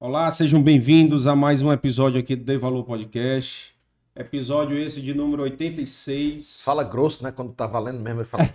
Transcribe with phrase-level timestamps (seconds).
[0.00, 3.74] Olá, sejam bem-vindos a mais um episódio aqui do Dei Valor Podcast.
[4.14, 6.62] Episódio esse de número 86.
[6.64, 7.32] Fala grosso, né?
[7.32, 8.44] Quando tá valendo mesmo, ele fala.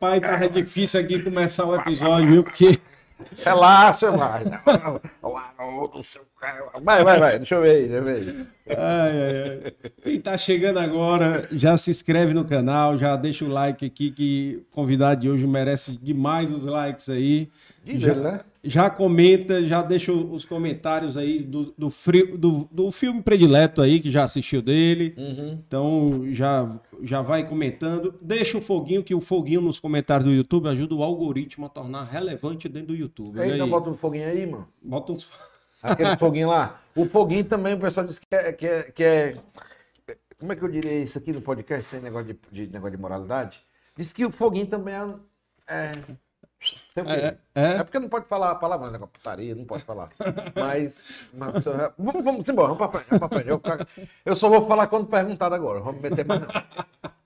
[0.00, 2.42] Pai, tá difícil aqui começar o episódio, viu?
[2.42, 2.80] Porque
[3.44, 4.42] Relaxa, vai.
[6.82, 7.38] Vai, vai, vai.
[7.38, 8.46] Deixa eu ver aí, deixa eu ver aí.
[8.70, 9.72] Ai, ai, ai.
[10.02, 14.64] Quem tá chegando agora, já se inscreve no canal, já deixa o like aqui, que
[14.68, 17.48] o convidado de hoje merece demais os likes aí.
[17.84, 18.40] Diz já, ele, né?
[18.64, 23.98] Já comenta, já deixa os comentários aí do, do, fri- do, do filme predileto aí,
[24.00, 25.14] que já assistiu dele.
[25.16, 25.58] Uhum.
[25.66, 28.14] Então já, já vai comentando.
[28.22, 32.04] Deixa o foguinho, que o foguinho nos comentários do YouTube ajuda o algoritmo a tornar
[32.04, 33.40] relevante dentro do YouTube.
[33.40, 33.70] Eita, aí.
[33.70, 34.68] bota um foguinho aí, mano.
[34.80, 35.28] Bota uns.
[35.82, 36.80] Aquele foguinho lá.
[36.94, 39.36] O foguinho também, o pessoal disse que é, que é, que é-
[40.38, 43.02] Como é que eu diria isso aqui no podcast, sem negócio de, de negócio de
[43.02, 43.60] moralidade?
[43.96, 45.06] Diz que o foguinho também é.
[45.66, 45.92] é...
[46.96, 47.62] É, é.
[47.78, 48.98] É porque não pode falar a palavra, né?
[48.98, 50.10] Putaria, não pode falar.
[50.54, 51.30] Mas.
[51.32, 51.64] mas,
[51.96, 53.48] vamos, vamos embora, vamos pra frente, vamos pra frente.
[53.48, 53.60] Eu,
[54.26, 55.80] eu só vou falar quando perguntado agora.
[55.80, 56.48] Vamos meter mais não.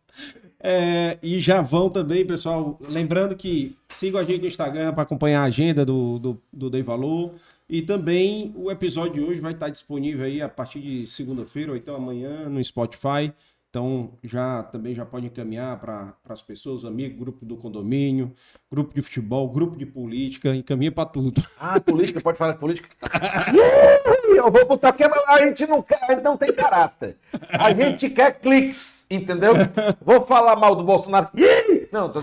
[0.58, 2.78] É, e já vão também, pessoal.
[2.88, 6.82] Lembrando que sigam a gente no Instagram para acompanhar a agenda do, do, do Dei
[6.82, 7.34] Valor.
[7.68, 11.76] E também o episódio de hoje vai estar disponível aí a partir de segunda-feira ou
[11.76, 13.32] então amanhã no Spotify.
[13.76, 18.32] Então já também já pode encaminhar para as pessoas, amigos, grupo do condomínio,
[18.72, 21.42] grupo de futebol, grupo de política, encaminha para tudo.
[21.60, 22.88] Ah, política, pode falar de política?
[24.34, 27.18] Eu vou botar aqui, mas a gente não quer, a gente não tem caráter.
[27.50, 29.52] A gente quer cliques, entendeu?
[30.00, 31.28] Vou falar mal do Bolsonaro.
[31.92, 32.22] Não, tô-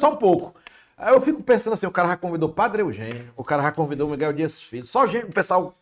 [0.00, 0.54] só um pouco.
[0.96, 3.70] Aí eu fico pensando assim, o cara já convidou o Padre Eugênio, o cara já
[3.70, 5.72] convidou o Miguel Dias Filho, só gente, o pessoal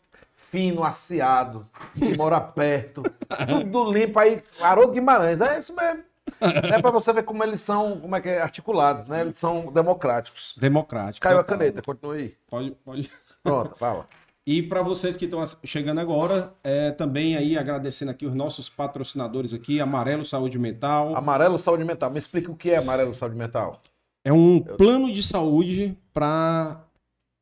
[0.56, 3.02] fino, aciado, que mora perto,
[3.46, 6.02] tudo limpo aí, Haroldo Guimarães, é isso mesmo.
[6.40, 9.20] É pra você ver como eles são, como é que é, articulados, né?
[9.20, 10.54] Eles são democráticos.
[10.58, 11.22] Democrático.
[11.22, 11.58] Caiu a total.
[11.58, 12.34] caneta, continua aí.
[12.48, 13.10] Pode, pode.
[13.42, 14.06] Pronto, fala.
[14.46, 19.52] E para vocês que estão chegando agora, é, também aí agradecendo aqui os nossos patrocinadores
[19.52, 21.14] aqui, Amarelo Saúde Mental.
[21.14, 22.10] Amarelo Saúde Mental.
[22.10, 23.82] Me explica o que é Amarelo Saúde Mental.
[24.24, 26.85] É um plano de saúde para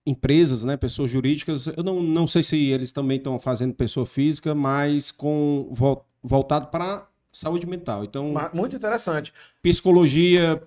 [0.07, 1.67] empresas, né, pessoas jurídicas.
[1.67, 6.67] Eu não, não sei se eles também estão fazendo pessoa física, mas com vol- voltado
[6.69, 8.05] para saúde mental.
[8.05, 9.33] Então, Muito interessante.
[9.63, 10.63] psicologia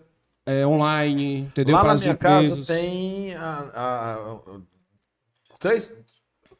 [0.45, 1.75] é, online, entendeu?
[1.75, 2.67] Lá Para na as minha empresas.
[2.67, 4.59] casa tem a- a- a-
[5.59, 5.93] três,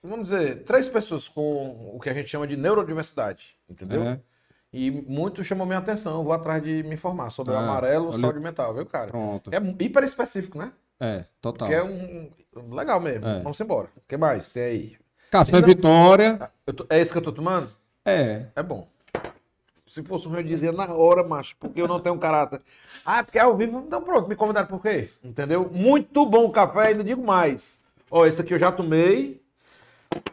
[0.03, 4.03] vamos dizer, três pessoas com o que a gente chama de neurodiversidade, entendeu?
[4.03, 4.19] É,
[4.74, 6.17] E muito chamou minha atenção.
[6.17, 9.07] Eu vou atrás de me informar sobre o Ah, amarelo olha- saúde mental, viu, cara?
[9.07, 9.50] pronto.
[9.51, 10.74] É hiper específico, né?
[11.00, 11.68] É, total.
[11.70, 13.25] Que é um um- legal mesmo.
[13.27, 13.39] É.
[13.42, 13.88] Vamos embora.
[13.96, 14.98] O que mais tem aí?
[15.32, 16.51] Café não- Vitória.
[16.66, 17.70] Eu tô- é esse que eu tô tomando?
[18.06, 18.88] É, É bom.
[19.88, 22.62] Se fosse um eu dizia na hora, macho, porque eu não tenho caráter.
[23.06, 23.84] Ah, porque é ao vivo.
[23.88, 25.10] Então pronto, me convidaram por quê?
[25.24, 25.70] Entendeu?
[25.72, 27.80] Muito bom o café, ainda digo mais.
[28.12, 29.42] Ó, esse aqui eu já tomei.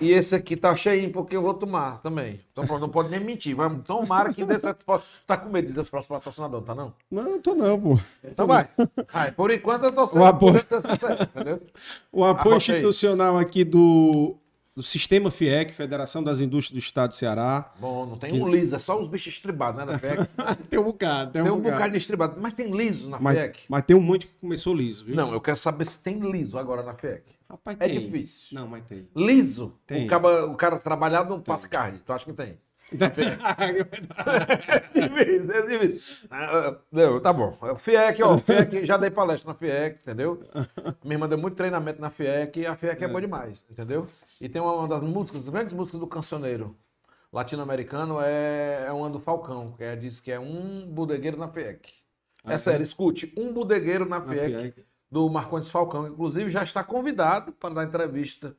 [0.00, 2.40] E esse aqui tá cheinho, porque eu vou tomar também.
[2.52, 3.54] Então pronto, não pode nem mentir.
[3.54, 4.85] Vai, tomara que dê certo.
[5.26, 6.93] Tá com medo de dizer os próximos patrocinadores, tá não?
[7.11, 7.99] não, tô não, pô.
[8.23, 8.69] Então vai.
[9.12, 10.25] Vai, por enquanto eu tô O certo.
[10.26, 10.52] apoio-
[10.99, 11.62] certo?
[12.12, 14.37] O apoio institucional aqui do,
[14.75, 17.73] do Sistema FIEC, Federação das Indústrias do Estado de Ceará.
[17.78, 20.19] Bom, não tem Que- um liso, é só os bichos estribados, né, na FEC.
[20.69, 21.93] tem um bocado, tem, Tem um um bocado.
[21.93, 23.61] de estribado, mas tem liso na Mas, FEC.
[23.69, 25.14] mas tem um monte que começou liso, viu?
[25.14, 27.23] Não, eu quero saber se tem liso agora na FEC.
[27.49, 28.00] Rapaz, É tem.
[28.00, 28.49] difícil.
[28.52, 29.09] Não, mas tem.
[29.14, 29.75] Liso.
[29.87, 30.07] Tem.
[30.07, 32.00] O, cara, o cara trabalhado não passa carne.
[32.04, 32.59] Tu acha que tem?
[32.93, 33.38] É é.
[36.31, 37.59] Ah, Não, tá bom.
[37.79, 38.38] FIEC, ó.
[38.38, 40.43] FIEC, já dei palestra na FIEC, entendeu?
[41.03, 44.07] Minha irmã deu muito treinamento na FIEC e a FIEC é, boa demais, entendeu?
[44.41, 46.76] E tem uma, das músicas, das grandes músicas do cancioneiro
[47.33, 51.93] latino-americano é, é uma do Falcão, que é, diz que é um bodegueiro na FIEC.
[52.47, 54.87] É Ah, sério, escute, um bodegueiro na Na FIEC FIEC.
[55.11, 56.07] do Marcondes Falcão.
[56.07, 58.55] Inclusive, já está convidado para dar entrevista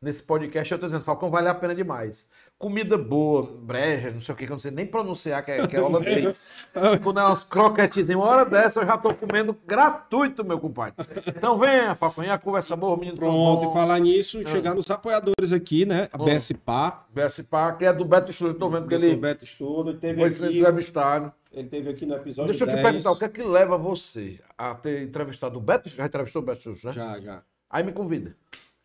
[0.00, 0.70] nesse podcast.
[0.70, 2.28] Eu estou dizendo, Falcão, vale a pena demais.
[2.60, 5.66] Comida boa, breja, não sei o que, que eu não sei nem pronunciar, que é,
[5.66, 6.46] que é holandês.
[7.02, 10.92] Quando é umas croquetezinhas, uma hora dessa eu já estou comendo gratuito, meu compadre.
[11.26, 14.48] Então venha, Falcão, e a conversa boa, menino Pronto, e falar nisso, Ah.
[14.50, 16.10] chegar nos apoiadores aqui, né?
[16.12, 16.26] A Hum.
[16.26, 20.46] BSPA, BSPA, que é do Beto Estúdio, estou vendo que ele Beto Estudo, teve foi
[20.48, 21.32] aqui, entrevistado.
[21.50, 22.82] ele teve aqui no episódio Deixa eu te 10.
[22.84, 25.88] perguntar, o que é que leva você a ter entrevistado o Beto?
[25.88, 26.92] Já entrevistou o Beto Estúdio, né?
[26.92, 27.42] Já, já.
[27.70, 28.36] Aí me convida.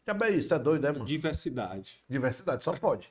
[0.07, 1.03] Já bem isso, tá doido, é, mano?
[1.05, 2.03] Diversidade.
[2.07, 3.09] Diversidade, só pode.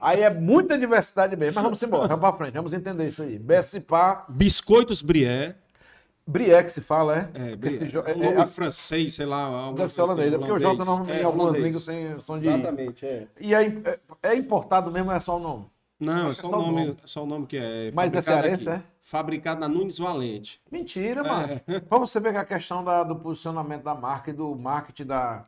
[0.00, 1.54] Aí é muita diversidade mesmo.
[1.56, 3.38] Mas vamos embora, vamos pra frente, vamos entender isso aí.
[3.38, 5.56] BSPA, Biscoitos Brié.
[6.26, 7.50] Brié que se fala, é?
[7.52, 7.84] É, Brié.
[7.86, 9.72] jo- É é- nome é- francês, sei lá.
[9.72, 10.86] Deve ser coisa holandês, é porque o Jota holandês.
[10.88, 11.64] normalmente É, em algumas holandês.
[11.64, 12.48] línguas tem som de.
[12.48, 13.26] Exatamente, é.
[13.40, 13.98] E aí, é,
[14.30, 15.66] é importado mesmo, é só o nome.
[16.00, 16.90] Não, é que só, é o só o nome, nome.
[17.02, 17.90] é só o nome que é.
[17.92, 18.80] Mas é fabricado cearense, aqui.
[18.80, 18.82] é?
[19.02, 20.60] Fabricado na Nunes Valente.
[20.70, 21.60] Mentira, mano.
[21.88, 25.44] Pra você ver que a questão da- do posicionamento da marca e do marketing da.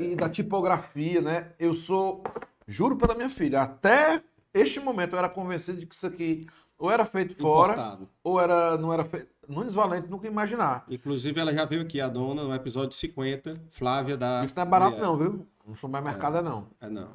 [0.00, 1.52] E da tipografia, né?
[1.58, 2.22] Eu sou,
[2.66, 4.22] juro pela minha filha, até
[4.52, 6.46] este momento eu era convencido de que isso aqui
[6.78, 8.08] ou era feito fora, Importado.
[8.22, 9.28] ou era, não era feito.
[9.48, 10.84] Nunes Valente nunca imaginar.
[10.90, 14.44] Inclusive, ela já veio aqui, a dona, no episódio 50, Flávia da.
[14.44, 15.46] Isso não é barato, não, viu?
[15.66, 16.66] No supermercado é não.
[16.80, 17.08] É, não.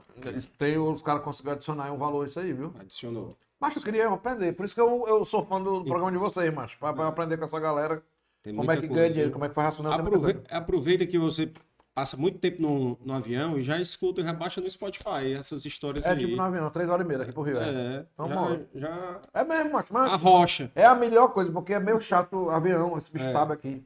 [0.57, 2.74] Tem, os caras conseguiram adicionar um valor isso aí, viu?
[2.79, 3.38] Adicionou.
[3.60, 4.53] Mas eu queria aprender.
[4.53, 6.77] Por isso que eu, eu sou fã do programa de vocês, macho.
[6.79, 8.01] Pra, pra aprender com essa galera
[8.41, 8.95] Tem como é que coisa.
[8.95, 9.93] ganha dinheiro, como é que faz racional.
[9.93, 10.57] tem muita Aprove- coisa.
[10.57, 11.51] Aproveita que você
[11.93, 15.65] passa muito tempo no, no avião e já escuta e já baixa no Spotify essas
[15.65, 16.19] histórias É aí.
[16.19, 17.57] tipo no avião, três horas e meia daqui pro Rio.
[17.57, 18.27] É, É, Então,
[18.75, 19.93] já, já é mesmo, macho.
[19.93, 20.71] Mas arrocha.
[20.75, 23.31] é a melhor coisa, porque é meio chato o avião, esse bicho É.
[23.33, 23.86] sabe aqui.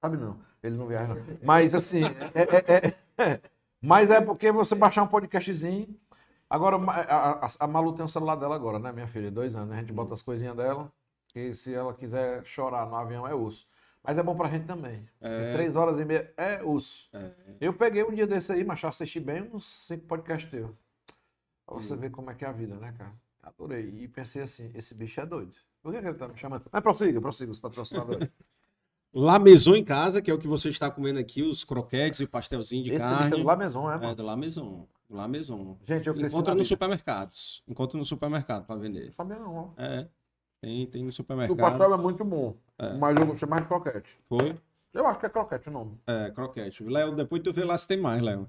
[0.00, 1.22] Sabe não, ele não viaja não.
[1.42, 2.86] Mas assim, é, é-
[3.18, 3.40] é- é-
[3.82, 5.88] mas é porque você baixar um podcastzinho.
[6.48, 9.30] Agora, a, a, a Malu tem o celular dela agora, né, minha filha?
[9.30, 9.76] Dois anos, né?
[9.76, 10.90] A gente bota as coisinhas dela.
[11.34, 13.66] E se ela quiser chorar no avião, é osso.
[14.02, 15.06] Mas é bom pra gente também.
[15.20, 15.52] É.
[15.52, 17.08] Três horas e meia é osso.
[17.12, 17.30] É.
[17.60, 20.70] Eu peguei um dia desse aí, mas assisti bem uns cinco podcasts teus.
[21.66, 23.12] Pra você ver como é que é a vida, né, cara?
[23.42, 23.88] Adorei.
[24.02, 25.52] E pensei assim, esse bicho é doido.
[25.82, 26.64] Por que, que ele tá me chamando?
[26.72, 28.28] Mas prossiga, prossiga os patrocinadores.
[29.12, 32.24] La Maison em casa, que é o que você está comendo aqui, os croquetes e
[32.24, 33.30] o pastelzinho de esse é carne.
[33.30, 34.14] do La Maison, é, É, mano?
[34.14, 34.88] do La Maison.
[35.08, 35.76] La Maison.
[35.84, 37.62] Gente, eu Encontra nos supermercados.
[37.66, 39.12] Encontra no supermercado para Não vender.
[39.12, 39.82] sabia não, ó.
[39.82, 40.06] É.
[40.60, 41.56] Tem, tem no O supermercado.
[41.56, 42.92] pastel é muito bom, É.
[42.94, 44.18] mas eu gostei mais de croquete.
[44.24, 44.54] Foi?
[44.92, 45.92] Eu acho que é croquete o nome.
[46.06, 46.82] É, croquete.
[46.84, 48.48] Léo, depois tu vê lá se tem mais, Léo.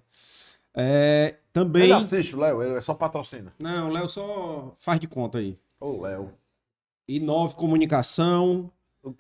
[0.74, 1.84] É, também.
[1.84, 3.54] Ele assiste, Léo, ele é só patrocina.
[3.60, 5.58] Não, o Léo só faz de conta aí.
[5.80, 6.34] Ô, Léo.
[7.08, 8.72] Inove Comunicação,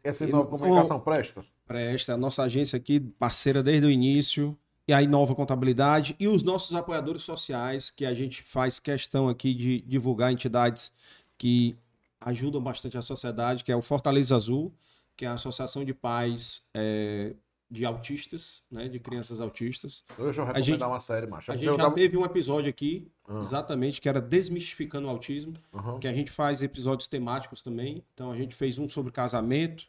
[0.03, 1.43] Essa nova comunicação presta?
[1.65, 4.57] presta a nossa agência aqui, parceira desde o início,
[4.87, 9.53] e a Inova Contabilidade, e os nossos apoiadores sociais, que a gente faz questão aqui
[9.53, 10.91] de divulgar entidades
[11.37, 11.75] que
[12.21, 14.73] ajudam bastante a sociedade, que é o Fortaleza Azul,
[15.17, 17.33] que é a Associação de Pais é,
[17.69, 20.03] de Autistas, né, de crianças autistas.
[20.17, 21.51] Deixa eu recomendar gente- uma série, macho.
[21.51, 25.97] A gente já teve um episódio aqui, Ah, exatamente, que era Desmistificando o Autismo, aham.
[25.99, 28.03] que a gente faz episódios temáticos também.
[28.13, 29.85] Então a gente fez um sobre casamento,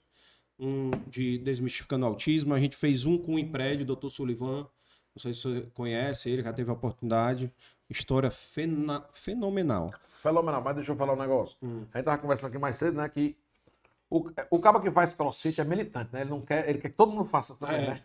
[0.58, 4.08] um de desmistificando o autismo, a gente fez um com o Imprédio, Dr.
[4.10, 4.66] Sullivan.
[5.14, 7.52] Não sei se você conhece, ele já teve a oportunidade.
[7.92, 9.90] História fena- fenomenal.
[10.20, 11.56] Fenomenal, mas deixa eu falar um negócio.
[11.62, 11.84] Hum.
[11.92, 13.08] A gente tava conversando aqui mais cedo, né?
[13.08, 13.36] Que
[14.08, 16.20] o, o cara que faz crossfit é militante, né?
[16.22, 17.88] Ele não quer, ele quer que todo mundo faça também, É.
[17.88, 18.00] né?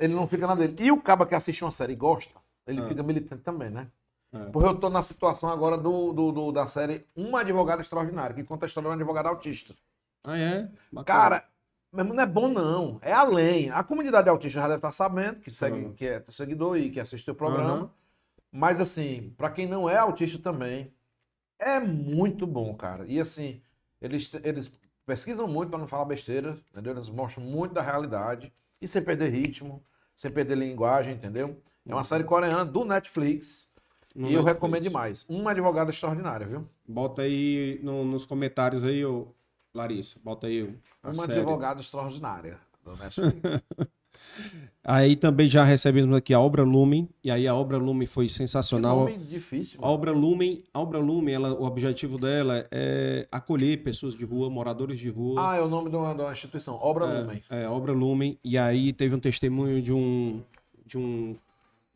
[0.00, 0.74] Ele não fica na dele.
[0.80, 2.34] E o cara que assiste uma série e gosta,
[2.66, 2.88] ele Ah.
[2.88, 3.86] fica militante também, né?
[4.32, 4.44] É.
[4.50, 8.44] Porque eu tô na situação agora do, do- do- da série Uma Advogada Extraordinária, que
[8.44, 9.74] conta a história de um advogado autista.
[10.24, 10.68] Ah, é?
[10.90, 11.04] Bacana.
[11.04, 11.44] Cara,
[11.92, 12.98] mesmo não é bom, não.
[13.02, 13.68] É além.
[13.70, 15.92] A comunidade autista já deve estar sabendo, que, segue, Aham.
[15.92, 17.74] que é seguidor e que assiste o programa.
[17.74, 17.90] Aham.
[18.52, 20.92] Mas, assim, pra quem não é autista também,
[21.58, 23.06] é muito bom, cara.
[23.08, 23.62] E, assim,
[24.00, 24.70] eles, eles
[25.06, 26.92] pesquisam muito pra não falar besteira, entendeu?
[26.92, 29.82] Eles mostram muito da realidade e sem perder ritmo,
[30.14, 31.60] sem perder linguagem, entendeu?
[31.88, 33.70] É uma série coreana do Netflix
[34.14, 34.54] No e eu Netflix.
[34.54, 35.26] recomendo demais.
[35.28, 36.68] Uma advogada extraordinária, viu?
[36.86, 39.28] Bota aí no- nos comentários aí, ô,
[39.74, 40.20] Larissa.
[40.22, 41.38] Bota aí Uma série.
[41.40, 43.40] advogada extraordinária do Netflix.
[44.84, 47.08] Aí também já recebemos aqui a obra Lumen.
[47.22, 49.00] E aí a obra Lumen foi Que sensacional.
[49.00, 49.78] nome difícil.
[49.82, 54.50] A obra Lumen, a obra Lumen, ela, o objetivo dela é acolher pessoas de rua,
[54.50, 55.52] moradores de rua.
[55.52, 56.74] Ah, é o nome de uma, de uma instituição.
[56.82, 57.42] Obra é, Lumen.
[57.48, 58.38] é, obra Lumen.
[58.42, 60.42] E aí teve um testemunho de um
[60.84, 61.36] de um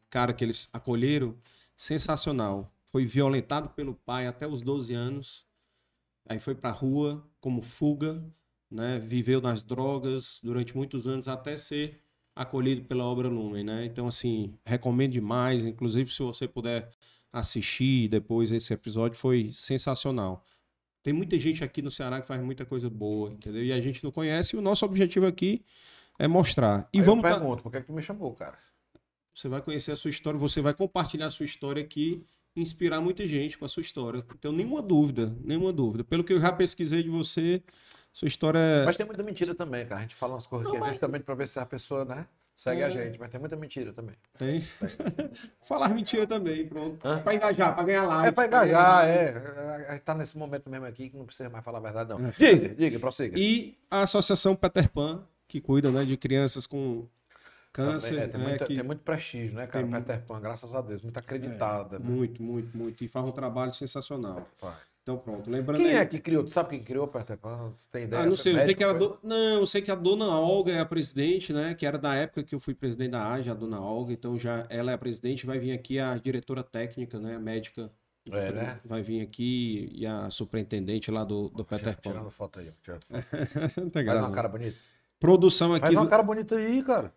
[0.08, 1.35] cara que eles acolheram,
[1.76, 2.70] sensacional.
[2.87, 5.44] Foi violentado pelo pai até os 12 anos.
[6.28, 8.25] Aí foi pra rua como fuga,
[8.70, 8.99] né?
[8.99, 12.00] Viveu nas drogas durante muitos anos até ser
[12.37, 13.85] acolhido pela obra Lumen, né?
[13.87, 16.88] Então assim, recomendo demais, inclusive se você puder
[17.33, 20.45] assistir depois esse episódio foi sensacional.
[21.02, 23.64] Tem muita gente aqui no Ceará que faz muita coisa boa, entendeu?
[23.64, 25.64] E a gente não conhece, e o nosso objetivo aqui
[26.19, 26.88] é mostrar.
[26.93, 28.59] E Aí vamos eu tá- pergunto, por que, é que tu me chamou, cara?
[29.35, 32.25] você vai conhecer a sua história, você vai compartilhar a sua história aqui,
[32.57, 34.25] inspirar muita gente com a sua história.
[34.29, 36.03] Não tenho nenhuma dúvida, nenhuma dúvida.
[36.05, 37.63] Pelo que eu já pesquisei de você,
[38.13, 40.01] sua história é Mas tem muita mentira também, cara.
[40.01, 42.83] A gente fala umas coisas é mas- justamente pra ver se a pessoa, né, segue
[42.83, 42.91] a É.
[42.91, 43.19] gente.
[43.21, 44.15] Mas tem muita mentira também.
[44.39, 44.63] tem.
[45.63, 46.97] Falar mentira também, pronto.
[47.23, 48.29] Pra engajar, pra ganhar like.
[48.29, 49.19] É pra ganhar engajar, like.
[49.19, 49.87] é.
[49.89, 52.27] A gente tá nesse momento mesmo aqui que não precisa mais falar a verdade, não.
[52.27, 52.31] É.
[52.31, 53.39] Diga, diga, prossiga.
[53.39, 57.07] E a Associação Peter Pan, que cuida né, de crianças com
[57.76, 58.09] câncer.
[58.09, 59.85] Também, é, tem, né, muita- que- tem muito prestígio, né, cara?
[59.87, 61.02] tem Peter Pan, graças a Deus.
[61.02, 61.99] Muito acreditada.
[61.99, 62.04] né?
[62.09, 63.04] Muito, muito, muito.
[63.04, 64.47] E faz um trabalho sensacional.
[64.59, 64.76] Faz.
[65.02, 65.49] Então pronto.
[65.49, 66.42] Lembrando Quem aí- é que criou?
[66.42, 67.73] Tu sabe quem criou o Peter Pan?
[67.92, 68.23] Tem ideia?
[68.25, 69.16] Ah, não sei, eu sei que era do...
[69.23, 71.75] Não, eu sei que a dona Olga é a presidente, né?
[71.75, 74.66] Que era da época que eu fui presidente da AGE, a dona Olga, então já
[74.68, 77.37] ela é a presidente, vai vir aqui a diretora técnica, né?
[77.37, 77.88] A médica
[78.28, 78.81] É, né?
[78.85, 82.11] vai vir aqui e a superintendente lá do, do Peter Pan.
[82.11, 82.72] Tirando foto aí.
[82.83, 83.90] tirando foto.
[83.92, 84.77] Tá Faz uma cara bonita.
[85.18, 85.87] Produção aqui.
[85.87, 87.12] Faz uma cara bonita aí, cara.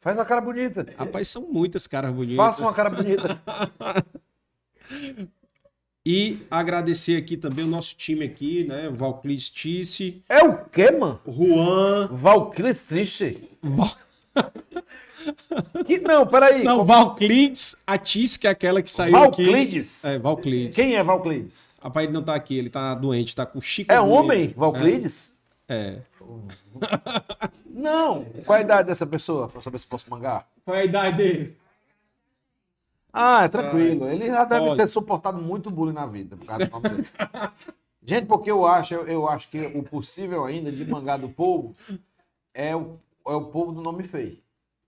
[0.00, 0.86] Faz uma cara bonita.
[0.96, 2.36] Rapaz, são muitas caras bonitas.
[2.36, 3.40] Faça uma cara bonita.
[6.04, 8.88] E agradecer aqui também o nosso time aqui, né?
[8.88, 11.20] Valclis Tice, É o quê, mano?
[11.28, 12.08] Juan.
[12.10, 13.50] Valkyries triste.
[13.62, 13.90] Val...
[15.86, 16.64] Que, não, peraí.
[16.64, 19.44] Não, Valclides, a Tice, que é aquela que saiu aqui.
[19.44, 20.04] Valclides?
[20.04, 20.74] É, Valclides.
[20.74, 21.74] Quem é Valclides?
[21.82, 23.92] Rapaz, ele não tá aqui, ele tá doente, tá com chico.
[23.92, 25.34] É homem, Valclides?
[25.36, 25.39] É.
[27.66, 28.24] Não.
[28.44, 29.48] Qual a idade dessa pessoa?
[29.48, 30.48] Pra saber se posso mangar?
[30.64, 31.56] Qual é a idade dele?
[33.12, 34.08] Ah, é tranquilo.
[34.08, 34.76] Ele já deve Pode.
[34.76, 36.36] ter suportado muito bullying na vida.
[36.36, 37.08] Por causa do nome dele.
[38.02, 41.74] Gente, porque eu acho, eu, eu acho que o possível ainda de mangar do povo
[42.54, 44.38] é o, é o povo do nome feio.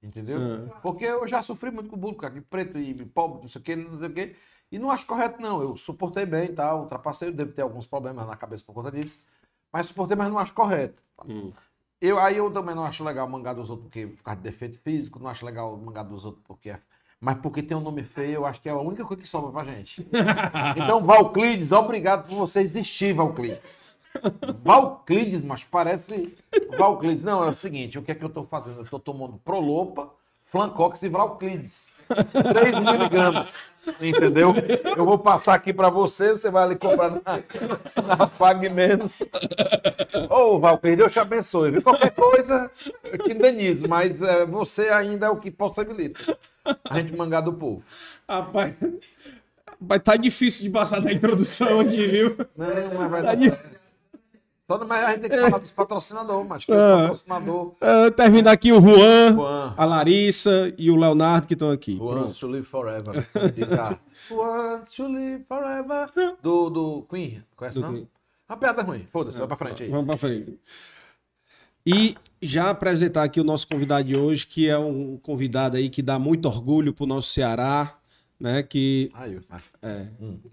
[0.03, 0.39] Entendeu?
[0.41, 0.81] Ah.
[0.83, 3.65] Porque eu já sofri muito com bullying, cara, de preto e pobre, não sei o
[3.65, 4.37] que, não sei o que.
[4.73, 5.61] E não acho correto, não.
[5.61, 8.91] Eu suportei bem e tal, ultrapassei, eu devo ter alguns problemas na cabeça por conta
[8.91, 9.23] disso.
[9.73, 11.03] Mas suportei, mas não acho correto.
[11.27, 11.53] Hum.
[12.01, 14.79] Eu, aí eu também não acho legal mangar dos outros porque, por causa de defeito
[14.81, 16.81] físico, não acho legal mangar dos outros porque é.
[17.21, 19.53] Mas porque tem um nome feio, eu acho que é a única coisa que sobra
[19.53, 20.05] pra gente.
[20.77, 23.81] Então, Valclides, obrigado por você existir, Valclides.
[24.65, 26.37] Valclides, mas parece
[26.77, 27.23] Valclides.
[27.23, 28.81] Não, é o seguinte, o que é que eu tô fazendo?
[28.81, 30.11] Eu tô tomando Prolopa,
[30.47, 31.87] Flancox e Valclides.
[32.15, 33.71] 3 miligramas,
[34.01, 34.55] entendeu?
[34.97, 37.43] Eu vou passar aqui pra você, você vai ali comprar na,
[38.17, 39.23] na Pague Menos.
[40.31, 41.71] Ô, Valclides, Deus te abençoe.
[41.73, 41.83] viu?
[41.83, 42.71] Qualquer coisa,
[43.05, 46.37] eu te indenizo, mas é, você ainda é o que possibilita
[46.89, 47.83] a gente mangar do povo.
[48.29, 48.75] Rapaz,
[49.81, 52.37] mas tá difícil de passar da introdução aqui, viu?
[52.57, 53.72] Não, mas vai Tá dar.
[54.79, 56.75] Só mas a gente tem que falar dos patrocinadores, mas que Ah.
[56.75, 57.75] o patrocinador.
[57.81, 59.75] Ah, termina aqui o Juan, Juan.
[59.77, 61.99] a Larissa e o Leonardo que estão aqui.
[62.01, 62.39] Wants Pronto.
[62.41, 63.27] to live forever.
[64.31, 66.07] wants to live forever.
[66.43, 67.43] Do, do Queen.
[67.57, 67.93] Conhece Do não?
[67.95, 68.09] Queen.
[68.49, 69.05] Uma piada ruim.
[69.11, 69.89] Foda-se, vai pra frente aí.
[69.89, 70.59] Vamos pra frente.
[71.87, 76.01] E já apresentar aqui o nosso convidado de hoje, que é um convidado aí que
[76.03, 77.95] dá muito orgulho pro nosso Ceará,
[78.39, 78.63] né?
[78.63, 79.61] Que Aí, vai.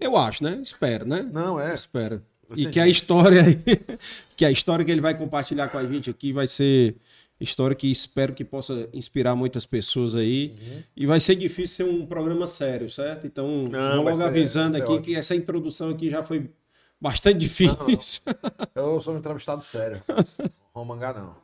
[0.00, 0.58] eu acho, né?
[0.62, 1.22] Espero, né?
[1.32, 1.72] Não, é.
[1.72, 2.22] Espero.
[2.56, 3.44] E que a história
[4.36, 6.96] que a história que ele vai compartilhar com a gente aqui vai ser
[7.40, 10.54] história que espero que possa inspirar muitas pessoas aí.
[10.60, 10.82] Uhum.
[10.96, 13.26] E vai ser difícil ser um programa sério, certo?
[13.26, 15.02] Então, Não, vou logo avisando aqui ótimo.
[15.02, 16.50] que essa introdução aqui já foi
[17.00, 18.22] bastante difícil.
[18.74, 20.00] Eu sou um entrevistado sério.
[20.72, 21.34] Vou mangar, não.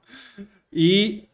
[0.72, 1.24] E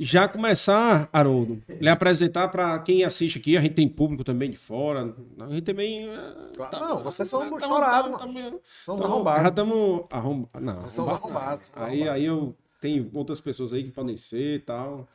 [0.00, 4.56] já começar, Haroldo, lhe apresentar para quem assiste aqui, a gente tem público também de
[4.56, 6.08] fora, a gente também...
[6.08, 6.78] é, Claro.
[6.80, 8.50] Não, vocês são tá- estourados, tá- mano.
[8.52, 9.42] tá- São Então, arrombados.
[9.42, 10.62] Já estamos arrombados.
[10.62, 12.08] Não, Nós somos arrombado arrombados, Aí, arrombados.
[12.14, 15.06] aí eu tenho outras pessoas aí que podem ser e tal.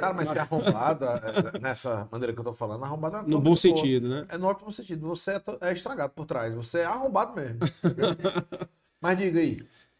[0.00, 3.42] Cara, mas ser arrombado, é, nessa maneira que eu tô falando, arrombado é No bom
[3.44, 3.56] boa.
[3.56, 4.24] sentido, né?
[4.30, 5.06] É no ótimo sentido.
[5.08, 6.54] Você é, é estragado por trás.
[6.54, 7.58] Você é arrombado mesmo.
[9.00, 9.58] Mas diga aí.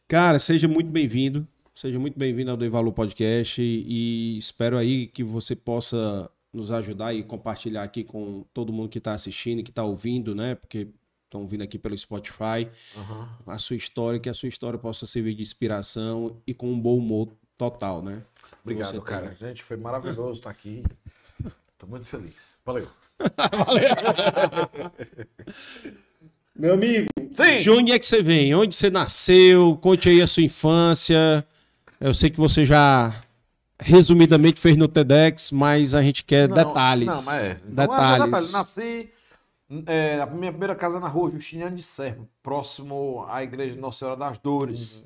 [0.09, 1.47] Cara, seja muito bem-vindo.
[1.75, 7.15] Seja muito bem-vindo ao Dei Valor Podcast e espero aí que você possa nos ajudar
[7.15, 10.55] e compartilhar aqui com todo mundo que está assistindo e que está ouvindo, né?
[10.55, 10.89] Porque
[11.25, 12.69] estão ouvindo aqui pelo Spotify.
[13.47, 16.99] a sua história, que a sua história possa servir de inspiração e com um bom
[16.99, 18.23] humor total, né?
[18.63, 19.35] Obrigado, cara.
[19.41, 20.83] Gente, foi maravilhoso estar aqui.
[21.79, 22.59] Tô muito feliz.
[22.67, 22.87] Valeu.
[26.55, 27.61] Meu amigo, Sim!
[27.61, 28.55] de onde é que você vem?
[28.55, 29.79] Onde você nasceu?
[29.81, 31.43] Conte aí a sua infância.
[32.03, 33.15] Eu sei que você já
[33.79, 37.07] resumidamente fez no TEDx, mas a gente quer Não, detalhes.
[37.07, 37.51] Não, mas é.
[37.53, 38.21] Então, detalhes.
[38.21, 38.53] ah, detalhe.
[38.53, 39.13] Nasci.
[39.87, 44.17] é, a minha primeira casa na rua Justiniano de Serra, próximo à igreja Nossa Senhora
[44.17, 45.05] das Dores.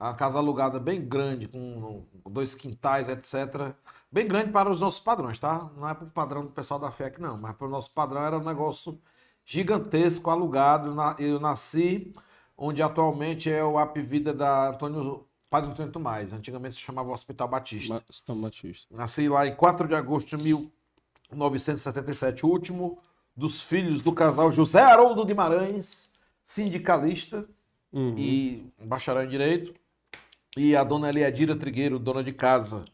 [0.00, 3.72] A casa alugada bem grande, com dois quintais, etc.
[4.10, 5.70] Bem grande para os nossos padrões, tá?
[5.76, 8.20] Não é para o padrão do pessoal da FEC, não, mas para o nosso padrão
[8.20, 9.00] era um negócio
[9.46, 10.92] gigantesco, alugado.
[11.20, 12.12] Eu nasci
[12.58, 16.32] onde atualmente é o AP Vida da Antônio, Padre Antônio Tomás.
[16.32, 18.02] Antigamente se chamava Hospital Batista.
[18.10, 18.86] São Batista.
[18.90, 22.98] Nasci lá em 4 de agosto de 1977, o último
[23.36, 26.10] dos filhos do casal José Haroldo Guimarães,
[26.42, 27.46] sindicalista
[27.92, 28.14] Uhum.
[28.16, 29.74] e bacharel em Direito,
[30.56, 32.86] e a dona Eliadira Trigueiro, dona de casa.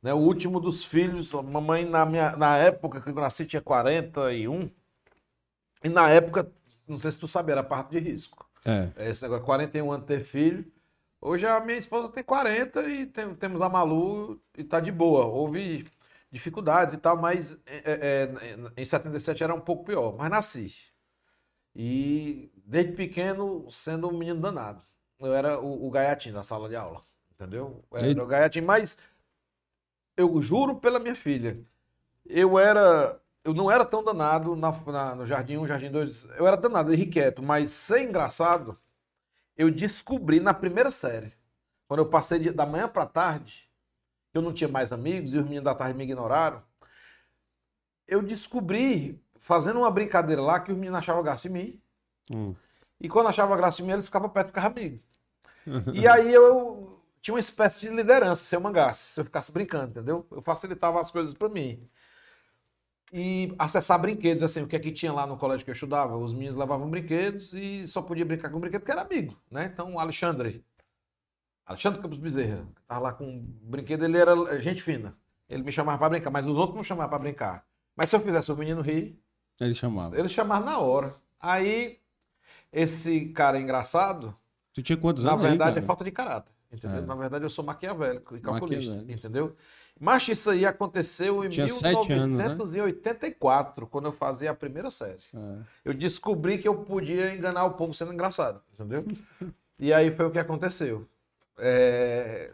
[0.00, 3.60] Né, o último dos filhos, a mamãe na, minha, na época que eu nasci tinha
[3.60, 4.70] 41,
[5.82, 6.48] e na época,
[6.86, 8.48] não sei se tu sabe, era parte de risco.
[8.64, 8.92] É.
[9.10, 10.64] Esse negócio, 41 anos ter filho.
[11.26, 15.24] Hoje a minha esposa tem 40 e tem- temos a Malu e tá de boa.
[15.26, 15.84] Houve
[16.30, 18.28] dificuldades e tal, mas é,
[18.76, 20.72] é, em 77 era um pouco pior, mas nasci.
[21.74, 24.82] E desde pequeno, sendo um menino danado.
[25.20, 27.84] Eu era o, o gaiatinho da sala de aula, entendeu?
[27.90, 28.98] Eu era o gaiatinho, mas
[30.16, 31.58] eu juro pela minha filha,
[32.26, 33.20] eu era.
[33.44, 36.26] Eu não era tão danado na- na- no Jardim 1, Jardim 2.
[36.36, 38.78] Eu era danado, irrequieto, mas ser engraçado,
[39.56, 41.32] eu descobri na primeira série.
[41.88, 43.68] Quando eu passei de- da manhã para tarde,
[44.32, 46.62] que eu não tinha mais amigos e os meninos da tarde me ignoraram,
[48.06, 51.82] eu descobri, fazendo uma brincadeira lá, que os meninos achavam graça em mim.
[52.30, 52.54] Hum.
[53.00, 55.00] E quando achavam graça em mim, eles ficavam perto e ficavam amigos.
[55.94, 59.90] E aí eu tinha uma espécie de liderança, se eu mangasse, se eu ficasse brincando,
[59.90, 60.24] entendeu?
[60.30, 61.88] Eu facilitava as coisas para mim.
[63.18, 66.14] E acessar brinquedos, assim, o que é que tinha lá no colégio que eu estudava?
[66.18, 69.70] Os meninos levavam brinquedos e só podia brincar com brinquedo que era amigo, né?
[69.72, 70.62] Então, o Alexandre,
[71.64, 75.16] Alexandre Campos Bezerra, tava lá com um brinquedo, ele era gente fina.
[75.48, 77.66] Ele me chamava para brincar, mas os outros não chamavam para brincar.
[77.96, 79.18] Mas se eu fizesse o menino rir,
[79.58, 80.18] Ele chamava.
[80.18, 81.14] ele chamava na hora.
[81.40, 81.98] Aí,
[82.70, 84.36] esse cara engraçado,
[84.74, 85.86] Tu tinha quantos na anos aí, verdade, é cara?
[85.86, 86.52] falta de caráter.
[86.70, 86.98] Entendeu?
[86.98, 87.06] É.
[87.06, 88.92] Na verdade, eu sou maquiavélico e calculista.
[88.92, 89.12] Maquiavélico.
[89.12, 89.56] Entendeu?
[89.98, 92.48] Mas isso aí aconteceu em Tinha sete anos, né?
[92.48, 95.22] 1984, quando eu fazia a primeira série.
[95.34, 95.56] É.
[95.84, 98.60] Eu descobri que eu podia enganar o povo sendo engraçado.
[98.74, 99.04] Entendeu?
[99.78, 101.06] e aí foi o que aconteceu.
[101.58, 102.52] É,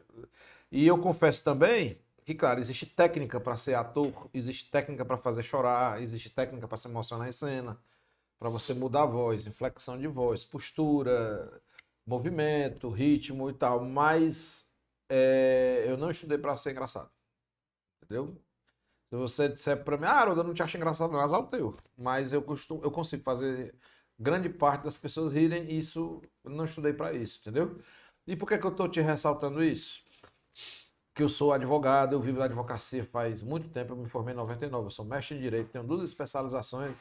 [0.71, 5.43] E eu confesso também que, claro, existe técnica para ser ator, existe técnica para fazer
[5.43, 7.77] chorar, existe técnica para se emocionar em cena,
[8.39, 11.61] para você mudar a voz, inflexão de voz, postura,
[12.07, 13.85] movimento, ritmo e tal.
[13.85, 14.71] Mas
[15.09, 17.11] é, eu não estudei para ser engraçado.
[18.13, 18.37] Entendeu?
[19.11, 21.47] Se você disser para mim, ah, Haroldo, eu não te acho engraçado, não, azar o
[21.47, 21.77] teu.
[21.97, 23.75] Mas eu, costumo, eu consigo fazer
[24.19, 27.79] grande parte das pessoas rirem e isso eu não estudei para isso, entendeu?
[28.27, 30.01] E por que, que eu estou te ressaltando isso?
[31.15, 34.37] Que eu sou advogado, eu vivo na advocacia faz muito tempo, eu me formei em
[34.37, 36.97] 99, eu sou mestre em direito, tenho duas especializações,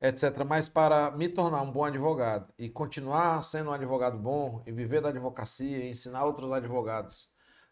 [0.00, 0.44] etc.
[0.46, 5.02] Mas para me tornar um bom advogado e continuar sendo um advogado bom e viver
[5.02, 7.30] da advocacia e ensinar outros advogados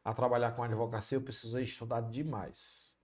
[0.08, 2.96] a trabalhar com advocacia, eu precisei estudar demais.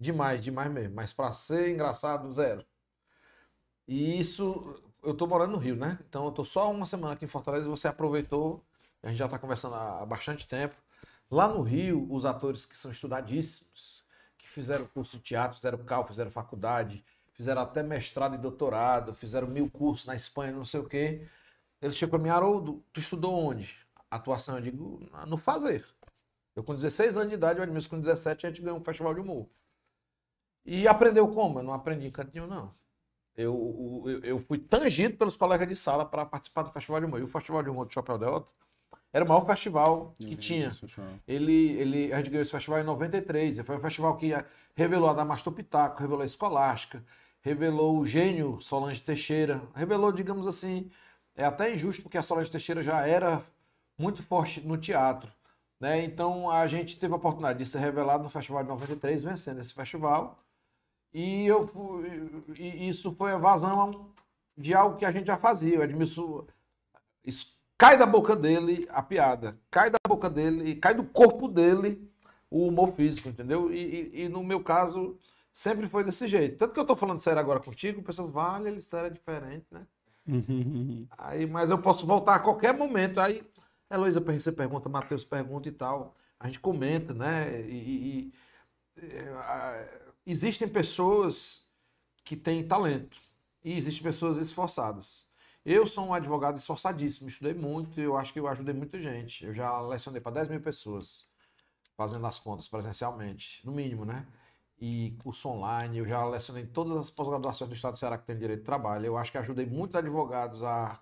[0.00, 0.94] Demais, demais mesmo.
[0.94, 2.64] Mas para ser engraçado, zero.
[3.86, 5.98] E isso, eu tô morando no Rio, né?
[6.08, 8.64] Então eu tô só uma semana aqui em Fortaleza e você aproveitou.
[9.02, 10.74] A gente já tá conversando há bastante tempo.
[11.30, 14.02] Lá no Rio, os atores que são estudadíssimos,
[14.38, 19.48] que fizeram curso de teatro, fizeram cal, fizeram faculdade, fizeram até mestrado e doutorado, fizeram
[19.48, 21.28] mil cursos na Espanha, não sei o quê.
[21.82, 23.76] Eles chegam para mim, Haroldo, tu estudou onde?
[24.10, 25.84] Atuação, eu digo, no fazer.
[26.58, 29.14] Eu com 16 anos de idade, o Edmilson com 17, a gente ganhou um festival
[29.14, 29.48] de humor.
[30.66, 31.60] E aprendeu como?
[31.60, 32.72] Eu não aprendi em canto nenhum, não.
[33.36, 37.20] Eu, eu, eu fui tangido pelos colegas de sala para participar do Festival de Humor.
[37.20, 38.50] E o Festival de Humor do Chapéu Delta
[39.12, 40.76] era o maior festival que tinha.
[41.28, 43.58] Ele, ele, a gente ganhou esse festival em 93.
[43.58, 44.32] e Foi um festival que
[44.74, 47.04] revelou a Damastor Pitaco, revelou a Escolástica,
[47.40, 50.90] revelou o gênio Solange Teixeira, revelou, digamos assim,
[51.36, 53.44] é até injusto porque a Solange Teixeira já era
[53.96, 55.37] muito forte no teatro.
[55.80, 56.04] Né?
[56.04, 59.72] Então a gente teve a oportunidade de ser revelado no Festival de 93, vencendo esse
[59.72, 60.38] festival.
[61.12, 64.12] E, eu, fui- e isso foi a vazão
[64.56, 65.80] de algo que a gente já fazia.
[65.80, 66.46] O Edmilson
[67.24, 72.10] isso cai da boca dele a piada, cai da boca dele, cai do corpo dele
[72.50, 73.72] o humor físico, entendeu?
[73.72, 73.78] E,
[74.14, 75.18] e- e no meu caso,
[75.52, 76.58] sempre foi desse jeito.
[76.58, 79.86] Tanto que eu tô falando sério agora contigo, pessoas, vale, ele sério é diferente, né?
[81.16, 83.20] Aí, mas eu posso voltar a qualquer momento.
[83.20, 83.42] Aí,
[83.90, 86.16] Heloísa, você pergunta, Matheus pergunta e tal.
[86.38, 87.60] A gente comenta, né?
[87.62, 88.32] E, e-
[88.98, 89.88] e, é, a-
[90.26, 91.68] existem pessoas
[92.24, 93.18] que têm talento
[93.64, 95.28] e existem pessoas esforçadas.
[95.64, 99.44] Eu sou um advogado esforçadíssimo, estudei muito eu acho que eu ajudei muita gente.
[99.44, 101.28] Eu já lecionei para 10 mil pessoas,
[101.96, 104.26] fazendo as contas presencialmente, no mínimo, né?
[104.80, 108.38] E curso online, eu já lecionei todas as pós-graduações do Estado do Ceará que tem
[108.38, 109.06] direito de trabalho.
[109.06, 111.00] Eu acho que ajudei muitos advogados a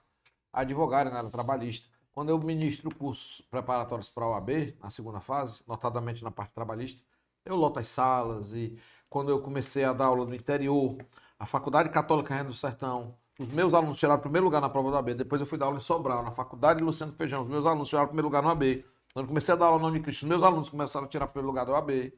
[0.52, 1.88] advogarem na área trabalhista.
[2.16, 6.98] Quando eu ministro cursos preparatórios para a OAB, na segunda fase, notadamente na parte trabalhista,
[7.44, 8.78] eu loto as salas e
[9.10, 10.96] quando eu comecei a dar aula no interior,
[11.38, 14.90] a Faculdade Católica Reino do Sertão, os meus alunos tiraram o primeiro lugar na prova
[14.90, 15.12] do AB.
[15.12, 18.06] Depois eu fui dar aula em Sobral, na Faculdade Luciano Feijão, os meus alunos tiraram
[18.06, 18.82] o primeiro lugar no AB.
[19.12, 21.28] Quando eu comecei a dar aula no Unicristo, os meus alunos começaram a tirar o
[21.28, 22.14] primeiro lugar do AB.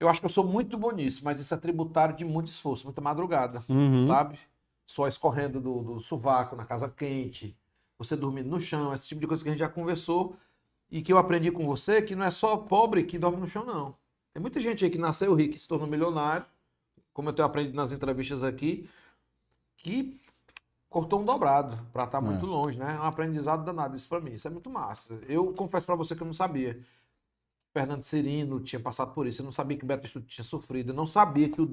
[0.00, 2.86] Eu acho que eu sou muito bom nisso, mas isso é tributário de muito esforço,
[2.86, 4.06] muita madrugada Uhum.
[4.06, 4.38] sabe?
[4.86, 7.54] Só escorrendo do, do sovaco na casa quente,
[7.98, 10.36] você dormindo no chão, esse tipo de coisa que a gente já conversou
[10.90, 13.64] e que eu aprendi com você, que não é só pobre que dorme no chão,
[13.64, 13.94] não.
[14.32, 16.46] Tem muita gente aí que nasceu rico e se tornou milionário,
[17.12, 18.88] como eu tenho aprendido nas entrevistas aqui,
[19.78, 20.20] que
[20.88, 22.48] cortou um dobrado para estar muito É.
[22.48, 22.94] longe, né?
[22.96, 24.34] É um aprendizado danado isso para mim.
[24.34, 25.18] Isso é muito massa.
[25.28, 26.80] Eu confesso para você que eu não sabia.
[27.72, 29.42] Fernando Cirino tinha passado por isso.
[29.42, 30.90] Eu não sabia que o Beto Estudo tinha sofrido.
[30.90, 31.70] Eu não sabia que o,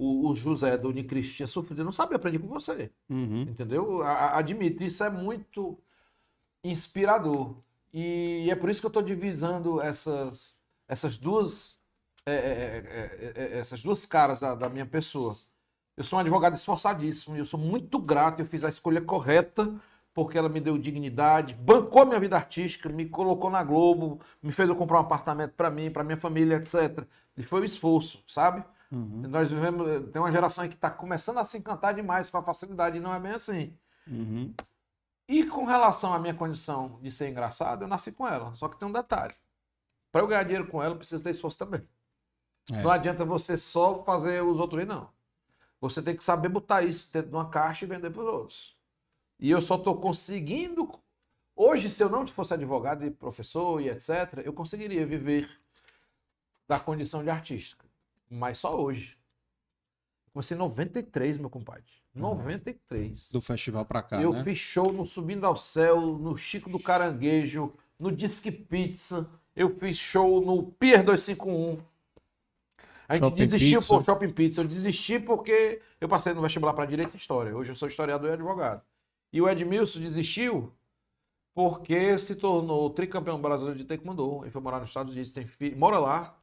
[0.00, 1.80] o, o José do Unicristo tinha sofrido.
[1.80, 2.90] Eu não sabia, aprendi com você.
[3.08, 3.42] Uhum.
[3.42, 4.02] Entendeu?
[4.02, 5.78] A- Admito, isso é muito
[6.62, 7.56] inspirador.
[7.92, 11.78] E é por isso que eu estou divisando essas, essas duas
[12.26, 15.34] é, é, é, é, é, essas duas caras da, da minha pessoa.
[15.96, 18.40] Eu sou um advogado esforçadíssimo e eu sou muito grato.
[18.40, 19.74] Eu fiz a escolha correta
[20.14, 24.68] porque ela me deu dignidade, bancou minha vida artística, me colocou na Globo, me fez
[24.68, 27.06] eu comprar um apartamento para mim, para minha família, etc.
[27.36, 28.64] E foi o esforço, sabe?
[28.90, 29.22] Uhum.
[29.28, 32.96] Nós vivemos, tem uma geração que está começando a se encantar demais com a facilidade,
[32.96, 33.76] e não é bem assim.
[34.06, 34.52] Uhum.
[35.28, 38.52] E com relação à minha condição de ser engraçado, eu nasci com ela.
[38.54, 39.34] Só que tem um detalhe.
[40.10, 41.86] Para eu ganhar dinheiro com ela, eu preciso ter esforço também.
[42.72, 42.82] É.
[42.82, 45.08] Não adianta você só fazer os outros ir, não.
[45.80, 48.76] Você tem que saber botar isso dentro de uma caixa e vender para os outros.
[49.38, 50.92] E eu só estou conseguindo.
[51.54, 55.48] Hoje, se eu não fosse advogado e professor e etc., eu conseguiria viver
[56.68, 57.84] da condição de artista.
[58.30, 59.16] Mas só hoje.
[60.32, 61.84] Comecei em 93, meu compadre.
[62.14, 63.30] 93.
[63.30, 64.44] Do festival pra cá, eu né?
[64.44, 69.28] fiz show no Subindo ao Céu, no Chico do Caranguejo, no Disque Pizza.
[69.54, 71.78] Eu fiz show no Pier 251.
[73.08, 73.94] A gente Shopping desistiu Pizza.
[73.94, 74.60] por Shopping Pizza.
[74.60, 77.56] Eu desisti porque eu passei no vestibular para Direito e História.
[77.56, 78.82] Hoje eu sou historiador e advogado.
[79.32, 80.72] E o Edmilson desistiu
[81.52, 84.44] porque se tornou tricampeão brasileiro de Taekwondo.
[84.44, 86.39] Ele foi morar nos Estados Unidos, tem filho, mora lá,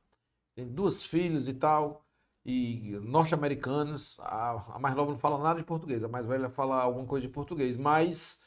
[0.57, 2.03] tem duas filhas e tal,
[2.43, 4.17] e norte-americanas.
[4.21, 7.27] A, a mais nova não fala nada de português, a mais velha fala alguma coisa
[7.27, 8.43] de português, mas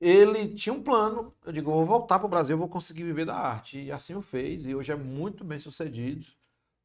[0.00, 1.34] ele tinha um plano.
[1.44, 3.78] Eu digo, eu vou voltar para o Brasil, eu vou conseguir viver da arte.
[3.80, 6.26] E assim o fez, e hoje é muito bem sucedido.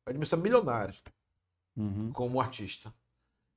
[0.07, 0.95] Edmilson é milionário
[1.75, 2.11] Uhum.
[2.13, 2.93] como artista.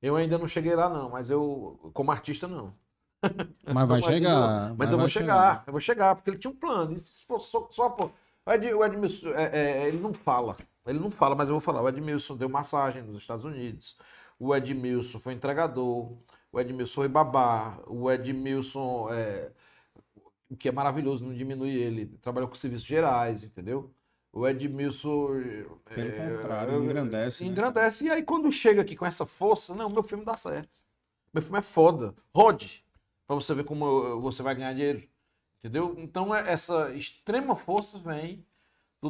[0.03, 2.75] Eu ainda não cheguei lá, não, mas eu, como artista, não.
[3.67, 4.75] Mas vai chegar.
[4.77, 6.95] Mas eu vai vou chegar, eu vou chegar, porque ele tinha um plano.
[6.95, 7.97] E se fosse só, só
[8.49, 10.57] Ed, o Edmilson, é, é, ele não fala.
[10.87, 11.83] Ele não fala, mas eu vou falar.
[11.83, 13.97] O Edmilson deu massagem nos Estados Unidos.
[14.39, 16.13] O Edmilson foi entregador.
[16.53, 17.79] O Edmilson foi babá.
[17.87, 19.51] O Edmilson, é,
[20.49, 22.07] o que é maravilhoso, não diminui ele.
[22.23, 23.91] Trabalhou com serviços gerais, entendeu?
[24.33, 25.29] O Edmilson.
[25.95, 28.05] Pelo é, contrário, é, engrandece, né, Engrandece.
[28.05, 30.69] E aí, quando chega aqui com essa força, não, meu filme dá certo.
[31.33, 32.15] Meu filme é foda.
[32.35, 32.85] Rode.
[33.27, 35.03] Pra você ver como você vai ganhar dinheiro.
[35.59, 35.95] Entendeu?
[35.99, 38.45] Então, é- essa extrema força vem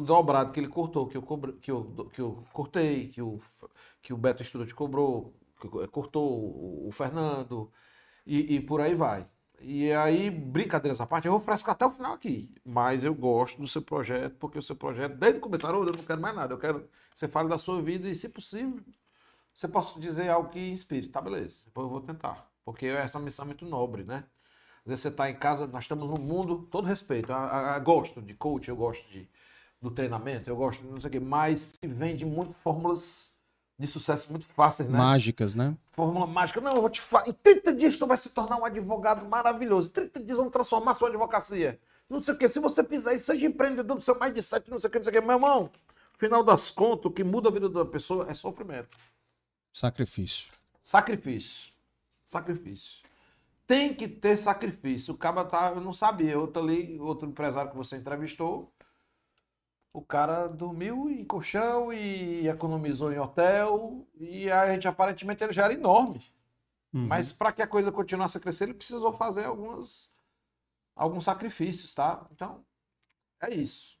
[0.01, 3.41] do dobrado que ele cortou, que eu, cobre, que eu, que eu cortei, que o,
[4.01, 5.33] que o Beto Studio cobrou,
[5.91, 7.71] cortou o, Fernando,
[8.25, 9.27] e, e por aí vai.
[9.61, 12.53] E aí, brincadeiras à parte, eu vou frescar até o final aqui.
[12.65, 16.21] Mas eu gosto do seu projeto, porque o seu projeto, desde Haroldo, eu não quero
[16.21, 16.53] mais nada.
[16.53, 18.79] Eu quero que você fale da sua vida e, se possível,
[19.53, 21.07] você possa dizer algo que inspire.
[21.09, 21.63] Tá, beleza.
[21.65, 22.49] Depois eu vou tentar.
[22.63, 24.25] Porque essa missão é muito nobre, né?
[24.81, 27.31] Às vezes você está em casa, nós estamos num mundo, todo respeito.
[27.33, 29.29] a- a- a- gosto de coach, eu gosto de,
[29.81, 33.37] do treinamento, eu gosto de não sei o quê, mas se vende muito fórmulas
[33.79, 34.97] de sucesso muito fáceis, né?
[34.97, 35.77] Mágicas, né?
[35.91, 36.59] Fórmula mágica.
[36.59, 37.29] Não, eu vou te falar.
[37.29, 39.89] Em 30 dias tu vai se tornar um advogado maravilhoso.
[39.89, 41.79] Em 30 dias vamos transformar sua advocacia.
[42.09, 42.49] Não sei o quê.
[42.49, 45.11] Se você fizer isso, seja empreendedor do seu mindset, não sei o que, não sei
[45.11, 45.21] o que.
[45.21, 45.69] Meu irmão,
[46.17, 48.97] final das contas, o que muda a vida da pessoa é sofrimento.
[49.71, 50.51] Sacrifício.
[50.81, 51.71] Sacrifício.
[52.25, 53.03] Sacrifício.
[53.67, 55.13] Tem que ter sacrifício.
[55.13, 56.39] O cara tá, eu não sabia.
[56.39, 58.71] Outro ali, outro empresário que você entrevistou,
[59.97, 64.07] o cara dormiu em colchão e economizou em hotel.
[64.13, 66.23] E a gente aparentemente ele já era enorme.
[66.93, 67.07] Uhum.
[67.07, 70.13] Mas para que a coisa continuasse a crescer, ele precisou fazer algumas,
[70.95, 72.27] alguns sacrifícios, tá?
[72.31, 72.63] Então,
[73.41, 73.97] é isso.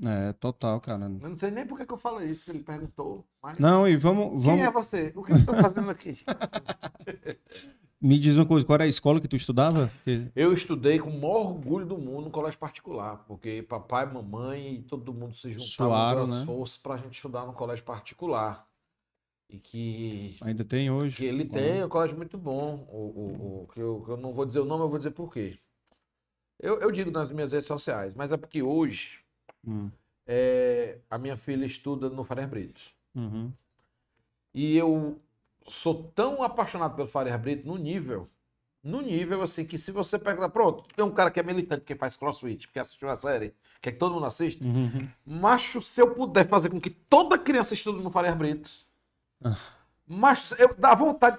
[0.00, 1.06] É, total, cara.
[1.06, 3.26] Eu não sei nem por que, eu falei isso, ele perguntou.
[3.42, 3.58] Mas...
[3.58, 4.44] Não, e vamos.
[4.44, 4.86] Quem é vamos...
[4.86, 5.12] você?
[5.16, 6.18] O que eu estou fazendo aqui?
[8.02, 9.90] Me diz uma coisa, qual era a escola que tu estudava?
[10.34, 14.82] Eu estudei com o maior orgulho do mundo no colégio particular, porque papai, mamãe e
[14.82, 16.44] todo mundo se juntavam com as né?
[16.46, 18.66] forças para a gente estudar no colégio particular.
[19.48, 21.16] E que, Ainda tem hoje.
[21.18, 22.86] que ele tem um colégio muito bom.
[22.90, 25.32] O, o, o- que, eu, eu não vou dizer o nome, eu vou dizer por
[25.32, 25.58] quê.
[26.58, 29.20] Eu, eu digo nas minhas redes sociais, mas é porque hoje
[29.66, 29.90] Hum,
[30.26, 32.80] é, a minha filha estuda no Farias Brito.
[33.14, 33.52] uhum.
[34.54, 35.20] E eu
[35.68, 38.28] sou tão apaixonado pelo Farias Brito no nível,
[38.82, 41.94] no nível assim, que se você pega, pronto, tem um cara que é militante, que
[41.94, 45.08] faz crossfit, que assistiu a série, que é que todo mundo assiste, Uhum.
[45.24, 48.70] macho, se eu puder fazer com que toda criança estude no Farias Brito,
[49.44, 49.56] Ah.
[50.06, 51.38] macho, eu dá vontade,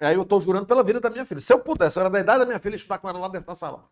[0.00, 2.20] aí eu tô jurando pela vida da minha filha, se eu pudesse, eu era da
[2.20, 3.84] idade da minha filha, estudar com ela lá dentro da sala.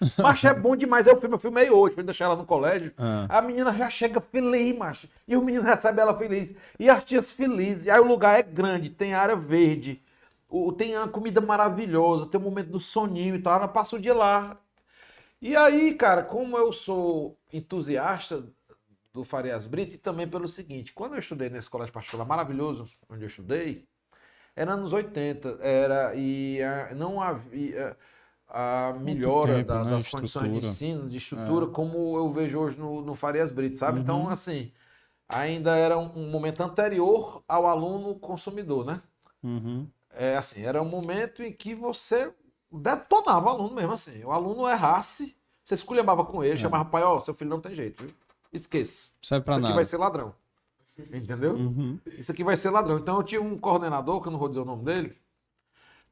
[0.20, 3.28] Macho, é bom demais, eu filme, eu filmei hoje, pra deixar ela no colégio, Ah,
[3.28, 5.08] a menina já chega feliz, macho.
[5.26, 6.54] E o menino recebe ela feliz.
[6.78, 7.88] E as tias felizes.
[7.88, 10.02] Aí o lugar é grande, tem área verde,
[10.48, 13.54] o- tem uma comida maravilhosa, tem um momento do soninho e tal.
[13.54, 14.56] Ela passa o dia lá.
[15.40, 18.44] E aí, cara, como eu sou entusiasta
[19.14, 23.24] do Farias Brito, e também pelo seguinte, quando eu estudei nesse colégio particular maravilhoso, onde
[23.24, 23.86] eu estudei,
[24.56, 27.96] era anos 80, era, e ah, não havia
[28.48, 29.90] a melhora tempo, da- né?
[29.90, 30.66] das condições de Estrutura.
[30.66, 34.00] ensino, de estrutura, como eu vejo hoje no, no Farias Brito, sabe?
[34.00, 34.70] Então, assim,
[35.28, 39.00] ainda era um, um momento anterior ao aluno consumidor, né?
[39.42, 39.86] uhum.
[40.18, 42.32] É assim, era um momento em que você
[42.72, 44.24] detonava o aluno mesmo assim.
[44.24, 46.56] O aluno errasse, você esculhambava com ele, É.
[46.56, 48.14] chamava pai, ó, seu filho não tem jeito, viu?
[48.52, 49.10] Esqueça.
[49.22, 49.74] Serve pra Isso aqui nada.
[49.74, 50.34] vai ser ladrão.
[51.12, 51.52] Entendeu?
[51.54, 51.98] Uhum.
[52.06, 52.98] Isso aqui vai ser ladrão.
[52.98, 55.14] Então eu tinha um coordenador, que eu não vou dizer o nome dele.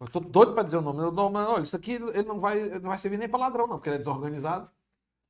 [0.00, 1.00] Eu tô doido pra dizer o nome.
[1.00, 3.38] Eu, não, mas, olha, isso aqui ele não vai, ele não vai servir nem pra
[3.38, 4.68] ladrão, não, porque ele é desorganizado.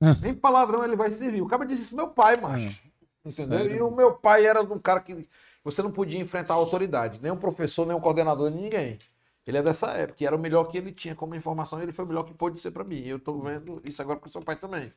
[0.00, 0.14] É.
[0.20, 1.42] Nem pra ladrão ele vai servir.
[1.42, 2.80] O cara disse isso meu pai, macho.
[3.24, 3.58] Entendeu?
[3.58, 3.76] Sério?
[3.76, 5.28] E o meu pai era um cara que
[5.62, 8.98] você não podia enfrentar a autoridade, nem um professor, nem um coordenador, ninguém.
[9.46, 11.92] Ele é dessa época, e era o melhor que ele tinha como informação, e ele
[11.92, 13.00] foi o melhor que pôde ser pra mim.
[13.06, 14.92] Eu tô vendo isso agora com o seu pai também.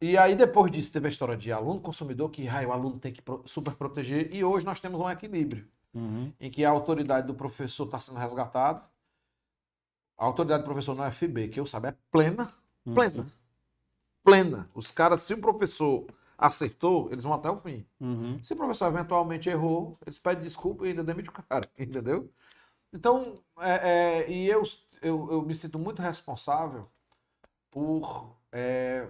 [0.00, 3.12] E aí, depois disso, teve a história de aluno consumidor, que ai, o aluno tem
[3.12, 5.66] que super proteger, e hoje nós temos um equilíbrio,
[5.98, 6.32] Uhum.
[6.40, 8.82] em que a autoridade do professor está sendo resgatada.
[10.16, 12.52] A autoridade do professor no FB, que eu saiba, é plena,
[12.86, 12.94] Uhum.
[12.94, 13.26] plena,
[14.24, 14.70] plena.
[14.74, 16.06] Os caras, se o professor
[16.36, 17.84] acertou, eles vão até o fim.
[18.00, 18.42] Uhum.
[18.42, 22.30] Se o professor eventualmente errou, eles pedem desculpa e ainda demite o cara, entendeu?
[22.92, 24.62] Então, é, é, e eu,
[25.02, 26.88] eu, eu me sinto muito responsável
[27.70, 28.34] por.
[28.52, 29.06] é,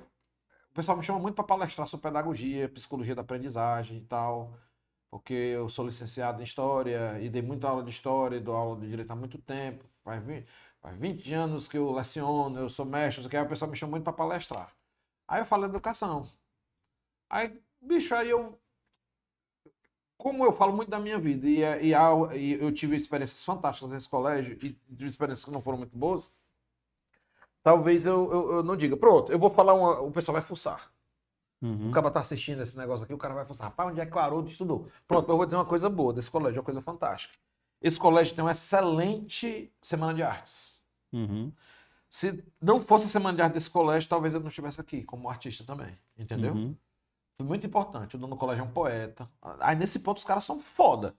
[0.71, 4.55] o pessoal me chama muito para palestrar sobre pedagogia, psicologia da aprendizagem e tal,
[5.11, 8.81] porque eu sou licenciado em História e dei muita aula de História, e dou aula
[8.81, 10.47] de Direito há muito tempo, faz 20,
[10.81, 13.77] faz 20 anos que eu leciono, eu sou mestre, o que, aí o pessoal me
[13.77, 14.73] chama muito para palestrar.
[15.29, 16.29] Aí eu falo educação.
[17.31, 18.59] Aí, bicho, aí eu
[20.17, 21.93] como eu falo muito da minha vida e, é- e,
[22.37, 26.37] e eu tive experiências fantásticas nesse colégio e tive experiências que não foram muito boas,
[27.63, 30.91] talvez eu, eu, eu não diga, pronto, eu vou falar uma, o pessoal vai fuçar.
[31.61, 31.89] Uhum.
[31.89, 34.15] O cara tá assistindo esse negócio aqui, o cara vai fuçar, rapaz, onde é que
[34.15, 34.89] o Haroldo estudou?
[35.07, 37.35] Pronto, eu vou dizer uma coisa boa desse colégio, uma coisa fantástica.
[37.81, 40.79] Esse colégio tem uma excelente semana de artes.
[41.13, 41.53] Uhum.
[42.11, 45.29] Se não fosse a semana de arte desse colégio, talvez eu não estivesse aqui como
[45.29, 46.55] artista também, entendeu?
[46.55, 46.77] Uhum.
[47.37, 48.17] Foi muito importante.
[48.17, 49.29] O dono do colégio é um poeta.
[49.61, 51.15] Aí nesse ponto os caras são foda.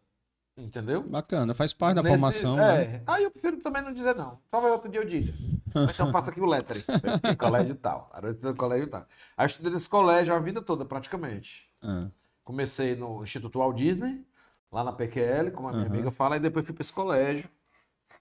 [0.60, 1.02] Entendeu?
[1.04, 2.56] Bacana, faz parte da Nesse- formação.
[2.58, 2.82] né?
[2.84, 3.02] É.
[3.08, 4.39] Aí eu prefiro também não dizer não.
[4.52, 5.34] Talvez outro dia eu diga.
[5.74, 6.84] Mas Então passa aqui o letre.
[7.39, 8.12] colégio tal.
[8.43, 9.05] Eu colégio tal.
[9.38, 11.70] Aí eu estudei nesse colégio a vida toda, praticamente.
[11.82, 12.07] Ah.
[12.43, 14.26] Comecei no Instituto Walt Disney,
[14.72, 17.47] lá na PQL, como a minha amiga fala, e depois fui para esse colégio.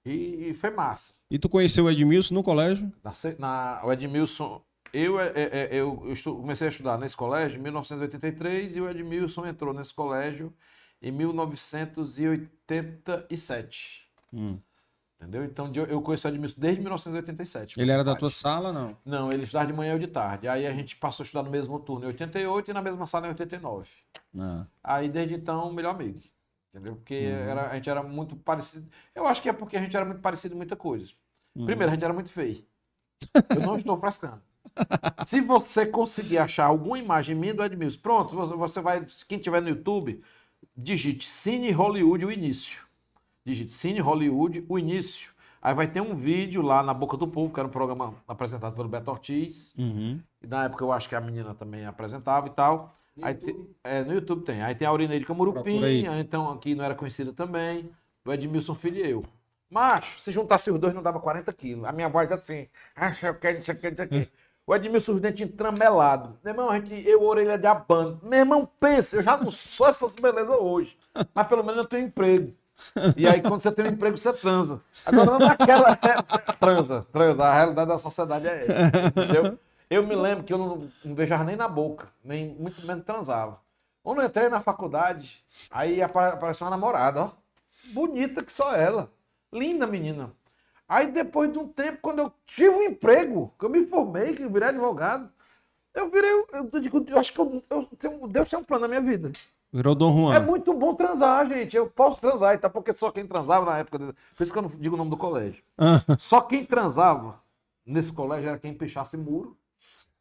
[0.05, 1.15] E, e foi massa.
[1.31, 2.91] E tu conheceu o Edmilson no colégio?
[3.03, 4.63] Na, na, o Edmilson,
[4.93, 8.81] eu, é, é, é, eu, eu estu- comecei a estudar nesse colégio em 1983 e
[8.81, 10.53] o Edmilson entrou nesse colégio
[11.03, 14.09] em 1987.
[14.33, 14.59] Hum.
[15.21, 15.45] Entendeu?
[15.45, 17.81] Então eu conheço o Edmilson desde 1987.
[17.81, 18.97] Ele era da tua sala, não?
[19.05, 20.47] Não, ele estudava de manhã ou de tarde.
[20.47, 23.27] Aí a gente passou a estudar no mesmo turno em 88 e na mesma sala
[23.27, 23.89] em 89.
[24.39, 24.65] Ah.
[24.83, 26.21] Aí desde então, melhor amigo.
[26.73, 26.95] Entendeu?
[26.95, 27.49] Porque Uhum.
[27.51, 28.89] era, a gente era muito parecido.
[29.13, 31.11] Eu acho que é porque a gente era muito parecido em muita coisa.
[31.57, 31.65] Uhum.
[31.65, 32.65] Primeiro, a gente era muito feio.
[33.57, 34.41] Eu não estou frescando.
[35.27, 39.05] Se você conseguir achar alguma imagem minha do Edmilson, pronto, você- você vai.
[39.27, 40.23] Quem tiver no YouTube,
[40.79, 42.83] digite Cine Hollywood o início.
[43.45, 45.31] Digite Cine Hollywood o início.
[45.61, 48.77] Aí vai ter um vídeo lá na Boca do Povo, que era um programa apresentado
[48.77, 49.75] pelo Beto Ortiz.
[49.77, 50.21] Uhum.
[50.41, 52.95] E na época eu acho que a menina também apresentava e tal.
[53.21, 54.63] Aí te- é, no YouTube tem.
[54.63, 56.07] Aí tem a Aurineide Camurupim, aí.
[56.07, 57.91] aí então aqui não era conhecida também.
[58.25, 59.25] O Edmilson Filho e eu.
[59.69, 61.85] Macho, se juntasse os dois não dava 40 quilos.
[61.85, 64.21] A minha voz assim, acha eu quero isso aqui, isso aqui.
[64.21, 64.29] O
[64.75, 66.31] Edmilson os dentes tramelados.
[66.45, 68.21] Meu irmão, a gente, eu orelha de abano.
[68.23, 70.97] Meu irmão, pensa, eu já não sou essas belezas hoje.
[71.35, 72.53] Mas pelo menos eu tenho emprego.
[73.17, 74.81] E aí, quando você tem um emprego, você transa.
[75.05, 77.45] Agora, naquela época, transa, transa.
[77.45, 79.09] A realidade da sociedade é essa.
[79.09, 79.59] Entendeu?
[79.91, 83.59] Eu me lembro que eu não, não beijava nem na boca, nem muito menos transava.
[84.03, 87.31] Quando eu entrei na faculdade, aí apa- apareceu uma namorada, ó.
[87.93, 89.11] Bonita que só ela.
[89.53, 90.31] Linda menina.
[90.89, 94.43] Aí depois de um tempo, quando eu tive um emprego, que eu me formei, que
[94.43, 95.31] eu virei advogado,
[95.95, 96.31] eu virei.
[96.31, 99.01] Eu, eu digo, eu acho que eu, eu tenho, Deus tem um plano na minha
[99.01, 99.31] vida.
[99.71, 100.35] Virou Dom Juan.
[100.35, 101.77] É muito bom transar, gente.
[101.77, 102.71] Eu posso transar, tá?
[102.71, 103.99] Porque só quem transava na época.
[104.35, 105.63] Por isso que eu não digo o nome do colégio.
[105.77, 106.01] Ah.
[106.19, 107.39] Só quem transava
[107.85, 109.57] nesse colégio era quem pichasse muro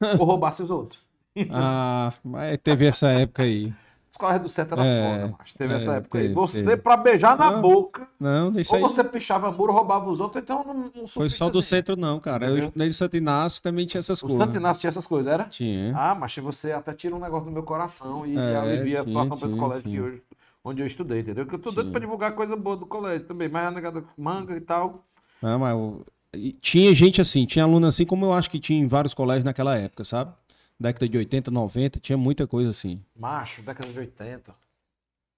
[0.20, 1.08] ou roubasse os outros.
[1.50, 3.74] Ah, mas teve essa época aí.
[4.18, 6.24] Colégios do centro era É, foda, mas teve é, essa época aí.
[6.24, 6.78] teve, Você, teve.
[6.78, 10.44] pra beijar na Não, boca, Não, isso ou aí você pichava muro, roubava os outros,
[10.44, 12.48] então não, não foi só do centro, não, cara.
[12.48, 14.46] Eu estudei de Santo Inácio também tinha essas O coisas.
[14.46, 15.44] Santo Inácio tinha essas coisas, era?
[15.46, 15.94] Tinha.
[15.96, 19.24] Ah, mas você até tira um negócio do meu coração e, É, alivia a tinha,
[19.24, 20.04] situação para esse tinha, colégio que tinha.
[20.04, 20.22] hoje,
[20.64, 21.46] onde eu estudei, entendeu?
[21.46, 24.56] Porque eu tô doido pra divulgar coisa boa do colégio também, mas a negada manga
[24.56, 25.04] e tal.
[25.42, 26.06] Não, mas o-
[26.36, 29.44] e tinha gente assim, tinha aluno assim, como eu acho que tinha em vários colégios
[29.46, 30.32] naquela época, sabe?
[30.80, 33.04] Década de 80, 90, tinha muita coisa assim.
[33.16, 34.56] Macho, década de 80.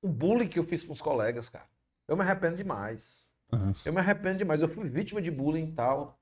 [0.01, 1.65] O bullying que eu fiz com os colegas, cara.
[2.07, 3.31] Eu me arrependo demais.
[3.51, 3.73] Aham.
[3.85, 4.61] Eu me arrependo demais.
[4.61, 6.19] Eu fui vítima de bullying e tal.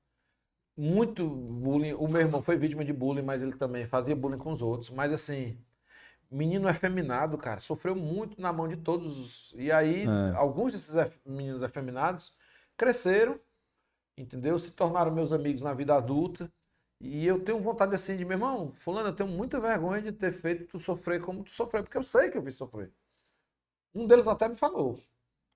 [0.76, 1.94] Muito bullying.
[1.94, 4.90] O meu irmão foi vítima de bullying, mas ele também fazia bullying com os outros.
[4.90, 5.58] Mas assim,
[6.30, 9.18] menino efeminado, cara, sofreu muito na mão de todos.
[9.18, 10.36] os- E aí, É.
[10.36, 10.94] alguns desses
[11.26, 12.32] meninos efeminados
[12.76, 13.38] cresceram
[14.16, 14.58] entendeu?
[14.58, 16.50] Se tornaram meus amigos na vida adulta.
[17.00, 20.32] E eu tenho vontade assim de, meu irmão, fulano, eu tenho muita vergonha de ter
[20.32, 22.90] feito tu sofrer como tu sofreu, porque eu sei que eu fiz sofrer.
[23.94, 25.00] Um deles até me falou.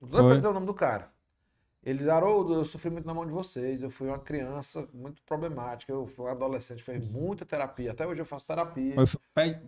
[0.01, 0.37] Não vou Foi?
[0.37, 1.11] dizer o nome do cara.
[1.85, 3.83] Ele disse, Haroldo, eu sofri muito na mão de vocês.
[3.83, 5.93] Eu fui uma criança muito problemática.
[5.93, 7.91] Eu fui um adolescente, fiz muita terapia.
[7.91, 8.95] Até hoje eu faço terapia.
[8.95, 9.17] Pois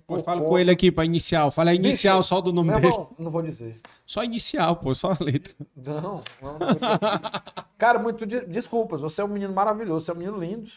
[0.06, 1.50] Por fala com ele aqui pra inicial.
[1.50, 2.86] Fala a inicial só do nome dele.
[2.86, 3.80] irmão, não vou dizer.
[4.06, 5.52] Só inicial, pô, só a letra.
[5.76, 6.58] Não, não, não.
[7.76, 9.00] Cara, muito de- desculpas.
[9.00, 10.70] Você é um menino maravilhoso, você é um menino lindo.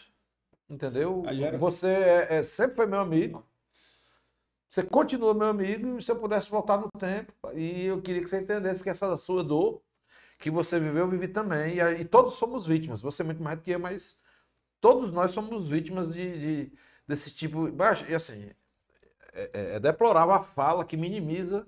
[0.68, 1.34] Entendeu?
[1.58, 3.46] Você é, é- sempre foi meu amigo.
[4.68, 5.98] Você continua meu amigo.
[5.98, 9.16] E se eu pudesse voltar no tempo, e eu queria que você entendesse que essa
[9.16, 9.82] sua dor
[10.38, 11.76] que você viveu, eu vivi também.
[11.78, 13.02] E, e todos somos vítimas.
[13.02, 14.20] Você é muito mais do que eu, mas
[14.80, 17.68] todos nós somos vítimas de, de- desse tipo.
[18.08, 18.50] E assim,
[19.34, 21.66] é, é- é deplorável a fala que minimiza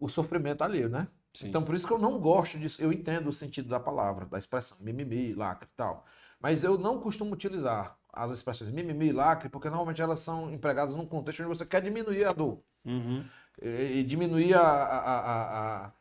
[0.00, 1.08] o sofrimento alheio, né?
[1.42, 2.82] Então, por isso que eu não gosto disso.
[2.82, 6.06] Eu entendo o sentido da palavra, da expressão mimimi, lacre e tal.
[6.40, 10.94] Mas eu não costumo utilizar as expressões mimimi e lacre, porque normalmente elas são empregadas
[10.94, 12.58] num contexto onde você quer diminuir a dor.
[12.84, 13.24] Uhum.
[13.60, 15.92] E, e diminuir a, a, a,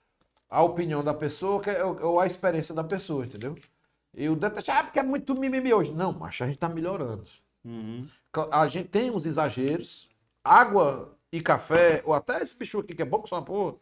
[0.50, 3.58] a, opinião da pessoa que é- ou a experiência da pessoa, entendeu?
[4.14, 5.94] Eu detesto, ah, porque é muito mimimi hoje.
[5.94, 7.26] Não, mas a gente tá melhorando.
[7.64, 8.08] Uhum.
[8.52, 10.10] A gente tem uns exageros.
[10.44, 13.76] Água e café, ou até esse bicho aqui que é bom que só uma porra,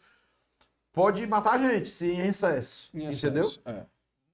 [0.91, 2.89] pode matar a gente se em excesso.
[2.93, 3.43] Em entendeu?
[3.43, 3.85] excesso, É.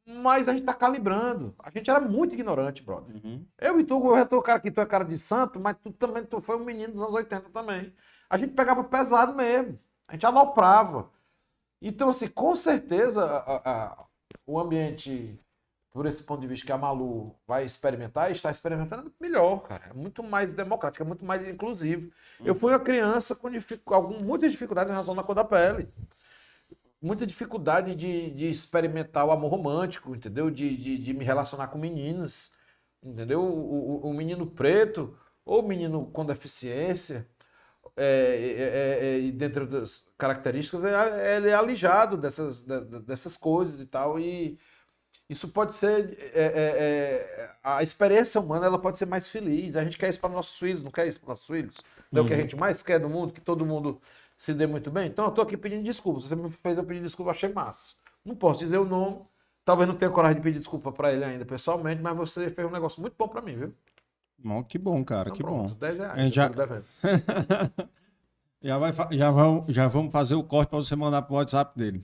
[0.05, 1.55] Mas a gente tá calibrando.
[1.59, 3.15] A gente era muito ignorante, brother.
[3.23, 3.45] Uhum.
[3.59, 5.77] Eu e tu, eu já tô o cara que tu é cara de santo, mas
[5.81, 7.93] tu também tu foi um menino dos anos 80 também.
[8.29, 9.79] A gente pegava pesado mesmo.
[10.07, 11.09] A gente aloprava.
[11.81, 14.05] Então, assim, com certeza a- a-
[14.45, 15.39] o ambiente,
[15.91, 19.85] por esse ponto de vista que a Malu vai experimentar, está experimentando melhor, cara.
[19.89, 22.11] É muito mais democrático, é muito mais inclusivo.
[22.43, 25.87] Eu fui uma criança com dificu- algum, muitas dificuldades em razão da cor da pele.
[27.03, 30.51] Muita dificuldade de, de experimentar o amor romântico, entendeu?
[30.51, 32.55] De, de, de me relacionar com meninas,
[33.03, 33.41] entendeu?
[33.43, 37.27] O, o, o menino preto ou o menino com deficiência,
[37.97, 43.37] é, é, é, é, dentre outras características, é, ele é alijado dessas, de- de- dessas
[43.37, 44.19] coisas e tal.
[44.19, 44.59] E
[45.29, 46.17] isso pode ser.
[46.33, 49.75] é, é, é, a experiência humana ela pode ser mais feliz.
[49.75, 51.83] A gente quer isso para nossos filhos, não quer isso para nossos filhos.
[52.11, 54.01] Não é o que a gente mais quer do mundo, que todo mundo
[54.43, 55.07] se dê muito bem.
[55.07, 56.23] Então eu tô aqui pedindo desculpas.
[56.25, 57.95] Você me fez eu pedir desculpa, achei massa.
[58.25, 59.21] Não posso dizer o nome.
[59.63, 62.71] Talvez não tenha coragem de pedir desculpa para ele ainda pessoalmente, mas você fez um
[62.71, 63.73] negócio muito bom para mim, viu?
[64.37, 65.79] Bom, que bom, cara, Então que pronto, bom.
[65.79, 66.19] 10 reais.
[66.19, 66.51] É, já-.
[68.61, 72.01] Já, vai, já, vão, já vamos fazer o corte pra você mandar pro WhatsApp dele.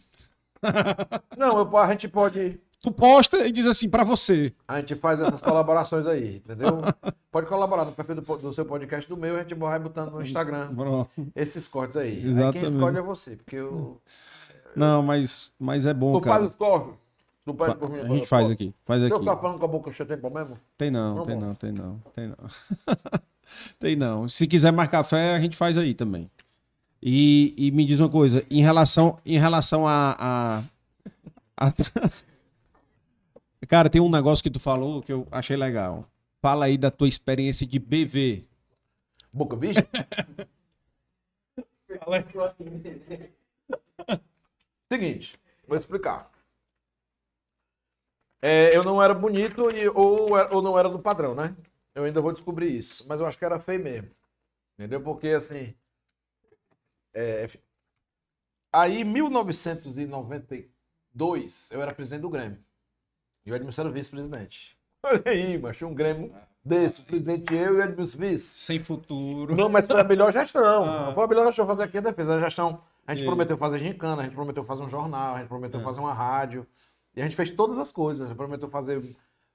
[1.38, 2.60] Não, eu- a gente pode.
[2.82, 4.54] Tu posta e diz assim, pra você.
[4.68, 6.80] A gente faz essas colaborações aí, entendeu?
[7.30, 10.22] Pode colaborar no perfil do, do seu podcast do meu, a gente vai botando no
[10.22, 11.10] Instagram Pronto.
[11.36, 12.12] esses cortes aí.
[12.12, 12.74] Aí quem Exatamente.
[12.74, 14.02] escolhe é você, porque eu.
[14.76, 16.50] Não, mas, mas é bom, Tu faz cara.
[16.52, 16.94] os cortes?
[17.46, 19.20] Tu faz Fa- por mim, A gente faz aqui, faz aqui.
[19.20, 20.52] ficar falando com a boca cheia, tem problema?
[20.78, 21.46] Tem não, Não, tem bom.
[21.46, 22.36] não, tem não, tem não.
[23.80, 24.30] tem não.
[24.30, 26.30] Se quiser mais café, a gente faz aí também.
[27.04, 30.16] E, e me diz uma coisa, em relação, em relação a,
[31.58, 31.74] a, a-
[33.68, 36.08] Cara, tem um negócio que tu falou que eu achei legal.
[36.42, 38.46] Fala aí da tua experiência de BV.
[39.34, 39.88] Boca vista?
[44.92, 46.30] Seguinte, vou explicar.
[48.42, 51.56] É, eu não era bonito e, ou, ou não era do padrão, né?
[51.94, 53.06] Eu ainda vou descobrir isso.
[53.08, 54.10] Mas eu acho que era feio mesmo.
[54.78, 55.02] Entendeu?
[55.04, 55.76] Porque assim.
[57.14, 57.50] é,
[58.72, 62.64] aí, em 1992, eu era presidente do Grêmio.
[63.46, 64.78] E o Edmilson era vice-presidente.
[65.04, 66.34] Olha aí, macho, um Grêmio
[66.64, 68.60] desse, presidente eu e o Edmilson vice.
[68.60, 69.56] Sem futuro.
[69.56, 70.86] Não, mas foi a melhor gestão.
[70.90, 71.14] Ah.
[71.14, 72.36] Foi a melhor gestão fazer aqui a defesa.
[72.36, 75.40] A gestão, a gente E- prometeu fazer gincana, a gente prometeu fazer um jornal, a
[75.40, 76.66] gente prometeu fazer uma rádio.
[77.16, 78.26] E a gente fez todas as coisas.
[78.26, 79.02] A gente prometeu fazer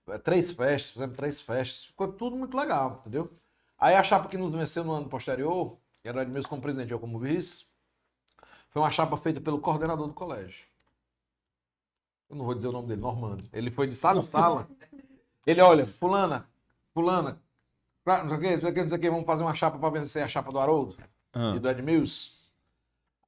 [0.09, 1.85] eh, três festas, fizemos três festas.
[1.87, 3.31] Ficou tudo muito legal, entendeu?
[3.79, 6.91] Aí a chapa que nos venceu no ano posterior, que era o Edmilson como presidente
[6.91, 7.65] e eu como vice,
[8.71, 10.65] foi uma chapa feita pelo coordenador do colégio.
[12.29, 13.45] Eu não vou dizer o nome dele, Normando.
[13.53, 14.69] Ele foi de sala em sala.
[15.47, 16.49] Ele, olha, fulana,
[16.95, 17.41] fulana,
[18.07, 19.55] não sei o que, não sei o que, não sei o que, vamos fazer uma
[19.55, 20.97] chapa para vencer a chapa do Haroldo
[21.35, 22.33] Ah, e do Edmilson.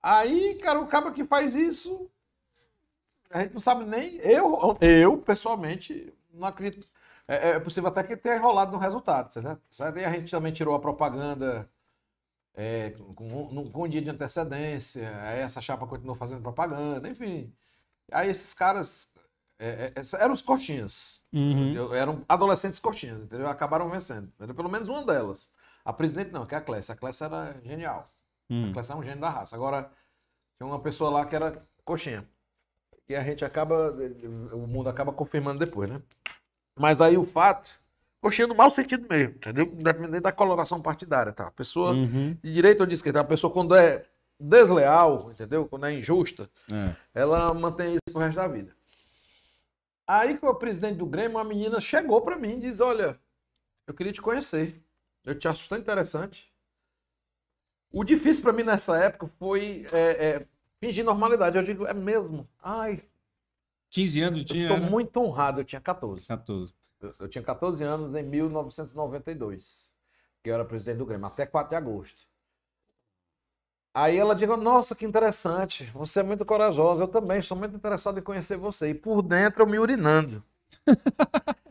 [0.02, 2.10] Aí, cara, o cara que faz isso,
[3.30, 4.16] a gente não sabe nem.
[4.16, 6.86] Eu, eu pessoalmente, não acredito.
[7.28, 9.60] É, é possível até que tenha rolado no resultado, certo?
[9.70, 9.98] certo?
[9.98, 11.68] E a gente também tirou a propaganda
[12.54, 17.52] é, com, com- com um dia de antecedência, aí essa chapa continuou fazendo propaganda, enfim.
[18.12, 19.12] Aí esses caras
[19.58, 21.22] é, é, eram os coxinhas.
[21.32, 21.94] uhum.
[21.94, 23.48] Eram adolescentes coxinhas, entendeu?
[23.48, 24.30] Acabaram vencendo.
[24.54, 25.50] Pelo menos uma delas.
[25.84, 26.94] A presidente não, que é a Clécia.
[26.94, 28.10] A Clécia era genial.
[28.50, 28.70] Hum.
[28.70, 29.54] A Clécia é um gênio da raça.
[29.56, 29.90] Agora,
[30.58, 32.26] tinha uma pessoa lá que era coxinha.
[33.08, 33.92] E a gente acaba,
[34.52, 36.02] o mundo acaba confirmando depois, né?
[36.78, 37.70] Mas aí o fato,
[38.20, 39.64] coxinha no mau sentido mesmo, entendeu?
[39.64, 41.46] Independente da coloração partidária, tá?
[41.46, 42.36] A pessoa Uhum.
[42.42, 44.04] de direita ou de esquerda, a pessoa quando é
[44.38, 45.66] desleal, entendeu?
[45.68, 46.94] Quando é injusta, É.
[47.14, 48.74] ela mantém isso pro resto da vida.
[50.06, 53.18] Aí que o presidente do Grêmio, uma menina chegou pra mim e diz: Olha,
[53.86, 54.80] eu queria te conhecer.
[55.24, 56.52] Eu te acho tão interessante.
[57.90, 60.46] O difícil pra mim nessa época foi é, é,
[60.78, 61.56] fingir normalidade.
[61.56, 62.48] Eu digo, é mesmo?
[62.62, 63.02] Ai,
[63.90, 64.62] 15 anos eu tinha.
[64.64, 64.86] estou era?
[64.90, 65.60] muito honrado.
[65.60, 66.26] Eu tinha 14.
[66.28, 66.74] 14.
[67.00, 69.92] Eu, eu tinha 14 anos em 1992,
[70.42, 72.24] que eu era presidente do Grêmio, até 4 de agosto.
[73.98, 78.18] Aí ela diz, nossa, que interessante, você é muito corajosa, eu também estou muito interessado
[78.18, 78.90] em conhecer você.
[78.90, 80.44] E por dentro eu me urinando.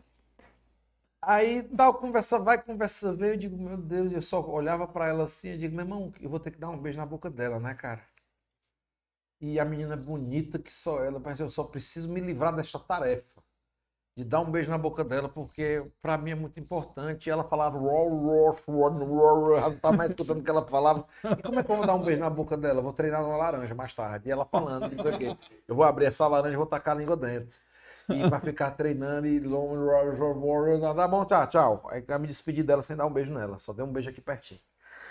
[1.22, 5.26] Aí tal, conversa vai, conversa veio, eu digo, meu Deus, eu só olhava pra ela
[5.26, 7.60] assim, eu digo, meu irmão, eu vou ter que dar um beijo na boca dela,
[7.60, 8.02] né, cara?
[9.40, 13.45] E a menina bonita que só ela, mas eu só preciso me livrar desta tarefa
[14.16, 17.28] de dar um beijo na boca dela, porque pra mim é muito importante.
[17.28, 18.53] E ela falava, não
[19.80, 21.05] tava mais escutando o que ela falava.
[21.38, 22.80] E como é que eu vou dar um beijo na boca dela?
[22.80, 24.30] Eu vou treinar uma laranja mais tarde.
[24.30, 25.38] E ela falando, não sei o quê.
[25.68, 27.59] Eu vou abrir essa laranja e vou tacar a língua dentro.
[28.09, 29.39] E vai ficar treinando e
[30.93, 31.88] tá bom, tchau, tchau.
[31.89, 34.22] Aí eu me despedi dela sem dar um beijo nela, só dei um beijo aqui
[34.22, 34.61] pertinho.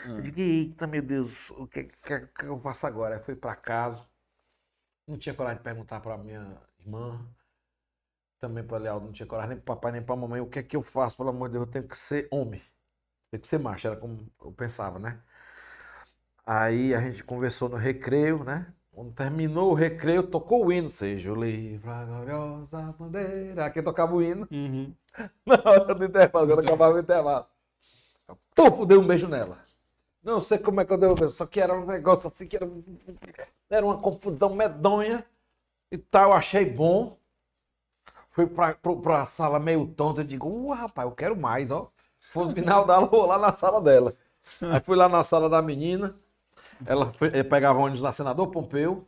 [0.07, 3.17] Eu digo, eita, meu Deus, o que, que, que eu faço agora?
[3.17, 4.07] Aí fui pra casa,
[5.09, 7.21] não tinha coragem de perguntar pra minha irmã,
[8.49, 10.63] também pra Lealdo, não tinha coragem nem pro papai nem pra mamãe, o que é
[10.63, 12.63] que eu faço, pelo amor de Deus, eu tenho que ser homem,
[13.31, 15.21] tenho que ser macho, era como eu pensava, né?
[16.47, 18.73] Aí a gente conversou no recreio, né?
[18.93, 24.15] Quando terminou o recreio, tocou o hino, seja o livre, a gloriosa bandeira, aqui tocava
[24.15, 24.95] o hino, Uhum.
[25.47, 27.47] na hora do intervalo, quando acabava o intervalo.
[28.29, 29.59] Eu, Puf, dei um beijo nela.
[30.23, 32.47] Não sei como é que eu dei um beijo, só que era um negócio assim,
[32.49, 32.67] que era,
[33.71, 35.25] era uma confusão medonha
[35.93, 37.19] e tal, achei bom.
[38.35, 41.91] Fui pra, pro- pra sala meio tonto, eu digo, uh, rapaz, eu quero mais, ó.
[42.33, 44.15] Foi no final da aula, vou lá na sala dela.
[44.61, 46.15] Aí fui lá na sala da menina,
[46.87, 49.07] ela foi- eh, pegava ônibus na Senador Pompeu,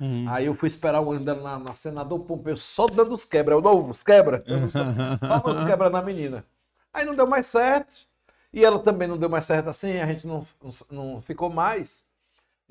[0.00, 0.26] Uhum.
[0.28, 3.54] aí eu fui esperar o ônibus dela na, na Senador Pompeu, só dando os quebra,
[3.54, 4.42] eu não, os quebra.
[4.70, 4.82] Sou-
[5.44, 6.44] Vamos quebrar na menina.
[6.92, 7.92] Aí não deu mais certo.
[8.52, 10.70] E ela também não deu mais certo assim, a gente não, não,
[11.14, 12.04] não ficou mais.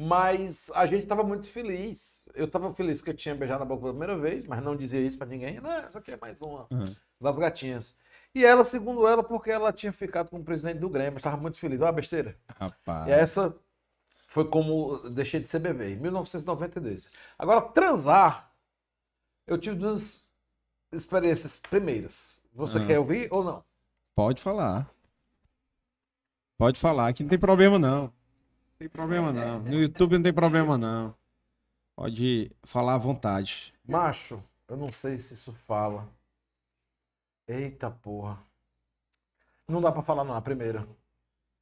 [0.02, 2.24] Mas a gente estava muito feliz.
[2.34, 5.02] Eu estava feliz que eu tinha beijado na boca pela primeira vez, mas não dizia
[5.02, 5.60] isso para ninguém.
[5.60, 6.96] Não, essa aqui é mais uma Uhum.
[7.20, 7.98] das gatinhas.
[8.34, 11.58] E ela, segundo ela, porque ela tinha ficado com o presidente do Grêmio, estava muito
[11.60, 11.82] feliz.
[11.82, 12.38] Olha a besteira.
[12.56, 13.08] Rapaz.
[13.08, 13.54] E essa
[14.28, 17.10] foi como deixei de ser bebê, em 1992.
[17.38, 18.54] Agora, transar,
[19.46, 20.26] eu tive duas
[20.94, 22.42] experiências primeiras.
[22.54, 22.86] Você Ah.
[22.88, 23.66] quer ouvir ou não?
[24.16, 24.90] Pode falar.
[26.58, 28.14] Pode falar, que não tem problema não.
[28.80, 29.60] Não tem problema não.
[29.60, 31.14] No YouTube não tem problema não.
[31.98, 33.74] Pode falar à vontade.
[33.86, 36.08] Macho, eu não sei se isso fala.
[37.46, 38.40] Eita porra.
[39.68, 40.88] Não dá pra falar não, a primeira.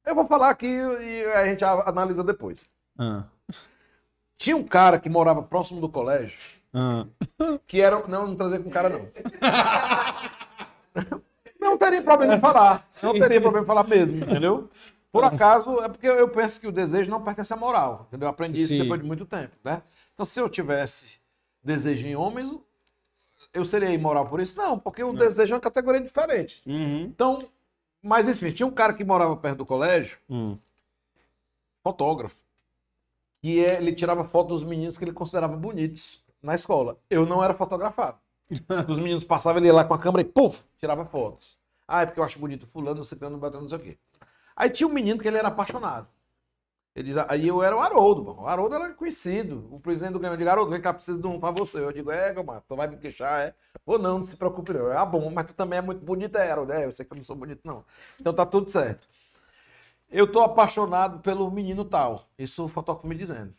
[0.06, 2.70] Eu vou falar aqui e a gente analisa depois.
[2.96, 3.24] Ah,
[4.36, 6.38] Tinha um cara que morava próximo do colégio,
[6.72, 7.04] ah.
[7.66, 8.06] que era...
[8.06, 9.08] Não, não trazer com cara não.
[11.60, 12.88] Não teria problema em falar.
[13.02, 13.18] Não Sim.
[13.18, 14.70] teria problema em falar mesmo, entendeu?
[15.10, 18.26] Por acaso, é porque eu penso que o desejo não pertence à moral, entendeu?
[18.26, 18.78] Eu aprendi isso Sim.
[18.78, 19.82] depois de muito tempo, né?
[20.14, 21.18] Então, se eu tivesse
[21.62, 22.52] desejo em homens,
[23.54, 24.56] eu seria imoral por isso?
[24.58, 26.62] Não, porque o desejo é uma categoria diferente.
[26.66, 27.02] Uhum.
[27.04, 27.38] Então,
[28.02, 30.58] mas enfim, tinha um cara que morava perto do colégio, Hum.
[31.82, 32.36] fotógrafo,
[33.42, 36.98] e é- ele tirava foto dos meninos que ele considerava bonitos na escola.
[37.08, 38.18] Eu não era fotografado.
[38.88, 41.56] Os meninos passavam, ele ia lá com a câmera e puf, tirava fotos.
[41.86, 43.98] Ah, é porque eu acho bonito fulano, ciclano, batendo, não sei o quê.
[44.58, 46.08] Aí tinha um menino que ele era apaixonado.
[46.94, 48.42] Ele, aí eu era o Haroldo, bom.
[48.42, 49.68] O Haroldo era conhecido.
[49.72, 51.78] O presidente do Grêmio, eu digo, Haroldo, vem cá, preciso de um pra você.
[51.78, 53.54] Eu digo, é, mano, tu vai me queixar, é?
[53.86, 54.90] Ou não, não se preocupe não.
[54.90, 56.72] Ah, bom, mas tu também é muito bonito, é, Haroldo.
[56.72, 57.84] É, eu sei que eu não sou bonito, não.
[58.20, 59.06] Então tá tudo certo.
[60.10, 62.28] Eu tô apaixonado pelo menino tal.
[62.38, 63.54] Isso o fotógrafo me dizendo.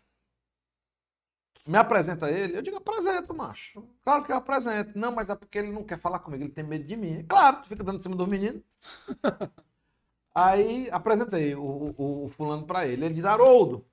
[1.66, 2.58] Me apresenta ele?
[2.58, 3.88] Eu digo, apresento, macho.
[4.04, 4.98] Claro que eu apresento.
[4.98, 7.24] Não, mas é porque ele não quer falar comigo, ele tem medo de mim.
[7.28, 8.62] Claro, tu fica dando em cima do menino.
[10.46, 13.06] Aí apresentei o, o- o fulano pra ele.
[13.06, 13.86] Ele diz, Haroldo,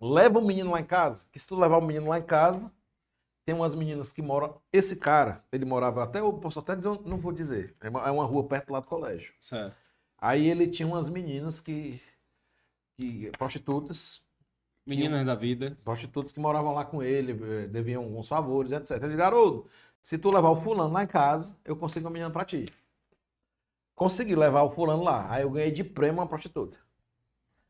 [0.00, 1.26] leva o menino lá em casa.
[1.32, 2.70] Que se tu levar o menino lá em casa,
[3.44, 4.60] tem umas meninas que moram.
[4.72, 7.74] Esse cara, ele morava até, eu posso até dizer, não vou dizer.
[7.80, 9.32] É uma, é rua perto lá do colégio.
[9.40, 9.76] Certo.
[10.18, 12.00] Aí ele tinha umas meninas que.
[12.96, 14.22] que prostitutas.
[14.86, 15.76] Meninas da vida.
[15.84, 18.92] Prostitutas que moravam lá com ele, eh, deviam alguns favores, etc.
[18.92, 19.68] Ele disse, garoto,
[20.02, 22.66] se tu levar o fulano lá em casa, eu consigo uma menina pra ti.
[24.00, 25.26] Consegui levar o fulano lá.
[25.30, 26.78] Aí eu ganhei de prêmio uma prostituta.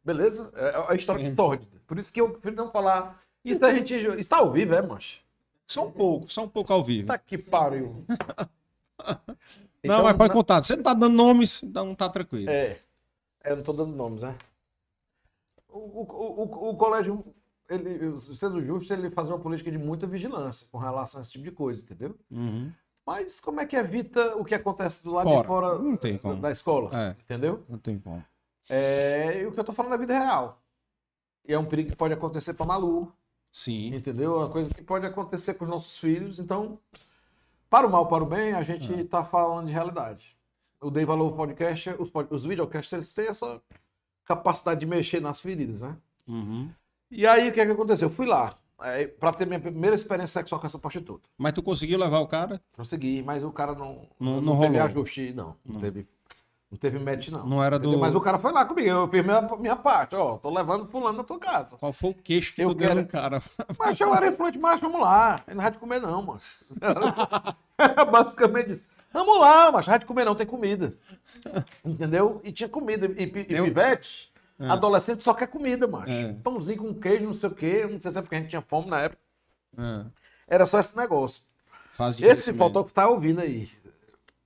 [0.05, 0.49] Beleza?
[0.55, 1.83] É é a história que sórdida.
[1.89, 3.21] Por isso que eu prefiro não falar.
[3.45, 3.93] Isso a gente.
[4.17, 5.19] Isso tá ao vivo, é, mancha?
[5.67, 7.09] Só um pouco, só um pouco ao vivo.
[7.09, 8.05] Tá que pariu.
[9.03, 9.17] Não,
[9.83, 10.63] Então, mas pode contar.
[10.63, 12.51] Você não tá dando nomes, então tá tranquilo.
[12.51, 12.79] É.
[13.43, 14.37] Eu não tô dando nomes, né?
[15.67, 17.25] O, o, o, o colégio,
[17.67, 21.45] ele, sendo justo, ele faz uma política de muita vigilância com relação a esse tipo
[21.45, 22.15] de coisa, entendeu?
[22.31, 22.71] Uhum.
[23.11, 25.41] Mas como é que evita o que acontece do lado Fora.
[25.41, 26.37] de fora Não tem da, como.
[26.37, 26.91] da escola?
[26.97, 27.65] É, Entendeu?
[27.69, 28.25] não tem como.
[28.69, 30.63] É, e o que eu tô falando é vida real.
[31.49, 33.13] E é um perigo que pode acontecer para Malu,
[33.51, 33.93] Sim.
[33.97, 34.35] entendeu?
[34.35, 36.39] É uma coisa que pode acontecer com os nossos filhos.
[36.39, 36.79] Então,
[37.69, 39.03] para o mal, para o bem, a gente É.
[39.05, 40.37] tá falando de realidade.
[40.81, 43.61] O Dei Valor Podcast, os, pod- os videocasts, eles têm essa
[44.25, 45.97] capacidade de mexer nas feridas, né?
[46.29, 46.71] Uhum.
[47.11, 48.07] E aí, o que é que aconteceu?
[48.09, 51.29] Eu fui lá é, para ter minha primeira experiência sexual com essa prostituta.
[51.39, 52.61] Mas tu conseguiu levar o cara?
[52.77, 54.83] Consegui, mas o cara não, Não- não, não teve rolou.
[54.87, 55.57] ajuste, não.
[55.65, 55.81] Não, Não.
[55.81, 56.07] teve,
[56.71, 57.47] não teve match, não.
[57.47, 57.99] Não era do.
[57.99, 61.19] Mas o cara foi lá comigo, eu fiz minha, minha parte, ó, tô levando fulano
[61.19, 61.77] na tua casa.
[61.77, 63.43] Qual foi o queixo que Eu tu deu quero- no cara?
[63.79, 65.41] Mas eu era influente macho, vamos lá.
[65.47, 66.41] Ele não vai de comer, não, mano.
[68.11, 68.87] Basicamente isso.
[69.13, 70.95] Vamos lá, mas vai de comer, não, tem comida.
[71.85, 72.41] Entendeu?
[72.45, 73.07] E tinha comida.
[73.07, 73.25] E,
[73.55, 74.30] e um- pivete,
[74.61, 74.69] É.
[74.69, 76.11] adolescente só quer comida, macho.
[76.13, 76.33] É.
[76.35, 77.87] Pãozinho com queijo, não sei o quê.
[77.87, 79.23] Não sei se é porque a gente tinha fome na época.
[79.77, 80.07] É.
[80.47, 81.43] Era só esse negócio.
[82.31, 83.71] Esse fotógrafo tá ouvindo aí.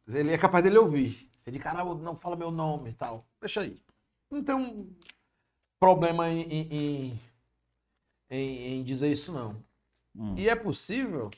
[0.09, 1.29] Ele é capaz dele ouvir.
[1.47, 3.27] Ele, caramba, não fala meu nome e tal.
[3.41, 3.83] Deixa aí.
[4.31, 4.91] Não tem um
[5.81, 7.21] problema em, em, em,
[8.31, 9.57] em- em dizer isso, não.
[10.17, 10.35] Hum.
[10.37, 11.31] E é possível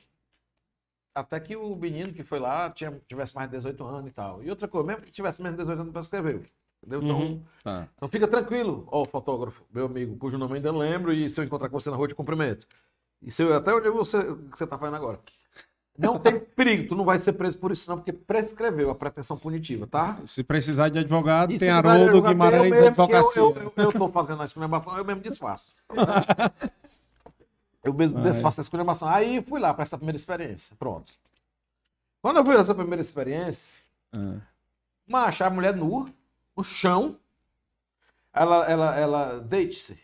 [1.14, 4.42] até que o menino que foi lá tinha, tivesse mais de 18 anos e tal.
[4.44, 6.44] E outra coisa, mesmo que tivesse menos de 18 anos, não escreveu.
[6.82, 7.02] Entendeu?
[7.02, 7.42] Então, Uhum.
[7.64, 7.88] Tá.
[7.96, 11.44] então fica tranquilo, ó, fotógrafo, meu amigo, cujo nome eu ainda lembro, e se eu
[11.44, 12.66] encontrar com você na rua, eu te cumprimento.
[13.22, 15.18] E se eu, até onde você, que você tá fazendo agora.
[15.98, 19.36] Não tem perigo, tu não vai ser preso por isso, não, porque prescreveu a pretensão
[19.36, 20.18] punitiva, tá?
[20.26, 23.40] Se precisar de advogado, E tem de Haroldo Guimarães eu Advocacia.
[23.42, 25.74] Eu, eu, eu tô fazendo a exclamação, eu mesmo desfaço.
[27.82, 29.08] eu mesmo desfaço a exclamação.
[29.08, 30.76] Aí fui lá para essa primeira experiência.
[30.78, 31.12] Pronto.
[32.20, 33.72] Quando eu fui nessa primeira experiência,
[34.12, 34.36] Ah.
[35.08, 36.06] macho, a mulher nua,
[36.56, 37.18] no chão,
[38.32, 39.98] ela, ela, ela, deite-se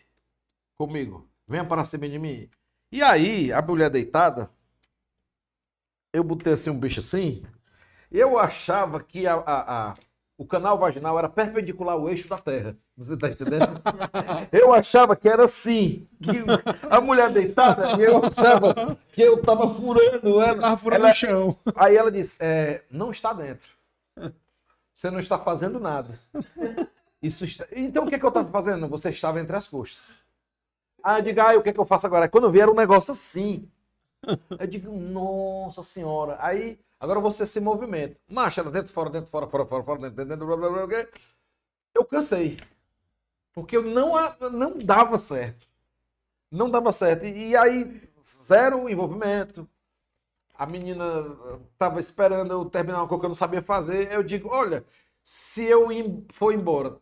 [0.75, 2.49] comigo, venha para cima de mim.
[2.91, 4.49] E aí, a mulher deitada,
[6.11, 7.43] eu botei assim um bicho assim,
[8.11, 9.95] eu achava que a, a- a-
[10.37, 12.75] o canal vaginal era perpendicular ao eixo da Terra.
[12.97, 13.81] Você tá entendendo?
[14.51, 16.31] Eu achava que era assim, que
[16.89, 20.59] a mulher deitada, e eu achava que eu tava furando ela.
[20.59, 21.57] Tava furando Ela- o chão.
[21.75, 23.69] Aí ela disse: é, não está dentro.
[25.03, 26.17] Você não está fazendo nada.
[27.21, 28.87] Isso está- Então o que, é que eu estava fazendo?
[28.87, 30.23] Você estava entre as coxas.
[31.03, 32.29] Aí eu digo, ah, o que, é que eu faço agora?
[32.29, 33.69] Quando eu vi era um negócio assim.
[34.57, 36.37] Eu digo, nossa senhora.
[36.39, 38.15] Aí, agora você se movimenta.
[38.29, 41.05] Marcha, dentro, fora, dentro, fora, fora, fora, fora, dentro, dentro, blá, blá, blá, blá.
[41.93, 42.57] Eu cansei.
[43.53, 44.13] Porque eu não,
[44.51, 45.67] não dava certo.
[46.49, 47.25] Não dava certo.
[47.25, 49.67] E, e aí, zero envolvimento.
[50.53, 51.03] A menina
[51.73, 54.11] estava esperando eu terminar uma coisa que eu não sabia fazer.
[54.11, 54.85] Eu digo, olha,
[55.23, 55.87] se eu
[56.31, 56.97] for embora,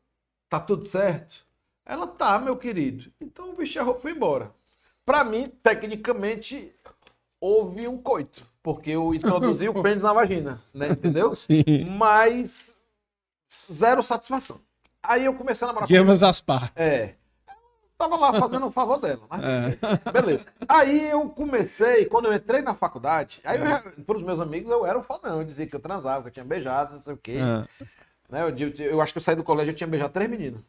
[0.49, 1.45] tá tudo certo?
[1.85, 3.11] Ela tá, meu querido.
[3.19, 4.53] Então o bicho roupa foi embora.
[5.05, 6.73] Para mim, tecnicamente,
[7.39, 8.45] houve um coito.
[8.63, 10.89] Porque eu introduzi o pênis na vagina, né?
[10.89, 11.33] Entendeu?
[11.35, 11.85] Sim.
[11.97, 12.79] Mas
[13.71, 14.61] zero satisfação.
[15.01, 16.81] Aí eu comecei a namorar De ambas as partes.
[16.81, 17.15] é.
[18.01, 19.21] Tava lá fazendo o favor dela.
[19.29, 19.43] Mas...
[19.43, 20.11] É.
[20.11, 20.47] Beleza.
[20.67, 24.85] Aí eu comecei, quando eu entrei na faculdade, aí eu, já- pros meus amigos eu
[24.85, 25.37] era o fodão.
[25.39, 27.37] Eu dizia que eu transava, que eu tinha beijado, não sei o quê.
[27.41, 27.67] Ah.
[28.29, 28.41] Né?
[28.43, 30.61] Eu, digo- eu acho que eu saí do colégio, eu tinha beijado três meninas.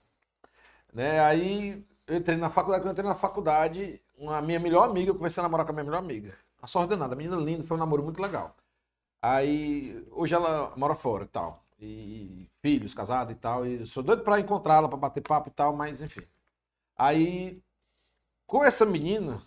[0.93, 1.21] Né?
[1.21, 5.15] Aí eu entrei na faculdade, quando eu entrei na faculdade, uma minha melhor amiga, eu
[5.15, 6.35] comecei a namorar com a minha melhor amiga.
[6.61, 8.55] A sorte danada, a menina linda, foi um namoro muito legal.
[9.21, 11.63] Aí, hoje ela mora fora e tal.
[11.81, 13.67] E filhos, casado e tal.
[13.67, 16.23] E sou doido pra encontrá-la, pra bater papo e tal, mas enfim.
[17.03, 17.61] Aí,
[18.47, 19.43] com essa menina,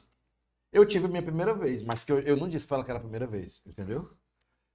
[0.73, 2.91] eu tive a minha primeira vez, mas que eu, eu não disse pra ela que
[2.91, 4.09] era a primeira vez, entendeu?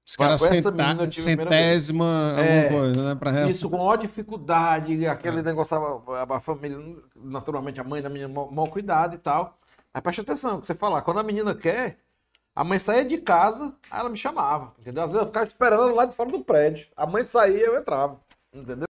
[0.06, 1.60] Os caras Com essa centa- menina eu tive a primeira vez.
[1.84, 2.64] centésima, É.
[2.64, 3.14] alguma coisa, né?
[3.20, 3.50] Pra ela.
[3.50, 5.08] Isso com maior dificuldade, É.
[5.08, 6.78] aquele negócio, a, a- família,
[7.14, 9.58] naturalmente a mãe da menina, mau cuidado e tal.
[9.92, 11.98] Mas preste atenção, o que você falar, quando a menina quer,
[12.56, 15.04] a mãe saía de casa, aí ela me chamava, entendeu?
[15.04, 16.86] Às vezes eu ficava esperando lá de fora do prédio.
[16.96, 18.18] A mãe saía eu entrava,
[18.54, 18.86] entendeu?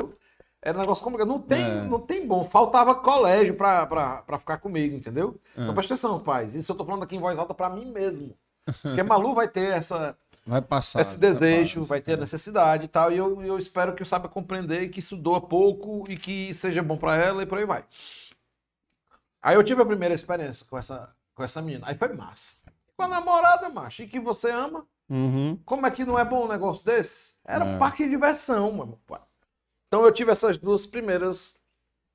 [0.67, 1.29] Era um negócio complicado.
[1.29, 1.83] Não tem, É.
[1.83, 2.45] não tem bom.
[2.49, 5.39] Faltava colégio pra, pra, pra ficar comigo, entendeu?
[5.57, 5.63] É.
[5.63, 6.55] Então preste atenção, pais.
[6.55, 8.35] Isso eu tô falando aqui em voz alta pra mim mesmo.
[8.83, 11.01] Porque Malu vai ter essa, Vai passar.
[11.01, 13.13] esse desejo, vai ter a necessidade e tal.
[13.13, 16.83] E eu, eu espero que eu saiba compreender que isso doa pouco e que seja
[16.83, 17.85] bom pra ela e por aí vai.
[19.43, 21.87] Aí eu tive a primeira experiência com essa, com essa menina.
[21.89, 22.57] Aí foi massa.
[22.97, 24.85] Com a namorada, macho, e que você ama.
[25.09, 25.57] Uhum.
[25.65, 27.35] Como é que não é bom um negócio desse?
[27.47, 27.79] Era É.
[27.79, 28.99] parque de diversão, mano.
[29.89, 31.61] Então eu tive essas duas primeiras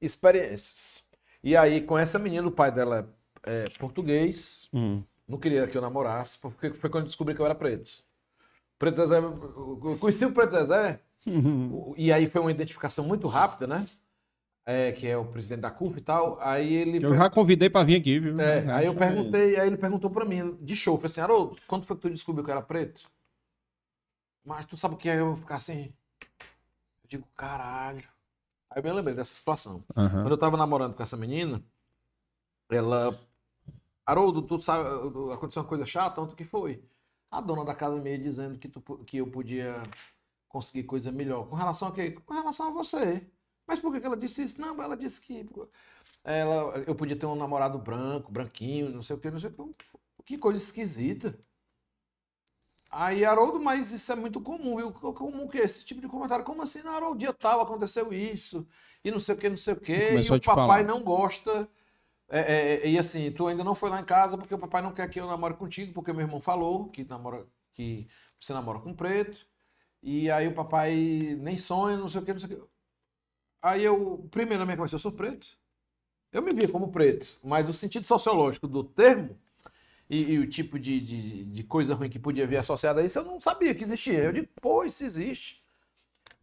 [0.01, 1.03] experiências.
[1.43, 3.13] E aí, com essa menina, o pai dela
[3.43, 5.03] é português, Uhum.
[5.27, 8.03] não queria que eu namorasse, porque foi quando eu descobri que eu era preto.
[8.77, 10.99] Preto Zezé, eu conheci o Preto Zezé,
[11.71, 13.87] o- e aí foi uma identificação muito rápida, né?
[14.65, 16.37] É, que é o presidente da CUF e tal.
[16.39, 17.03] Aí ele.
[17.03, 18.39] Eu já convidei pra vir aqui, viu?
[18.39, 21.85] É, aí eu perguntei, aí ele perguntou pra mim, de show, falei assim, Haroldo, quando
[21.85, 23.09] foi que tu descobriu que eu era preto?
[24.43, 25.91] Mas tu sabe o que é eu ficar assim?
[27.11, 28.07] Digo, caralho.
[28.69, 29.83] Aí eu me lembrei dessa situação.
[29.97, 30.23] Aham.
[30.23, 31.61] Quando eu tava namorando com essa menina,
[32.69, 33.19] ela.
[34.05, 34.87] Haroldo, tu sabe,
[35.33, 36.81] aconteceu uma coisa chata, ontem o que foi?
[37.29, 39.83] A dona da casa me dizendo que, tu, que eu podia
[40.47, 41.49] conseguir coisa melhor.
[41.49, 42.11] Com relação a quê?
[42.11, 43.27] Com relação a você.
[43.67, 44.61] Mas por que que ela disse isso?
[44.61, 45.45] Não, ela disse que
[46.23, 49.73] ela, eu podia ter um namorado branco, branquinho, não sei o que, não sei o
[49.73, 49.85] que.
[50.25, 51.37] Que coisa esquisita.
[52.91, 54.91] Aí, Haroldo, mas isso é muito comum, viu?
[54.91, 56.43] Comum que esse tipo de comentário.
[56.43, 56.83] Como assim?
[56.83, 58.67] Não, Haroldo, dia tal aconteceu isso,
[59.03, 60.83] e não sei o que, não sei o que, e a o papai falar.
[60.83, 61.69] não gosta.
[62.29, 64.93] É, é, e assim, tu ainda não foi lá em casa porque o papai não
[64.93, 68.07] quer que eu namore contigo, porque meu irmão falou que, namora, que
[68.39, 69.45] você namora com preto.
[70.03, 70.93] E aí o papai
[71.39, 72.67] nem sonha, não sei o que, não sei o que.
[73.61, 75.47] Aí eu, primeiro na minha cabeça, eu sou preto.
[76.31, 79.37] Eu me via como preto, mas o sentido sociológico do termo
[80.11, 83.17] e, e o tipo de, de, de coisa ruim que podia vir associada a isso,
[83.19, 84.19] eu não sabia que existia.
[84.25, 85.63] Eu digo, pô, isso existe.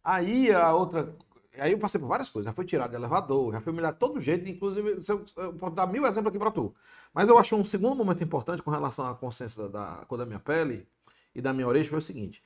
[0.03, 1.15] Aí a outra.
[1.57, 2.49] Aí eu passei por várias coisas.
[2.49, 5.75] Já fui tirado de elevador, já fui humilhado de todo jeito, inclusive, eu, eu posso
[5.75, 6.75] dar mil exemplos aqui pra tu.
[7.13, 10.25] Mas eu acho um segundo momento importante com relação à consciência da, da cor da
[10.25, 10.87] minha pele
[11.35, 12.43] e da minha origem foi o seguinte.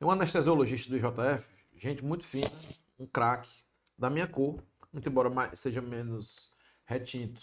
[0.00, 1.46] Um anestesiologista do IJF,
[1.76, 2.50] gente muito fina,
[2.98, 3.50] um craque,
[3.98, 4.62] da minha cor,
[4.92, 6.50] muito embora mais- seja menos
[6.84, 7.40] retinto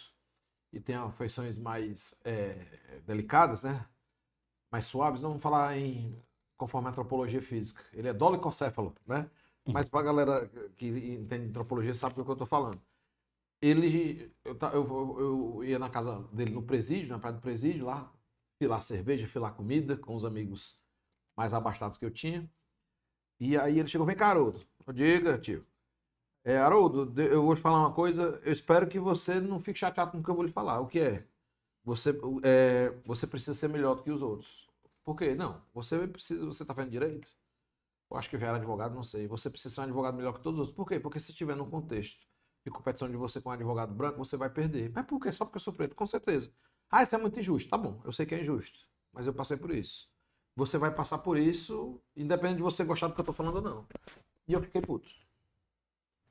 [0.73, 3.85] e tenha feições mais é, delicadas, né?
[4.71, 6.15] Mais suaves, não vamos falar em
[6.57, 7.83] conforme a antropologia física.
[7.93, 9.29] Ele é dolicocéfalo, né?
[9.71, 12.81] Mas pra galera que entende de antropologia sabe do que eu tô falando.
[13.61, 18.11] Ele, eu, eu, eu- ia na casa dele no presídio, na praia do presídio, lá,
[18.59, 20.77] filar cerveja, filar comida com os amigos
[21.37, 22.49] mais abastados que eu tinha.
[23.39, 24.15] E aí ele chegou, vem.
[24.87, 25.65] Eu, Diga, tio.
[26.43, 30.11] É, Haroldo, eu vou te falar uma coisa, eu espero que você não fique chateado
[30.11, 30.79] com o que eu vou lhe falar.
[30.79, 31.27] O que é?
[31.83, 32.11] Você,
[32.43, 34.67] é, você precisa ser melhor do que os outros.
[35.03, 35.35] Por quê?
[35.35, 37.27] Não, você precisa, você tá fazendo direito?
[38.11, 39.27] Eu acho que já era advogado, não sei.
[39.27, 40.75] Você precisa ser um advogado melhor que todos os outros.
[40.75, 40.99] Por quê?
[40.99, 42.19] Porque se estiver num contexto
[42.65, 44.91] de competição de você com um advogado branco, você vai perder.
[44.93, 45.31] Mas por quê?
[45.31, 45.95] Só porque eu sou preto?
[45.95, 46.51] Com certeza.
[46.91, 47.69] Ah, isso é muito injusto.
[47.69, 48.79] Tá bom, eu sei que é injusto.
[49.13, 50.09] Mas eu passei por isso.
[50.55, 53.61] Você vai passar por isso, independente de você gostar do que eu tô falando ou
[53.61, 53.87] não.
[54.47, 55.09] E eu fiquei puto.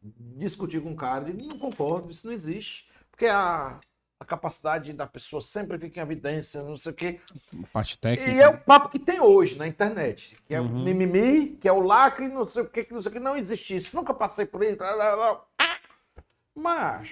[0.01, 2.89] Discuti com o cara, ele não concordo, isso não existe.
[3.11, 3.81] Porque a,
[4.21, 7.21] a capacidade da pessoa sempre fica em evidência, não sei o quê.
[7.73, 8.31] Parte técnica.
[8.31, 10.37] E é o papo que tem hoje na internet.
[10.47, 10.85] Que é o Uhum.
[10.85, 13.21] mimimi, que é o lacre, não sei o que, que não sei o que.
[13.21, 13.97] Não existe isso.
[13.97, 14.79] Nunca passei por isso.
[16.55, 17.09] Mas.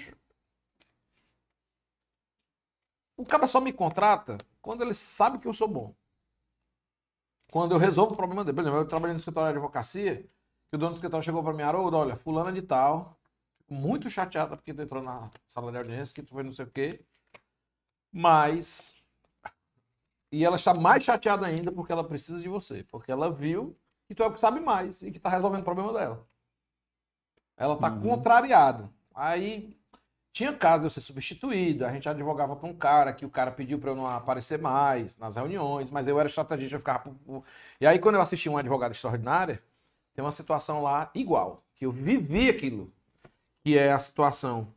[3.16, 5.95] O cara só me contrata quando ele sabe que eu sou bom.
[7.51, 8.55] Quando eu resolvo o problema dele.
[8.55, 10.28] Por exemplo, eu trabalhei no escritório de advocacia,
[10.70, 13.18] que o dono do escritório chegou para mim, Haroldo, olha, fulana de tal,
[13.68, 16.70] muito chateada porque tu entrou na sala de audiência, que tu foi não sei o
[16.70, 17.04] quê.
[18.12, 19.04] Mas
[20.32, 22.82] e ela está mais chateada ainda porque ela precisa de você.
[22.84, 23.76] Porque ela viu
[24.08, 26.26] que tu é o que sabe mais e que está resolvendo o problema dela.
[27.56, 28.00] Ela está Uhum.
[28.00, 28.90] contrariada.
[29.14, 29.76] Aí
[30.32, 31.86] tinha caso de eu ser substituído.
[31.86, 35.16] A gente advogava para um cara que o cara pediu para eu não aparecer mais
[35.18, 37.14] nas reuniões, mas eu era estrategista, eu ficava.
[37.80, 39.62] E aí, quando eu assisti uma advogada extraordinária,
[40.16, 42.90] tem uma situação lá igual, que eu vivi aquilo,
[43.62, 44.72] que é a situação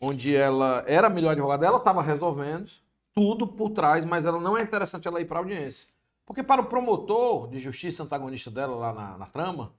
[0.00, 2.70] onde ela era a melhor advogada, ela estava resolvendo
[3.12, 5.92] tudo por trás, mas ela não é interessante ela ir para audiência.
[6.24, 9.72] Porque para o promotor de justiça antagonista dela lá na, na trama,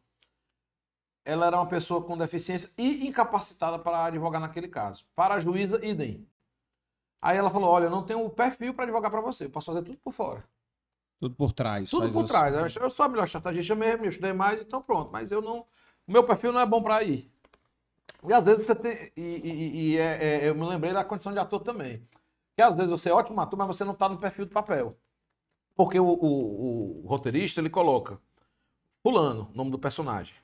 [1.24, 5.06] ela era uma pessoa com deficiência e incapacitada para advogar naquele caso.
[5.16, 6.28] Para a juíza, idem.
[7.22, 9.68] Aí ela falou: Olha, eu não tenho o perfil para advogar para você, eu posso
[9.68, 10.44] fazer tudo por fora.
[11.20, 11.90] Tudo por trás.
[11.90, 12.76] Tudo por trás.
[12.76, 15.12] Eu- Eu sou a melhor estrategista mesmo, eu estudei mais, então pronto.
[15.12, 15.60] Mas eu não.
[16.08, 17.32] O meu perfil não é bom para ir.
[18.28, 19.12] E às vezes você tem.
[19.16, 22.08] E, e- e é- é- eu me lembrei da condição de ator também.
[22.56, 24.98] Que às vezes você é ótimo ator, mas você não está no perfil do papel.
[25.76, 28.20] Porque o, o- o roteirista ele coloca
[29.04, 30.36] Fulano, nome do personagem.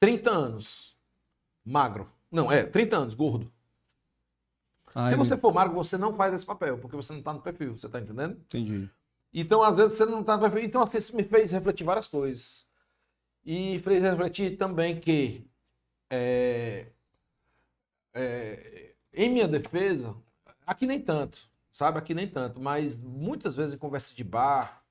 [0.00, 0.96] 30 anos,
[1.64, 2.10] magro.
[2.30, 3.50] Não, é, 30 anos, gordo.
[4.94, 7.40] Ah, Se você for magro, você não faz esse papel, porque você não está no
[7.40, 8.32] perfil, você está entendendo?
[8.46, 8.90] Entendi.
[9.38, 10.40] Então, às vezes, você não está.
[10.62, 12.66] Então, assim, isso me fez refletir várias coisas.
[13.44, 15.46] E fez refletir também que,
[16.10, 16.86] é,
[18.14, 20.16] é, em minha defesa,
[20.66, 21.98] aqui nem tanto, sabe?
[21.98, 24.82] Aqui nem tanto, mas muitas vezes em conversa de bar,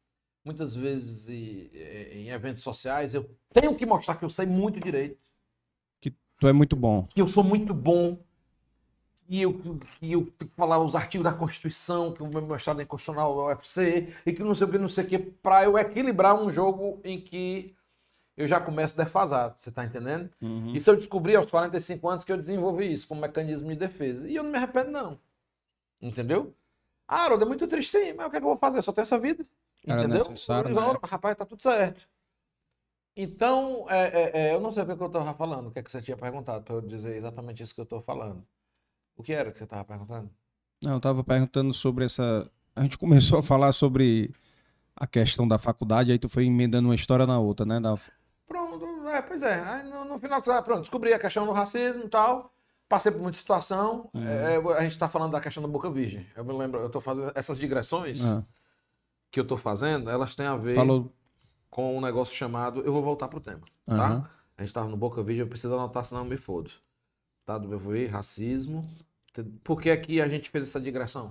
[0.44, 4.80] muitas vezes e- é, em eventos sociais, eu tenho que mostrar que eu sei muito
[4.80, 5.20] direito,
[6.38, 7.08] Tu é muito bom.
[7.08, 8.20] que eu sou muito bom.
[9.28, 12.82] E eu, e eu tenho que falar os artigos da Constituição, que o meu mestrado
[12.82, 15.64] em Constitucional é UFC, e que não sei o que, não sei o que, para
[15.66, 17.76] eu equilibrar um jogo em que
[18.38, 20.30] eu já começo defasado, você tá entendendo?
[20.42, 20.76] Uhum.
[20.76, 24.28] Isso eu descobri aos 45 anos que eu desenvolvi isso como mecanismo de defesa.
[24.28, 25.20] E eu não me arrependo, não.
[26.02, 26.54] Entendeu?
[27.08, 28.80] Ah, Haroldo, é muito triste, sim, mas o que, é que eu vou fazer?
[28.80, 29.46] Eu só tenho essa vida.
[29.88, 30.20] Era Entendeu?
[30.20, 31.00] necessário, Eu né?
[31.04, 32.02] Rapaz, tá tudo certo.
[33.16, 35.72] Então, é, é, é, eu não sei o que, é que eu tava falando, o
[35.72, 38.46] que, é que você tinha perguntado, para eu dizer exatamente isso que eu tô falando.
[39.18, 40.30] O que era que você tava perguntando?
[40.84, 42.50] Não, eu tava perguntando sobre essa.
[42.76, 44.34] A gente começou a falar sobre
[44.96, 47.80] a questão da faculdade, aí tu foi emendando uma história na outra, né?
[47.80, 47.98] Da...
[48.48, 49.62] Pronto, é, pois é.
[49.62, 52.54] Aí no, no final, ah, pronto, descobri a questão do racismo e tal.
[52.88, 54.10] Passei por muita situação.
[54.14, 54.28] Uhum.
[54.28, 56.26] É, a gente tá falando da questão da boca virgem.
[56.36, 58.44] Eu me lembro, eu tô fazendo essas digressões Ah,
[59.32, 61.12] que eu tô fazendo, elas têm a ver falou.
[61.70, 62.82] com um negócio chamado.
[62.82, 63.94] Eu vou voltar pro tema, tá?
[63.96, 64.30] Aham.
[64.58, 66.72] A gente tava no Boca Virgem, eu preciso anotar, senão eu me fodo.
[67.46, 67.58] Tá?
[67.58, 68.86] Do BVI, racismo.
[69.64, 71.30] Por que aqui a gente fez essa digressão?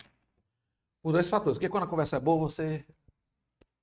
[1.03, 1.59] Por dois fatores.
[1.59, 2.85] Porque quando a conversa é boa, você.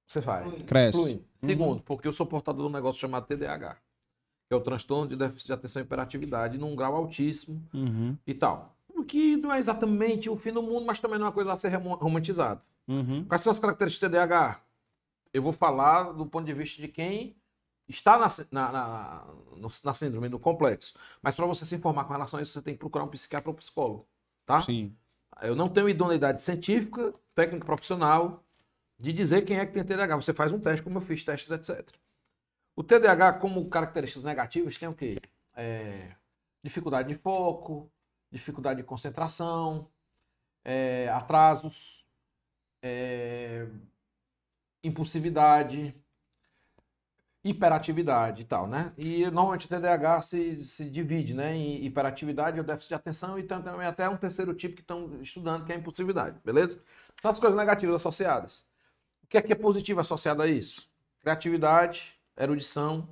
[0.08, 0.52] Você faz.
[0.64, 0.98] Cresce.
[0.98, 1.22] Flui.
[1.44, 3.76] Segundo, porque eu sou portador de um negócio chamado TDAH,
[4.48, 8.16] que é o transtorno de déficit de atenção e hiperatividade, num grau altíssimo Uhum.
[8.28, 8.76] e tal.
[8.90, 11.52] O que não é exatamente o fim do mundo, mas também não é uma coisa
[11.54, 12.62] a ser romantizada.
[12.88, 13.26] Uhum.
[13.26, 14.62] Quais são as características do TDAH?
[15.34, 17.36] Eu vou falar do ponto de vista de quem
[17.92, 19.26] está na, na, na,
[19.58, 20.94] no- na síndrome do complexo.
[21.22, 23.50] Mas para você se informar com relação a isso, você tem que procurar um psiquiatra
[23.50, 24.08] ou psicólogo.
[24.46, 24.60] Tá?
[24.62, 24.96] Sim.
[25.42, 28.44] Eu não tenho idoneidade científica, técnica profissional,
[28.98, 30.16] de dizer quem é que tem TDAH.
[30.18, 31.98] Você faz um teste, como eu fiz testes, etc.
[32.76, 35.18] O TDAH, como características negativas, tem o quê?
[35.56, 36.16] É,
[36.64, 37.92] dificuldade de foco,
[38.32, 39.88] dificuldade de concentração,
[40.64, 42.06] é, atrasos,
[42.82, 43.68] é,
[44.84, 45.96] impulsividade,
[47.44, 48.94] hiperatividade e tal, né?
[48.98, 51.56] E normalmente o TDAH se, se divide, né?
[51.56, 55.66] Em hiperatividade ou déficit de atenção e também até um terceiro tipo que estão estudando,
[55.66, 56.82] que é a impulsividade, beleza?
[57.22, 58.66] São as coisas negativas associadas.
[59.24, 60.90] O que é que é positivo associado a isso?
[61.22, 63.08] Criatividade, erudição.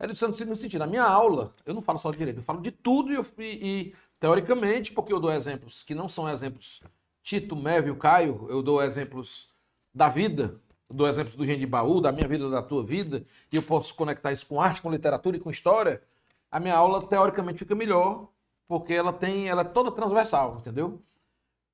[0.00, 2.70] Erudição no sentido, a minha aula, eu não falo só de direito, eu falo de
[2.70, 6.80] tudo e, e- e, teoricamente, porque eu dou exemplos que não são exemplos
[7.22, 9.50] Tito, Mévio, Caio, eu dou exemplos
[9.94, 10.58] da vida,
[10.90, 13.62] eu dou exemplos do Gente de Baú, da minha vida, da tua vida, e eu
[13.62, 16.02] posso conectar isso com arte, com literatura e com história,
[16.50, 18.28] a minha aula teoricamente fica melhor,
[18.66, 21.00] porque ela tem, ela é toda transversal, entendeu?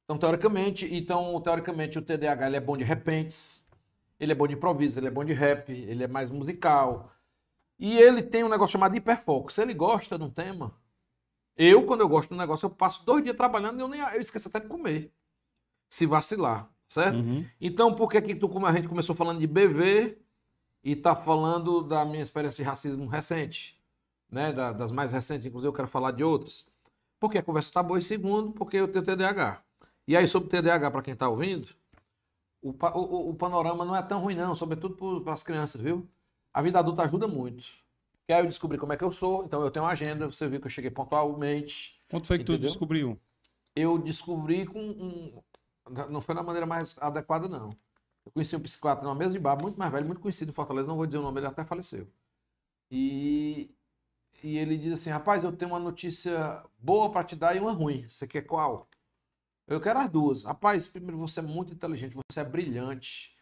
[0.04, 3.66] Então, teoricamente, então, teoricamente o TDAH ele é bom de repentes,
[4.20, 7.10] ele é bom de improviso, ele é bom de rap, ele é mais musical.
[7.78, 9.52] E ele tem um negócio chamado hiperfoco.
[9.52, 10.72] Se ele gosta de um tema,
[11.56, 14.00] eu, quando eu gosto de um negócio, eu passo dois dias trabalhando e eu, nem,
[14.00, 15.12] eu esqueço até de comer.
[15.88, 17.16] Se vacilar, certo?
[17.16, 17.44] Uhum.
[17.60, 20.18] Então, por que, que tu, como a gente começou falando de BV
[20.84, 23.80] e tá falando da minha experiência de racismo recente,
[24.30, 24.52] né?
[24.52, 26.66] da- das mais recentes, inclusive eu quero falar de outras.
[27.18, 27.98] Porque a conversa tá boa.
[27.98, 29.62] E segundo, porque eu tenho TDAH.
[30.06, 31.68] E aí, sobre TDAH, para quem tá ouvindo,
[32.62, 36.06] o, o- o- panorama não é tão ruim, não, sobretudo para as crianças, viu?
[36.52, 37.64] A vida adulta ajuda muito.
[38.18, 40.48] Porque aí eu descobri como é que eu sou, então eu tenho uma agenda, você
[40.48, 42.00] viu que eu cheguei pontualmente.
[42.08, 42.68] Quanto foi que tu Entendeu?
[42.68, 43.20] descobriu?
[43.74, 45.42] Eu descobri com um.
[46.10, 47.70] Não foi da maneira mais adequada, não.
[48.24, 50.88] Eu conheci um psiquiatra numa mesa de bar, muito mais velho, muito conhecido em Fortaleza,
[50.88, 52.08] não vou dizer o nome, ele até faleceu.
[52.90, 53.70] E,
[54.42, 57.72] e ele diz assim: rapaz, eu tenho uma notícia boa para te dar e uma
[57.72, 58.08] ruim.
[58.08, 58.88] Você quer qual?
[59.66, 60.44] Eu quero as duas.
[60.44, 63.34] Rapaz, primeiro, você é muito inteligente, você é brilhante.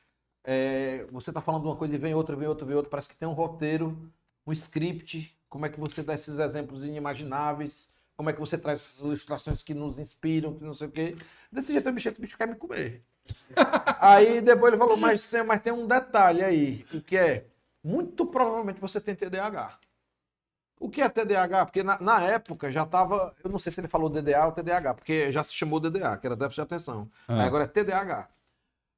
[0.44, 2.90] É, você tá falando uma coisa e vem outra, vem outra, vem outra.
[2.90, 4.12] Parece que tem um roteiro,
[4.46, 5.36] um script.
[5.48, 7.93] Como é que você dá esses exemplos inimagináveis?
[8.16, 11.16] Como é que você traz essas ilustrações que nos inspiram, que não sei o quê?
[11.50, 13.02] Desse jeito, eu bicho, esse bicho quer me comer.
[14.00, 17.46] aí depois ele falou, mas, mas tem um detalhe aí, o que é?
[17.82, 19.78] Muito provavelmente você tem TDAH.
[20.78, 21.66] O que é TDAH?
[21.66, 24.94] Porque na, na época já estava, eu não sei se ele falou DDA ou TDAH,
[24.94, 27.10] porque já se chamou DDA, que era déficit de atenção.
[27.26, 28.28] Aí agora é TDAH.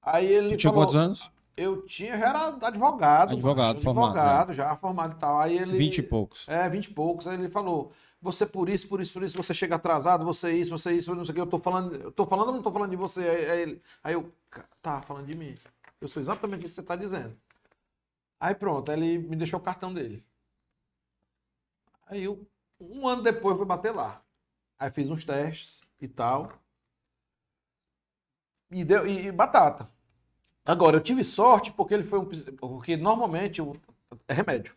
[0.02, 1.30] Aí ele tinha quantos anos?
[1.56, 3.32] eu tinha, já era advogado.
[3.32, 4.20] Advogado, macho, formado, né?
[4.20, 5.40] Advogado, já formado e tal.
[5.40, 5.76] Aí ele.
[5.76, 6.46] Vinte e poucos.
[6.48, 7.26] É, vinte e poucos.
[7.26, 7.92] Aí ele falou:
[8.26, 11.24] você por isso, por isso, por isso, você chega atrasado, você isso, você isso, não
[11.24, 11.40] sei o que.
[11.42, 13.22] Eu tô falando, eu tô falando ou não tô falando de você?
[13.28, 15.56] Aí, aí aí eu, "Ca- tá falando de mim.
[16.00, 17.36] Eu sou exatamente isso que você tá dizendo.
[18.40, 20.24] Aí pronto, aí ele me deixou o cartão dele.
[22.06, 22.46] Aí eu,
[22.80, 24.22] um ano depois, eu fui bater lá.
[24.78, 26.52] Aí fiz uns testes e tal.
[28.70, 29.88] E, deu, e, e batata.
[30.64, 32.26] Agora, eu tive sorte porque ele foi um.
[32.58, 33.62] Porque normalmente
[34.28, 34.74] é remédio.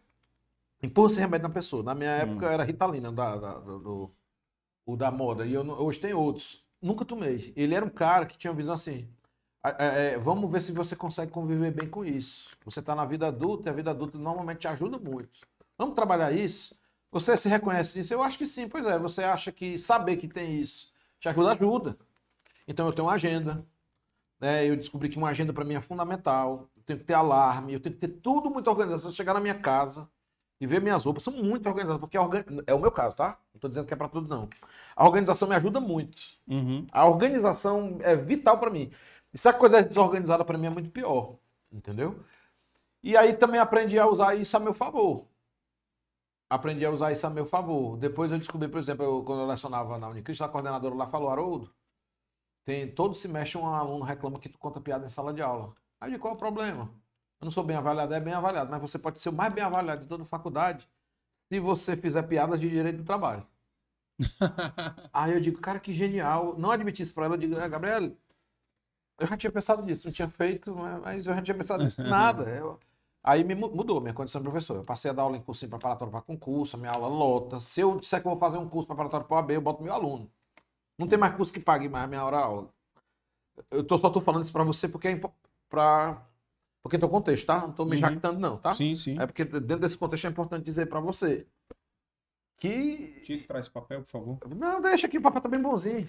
[0.81, 1.83] Impulso remédio na pessoa.
[1.83, 4.11] Na minha época era Ritalina, da, da- do,
[4.85, 5.45] o da moda.
[5.45, 6.65] E eu, hoje tem outros.
[6.81, 7.53] Nunca tomei.
[7.55, 9.09] Ele era um cara que tinha uma visão assim.
[9.63, 12.49] "Ah, é, é, vamos ver se você consegue conviver bem com isso.
[12.65, 15.41] Você está na vida adulta e a vida adulta normalmente te ajuda muito.
[15.77, 16.75] Vamos trabalhar isso?
[17.11, 18.13] Você se reconhece nisso?
[18.13, 18.97] Eu acho que sim, pois é.
[18.99, 21.97] Você acha que saber que tem isso Te ajuda, ajuda.
[22.67, 23.65] Então eu tenho uma agenda.
[24.39, 24.69] Né?
[24.69, 26.69] Eu descobri que uma agenda para mim é fundamental.
[26.75, 29.01] Eu tenho que ter alarme, eu tenho que ter tudo muito organizado.
[29.01, 30.09] Se eu chegar na minha casa
[30.59, 32.43] e ver minhas roupas, são muito organizadas, porque é, organ...
[32.67, 33.37] é o meu caso, tá?
[33.53, 34.49] Não estou dizendo que é para todos, não.
[34.95, 36.17] A organização me ajuda muito.
[36.47, 36.85] Uhum.
[36.91, 38.91] A organização é vital para mim.
[39.33, 41.35] E se a coisa é desorganizada para mim é muito pior.
[41.71, 42.19] Entendeu?
[43.01, 45.25] E aí também aprendi a usar isso a meu favor.
[46.49, 47.95] Aprendi a usar isso a meu favor.
[47.97, 51.29] Depois eu descobri, por exemplo, eu, quando eu lecionava na Unicristo, a coordenadora lá falou,
[51.29, 51.71] Haroldo,
[52.65, 55.73] tem, todo semestre um aluno reclama que tu conta piada em sala de aula.
[56.01, 56.89] Aí qual é o problema?
[57.41, 59.63] Eu não sou bem avaliado, é bem avaliado, mas você pode ser o mais bem
[59.63, 60.87] avaliado de toda a faculdade
[61.51, 63.45] se você fizer piadas de direito do trabalho.
[65.13, 66.57] Aí eu digo, cara, que genial.
[66.57, 68.11] Não admiti isso pra ela, eu digo, ah, Gabriel,
[69.19, 72.01] eu já tinha pensado nisso, não tinha feito, mas eu já tinha pensado nisso.
[72.03, 72.43] Nada.
[72.49, 72.79] Eu...
[73.23, 74.77] Aí me mudou minha condição de professor.
[74.77, 77.59] Eu passei a dar aula em curso preparatório para concurso, a minha aula lota.
[77.59, 79.83] Se eu disser que eu vou fazer um curso preparatório para o AB, eu boto
[79.83, 80.31] meu aluno.
[80.97, 82.69] Não tem mais curso que pague mais a minha hora aula.
[83.69, 85.21] Eu tô, só tô falando isso para você porque é
[85.69, 86.21] para
[86.81, 87.59] porque tem contexto, tá?
[87.61, 87.97] Não tô me uhum.
[87.97, 88.73] jactando não, tá?
[88.73, 89.19] Sim, sim.
[89.19, 91.45] É porque dentro desse contexto é importante dizer para você
[92.57, 93.21] que...
[93.23, 94.37] Tira traz papel, por favor.
[94.55, 96.07] Não, deixa aqui, o papel tá bem bonzinho.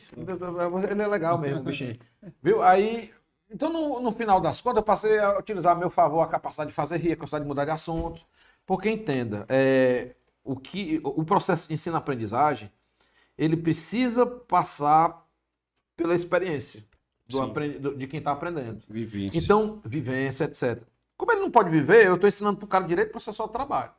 [0.91, 1.99] Ele é legal mesmo, bichinho.
[2.43, 2.63] Viu?
[2.63, 3.13] Aí,
[3.49, 6.71] então no, no, final das contas, eu passei a utilizar a meu favor a capacidade
[6.71, 8.25] de fazer rir, a capacidade de mudar de assunto.
[8.67, 10.15] Porque entenda, é,
[10.45, 12.71] o, que, o processo de ensino-aprendizagem,
[13.37, 15.27] ele precisa passar
[15.97, 16.85] pela experiência
[17.39, 18.83] do, de quem está aprendendo.
[18.89, 19.39] Vivência.
[19.39, 20.83] Então, vivência, etc.
[21.17, 23.93] Como ele não pode viver, eu estou ensinando para o cara direito processual do trabalho.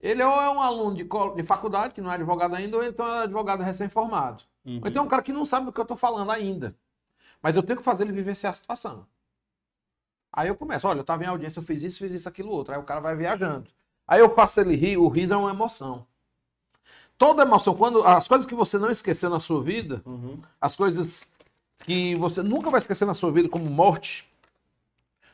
[0.00, 3.06] Ele ou é um aluno de, de faculdade, que não é advogado ainda, ou então
[3.06, 4.44] é advogado recém-formado.
[4.64, 4.80] Uhum.
[4.82, 6.74] Ou então é um cara que não sabe do que eu estou falando ainda.
[7.40, 9.06] Mas eu tenho que fazer ele vivenciar a situação.
[10.32, 12.74] Aí eu começo, olha, eu estava em audiência, eu fiz isso, fiz isso, aquilo, outro.
[12.74, 13.68] Aí o cara vai viajando.
[14.06, 16.06] Aí eu faço ele rir, o riso é uma emoção.
[17.16, 20.38] Toda emoção, quando as coisas que você não esqueceu na sua vida, uhum.
[20.60, 21.30] as coisas
[21.84, 24.28] que você nunca vai esquecer na sua vida, como morte,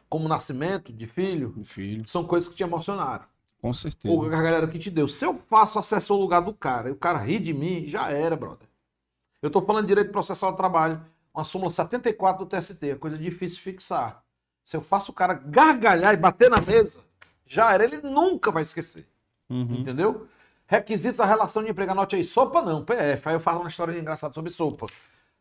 [0.09, 2.07] como nascimento de filho, filho.
[2.09, 3.24] são coisas que te emocionaram.
[3.61, 4.12] Com certeza.
[4.12, 5.07] Ou a galera que te deu.
[5.07, 8.11] Se eu faço acesso ao lugar do cara e o cara ri de mim, já
[8.11, 8.68] era, brother.
[9.40, 11.01] Eu tô falando de direito processual do trabalho,
[11.32, 14.22] uma súmula 74 do TST, é coisa difícil de fixar.
[14.64, 17.01] Se eu faço o cara gargalhar e bater na mesa,
[17.47, 19.07] já era, ele nunca vai esquecer.
[19.49, 19.76] Uhum.
[19.80, 20.26] Entendeu?
[20.66, 23.28] Requisitos da relação de emprego, anote aí, sopa não, PF.
[23.28, 24.86] Aí eu falo uma história engraçada sobre sopa.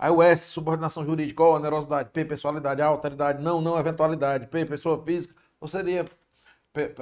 [0.02, 4.99] Aí o S, subordinação jurídica, O, onerosidade, P, pessoalidade, alteridade, não, não, eventualidade, P, pessoa
[5.04, 6.08] física, ou seria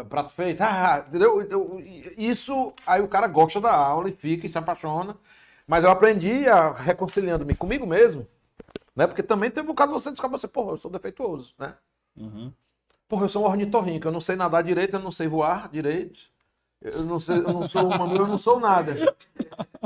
[0.10, 1.41] prato feito, ah, entendeu?
[1.41, 1.80] Então,
[2.18, 5.16] isso, aí o cara gosta da aula e fica e se apaixona.
[5.66, 8.28] Mas eu aprendi a reconciliando-me comigo mesmo,
[8.93, 9.08] né?
[9.08, 11.76] Porque também teve um caso de você descobrir você, porra, eu sou defeituoso, né?
[12.18, 12.52] Uhum.
[13.08, 16.20] Porra, eu sou um ornitorrinco, eu não sei nadar direito, eu não sei voar direito.
[16.82, 18.95] Eu não, sei, eu não sou eu não sou nada.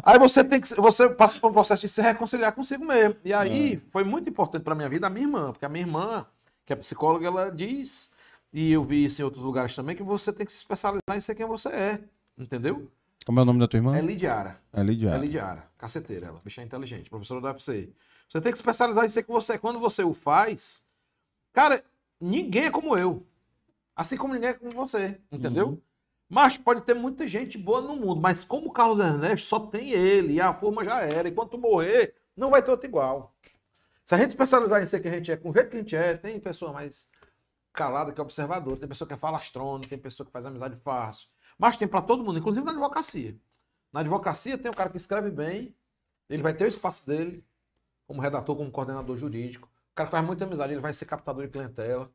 [0.03, 3.15] Aí você tem que, você passa por um processo de se reconciliar consigo mesmo.
[3.25, 3.81] E aí é.
[3.91, 6.25] foi muito importante para minha vida a minha irmã, porque a minha irmã,
[6.65, 8.13] que é psicóloga, ela diz
[8.53, 11.21] e eu vi isso em outros lugares também, que você tem que se especializar em
[11.21, 11.99] ser quem você é.
[12.37, 12.87] Entendeu?
[13.25, 13.97] Como é o nome da tua irmã?
[13.97, 14.59] É Lidiara.
[14.71, 15.17] É Lidiara.
[15.17, 15.67] É Lidiara.
[15.77, 16.41] Caceteira, ela.
[16.43, 17.89] Bicha inteligente, professora da UFC.
[18.29, 19.57] Você tem que se especializar em ser quem você é.
[19.57, 20.83] Quando você o faz,
[21.51, 21.83] cara,
[22.21, 23.25] ninguém é como eu.
[23.95, 25.19] Assim como ninguém é como você.
[25.31, 25.69] Entendeu?
[25.69, 25.81] Uhum.
[26.33, 29.91] Mas pode ter muita gente boa no mundo, mas como o Carlos Ernesto só tem
[29.91, 31.29] ele, e a forma já era.
[31.29, 33.35] Enquanto morrer, não vai ter outro igual.
[34.03, 35.79] Se a gente especializar em ser quem a gente é, com o jeito que a
[35.79, 37.11] gente é, tem pessoa mais
[37.71, 41.27] calada que é observador, tem pessoa que é falastrona, tem pessoa que faz amizade fácil.
[41.55, 43.37] Mas tem para todo mundo, inclusive na advocacia.
[43.91, 45.75] Na advocacia tem o cara que escreve bem,
[46.27, 47.45] ele vai ter o espaço dele,
[48.07, 49.69] como redator, como coordenador jurídico.
[49.91, 52.11] O cara que faz muita amizade, ele vai ser captador de clientela.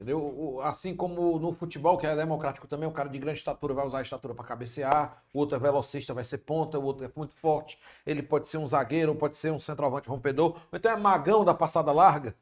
[0.00, 0.60] Entendeu?
[0.62, 3.98] Assim como no futebol, que é democrático também, o cara de grande estatura vai usar
[3.98, 7.34] a estatura para cabecear, o outro é velocista, vai ser ponta, o outro é muito
[7.34, 11.44] forte, ele pode ser um zagueiro, pode ser um centroavante rompedor, ou então é magão
[11.44, 12.34] da passada larga.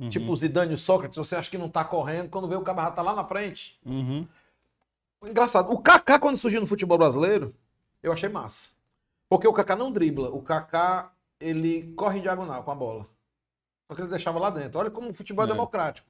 [0.00, 0.08] Uhum.
[0.08, 2.62] Tipo o Zidane e o Sócrates, você acha que não tá correndo, quando vê o
[2.62, 3.78] Camarada tá lá na frente.
[3.84, 4.26] Uhum.
[5.22, 5.70] Engraçado.
[5.70, 7.54] O Kaká, quando surgiu no futebol brasileiro,
[8.02, 8.70] eu achei massa.
[9.28, 10.30] Porque o Kaká não dribla.
[10.30, 13.06] O Kaká, ele corre em diagonal com a bola.
[13.88, 14.78] Só que ele deixava lá dentro.
[14.78, 16.07] Olha como o futebol é, é democrático.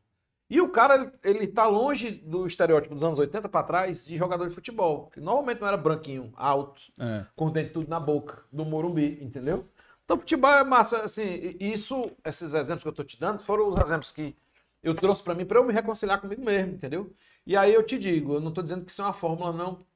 [0.51, 4.49] E o cara, ele tá longe do estereótipo dos anos 80 para trás de jogador
[4.49, 5.11] de futebol.
[5.12, 7.26] Que normalmente não era branquinho, alto, é.
[7.36, 9.68] com o dente tudo na boca, do Morumbi, entendeu?
[10.05, 13.78] Então, futebol é massa, assim, isso, esses exemplos que eu tô te dando, foram os
[13.78, 14.34] exemplos que
[14.82, 17.12] eu trouxe para mim para eu me reconciliar comigo mesmo, entendeu?
[17.46, 19.86] E aí eu te digo, eu não tô dizendo que isso é uma fórmula não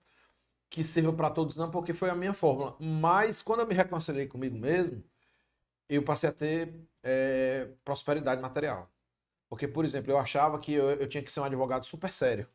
[0.68, 2.76] que sirva para todos não, porque foi a minha fórmula.
[2.80, 5.04] Mas quando eu me reconciliei comigo mesmo,
[5.88, 8.90] eu passei a ter é, prosperidade material.
[9.52, 12.48] Porque, por exemplo, eu achava que eu, eu tinha que ser um advogado super sério.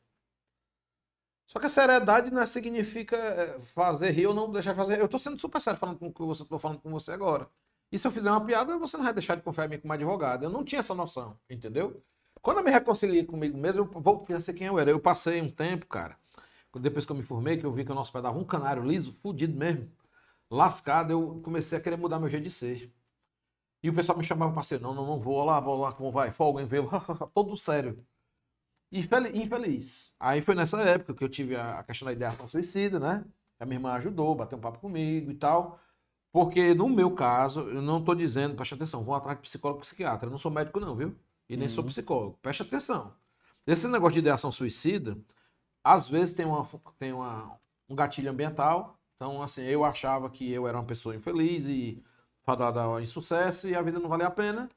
[1.45, 5.00] Só que a seriedade não é, significa é, fazer rir ou não deixar de fazer.
[5.00, 7.48] Eu estou sendo super sério falando com você, tô falando com você agora.
[7.91, 9.93] E se eu fizer uma piada, você não vai deixar de confiar em mim como
[9.93, 10.43] advogado.
[10.43, 12.02] Eu não tinha essa noção, entendeu?
[12.41, 14.89] Quando eu me reconciliei comigo mesmo, eu voltei a ser quem eu era.
[14.89, 16.18] Eu passei um tempo, cara,
[16.74, 18.84] depois que eu me formei, que eu vi que o nosso pé dava um canário
[18.84, 19.88] liso, fudido mesmo,
[20.50, 22.91] lascado, eu comecei a querer mudar meu jeito de ser.
[23.84, 26.11] E o pessoal me chamava para ser, não, não, não vou lá, vou lá, como
[26.11, 26.89] vai, folga em vê-lo,
[27.34, 28.03] todo sério.
[28.91, 30.15] E infeliz.
[30.19, 33.25] Aí foi nessa época que eu tive a questão da ideação suicida, né?
[33.59, 35.80] A minha irmã ajudou, bateu um papo comigo e tal.
[36.32, 40.28] Porque no meu caso, eu não estou dizendo, preste atenção, vou atrás de psicólogo psiquiatra.
[40.28, 41.15] Eu não sou médico, não, viu?
[41.49, 41.73] E nem uhum.
[41.73, 42.38] sou psicólogo.
[42.41, 43.13] Preste atenção.
[43.65, 45.17] Esse negócio de ideação suicida,
[45.84, 46.65] às vezes tem, uma,
[46.97, 47.59] tem uma,
[47.89, 48.97] um gatilho ambiental.
[49.15, 52.03] Então, assim, eu achava que eu era uma pessoa infeliz e
[52.48, 54.70] fadada em sucesso e a vida não valia a pena.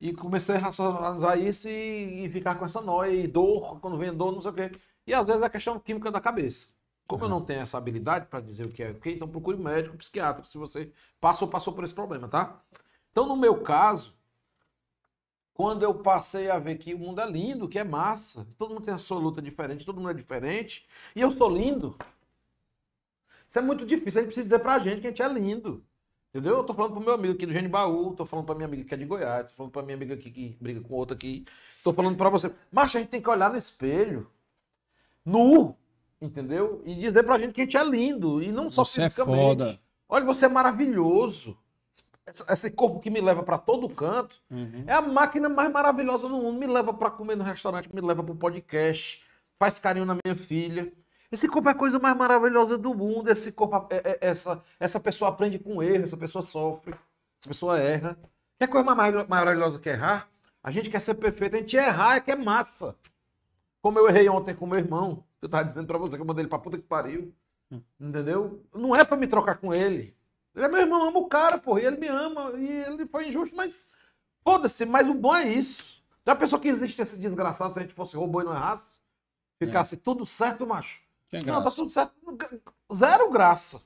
[0.00, 4.14] E comecei a racionalizar isso e, e, ficar com essa noia e dor, quando vem
[4.14, 4.70] dor, não sei o quê.
[5.06, 6.68] E às vezes é questão química da cabeça.
[7.06, 7.28] Como uhum.
[7.28, 9.62] eu não tenho essa habilidade para dizer o que é o que, então procure um
[9.62, 12.58] médico, um psiquiatra, se você passou ou passou por esse problema, tá?
[13.10, 14.14] Então, no meu caso,
[15.52, 18.84] quando eu passei a ver que o mundo é lindo, que é massa, todo mundo
[18.84, 21.96] tem a sua luta diferente, todo mundo é diferente, e eu sou lindo.
[23.48, 25.84] Isso é muito difícil, a gente precisa dizer pra gente que a gente é lindo.
[26.38, 26.58] Entendeu?
[26.58, 28.94] Eu tô falando pro meu amigo aqui do Genibaú, tô falando pra minha amiga que
[28.94, 31.44] é de Goiás, tô falando pra minha amiga aqui que briga com outra aqui,
[31.82, 32.52] tô falando pra você.
[32.70, 34.30] Mas a gente tem que olhar no espelho,
[35.24, 35.76] nu,
[36.22, 36.80] entendeu?
[36.84, 39.40] E dizer pra gente que a gente é lindo, e não só você é fisicamente.
[39.40, 39.80] É foda.
[40.08, 41.58] Olha, você é maravilhoso.
[42.48, 44.84] Esse corpo que me leva para todo canto uhum.
[44.86, 46.58] é a máquina mais maravilhosa do mundo.
[46.58, 49.24] Me leva para comer no restaurante, me leva para podcast,
[49.58, 50.92] faz carinho na minha filha.
[51.30, 53.30] Esse corpo é a coisa mais maravilhosa do mundo.
[53.30, 56.94] Esse corpo, é, é, essa, essa pessoa aprende com erro, essa pessoa sofre,
[57.40, 58.18] essa pessoa erra.
[58.58, 60.28] Que coisa mais maravilhosa que errar?
[60.62, 62.96] A gente quer ser perfeito, a gente errar é que é massa.
[63.80, 65.22] Como eu errei ontem com meu irmão.
[65.40, 67.32] Eu tava dizendo pra você que eu mandei ele pra puta que pariu.
[67.70, 67.80] Hum.
[68.00, 68.64] Entendeu?
[68.74, 70.16] Não é pra me trocar com ele.
[70.54, 71.82] Ele é meu irmão, ama o cara, porra.
[71.82, 72.52] E ele me ama.
[72.56, 73.92] E ele foi injusto, mas
[74.42, 74.84] foda-se.
[74.84, 76.02] Mas o bom é isso.
[76.26, 78.98] Já pensou que existe esse desgraçado se a gente fosse robô e não errasse?
[79.58, 79.98] Ficasse é.
[79.98, 81.00] tudo certo, macho?
[81.30, 82.14] Tem não, tá tudo certo.
[82.92, 83.82] Zero graça.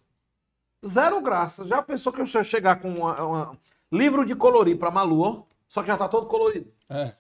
[0.87, 1.67] Zero graça.
[1.67, 3.59] Já pensou que eu chegar com uma...
[3.91, 5.43] livro de colorir pra Malu, ó?
[5.69, 6.73] Só que já tá todo colorido.
[6.91, 7.17] É.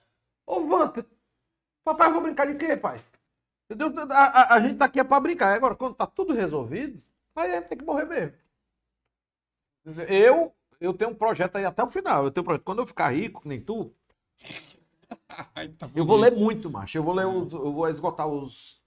[0.46, 1.06] Ô, Vanta,
[1.84, 3.00] papai, eu vou brincar de quê, pai?
[3.70, 3.92] Entendeu?
[4.10, 5.54] A, a, a, gente tá aqui é pra brincar.
[5.54, 7.02] Agora, quando tá tudo resolvido,
[7.34, 8.36] aí tem que morrer mesmo.
[10.08, 12.24] Eu, eu tenho um projeto aí até o final.
[12.24, 12.64] Eu tenho um projeto.
[12.64, 13.94] Quando eu ficar rico, nem tu,
[15.78, 16.98] tá eu vou ler muito, macho.
[16.98, 18.81] Eu vou ler os, eu vou esgotar os,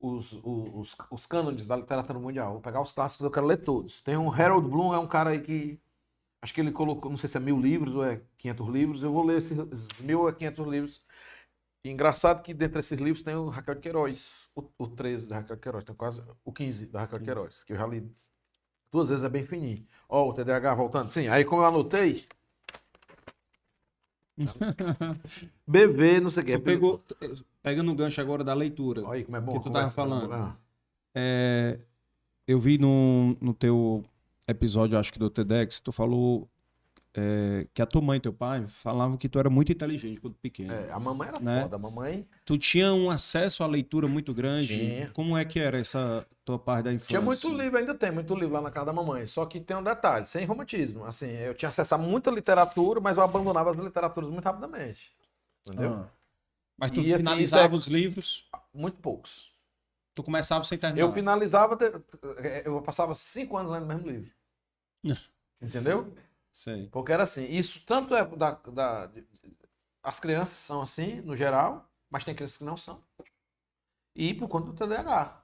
[0.00, 2.52] os, os, os cânones da literatura mundial.
[2.52, 4.00] Vou pegar os clássicos, eu quero ler todos.
[4.02, 5.80] Tem um Harold Bloom, é um cara aí que.
[6.40, 9.02] Acho que ele colocou, não sei se é mil livros ou é 500 livros.
[9.02, 11.02] Eu vou ler esses, esses mil ou 500 livros.
[11.84, 15.58] E engraçado que dentre esses livros tem o Raquel Queiroz, o, o 13 da Raquel
[15.58, 18.08] Queiroz, tem quase o 15 da Raquel Queiroz, que eu já li
[18.92, 19.86] duas vezes, é bem fininho.
[20.08, 21.12] Ó, oh, o TDAH voltando.
[21.12, 22.26] Sim, aí como eu anotei,
[25.66, 26.58] BV, não sei o quê.
[26.58, 27.02] Pegou,
[27.68, 29.02] pegando o gancho agora da leitura.
[29.02, 29.52] Olha aí como é bom.
[29.52, 30.32] Que tu tava falando.
[30.32, 30.56] Ah.
[31.14, 31.78] É,
[32.46, 34.02] eu vi no, no teu
[34.46, 36.48] episódio, acho que do TEDx, tu falou
[37.14, 40.34] é, que a tua mãe e teu pai falavam que tu era muito inteligente quando
[40.36, 40.72] pequeno.
[40.72, 41.62] É, a mamãe era né?
[41.62, 42.26] foda, a mamãe...
[42.46, 44.68] Tu tinha um acesso à leitura muito grande?
[44.68, 45.10] Tinha.
[45.10, 47.08] Como é que era essa tua parte da infância?
[47.08, 49.76] Tinha muito livro, ainda tem muito livro lá na casa da mamãe, só que tem
[49.76, 51.04] um detalhe, sem romantismo.
[51.04, 55.12] Assim, eu tinha acesso a muita literatura, mas eu abandonava as literaturas muito rapidamente.
[55.66, 55.92] Entendeu?
[55.92, 56.17] Ah.
[56.78, 57.76] Mas tu e, assim, finalizava é...
[57.76, 58.48] os livros?
[58.72, 59.52] Muito poucos.
[60.14, 61.06] Tu começava sem terminar?
[61.06, 61.76] Eu finalizava,
[62.64, 64.32] eu passava cinco anos lendo o mesmo livro.
[65.60, 66.14] Entendeu?
[66.52, 66.88] Sei.
[66.88, 69.10] Porque era assim, isso tanto é da, da,
[70.02, 73.02] as crianças são assim, no geral, mas tem crianças que não são.
[74.14, 75.42] E por conta do TDAH.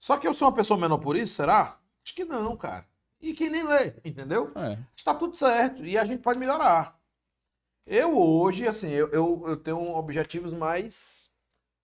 [0.00, 1.78] Só que eu sou uma pessoa menor por isso, será?
[2.04, 2.86] Acho que não, cara.
[3.20, 4.52] E que nem lê, entendeu?
[4.54, 4.78] É.
[4.96, 6.97] Está tudo certo e a gente pode melhorar.
[7.88, 11.32] Eu hoje, assim, eu, eu, eu tenho objetivos mais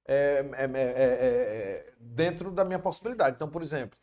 [0.06, 3.36] é, é, é, é, é dentro da minha possibilidade.
[3.36, 3.98] Então, por exemplo,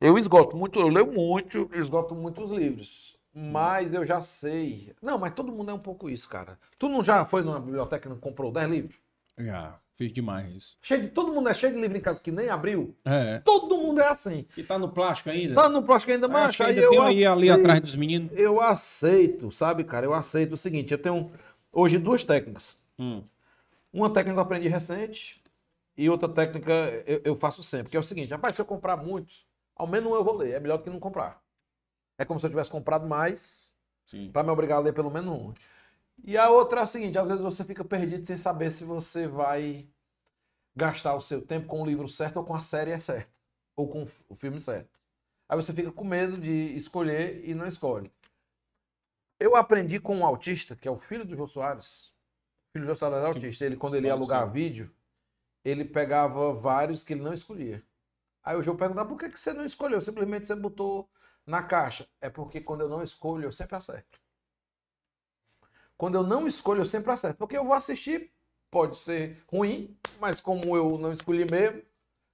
[0.00, 3.18] eu esgoto muito, eu leio muito, esgoto muitos livros.
[3.34, 4.94] Mas eu já sei.
[5.02, 6.58] Não, mas todo mundo é um pouco isso, cara.
[6.78, 8.96] Tu não já foi numa biblioteca e não comprou 10 livros?
[9.44, 10.76] Já, fiz demais isso.
[10.82, 12.96] Cheio de, todo mundo é cheio de livro em casa que nem abriu.
[13.04, 13.38] É.
[13.40, 14.46] Todo mundo é assim.
[14.56, 15.54] E tá no plástico ainda?
[15.54, 18.30] Tá no plástico ainda, mas ainda tem aí ali atrás dos meninos.
[18.34, 20.06] Eu aceito, sabe, cara?
[20.06, 21.30] Eu aceito o seguinte, eu tenho
[21.72, 22.84] hoje duas técnicas.
[22.98, 23.22] Hum.
[23.92, 25.42] Uma técnica eu aprendi recente
[25.96, 26.72] e outra técnica
[27.06, 29.32] eu, eu faço sempre, que é o seguinte, rapaz, se eu comprar muito,
[29.76, 31.42] ao menos um eu vou ler, é melhor do que não comprar.
[32.18, 33.72] É como se eu tivesse comprado mais
[34.32, 35.52] para me obrigar a ler pelo menos um.
[36.24, 39.26] E a outra é a seguinte: às vezes você fica perdido sem saber se você
[39.26, 39.88] vai
[40.76, 43.32] gastar o seu tempo com o livro certo ou com a série certa,
[43.76, 44.90] ou com o filme certo.
[45.48, 48.12] Aí você fica com medo de escolher e não escolhe.
[49.38, 52.08] Eu aprendi com um autista, que é o filho do Jô Soares.
[52.70, 53.66] O filho do Jô Soares era Que- autista.
[53.66, 54.90] Ele, quando ele ia alugar vídeo,
[55.64, 57.82] ele pegava vários que ele não escolhia.
[58.44, 60.00] Aí o Jô perguntava, por que, que você não escolheu?
[60.02, 61.10] Simplesmente você botou
[61.46, 62.08] na caixa.
[62.22, 64.20] É porque quando eu não escolho, eu sempre acerto.
[66.02, 67.38] Quando eu não escolho, eu sempre acerto.
[67.38, 68.32] Porque eu vou assistir,
[68.72, 71.80] pode ser ruim, mas como eu não escolhi mesmo,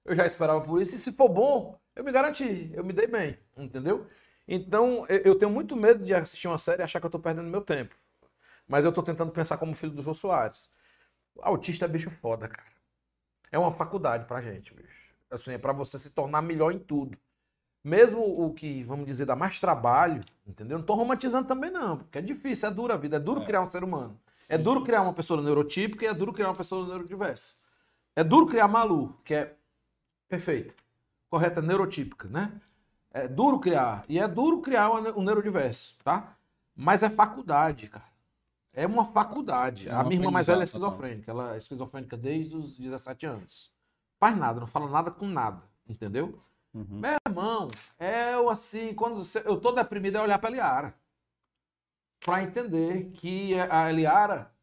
[0.05, 0.95] eu já esperava por isso.
[0.95, 4.07] E se for bom, eu me garanti, eu me dei bem, entendeu?
[4.47, 7.47] Então, eu- tenho muito medo de assistir uma série e achar que eu tô perdendo
[7.47, 7.93] meu tempo.
[8.67, 10.71] Mas eu tô tentando pensar como filho do Jô Soares.
[11.41, 12.69] Autista é bicho foda, cara.
[13.51, 15.13] É uma faculdade pra gente, bicho.
[15.31, 17.17] Assim, é pra você se tornar melhor em tudo.
[17.83, 20.77] Mesmo o que, vamos dizer, dá mais trabalho, entendeu?
[20.77, 23.45] Não tô romantizando também não, porque é difícil, é dura a vida, é duro É.
[23.45, 24.19] criar um ser humano.
[24.49, 27.57] É duro criar uma pessoa neurotípica e é duro criar uma pessoa neurodiversa.
[28.15, 29.55] É duro criar Malu, que é
[30.27, 30.73] perfeita,
[31.29, 32.51] correta, neurotípica, né?
[33.11, 34.03] É duro criar.
[34.09, 36.35] E é duro criar uma um neurodiverso, tá?
[36.75, 38.09] Mas é faculdade, cara.
[38.73, 39.87] É uma faculdade.
[39.87, 41.31] É a um minha irmã mais velha é esquizofrênica.
[41.31, 43.71] Ela é esquizofrênica desde os 17 anos.
[44.19, 46.39] Faz nada, não fala nada com nada, entendeu?
[46.73, 46.99] Uhum.
[46.99, 47.67] Meu irmão,
[47.99, 50.95] eu assim, quando eu tô deprimido é olhar pra Eliara.
[52.23, 54.53] Pra entender que a Eliara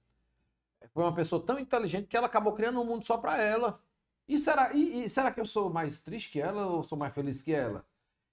[0.93, 3.81] foi uma pessoa tão inteligente que ela acabou criando um mundo só pra ela.
[4.29, 7.15] E será, e, e será que eu sou mais triste que ela ou sou mais
[7.15, 7.85] feliz que ela?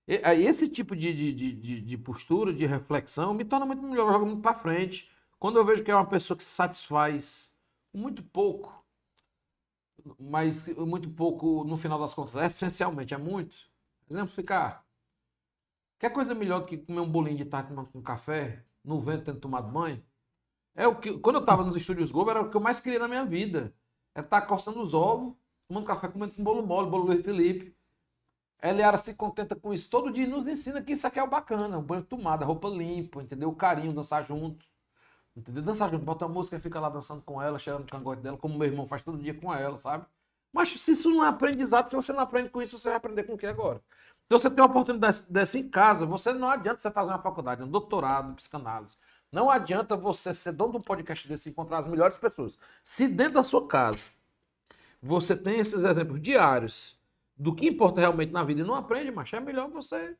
[0.08, 4.26] E- esse tipo de, de, de, de- postura, de reflexão, me torna muito melhor, joga
[4.26, 5.10] muito pra frente.
[5.40, 7.56] Quando eu vejo que é uma pessoa que se satisfaz
[7.94, 8.83] muito pouco,
[10.20, 13.56] mas muito pouco no final das contas, essencialmente é muito.
[14.10, 14.86] Exemplificar.
[16.00, 19.40] Quer coisa melhor do que comer um bolinho de tarde com café, no vento tendo
[19.40, 20.04] tomado banho?
[20.76, 23.00] É o que, quando eu tava nos estúdios Globo, era o que eu mais queria
[23.00, 23.74] na minha vida.
[24.16, 25.36] É estar coçando os ovos,
[25.68, 27.76] tomando café, comendo com bolo mole, bolo Luiz Felipe.
[28.62, 31.24] A Eliara se contenta com isso todo dia e nos ensina que isso aqui é
[31.24, 31.78] o bacana.
[31.78, 33.50] O banho tomado, a roupa limpa, entendeu?
[33.50, 34.66] O carinho, dançar junto.
[35.36, 35.64] Entendeu?
[35.64, 38.58] Dançar junto, bota a música fica lá dançando com ela, cheirando o cangote dela, como
[38.58, 40.06] meu irmão faz todo dia com ela, sabe?
[40.52, 43.24] Mas se isso não é aprendizado, se você não aprende com isso, você vai aprender
[43.24, 43.82] com o que agora?
[44.28, 47.64] Se você tem uma oportunidade dessa em casa, você não adianta você fazer uma faculdade,
[47.64, 48.96] um doutorado em psicanálise.
[49.32, 52.60] Não adianta você ser dono de um podcast desse e encontrar as melhores pessoas.
[52.84, 54.04] Se dentro da sua casa
[55.02, 56.98] você tem esses exemplos diários
[57.36, 60.16] do que importa realmente na vida e não aprende, mas é melhor você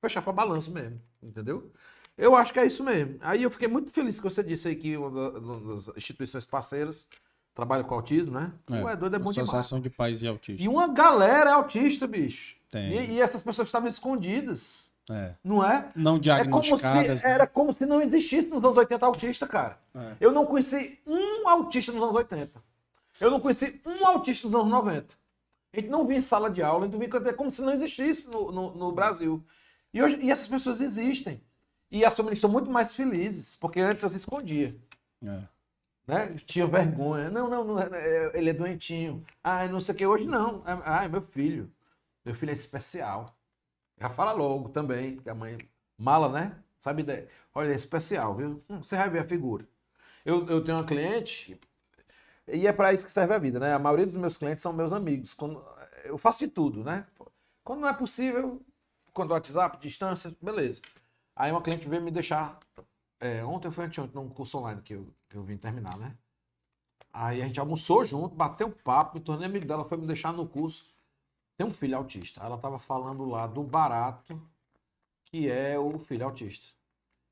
[0.00, 1.72] fechar para balanço mesmo, entendeu?
[2.18, 3.16] Eu acho que é isso mesmo.
[3.20, 6.44] Aí eu fiquei muito feliz que você disse aí que uma da- uma das instituições
[6.44, 7.08] parceiras
[7.54, 8.52] trabalha com autismo, né?
[8.70, 9.48] É, Ué, doido é bom demais.
[9.48, 10.64] Associação de Pais e Autistas.
[10.64, 12.56] E uma galera é autista, bicho.
[12.70, 12.92] Tem.
[12.92, 15.34] E, e essas pessoas estavam escondidas, É.
[15.44, 15.90] não é?
[15.94, 17.20] Não É como diagnosticadas.
[17.20, 17.32] se, né?
[17.32, 19.78] era como se não existisse nos anos 80 autista, cara.
[19.94, 20.12] É.
[20.20, 22.60] Eu não conheci um autista nos anos 80.
[23.20, 25.14] Eu não conheci um autista nos anos 90.
[25.72, 27.72] A gente não via em sala de aula, a gente via, é como se não
[27.72, 29.42] existisse no, no, no Brasil.
[29.94, 31.40] E, hoje, e essas pessoas existem.
[31.90, 34.76] E as famílias são muito mais felizes, porque antes você escondia.
[35.22, 35.42] É.
[36.06, 36.36] Né?
[36.46, 37.30] Tinha vergonha.
[37.30, 39.24] Não, não, não, é- ele é doentinho.
[39.44, 40.06] Ah, não sei o que.
[40.06, 40.62] Hoje não.
[40.66, 41.72] Ah, é meu filho.
[42.24, 43.36] Meu filho é especial.
[44.00, 45.58] Já fala logo também, porque a mãe.
[45.98, 46.56] Mala, né?
[46.80, 47.28] Sabe ideia?
[47.54, 48.62] Olha, é especial, viu?
[48.68, 49.66] Hum, você vai ver a figura.
[50.24, 51.60] Eu, eu tenho uma cliente,
[52.46, 53.74] e é para isso que serve a vida, né?
[53.74, 55.34] A maioria dos meus clientes são meus amigos.
[55.34, 55.62] Quando,
[56.04, 57.06] eu faço de tudo, né?
[57.64, 58.62] Quando não é possível,
[59.12, 60.80] quando o WhatsApp, distância, beleza.
[61.38, 62.58] Aí uma cliente veio me deixar.
[63.20, 66.16] é, ontem foi anteontem, num curso online que eu, que eu vim terminar, né?
[67.12, 70.32] Aí a gente almoçou junto, bateu um papo, me tornei amigo dela, foi me deixar
[70.32, 70.94] no curso.
[71.56, 72.42] Tem um filho autista.
[72.42, 74.40] Ela tava falando lá do barato
[75.26, 76.68] que é o filho autista.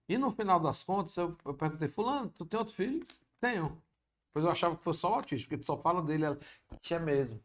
[0.09, 3.05] E no final das contas, eu, eu perguntei, fulano, tu tem outro filho?
[3.41, 3.81] Tenho.
[4.33, 6.39] Pois eu achava que fosse só o autista, porque tu só fala dele, ela,
[6.81, 7.41] tinha mesmo.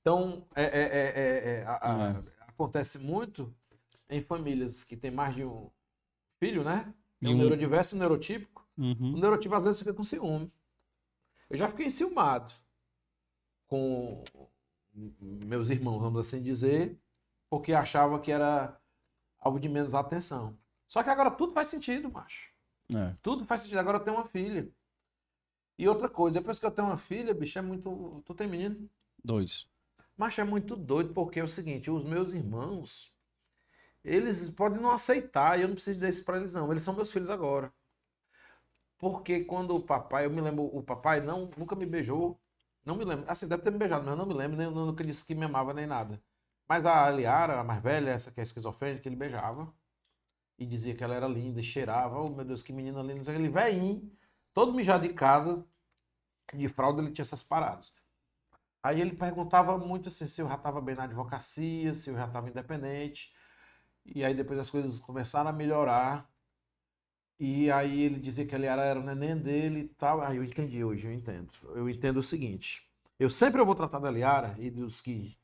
[0.00, 2.24] Então, é, é, é, é, é, a- a- É.
[2.48, 3.54] acontece muito
[4.10, 5.70] em famílias que tem mais de um
[6.38, 6.92] filho, né?
[7.20, 8.66] Tem E um neurodiverso e um neurotípico.
[8.76, 9.18] O Uhum.
[9.18, 10.52] neurotipo às vezes fica com ciúme.
[11.50, 12.52] Eu já fiquei enciumado
[13.66, 14.22] com
[14.94, 16.98] meus irmãos, vamos assim dizer,
[17.50, 18.80] porque achava que era
[19.38, 20.56] algo de menos atenção.
[20.86, 22.50] Só que agora tudo faz sentido, macho.
[22.94, 23.12] É.
[23.22, 23.78] Tudo faz sentido.
[23.78, 24.70] Agora eu tenho uma filha.
[25.78, 28.22] E outra coisa, depois que eu tenho uma filha, bicho, é muito.
[28.24, 28.88] Tu tem menino?
[29.22, 29.68] Dois.
[30.16, 33.14] Macho, é muito doido, porque é o seguinte, os meus irmãos,
[34.04, 36.94] eles podem não aceitar, e eu não preciso dizer isso pra eles não, eles são
[36.94, 37.72] meus filhos agora.
[38.98, 42.40] Porque quando o papai, eu me lembro, o papai não, nunca me beijou,
[42.84, 45.04] não me lembro, assim, deve ter me beijado, mas eu não me lembro, nem, nunca
[45.04, 46.20] disse que me amava nem nada.
[46.68, 49.72] Mas a Liara, a mais velha, essa que é esquizofrênica, ele beijava,
[50.58, 53.48] e dizia que ela era linda, e cheirava, oh meu Deus, que menina linda, ele
[53.48, 54.10] velhinho,
[54.52, 55.64] todo mijado de casa,
[56.54, 57.94] de fralda, ele tinha essas paradas.
[58.82, 62.26] Aí ele perguntava muito assim, se eu já estava bem na advocacia, se eu já
[62.26, 63.32] estava independente.
[64.14, 66.30] E aí depois as coisas começaram a melhorar.
[67.38, 70.24] E aí ele dizia que ele era, era o neném dele e tal.
[70.24, 71.50] Aí eu entendi hoje, eu entendo.
[71.74, 72.88] Eu entendo o seguinte.
[73.18, 75.36] Eu sempre vou tratar da Liara e dos que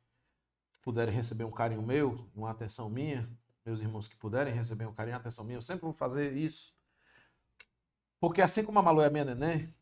[0.83, 3.29] puderem receber um carinho meu, uma atenção minha,
[3.65, 6.75] meus irmãos que puderem receber um carinho, uma atenção minha, eu sempre vou fazer isso.
[8.21, 9.75] Porque assim como a Malu é minha neném,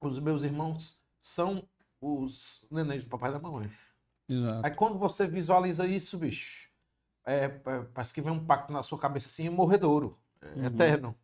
[0.00, 1.68] os meus irmãos são
[2.00, 3.70] os nenéns do papai e da mamãe.
[4.30, 4.66] Exato.
[4.66, 6.68] Aí quando você visualiza isso, bicho,
[7.24, 7.50] é, é,
[7.94, 10.64] parece que vem um pacto na sua cabeça assim, morredouro, é, Uhum.
[10.66, 11.14] eterno.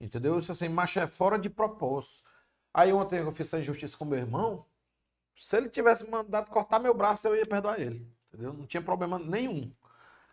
[0.00, 0.38] Entendeu?
[0.38, 2.22] Isso assim, macho é fora de propósito.
[2.74, 4.66] Aí ontem eu fiz essa injustiça com meu irmão.
[5.36, 8.06] Se ele tivesse mandado cortar meu braço, eu ia perdoar ele.
[8.28, 8.52] Entendeu?
[8.52, 9.70] Não tinha problema nenhum.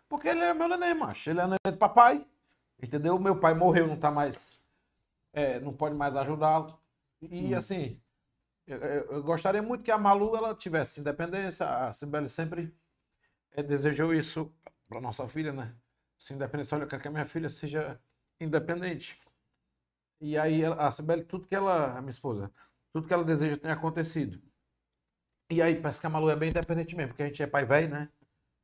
[0.08, 1.30] Porque ele é meu neném, macho.
[1.30, 2.26] Ele é neném do papai.
[2.82, 3.18] Entendeu?
[3.18, 4.60] Meu pai morreu, não tá mais.
[5.32, 6.76] é, não pode mais ajudá-lo.
[7.22, 7.56] E Hum.
[7.56, 8.00] assim,
[8.74, 11.66] eu, eu- gostaria muito que a Malu ela tivesse independência.
[11.88, 12.74] A Sibeli sempre
[13.52, 14.52] eh, desejou isso
[14.88, 15.74] para nossa filha, né?
[16.18, 18.00] Se independência, olha, eu quero que a minha filha seja
[18.40, 19.18] independente.
[20.20, 22.50] E aí a Sibeli, tudo que ela, a minha esposa,
[22.92, 24.40] tudo que ela deseja tem acontecido.
[25.50, 27.64] E aí parece que a Malu é bem independente mesmo, porque a gente é pai
[27.64, 28.08] velho, né?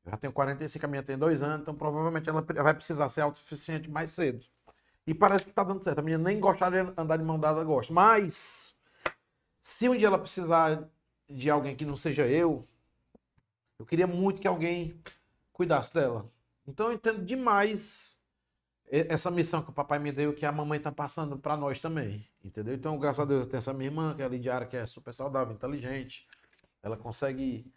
[0.05, 3.23] Eu já tenho 45, a minha tem dois anos, então provavelmente ela vai precisar ser
[3.23, 4.45] autossuficiente mais cedo.
[5.07, 6.01] E parece que tá dando certo.
[6.01, 7.93] A menina nem gostar de andar de mão dada, gosta.
[7.93, 8.76] Mas,
[9.66, 10.88] se um dia ela precisar
[11.28, 12.64] de alguém que não seja eu,
[13.76, 15.02] eu queria muito que alguém
[15.52, 16.30] cuidasse dela.
[16.64, 18.16] Então eu entendo demais
[18.88, 22.24] essa missão que o papai me deu, que a mamãe tá passando para nós também.
[22.44, 22.74] Entendeu?
[22.74, 24.86] Então, graças a Deus, eu tenho essa minha irmã, que é a Lidiara, que é
[24.86, 26.28] super saudável, inteligente.
[26.80, 27.68] Ela consegue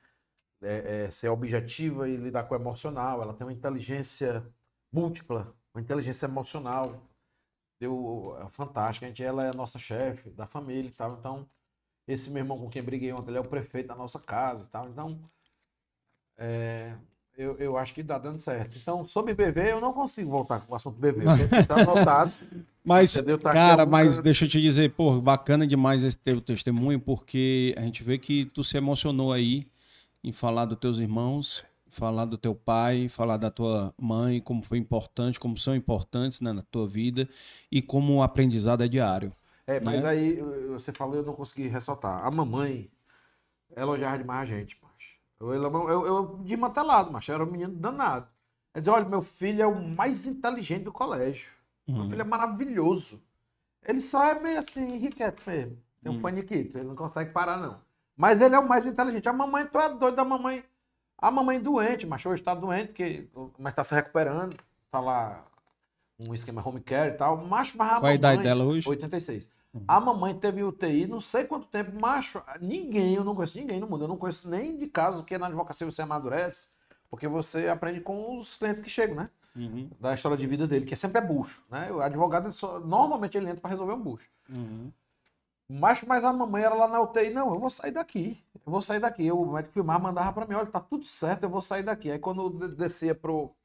[0.62, 3.20] é, é, ser objetiva e lidar com o emocional.
[3.24, 4.46] Ela tem uma inteligência
[4.92, 7.02] múltipla, uma inteligência emocional.
[7.80, 9.08] Deu, é fantástica.
[9.08, 11.18] A gente, ela é a nossa chefe da família e tal.
[11.18, 11.50] Então,
[12.10, 14.72] esse meu irmão com quem briguei ontem, ele é o prefeito da nossa casa e
[14.72, 14.90] tal.
[14.90, 15.20] Então,
[16.38, 16.94] é,
[17.38, 18.76] eu, eu acho que tá dando certo.
[18.82, 20.98] Então, sobre BV, eu não consigo voltar com o assunto.
[21.00, 21.22] Porque
[22.04, 22.32] tá.
[22.84, 23.14] Mas?
[23.14, 27.82] Tá cara, mas deixa eu te dizer, pô, bacana demais esse teu testemunho, porque a
[27.82, 29.68] gente vê que tu se emocionou aí
[30.24, 34.80] em falar dos teus irmãos, falar do teu pai, falar da tua mãe, como foi
[34.80, 37.30] importante, como são importantes né, na tua vida
[37.72, 39.32] e como o aprendizado é diário.
[39.70, 40.10] É, mas né?
[40.10, 42.26] aí você falou e eu não consegui ressaltar.
[42.26, 42.90] A mamãe
[43.76, 45.16] elogiava demais a gente, macho.
[45.40, 47.32] Eu, eu, eu, desmantelado, macho.
[47.32, 48.28] Eu era um menino danado.
[48.74, 51.52] Ela dizia, olha, meu filho é o mais inteligente do colégio.
[51.88, 52.10] Meu Uhum.
[52.10, 53.22] filho é maravilhoso.
[53.86, 55.78] Ele só é meio assim, riqueto mesmo.
[56.02, 56.22] Tem um Hum.
[56.22, 57.80] paniquito, ele não consegue parar, não.
[58.16, 59.30] Mas ele é o mais inteligente.
[59.30, 60.64] A mamãe, tu é doido da mamãe.
[61.18, 64.56] A mamãe doente, mas hoje tá doente, porque, mas tá se recuperando.
[64.92, 65.46] Tá lá
[66.20, 67.38] um esquema home care e tal.
[67.38, 68.88] Macho, mas Qual a idade dela hoje?
[68.88, 69.52] 86.
[69.74, 69.86] Uhum.
[69.88, 73.88] A mamãe teve UTI, não sei quanto tempo, macho, ninguém, eu não conheço ninguém no
[73.88, 76.70] mundo, eu não conheço nem de caso que na advocacia você amadurece,
[77.10, 79.30] porque você aprende com os clientes que chegam, né?
[79.56, 81.92] Uhum, Da história de vida dele, que sempre é bucho, né?
[81.92, 84.30] O advogado, só- normalmente ele entra para resolver um bucho.
[84.50, 84.94] uhum.
[85.70, 88.82] Macho, mas a mamãe era lá na UTI, não, eu vou sair daqui, eu vou
[88.82, 89.26] sair daqui.
[89.28, 92.10] Eu, o médico filmar, mandava para mim, olha, tá tudo certo, eu vou sair daqui.
[92.10, 93.56] Aí quando descia pro,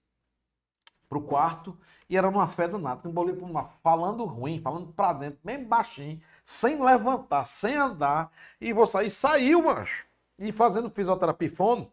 [1.14, 1.78] pro quarto,
[2.10, 6.20] e era numa fé danada, com um uma, falando ruim, falando pra dentro, bem baixinho,
[6.44, 10.04] sem levantar, sem andar, e vou sair, saiu, macho.
[10.38, 11.90] E fazendo fisioterapia fono,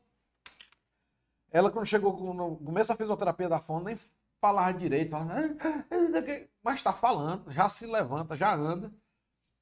[1.52, 3.99] ela quando chegou no começo da fisioterapia da fono, nem
[4.39, 8.91] falava direito, falando, "Ah, ah", mas tá falando, já se levanta, já anda.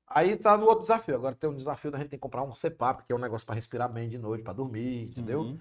[0.07, 1.15] Aí tá no outro desafio.
[1.15, 3.45] Agora tem um desafio da gente ter que comprar um CPAP, que é um negócio
[3.45, 5.41] para respirar bem de noite, para dormir, entendeu?
[5.41, 5.59] Uhum.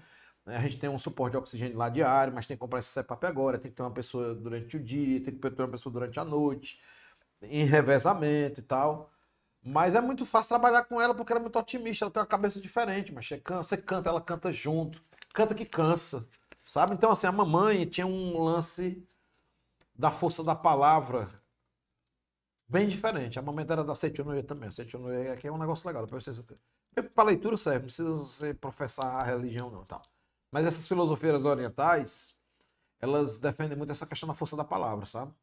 [0.49, 2.91] Né, A gente tem um suporte de oxigênio lá diário, mas tem que comprar esse
[2.91, 3.59] CPAP agora.
[3.59, 6.25] Tem que ter uma pessoa durante o dia, tem que ter uma pessoa durante a
[6.25, 6.81] noite,
[7.41, 9.11] em revezamento e tal.
[9.63, 12.27] Mas é muito fácil trabalhar com ela porque ela é muito otimista, ela tem uma
[12.27, 15.01] cabeça diferente, mas você canta, ela canta junto,
[15.33, 16.27] canta que cansa,
[16.65, 16.93] sabe?
[16.95, 19.05] Então, assim, a mamãe tinha um lance
[19.95, 21.29] da força da palavra
[22.67, 23.37] bem diferente.
[23.37, 24.69] A mamãe era da Setionoia também.
[24.69, 26.07] A Setionoia aqui é um negócio legal.
[26.07, 26.41] Para vocês...
[27.13, 29.85] Para leitura serve, não precisa você professar a religião, não.
[29.85, 30.01] Tal.
[30.51, 32.39] Mas essas filosofias orientais,
[32.99, 35.33] elas defendem muito essa questão da força da palavra, sabe?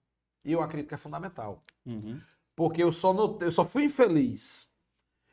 [0.45, 1.65] E eu acredito que é fundamental.
[1.85, 2.21] Uhum.
[2.55, 4.71] Porque eu só, notei- eu só fui infeliz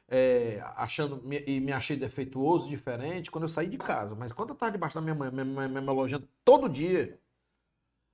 [0.08, 4.16] é, achando e me achei defeituoso, diferente, quando eu saí de casa.
[4.16, 7.20] Mas quando eu estava debaixo da minha mãe, minha mãe me elogiando todo dia,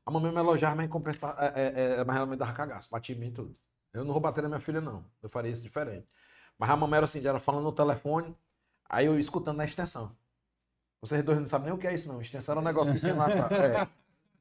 [0.05, 3.15] a mamãe me elogiava, mas, recompensa- é, é, é, mas ela me dava cagaço, batia
[3.15, 3.55] em mim tudo.
[3.93, 5.05] Eu não vou bater na minha filha, não.
[5.21, 6.07] Eu faria isso diferente.
[6.57, 8.35] Mas a mamãe era assim, era falando no telefone,
[8.89, 10.15] aí eu escutando na extensão.
[11.01, 12.21] Vocês dois não sabem nem o que é isso, não.
[12.21, 13.27] Extensão era um negócio que tinha lá.
[13.51, 13.87] É.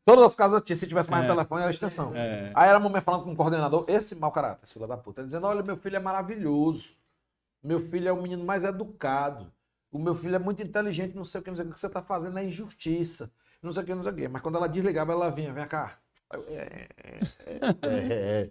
[0.04, 1.28] Todas as casas tinha, se tivesse mais É.
[1.28, 2.12] telefone, era extensão.
[2.16, 2.50] É.
[2.54, 5.22] Aí era a mamãe falando com o coordenador, esse mau caráter, esse filho da puta,
[5.22, 6.94] dizendo, olha, meu filho é maravilhoso.
[7.62, 9.52] Meu filho é o menino mais educado.
[9.92, 11.74] O meu filho é muito inteligente, não sei o que, não sei o que, o
[11.74, 13.30] que você tá fazendo é injustiça.
[13.62, 14.28] Não sei o que, não sei o que.
[14.28, 15.98] Mas quando ela desligava, ela vinha, vem cá.
[16.32, 17.20] Eu, é, é,
[17.82, 18.50] é, é.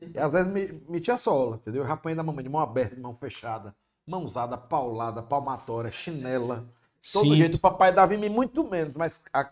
[0.00, 1.84] E às vezes me, metia sola, entendeu?
[1.84, 3.74] Eu apanhei da mamãe de mão aberta, de mão fechada,
[4.06, 6.66] mãozada, paulada, palmatória, chinela.
[7.12, 7.36] Todo Sim.
[7.36, 9.50] jeito, o papai dava em mim muito menos, mas a-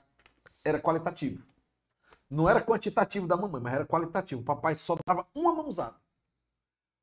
[0.64, 1.42] era qualitativo.
[2.30, 4.42] Não era quantitativo da mamãe, mas era qualitativo.
[4.42, 5.96] O papai só dava uma mãozada.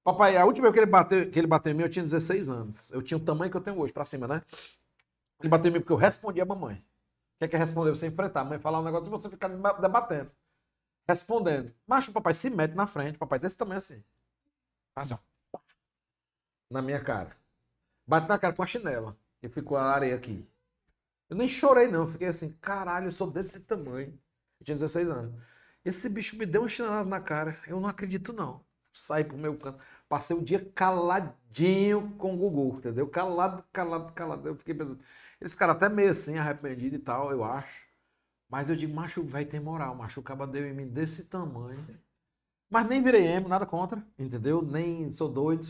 [0.04, 2.48] Papai, a última vez que ele bateu, que ele bateu em mim, eu tinha 16
[2.48, 2.92] anos.
[2.92, 4.44] Eu tinha o tamanho que eu tenho hoje, pra cima, né?
[5.40, 6.76] Ele bateu em mim porque eu respondi a mamãe.
[6.76, 7.92] O que é que é responder?
[7.92, 8.42] Você enfrentar.
[8.42, 10.32] A mãe falar um negócio e você ficar deba- debatendo.
[11.08, 11.74] Respondendo.
[11.88, 14.04] Mas o papai se mete na frente, papai desse tamanho assim.
[14.96, 15.18] Assim, ó.
[16.76, 17.32] Na minha cara.
[18.06, 19.16] Bate na cara com a chinela.
[19.42, 20.46] E ficou a areia aqui.
[21.30, 22.06] Eu nem chorei, não.
[22.06, 24.20] Fiquei assim, caralho, eu sou desse tamanho.
[24.60, 25.34] Eu tinha 16 anos.
[25.86, 27.58] Esse bicho me deu uma chinelada na cara.
[27.66, 28.60] Eu não acredito, não.
[28.92, 29.80] Saí pro meu canto.
[30.10, 33.08] Passei o dia caladinho com o Gugu, entendeu?
[33.08, 34.46] Calado, calado, calado.
[34.46, 35.00] Eu fiquei pensando.
[35.40, 37.86] Esse cara até meio assim, arrependido e tal, eu acho.
[38.50, 39.96] Mas eu digo, macho, vai ter moral.
[39.96, 41.88] Macho, o caba deu em mim desse tamanho.
[42.70, 44.62] Mas nem virei emo, nada contra, entendeu?
[44.62, 45.66] Nem sou doido,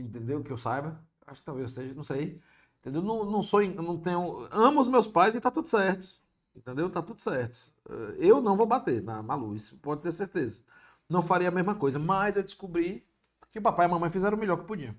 [0.00, 0.42] entendeu?
[0.42, 1.02] Que eu saiba.
[1.26, 2.40] Acho que talvez seja, não sei.
[2.80, 3.02] Entendeu?
[3.02, 4.48] Não, não sou, não tenho.
[4.50, 6.08] Amo os meus pais e tá tudo certo.
[6.56, 6.90] Entendeu?
[6.90, 7.58] Tá tudo certo.
[7.88, 10.62] Eh, Eu não vou bater na, na luz, pode ter certeza.
[11.08, 13.06] Não faria a mesma coisa, mas eu descobri
[13.52, 14.94] que papai e mamãe fizeram o melhor que podiam.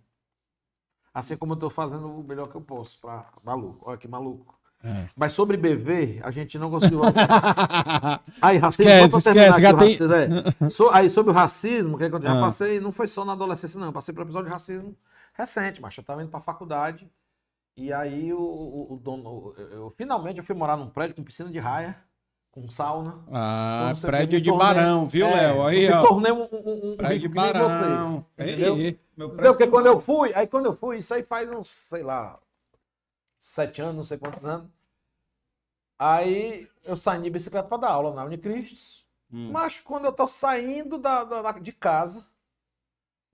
[1.14, 3.90] Assim como eu tô fazendo o melhor que eu posso pra maluco.
[3.90, 4.60] Olha que maluco.
[4.84, 5.06] É.
[5.16, 7.02] Mas sobre BV, a gente não conseguiu.
[8.42, 10.70] Aí, racismo, Esquece, esquece, já o tem- racismo, é.
[10.72, 12.34] So- aí, sobre o racismo, o que aconteceu?
[12.34, 12.46] Já Ah.
[12.46, 13.88] passei, não foi só na adolescência, não.
[13.88, 14.96] Eu passei por um episódio de racismo
[15.34, 17.08] recente, mas eu tava indo pra faculdade.
[17.78, 19.54] E aí, o, o- o dono.
[19.58, 21.96] Eu, eu- finalmente, eu fui morar num prédio com piscina de raia,
[22.52, 23.20] com sauna.
[23.32, 25.64] Ah, Então, prédio de tornei- Barão, viu, É, Léo?
[25.68, 26.08] Aí, eu me ó.
[26.08, 28.26] tornei um, um, um Prédio de Barão.
[28.38, 28.78] você, entendeu?
[28.78, 29.52] Entendeu?
[29.54, 32.38] Porque quando eu fui, aí quando eu fui, isso aí faz uns, sei lá,
[33.42, 34.70] sete anos, não sei quantos anos.
[35.98, 39.06] Aí eu saí de bicicleta para dar aula na Unicristos.
[39.32, 39.52] Hum.
[39.52, 42.26] Mas quando eu tô saindo da, da- de casa,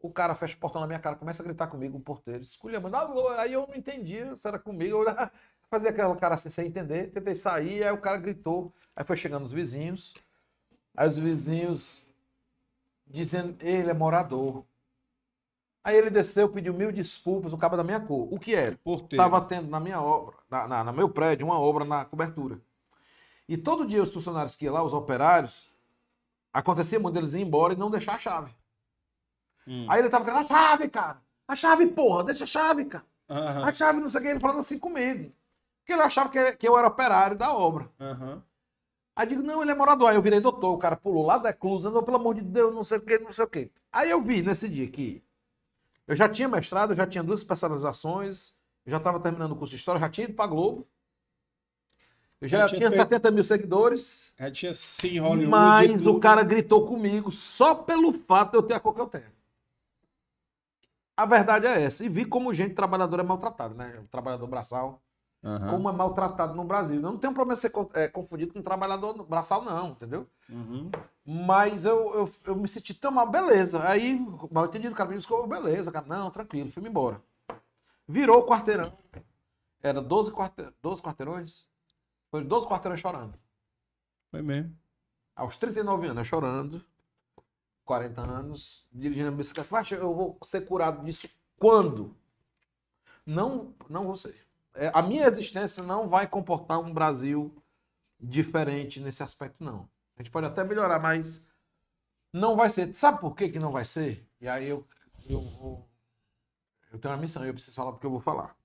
[0.01, 2.95] o cara fecha o portão na minha cara, começa a gritar comigo, um porteiro, esculhambando.
[2.97, 5.05] Ah, Aí eu não entendia se era comigo, eu
[5.69, 9.43] fazia aquela cara assim sem entender, tentei sair, aí o cara gritou, aí foi chegando
[9.43, 10.13] os vizinhos,
[10.97, 12.07] aí os vizinhos
[13.07, 14.63] dizendo, ele é morador.
[15.87, 18.27] Aí ele desceu, pediu mil desculpas, o cabo da minha cor.
[18.29, 18.77] O que era?
[18.83, 19.23] Porteiro.
[19.23, 22.59] Estava tendo na minha obra, na, na- no meu prédio, uma obra na cobertura.
[23.47, 25.73] E todo dia os funcionários que iam lá, os operários,
[26.51, 28.51] acontecia muito deles ir embora e não deixar a chave.
[29.65, 29.85] Hum.
[29.89, 31.21] Aí ele tava falando, a chave, cara!
[31.47, 33.05] A chave, porra, deixa a chave, cara!
[33.29, 35.31] Aham, A chave, não sei o que, ele falando assim comigo.
[35.79, 37.89] Porque ele achava que, que eu era operário da obra.
[37.97, 38.43] aham.
[39.15, 40.09] Aí eu digo, não, ele é morador.
[40.09, 42.75] Aí eu virei doutor, o cara pulou lá da eclusa, não, pelo amor de Deus,
[42.75, 43.71] não sei o que, não sei o que.
[43.89, 45.23] Aí eu vi nesse dia que
[46.07, 49.71] eu já tinha mestrado, eu já tinha duas especializações, eu já estava terminando o curso
[49.71, 50.87] de História, já tinha ido para Globo.
[52.39, 55.47] Eu já, Já tinha tinha feito- 70 mil seguidores, Já tinha sim Hollywood.
[55.49, 59.07] mas o cara gritou comigo só pelo fato de eu ter a cor que eu
[59.07, 59.35] tenho.
[61.15, 62.05] A verdade é essa.
[62.05, 63.99] E vi como gente trabalhadora é maltratada, né?
[64.03, 65.01] O trabalhador braçal.
[65.43, 65.71] Aham.
[65.71, 66.97] Como é maltratado no Brasil.
[66.97, 70.27] Eu não tenho problema de ser é, confundido com trabalhador braçal, não, entendeu?
[70.47, 70.91] Uhum.
[71.29, 73.85] Mas eu, eu, eu me senti tão mal, beleza.
[73.85, 74.17] Aí,
[74.49, 76.05] mal entendido, o cara me desculpa, beleza, cara.
[76.05, 77.21] Não, tranquilo, fui embora.
[78.07, 78.93] Virou o quarteirão.
[79.83, 80.65] Era 12, quarte...
[80.81, 81.67] 12 quarteirões?
[82.31, 83.37] Foi 12 quarteirões chorando.
[84.31, 84.73] Foi mesmo.
[85.35, 86.85] Aos 39 anos, eu chorando.
[87.83, 89.67] 40 anos, dirigindo a bicicleta.
[89.69, 92.15] Mas eu vou ser curado disso quando?
[93.25, 94.47] Não, não vou ser.
[94.73, 97.53] É, a minha existência não vai comportar um Brasil
[98.17, 99.89] diferente nesse aspecto, não.
[100.17, 101.45] A gente pode até melhorar, mas
[102.33, 102.93] não vai ser.
[102.93, 104.27] Sabe por que, que não vai ser?
[104.41, 104.87] E aí eu,
[105.29, 105.87] eu, vou-
[106.91, 108.55] eu tenho uma missão e eu preciso falar porque eu vou falar.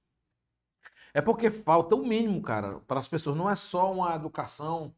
[1.14, 3.36] É porque falta o mínimo, cara, para as pessoas.
[3.36, 4.94] Não é só uma educação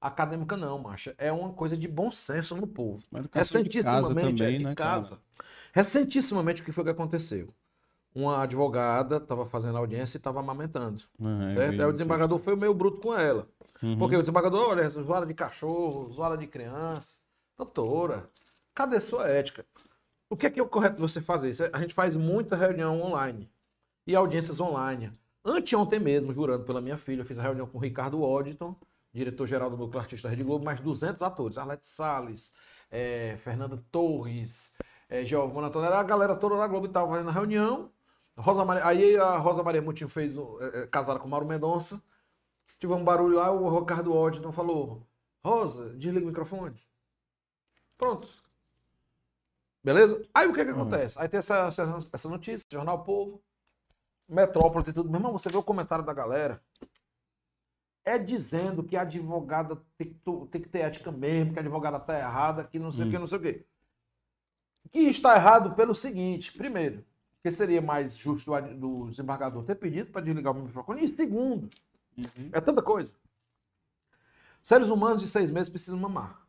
[0.00, 1.14] acadêmica, não, macha.
[1.18, 3.06] É uma coisa de bom senso no povo.
[3.32, 5.20] Recentissimamente, também, é, né, casa.
[5.72, 7.54] Recentissimamente, o que foi que aconteceu?
[8.18, 11.80] Uma advogada estava fazendo audiência e estava amamentando, Ah, certo?
[11.80, 13.46] Aí o desembargador foi meio bruto com ela.
[13.80, 13.96] Uhum.
[13.96, 17.20] Porque o desembargador, olha, usuária de cachorro, usuária de criança.
[17.56, 18.28] Doutora,
[18.74, 19.64] cadê sua ética?
[20.28, 21.50] O que é que é o correto você fazer?
[21.50, 23.48] Isso é- A gente faz muita reunião online
[24.04, 25.12] e audiências online.
[25.44, 28.74] Anteontem mesmo, jurando pela minha filha, eu fiz a reunião com o Ricardo Odditon,
[29.14, 31.56] diretor-geral do Núcleo Artista Rede Globo, mais 200 atores.
[31.56, 32.56] Arlete Salles,
[33.44, 34.76] Fernanda Torres,
[35.08, 37.90] eh, Giovanna Antonella, a galera toda da Globo estava fazendo a reunião.
[38.38, 40.40] Rosa Maria, aí a Rosa Maria Moutinho fez, eh,
[40.84, 42.02] eh, casada com Mauro Mendonça.
[42.80, 45.06] Tive um barulho lá, o Ricardo Odditon falou:
[45.44, 46.80] Rosa, desliga o microfone.
[47.96, 48.28] Pronto.
[49.82, 50.22] Beleza?
[50.34, 51.18] Aí o que que acontece?
[51.20, 53.42] Aí tem essa, essa, essa notícia, Jornal Povo,
[54.28, 55.10] Metrópole e tudo.
[55.10, 56.62] Meu irmão, você vê o comentário da galera.
[58.04, 60.20] é dizendo que a advogada tem que,
[60.50, 63.10] tem que ter ética mesmo, que a advogada está errada, que não sei o Hum.
[63.10, 63.66] que, não sei o quê.
[64.90, 67.04] Que está errado pelo seguinte: primeiro,
[67.48, 71.08] que seria mais justo do, ad- do desembargador ter pedido para desligar o microfone, e
[71.08, 71.68] segundo,
[72.52, 73.14] é tanta coisa.
[74.62, 76.46] Seres humanos de seis meses precisam mamar.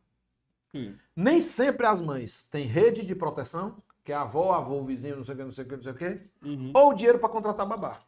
[0.74, 0.96] Hum.
[1.16, 5.34] Nem sempre as mães têm rede de proteção, que é avó, avô, vizinho, não sei
[5.34, 6.72] o que, não sei o que, não sei o que, Uhum.
[6.74, 8.02] ou dinheiro para contratar babá.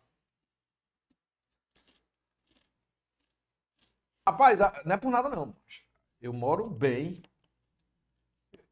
[4.27, 5.55] Rapaz, não é por nada não.
[6.21, 7.23] Eu moro bem.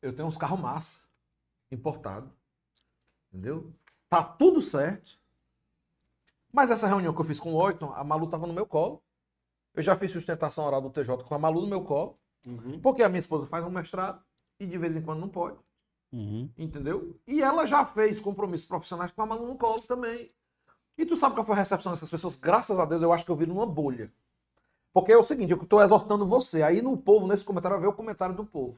[0.01, 1.05] Eu tenho uns carros massa,
[1.71, 2.31] importado.
[3.33, 3.73] Entendeu?
[4.11, 5.19] Tá tudo certo.
[6.53, 9.01] Mas essa reunião que eu fiz com o Oyton, a Malu tava no meu colo.
[9.73, 12.19] Eu já fiz sustentação oral do TJ com a Malu no meu colo.
[12.45, 12.81] Uhum.
[12.81, 14.21] Porque a minha esposa faz um mestrado
[14.59, 15.57] e de vez em quando não pode.
[16.13, 16.51] Uhum.
[16.59, 17.17] Entendeu?
[17.25, 20.29] E ela já fez compromissos profissionais com a Malu no colo também.
[20.99, 22.35] E tu sabe qual foi a recepção dessas pessoas?
[22.35, 24.13] Graças a Deus, eu acho que eu vi numa bolha.
[24.93, 26.63] Porque é o seguinte, eu estou exortando você.
[26.63, 28.77] Aí no povo, nesse comentário, vai ver o comentário do povo.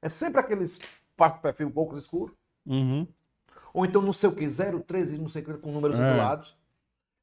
[0.00, 0.78] É sempre aqueles
[1.42, 2.36] perfil pouco escuro.
[2.64, 3.08] Uhum.
[3.72, 6.12] Ou então não sei o que, 013, não sei o que, com números É.
[6.12, 6.46] do lado.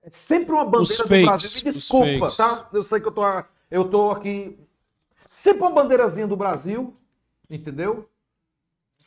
[0.01, 1.61] É sempre uma bandeira Os do fakes, Brasil.
[1.65, 2.37] Me desculpa, fakes.
[2.37, 2.69] tá?
[2.71, 3.21] Eu sei que eu tô,
[3.71, 4.59] eu tô aqui.
[5.29, 6.95] Sempre uma bandeirazinha do Brasil,
[7.49, 7.95] entendeu?
[7.95, 8.05] Não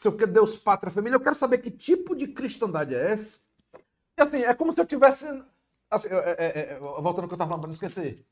[0.01, 1.17] sei o que, Deus, pátria, família.
[1.17, 3.41] Eu quero saber que tipo de cristandade é essa.
[4.19, 5.27] E assim, é como se eu tivesse.
[5.91, 8.27] Assim, é- é- é- voltando ao que eu estava falando, para não esquecer.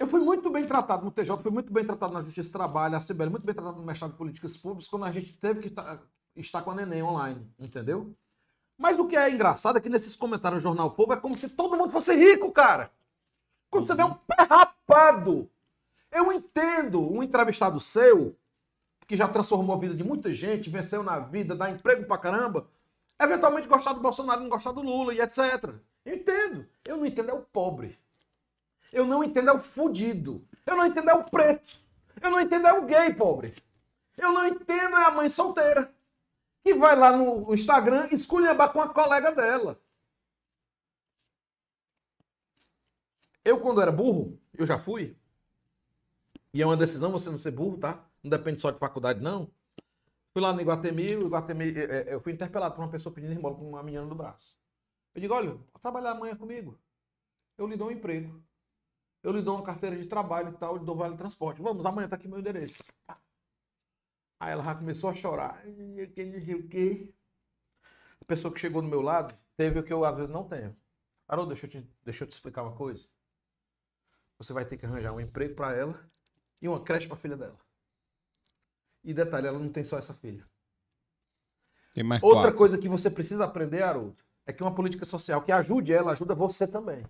[0.00, 2.96] Eu fui muito bem tratado no TJ, fui muito bem tratado na Justiça do Trabalho,
[2.96, 5.70] a CBL, muito bem tratado no mestrado de Políticas Públicas, quando a gente teve que
[5.70, 5.98] tá-
[6.36, 8.14] estar com a neném online, entendeu?
[8.82, 11.48] Mas o que é engraçado é que nesses comentários do Jornal Povo é como se
[11.48, 12.90] todo mundo fosse rico, cara.
[13.70, 15.48] Quando você vê um pé rapado.
[16.10, 18.36] Eu entendo um entrevistado seu,
[19.06, 22.66] que já transformou a vida de muita gente, venceu na vida, dá emprego pra caramba,
[23.20, 25.74] eventualmente gostar do Bolsonaro, não gostar do Lula e etc.
[26.04, 26.66] Eu entendo.
[26.84, 27.96] Eu não entendo é o pobre.
[28.92, 30.44] Eu não entendo é o fudido.
[30.66, 31.78] Eu não entendo é o preto.
[32.20, 33.54] Eu não entendo é o gay pobre.
[34.18, 35.88] Eu não entendo é a mãe solteira.
[36.62, 39.80] Que vai lá no Instagram esculhambar com a colega dela.
[43.44, 45.16] Eu, quando era burro, eu já fui.
[46.54, 48.04] E é uma decisão você não ser burro, tá?
[48.22, 49.50] Não depende só de faculdade, não.
[50.32, 53.56] Fui lá no Iguatemi, Iguatemi, eh, eh, eu fui interpelado por uma pessoa pedindo esmola
[53.56, 54.56] com uma menina no braço.
[55.14, 56.78] Eu digo, olha, trabalhar amanhã comigo.
[57.58, 58.42] Eu lhe dou um emprego.
[59.22, 61.60] Eu lhe dou uma carteira de trabalho e tal, eu lhe dou vale transporte.
[61.60, 62.82] Vamos, amanhã tá aqui meu endereço.
[64.42, 65.62] Aí ela já começou a chorar.
[65.64, 67.14] O que, que.
[68.20, 70.76] A pessoa que chegou do meu lado teve o que eu às vezes não tenho.
[71.28, 73.06] Haroldo, deixa eu te, deixa eu te explicar uma coisa.
[74.38, 76.04] Você vai ter que arranjar um emprego para ela
[76.60, 77.56] e uma creche para filha dela.
[79.04, 80.44] E detalhe, ela não tem só essa filha.
[82.20, 82.58] Outra quatro.
[82.58, 86.34] coisa que você precisa aprender, Haroldo, é que uma política social que ajude ela, ajuda
[86.34, 87.06] você também.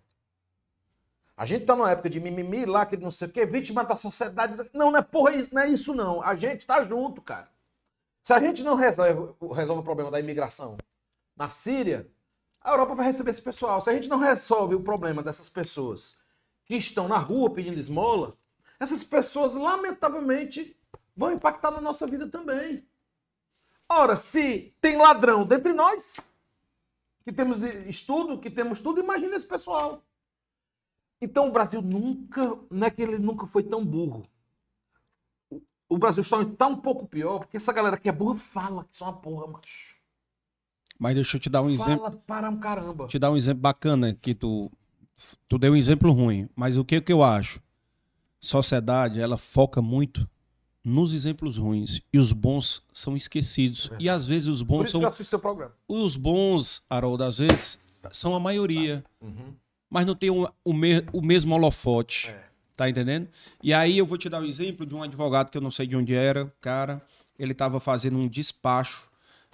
[1.43, 3.97] A gente tá numa época de mimimi lá, que não sei o quê, vítima da
[3.97, 4.55] sociedade.
[4.73, 6.23] Não, não é porra isso, não é isso não.
[6.23, 7.49] A gente tá junto, cara.
[8.23, 10.79] Se a gente não resolve, resolve o problema da imigração
[11.37, 12.09] na Síria,
[12.61, 13.81] a Europa vai receber esse pessoal.
[13.81, 16.23] Se a gente não resolve o problema dessas pessoas
[16.65, 18.35] que estão na rua pedindo esmola,
[18.79, 20.77] essas pessoas, lamentavelmente,
[21.17, 22.87] vão impactar na nossa vida também.
[23.89, 26.21] Ora, se tem ladrão dentre nós,
[27.25, 30.05] que temos estudo, que temos tudo, imagina esse pessoal.
[31.25, 34.27] Então o Brasil nunca, não é que ele nunca foi tão burro.
[35.51, 38.85] O- O Brasil está tá um pouco pior, porque essa galera que é burra fala
[38.85, 39.93] que são uma porra, macho.
[40.99, 42.05] Mas deixa eu te dar um exemplo.
[42.05, 43.07] Fala para um caramba.
[43.07, 44.71] te dar um exemplo bacana que tu
[45.49, 47.63] tu deu um exemplo ruim, mas o que que eu acho?
[48.41, 50.29] Sociedade, ela foca muito
[50.85, 53.89] nos exemplos ruins e os bons são esquecidos.
[53.93, 55.73] É e às vezes os Por bons isso que eu são seu programa.
[55.87, 57.79] os bons, Haroldo, às vezes
[58.11, 59.55] são a maioria, Uhum.
[59.93, 62.29] Mas não tem o, o, me- o mesmo holofote.
[62.29, 62.45] É.
[62.75, 63.29] Tá entendendo?
[63.63, 65.87] E aí eu vou te dar o exemplo de um advogado que eu não sei
[65.87, 67.03] de onde era, cara.
[67.39, 69.11] Ele tava fazendo um despacho.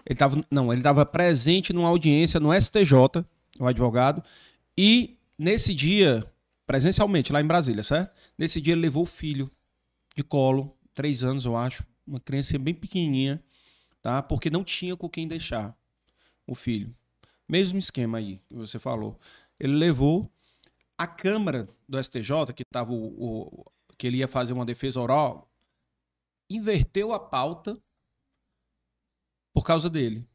[0.06, 2.92] Ele tava, não, ele tava presente numa audiência no STJ,
[3.58, 4.22] o advogado,
[4.78, 6.24] e nesse dia,
[6.66, 8.14] presencialmente, lá em Brasília, certo?
[8.38, 9.50] Nesse dia ele levou o filho
[10.16, 13.42] de colo, três anos, eu acho, uma criança bem pequenininha,
[14.00, 14.22] tá?
[14.22, 15.76] Porque não tinha com quem deixar
[16.46, 16.94] o filho.
[17.48, 19.18] Mesmo esquema aí que você falou.
[19.58, 20.30] Ele levou
[20.96, 23.06] a Câmara do STJ, que tava o,
[23.60, 25.50] o- que ele ia fazer uma defesa oral,
[26.50, 27.80] inverteu a pauta
[29.52, 30.26] por causa dele.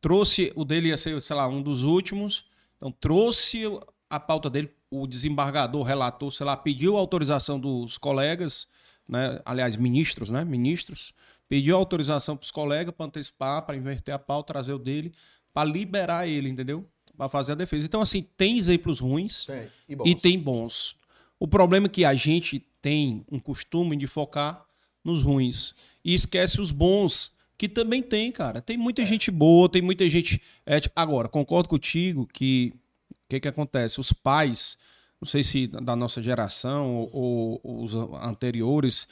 [0.00, 2.46] Trouxe, o dele ia ser, sei lá, um dos últimos,
[2.76, 3.62] então trouxe
[4.08, 8.68] a pauta dele, o desembargador relatou, sei lá, pediu autorização dos colegas,
[9.06, 11.12] né, aliás, ministros, né, ministros,
[11.48, 15.12] pediu autorização para os colegas para antecipar, para inverter a pauta, trazer o dele,
[15.52, 16.88] para liberar ele, entendeu?
[17.18, 17.84] Para fazer a defesa.
[17.84, 19.68] Então, assim, tem exemplos ruins Tem.
[19.88, 20.96] E, e tem bons.
[21.38, 24.64] O problema é que a gente tem um costume de focar
[25.04, 25.74] nos ruins
[26.04, 28.62] e esquece os bons, que também tem, cara.
[28.62, 30.40] Tem muita gente boa, tem muita gente.
[30.64, 30.92] ética.
[30.94, 32.72] Agora, concordo contigo que
[33.10, 34.00] o que, que acontece?
[34.00, 34.78] Os pais,
[35.20, 39.06] não sei se da nossa geração ou, ou os anteriores,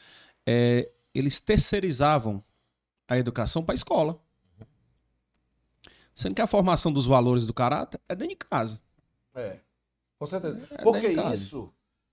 [0.47, 2.43] é, eles terceirizavam
[3.09, 4.19] a educação para a escola.
[6.17, 8.81] Sendo que a formação dos valores do caráter é dentro de casa.
[9.35, 9.61] É.
[10.19, 10.67] Com certeza.
[10.71, 11.71] É Porque isso,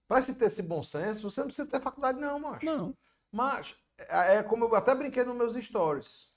[0.10, 2.66] pra se ter esse bom senso, você não precisa ter faculdade, não, macho.
[2.66, 2.94] Não.
[3.32, 6.34] Mas, é é como eu até brinquei nos meus stories.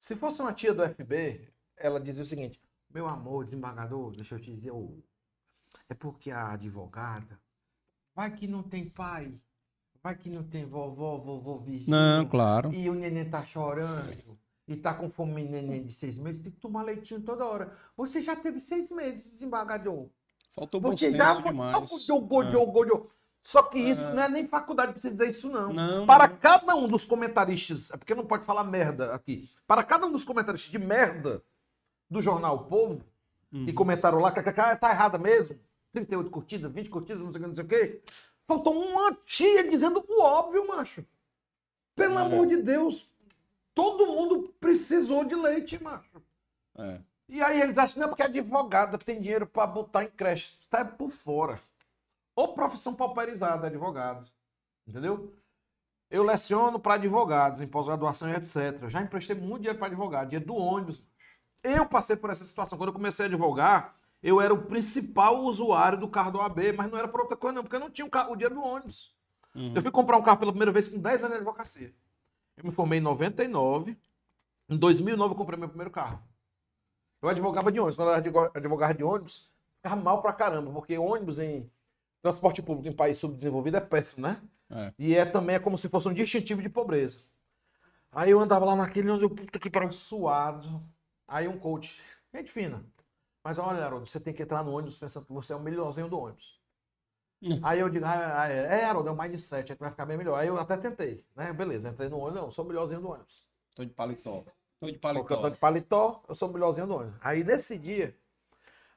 [0.00, 2.58] Se fosse uma tia do FB, ela dizia o seguinte:
[2.88, 4.98] Meu amor, desembargador, deixa eu te dizer, ô,
[5.90, 7.38] é porque a advogada
[8.14, 9.38] vai que não tem pai,
[10.02, 11.90] vai que não tem vovó, vovô, vizinho.
[11.90, 12.72] Não, claro.
[12.72, 14.37] E o neném tá chorando.
[14.68, 17.74] E tá com fome neném de seis meses, tem que tomar leitinho toda hora.
[17.96, 20.06] Você já teve seis meses, desembargador.
[20.54, 22.06] Faltou bom Você senso já demais.
[22.06, 23.10] Godô, godô.
[23.40, 24.12] Só que isso É.
[24.12, 25.72] não é nem faculdade pra você dizer isso, não.
[25.72, 26.36] Não, Para não.
[26.36, 29.48] cada um dos comentaristas, é porque não pode falar merda aqui.
[29.66, 31.42] Para cada um dos comentaristas de merda
[32.10, 33.00] do jornal O Povo,
[33.50, 33.64] Uhum.
[33.64, 35.58] que comentaram lá, kkk, tá errada mesmo.
[35.92, 38.02] 38 curtidas, 20 curtidas, não sei o que, não sei o que.
[38.46, 41.02] Faltou uma tia dizendo o óbvio, macho.
[41.96, 42.22] Pelo É.
[42.22, 43.08] amor de Deus.
[43.78, 46.20] Todo mundo precisou de leite, macho.
[46.76, 47.00] É.
[47.28, 50.58] E aí eles acham, não, porque advogada tem dinheiro pra botar em creche.
[50.68, 51.60] Tá por fora.
[52.34, 54.26] Ou profissão pauperizada, advogado.
[54.84, 55.32] Entendeu?
[56.10, 58.78] Eu leciono para advogados, em pós-graduação e etc.
[58.82, 61.00] Eu já emprestei muito dinheiro para advogado, dinheiro do ônibus.
[61.62, 62.76] Eu passei por essa situação.
[62.76, 66.90] Quando eu comecei a advogar, eu era o principal usuário do carro do OAB, mas
[66.90, 68.62] não era por outra coisa, não, porque eu não tinha o, carro- o dinheiro do
[68.62, 69.14] ônibus.
[69.54, 69.72] Uhum.
[69.76, 71.94] Eu fui comprar um carro pela primeira vez com 10 anos de advocacia.
[72.58, 73.96] Eu me formei em 99.
[74.68, 76.22] Em 2009 eu comprei meu primeiro carro.
[77.22, 77.96] Eu advogava de ônibus.
[77.96, 81.70] Quando eu advo- advogava de ônibus, ficava mal pra caramba, porque ônibus em
[82.22, 84.40] transporte público em país subdesenvolvido é péssimo, né?
[84.70, 84.92] É.
[84.98, 87.20] E é também é como se fosse um distintivo de pobreza.
[88.12, 90.82] Aí eu andava lá naquele onde eu, puta que pariu, suado.
[91.26, 92.00] Aí um coach,
[92.34, 92.82] gente fina.
[93.42, 96.08] Mas olha, Haroldo, você tem que entrar no ônibus pensando que você é o melhorzinho
[96.08, 96.57] do ônibus.
[97.62, 100.06] Aí eu digo, ah, ah, é, é, Haroldo, é um mindset, aí tu vai ficar
[100.06, 100.36] bem melhor.
[100.38, 101.52] Aí eu até tentei, né?
[101.52, 103.46] Beleza, entrei no ônibus, não, sou melhorzinho do ônibus.
[103.74, 104.44] Tô de paletó.
[104.80, 105.48] Tô de Porque eu tô paletó.
[105.50, 107.20] de paletó, eu sou melhorzinho do ônibus.
[107.22, 108.16] Aí nesse dia,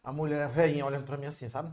[0.03, 1.72] a mulher velhinha olhando pra mim assim, sabe?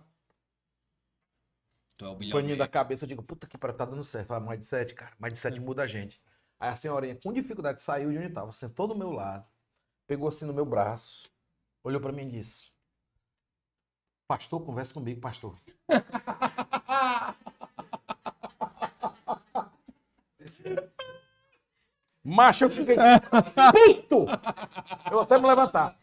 [1.96, 4.28] Tu é o paninho da cabeça, eu digo, puta que pariu, tá dando certo.
[4.28, 6.22] Fala, mindset, cara, mindset muda a gente.
[6.60, 9.46] Aí a senhorinha, com dificuldade, saiu de onde tava, sentou do meu lado,
[10.06, 11.30] pegou assim no meu braço,
[11.82, 12.72] olhou pra mim e disse:
[14.26, 15.56] Pastor, conversa comigo, pastor.
[22.24, 22.96] Macho, eu fiquei
[23.96, 24.26] puto!
[25.10, 25.96] Eu até me levantar.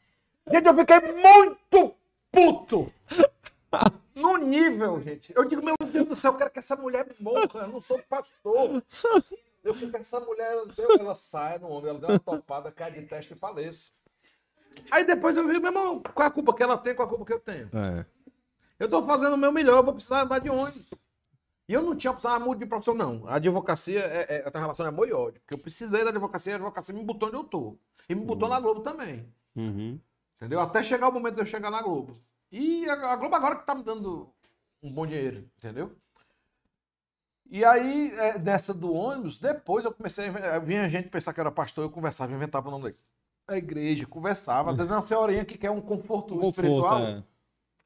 [0.52, 1.96] Gente, eu fiquei muito
[2.32, 2.92] puto!
[4.16, 5.34] No nível, gente.
[5.36, 7.62] Eu digo, meu Deus do céu, eu quero que essa mulher morra.
[7.62, 8.82] Eu não sou pastor.
[9.64, 12.92] Eu fico com essa mulher, Deus, ela sai no homem, ela deu uma topada, cai
[12.92, 13.94] de teste e faleça.
[14.92, 17.26] Aí depois eu vi, meu irmão, qual a culpa que ela tem, qual a culpa
[17.26, 17.70] que eu tenho?
[17.74, 18.06] É.
[18.80, 20.86] Eu tô fazendo o meu melhor, eu vou precisar andar de ônibus.
[21.68, 23.28] E eu não tinha ah, mude de profissão, não.
[23.28, 25.40] A advocacia é, é, tem relação de amor e ódio.
[25.42, 27.78] Porque eu precisei da advocacia, a advocacia me botou onde eu tô.
[28.08, 29.28] E me botou na Globo também.
[29.56, 30.00] Uhum.
[30.36, 30.60] Entendeu?
[30.60, 32.22] Até chegar o momento de eu chegar na Globo.
[32.52, 34.30] E a, a Globo agora que tá me dando
[34.84, 35.92] um bom dinheiro, entendeu?
[37.50, 41.40] E aí, é, dessa do ônibus, depois eu comecei a inven- vinha gente pensar que
[41.40, 42.94] era pastor, eu conversava, inventava o nome
[43.48, 44.72] da igreja, conversava.
[44.72, 47.00] Às vezes uma senhorinha que quer um conforto, Conforto, espiritual.
[47.00, 47.24] é.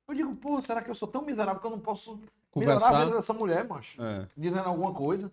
[0.10, 2.16] Eu digo, pô, será que eu sou tão miserável que eu não posso
[2.56, 3.06] melhorar a Conversar.
[3.06, 4.02] vida dessa mulher, macho?
[4.02, 4.28] É.
[4.36, 5.30] Dizendo alguma coisa.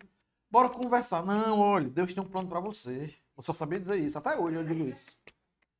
[0.51, 1.25] Bora conversar.
[1.25, 3.13] Não, olha, Deus tem um plano pra você.
[3.35, 4.19] Eu só sabia dizer isso.
[4.19, 5.17] Até hoje eu digo isso.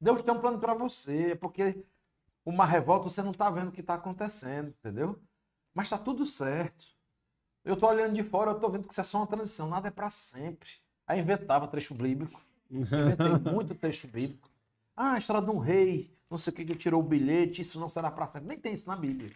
[0.01, 1.85] Deus tem um plano pra você, porque
[2.43, 5.19] uma revolta você não tá vendo o que tá acontecendo, entendeu?
[5.75, 6.85] Mas tá tudo certo.
[7.63, 9.89] Eu tô olhando de fora, eu tô vendo que isso é só uma transição, nada
[9.89, 10.69] é pra sempre.
[11.05, 12.41] Aí inventava trecho bíblico.
[12.71, 14.49] Inventei muito trecho bíblico.
[14.95, 17.79] Ah, a história de um rei, não sei o que, que tirou o bilhete, isso
[17.79, 18.47] não será pra sempre.
[18.49, 19.31] Nem tem isso na Bíblia.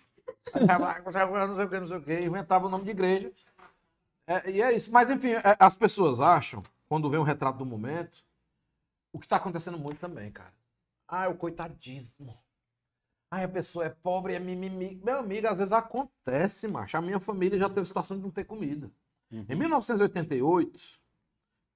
[0.55, 3.31] Não sei o que, não sei o que, inventava o nome de igreja.
[4.27, 4.91] É, e é isso.
[4.91, 8.23] Mas, enfim, é, as pessoas acham, quando vê um retrato do momento,
[9.13, 10.53] o que está acontecendo muito também, cara.
[11.07, 12.38] Ah, é o coitadismo.
[13.30, 15.01] Ah, a pessoa é pobre, é mimimi.
[15.03, 16.97] Meu amigo, às vezes acontece, macho.
[16.97, 18.91] A minha família já teve situação de não ter comida.
[19.31, 19.45] Uhum.
[19.47, 20.80] Em 1988,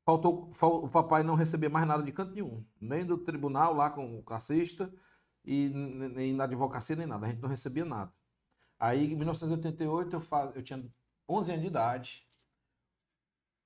[0.05, 2.63] faltou, fal- o papai não recebia mais nada de canto nenhum.
[2.79, 4.91] Nem do tribunal lá com o cassista,
[5.45, 7.25] e nem na advocacia, nem nada.
[7.25, 8.11] A gente não recebia nada.
[8.79, 10.83] Aí, em 1988, eu, fa- eu tinha
[11.29, 12.25] 11 anos de idade.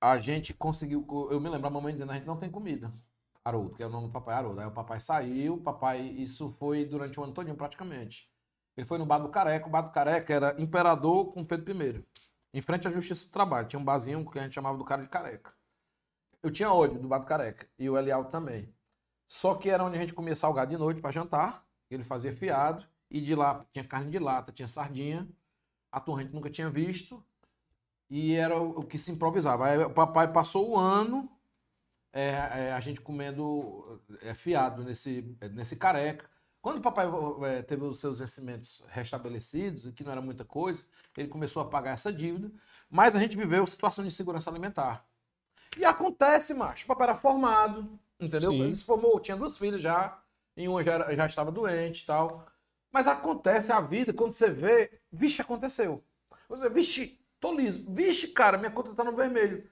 [0.00, 1.04] A gente conseguiu.
[1.04, 2.92] co- Eu me lembro a mamãe dizendo: a gente não tem comida.
[3.44, 4.60] Haroldo, que é o nome do papai Haroldo.
[4.60, 6.00] Aí o papai saiu, o papai.
[6.02, 8.28] Isso foi durante o ano todinho, praticamente.
[8.76, 9.66] Ele foi no Bar do Careca.
[9.66, 12.04] O Bar do Careca era imperador com Pedro I.
[12.54, 13.68] em frente à Justiça do Trabalho.
[13.68, 15.52] Tinha um barzinho que a gente chamava do cara de careca.
[16.42, 18.74] Eu tinha olho do bar do careca e o Elialdo também.
[19.28, 21.66] Só que era onde a gente comia salgado de noite para jantar.
[21.90, 25.28] Ele fazia fiado e de lá tinha carne de lata, tinha sardinha.
[25.90, 27.22] A gente nunca tinha visto
[28.08, 29.66] e era o, o que se improvisava.
[29.66, 31.28] Aí o papai passou o ano
[32.12, 36.28] é, é, a gente comendo é, fiado nesse, nesse careca.
[36.60, 37.06] Quando o papai
[37.44, 40.84] é, teve os seus vencimentos restabelecidos, que não era muita coisa,
[41.16, 42.50] ele começou a pagar essa dívida,
[42.90, 45.06] mas a gente viveu situação de segurança alimentar.
[45.78, 46.84] E acontece, macho.
[46.84, 48.50] O papai era formado, entendeu?
[48.50, 48.62] Sim.
[48.62, 50.20] Ele se formou, tinha duas filhas já,
[50.56, 52.46] e uma já, já estava doente e tal.
[52.92, 56.02] Mas acontece a vida, quando você vê, vixe, aconteceu.
[56.48, 57.84] Você, vixe, tô liso.
[57.88, 59.68] Vixe, cara, minha conta tá no vermelho.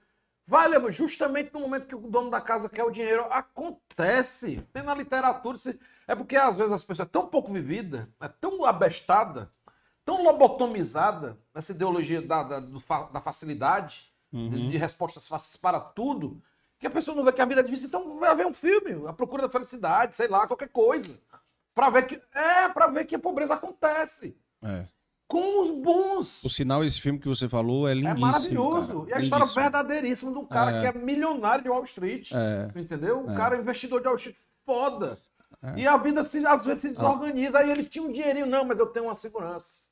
[0.47, 4.67] Lembra, justamente no momento que o dono da casa quer o dinheiro, acontece.
[4.73, 5.57] Tem na literatura.
[6.07, 9.51] É porque às vezes as pessoas é tão pouco vivida, é tão abestada,
[10.03, 12.81] tão lobotomizada nessa ideologia da, da, do
[13.11, 14.47] da facilidade, Uhum.
[14.47, 16.39] de, de respostas fáceis para tudo,
[16.79, 17.87] que a pessoa não vê que a vida é difícil.
[17.87, 21.15] Então vai ver um filme, A Procura da Felicidade, sei lá, qualquer coisa.
[21.75, 22.21] Pra ver que.
[22.33, 24.35] É, pra ver que a pobreza acontece.
[24.63, 24.87] É.
[25.27, 26.43] Com os bons.
[26.43, 28.19] O sinal, esse filme que você falou é É lindíssimo.
[28.19, 28.87] maravilhoso.
[29.05, 29.09] cara.
[29.09, 29.61] E a história Lindíssimo.
[29.61, 30.81] verdadeiríssima de um cara É.
[30.91, 32.31] que é milionário de Wall Street.
[32.33, 32.71] É.
[32.79, 33.23] Entendeu?
[33.25, 33.35] O É.
[33.35, 35.19] cara é investidor de Wall Street foda.
[35.61, 35.79] É.
[35.81, 37.59] E a vida se, às vezes se desorganiza.
[37.59, 39.83] Aí ele tinha um dinheirinho, não, mas eu tenho uma segurança.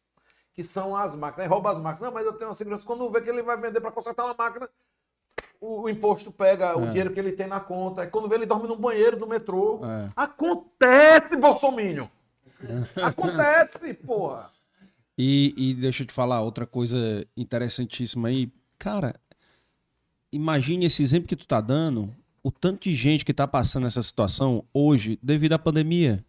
[0.54, 1.44] Que são as máquinas.
[1.46, 2.02] Aí rouba as máquinas.
[2.02, 2.84] Não, mas eu tenho uma segurança.
[2.86, 4.68] Quando vê que ele vai vender para consertar uma máquina,
[5.60, 6.88] o, o imposto pega o É.
[6.88, 8.02] dinheiro que ele tem na conta.
[8.02, 9.80] Aí quando vê, ele dorme no banheiro do metrô.
[9.86, 10.12] É.
[10.16, 12.08] Acontece, Bolsominion!
[13.02, 14.52] Acontece, porra!
[15.20, 18.52] E, e deixa eu te falar outra coisa interessantíssima aí.
[18.78, 19.16] Cara,
[20.32, 24.04] imagine esse exemplo que tu tá dando, o tanto de gente que tá passando essa
[24.04, 26.24] situação hoje devido à pandemia,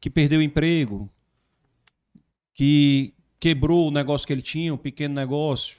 [0.00, 1.10] que perdeu o emprego,
[2.54, 5.78] que quebrou o negócio que ele tinha, um pequeno negócio,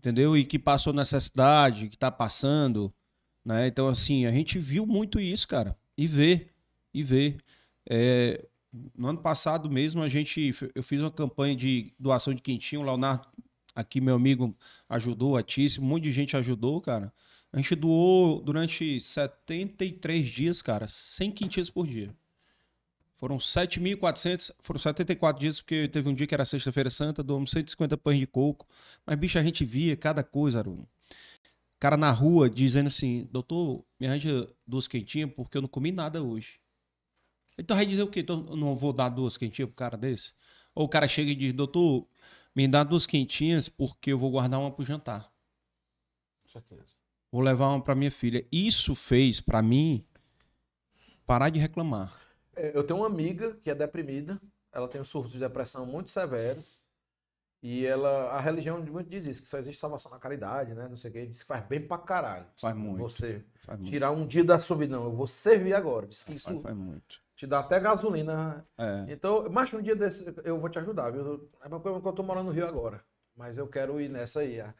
[0.00, 0.36] entendeu?
[0.36, 2.92] E que passou necessidade, que tá passando,
[3.44, 3.66] né?
[3.66, 6.48] Então, assim, a gente viu muito isso, cara, e vê,
[6.92, 7.36] e vê.
[7.88, 8.46] É,
[8.96, 12.84] no ano passado mesmo, a gente, eu fiz uma campanha de doação de quentinho, o
[12.84, 13.28] Leonardo,
[13.74, 14.56] aqui meu amigo,
[14.88, 17.12] ajudou, a Tícia, um monte de gente ajudou, cara.
[17.52, 22.14] A gente doou durante 73 dias, cara, 100 quentinhas por dia.
[23.20, 27.94] Foram 7.400, foram 74 dias, porque teve um dia que era sexta-feira santa, doamos 150
[27.98, 28.66] pães de coco.
[29.04, 30.88] Mas, bicho, a gente via cada coisa, Aruno.
[31.78, 36.22] Cara na rua dizendo assim, doutor, me arranja duas quentinhas porque eu não comi nada
[36.22, 36.60] hoje.
[37.58, 38.20] Então vai dizer o quê?
[38.20, 40.32] Então eu não vou dar duas quentinhas pro cara desse?
[40.74, 42.08] Ou o cara chega e diz, doutor,
[42.56, 45.30] me dá duas quentinhas porque eu vou guardar uma pro jantar.
[47.30, 48.46] Vou levar uma pra minha filha.
[48.50, 50.02] Isso fez pra mim
[51.26, 52.19] parar de reclamar.
[52.60, 54.40] É, Eu tenho uma amiga que é deprimida,
[54.72, 56.62] ela tem um surto de depressão muito severo.
[57.62, 60.88] E ela, a religião muito diz isso, que só existe salvação na caridade, né?
[60.88, 62.46] Não sei o que, diz que faz bem pra caralho.
[62.58, 62.98] Faz muito.
[63.02, 63.90] Você Faz muito.
[63.92, 66.06] tirar um dia da sua vida, não, eu vou servir agora.
[66.06, 67.20] Diz que isso Faz, faz muito.
[67.36, 68.66] te dá até gasolina.
[68.78, 69.04] É.
[69.12, 71.50] Então, mas um dia desse eu vou te ajudar, viu?
[71.62, 73.04] É uma coisa que eu tô morando no Rio agora.
[73.36, 74.58] Mas eu quero ir nessa aí.
[74.58, 74.72] ah.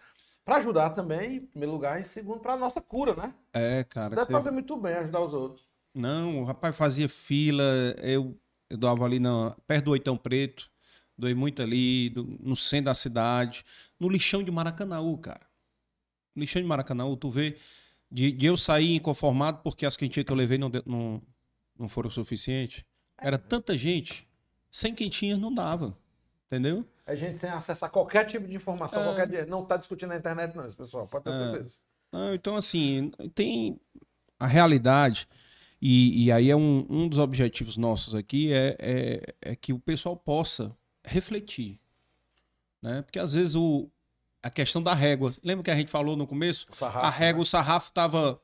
[0.43, 3.35] Pra ajudar também, em primeiro lugar, e segundo, pra nossa cura, né?
[3.52, 4.09] É, cara.
[4.16, 5.69] Deve você- fazer muito bem ajudar os outros.
[5.94, 7.64] Não, o rapaz fazia fila,
[8.02, 8.38] eu,
[8.68, 10.70] eu doava ali na, perto do Oitão Preto,
[11.18, 13.64] doei muito ali, do- no centro da cidade,
[13.98, 15.40] no lixão de Maracanãú, cara.
[16.34, 17.56] No lixão de Maracanãú, tu vê,
[18.10, 21.22] de, de eu sair inconformado porque as quentinhas que eu levei não, não,
[21.78, 22.84] não foram suficientes.
[23.18, 24.26] Era tanta gente,
[24.70, 25.96] sem quentinhas não dava,
[26.46, 26.86] entendeu?
[27.04, 29.04] É gente sem acesso a qualquer tipo de informação, É.
[29.04, 29.46] qualquer dia.
[29.46, 31.08] Não tá discutindo na internet, não, pessoal.
[31.08, 31.50] Pode ter É.
[31.50, 31.74] certeza.
[32.12, 33.78] Não, então, assim, tem
[34.38, 35.28] a realidade,
[35.81, 39.78] e, e aí é um, um dos objetivos nossos aqui, é, é, é que o
[39.78, 41.81] pessoal possa refletir.
[42.82, 43.02] Né?
[43.02, 43.89] Porque às vezes o,
[44.43, 46.66] a questão da régua, lembra que a gente falou no começo?
[46.73, 47.43] Sarrafo, a régua, né?
[47.43, 48.40] o sarrafo estava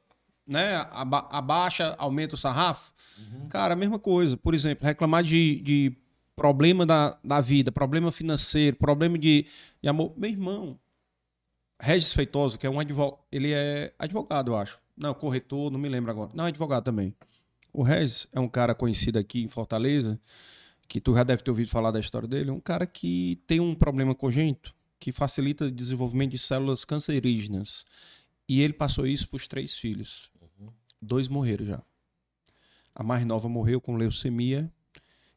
[0.46, 2.92] né, aba- abaixa, aumenta o sarrafo.
[3.18, 3.48] Uhum.
[3.48, 4.36] Cara, a mesma coisa.
[4.36, 5.96] Por exemplo, reclamar de, de
[6.34, 9.46] problema da, da vida, problema financeiro, problema de,
[9.82, 10.12] de amor.
[10.16, 10.78] Meu irmão,
[11.80, 14.78] Regis Feitosa, que é um advogado, ele é advogado, eu acho.
[14.96, 16.30] Não, corretor, não me lembro agora.
[16.34, 17.14] Não, é advogado também.
[17.72, 20.18] O Regis é um cara conhecido aqui em Fortaleza,
[20.88, 22.50] que tu já deve ter ouvido falar da história dele.
[22.50, 27.84] É um cara que tem um problema congênito que facilita o desenvolvimento de células cancerígenas.
[28.48, 30.30] E ele passou isso para os três filhos.
[31.02, 31.82] Dois morreram já.
[32.94, 34.72] A mais nova morreu com leucemia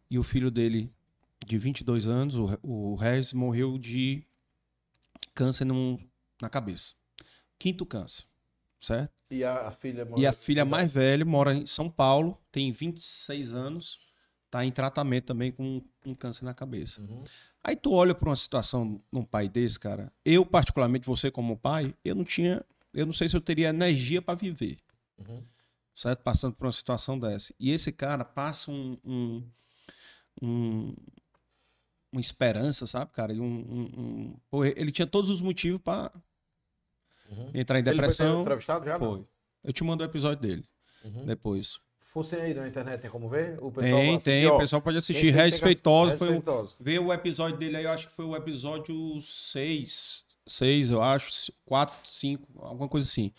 [0.10, 0.90] e o filho dele,
[1.46, 4.24] de 22 anos, o, Regis, morreu de
[5.36, 6.00] câncer num-
[6.42, 6.94] na cabeça.
[7.58, 8.24] Quinto câncer,
[8.80, 9.12] certo?
[9.30, 10.08] E a, a filha...
[10.18, 14.00] E a filha mais velha mora em São Paulo, tem 26 anos,
[14.50, 17.02] tá em tratamento também com um câncer na cabeça.
[17.02, 17.24] Uhum.
[17.64, 20.12] Aí tu olha para uma situação num pai desse, cara.
[20.26, 22.66] Eu, particularmente, você como pai, eu não tinha.
[22.94, 24.78] Eu não sei se eu teria energia para viver.
[25.18, 25.44] Uhum.
[25.96, 26.24] Certo?
[26.24, 27.54] Passando por uma situação dessa.
[27.60, 28.98] E esse cara passa um.
[29.04, 29.44] um,
[30.42, 30.96] um
[32.12, 33.32] uma esperança, sabe, cara?
[33.34, 36.12] E Um, um- um- ele tinha todos os motivos para
[37.30, 37.52] Uhum.
[37.54, 38.42] entrar em Ele foi depressão.
[38.42, 38.98] entrevistado já?
[38.98, 39.16] não?
[39.16, 39.26] Foi.
[39.64, 40.64] Eu te mando o episódio dele
[41.04, 41.26] Uhum.
[41.26, 41.80] depois.
[42.12, 43.58] Fossem aí na internet, tem como ver?
[43.62, 44.48] O Tem, assiste, tem.
[44.48, 45.30] ó, O pessoal pode assistir.
[45.32, 46.18] Regis que- Feitosa.
[46.80, 50.26] Vê o episódio dele aí, eu acho que foi o episódio 6.
[50.48, 51.54] 6, eu acho.
[51.66, 53.32] 4, 5, alguma coisa assim.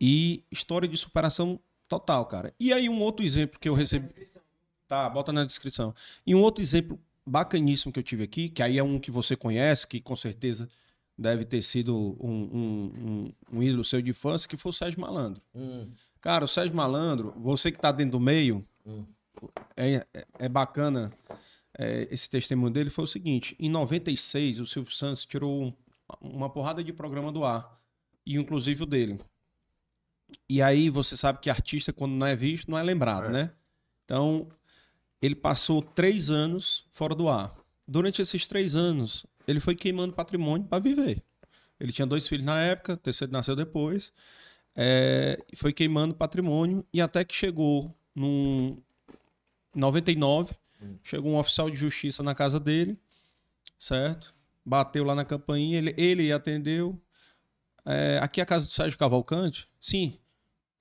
[0.00, 2.52] E história de superação total, cara.
[2.58, 4.08] E aí, um outro exemplo que eu recebi.
[4.88, 5.94] Tá, bota na descrição.
[6.26, 9.36] E um outro exemplo bacaníssimo que eu tive aqui, que aí é um que você
[9.36, 10.68] conhece, que com certeza
[11.20, 12.92] deve ter sido um, um,
[13.52, 15.42] um, um ídolo seu de infância, que foi o Sérgio Malandro.
[15.54, 15.90] Hum.
[16.20, 19.04] Cara, o Sérgio Malandro, você que tá dentro do meio, Hum.
[19.76, 21.12] é, é- é bacana
[21.78, 25.72] é, esse testemunho dele, foi o seguinte, em 96 o Silvio Santos tirou um-
[26.20, 27.80] uma porrada de programa do ar,
[28.26, 29.18] e inclusive o dele.
[30.48, 33.30] E aí você sabe que artista, quando não é visto, não é lembrado, É.
[33.30, 33.50] né?
[34.04, 34.48] Então,
[35.22, 37.54] ele passou três anos fora do ar.
[37.86, 41.22] Durante esses três anos, ele foi queimando patrimônio para viver.
[41.78, 44.12] Ele tinha dois filhos na época, o terceiro nasceu depois.
[44.76, 48.80] É, foi queimando patrimônio e até que chegou num
[49.74, 50.96] 99, Hum.
[51.02, 52.98] chegou um oficial de justiça na casa dele,
[53.78, 54.34] certo?
[54.64, 56.98] Bateu lá na campainha, ele, ele atendeu.
[57.84, 59.68] É, aqui é a casa do Sérgio Cavalcante?
[59.78, 60.18] Sim,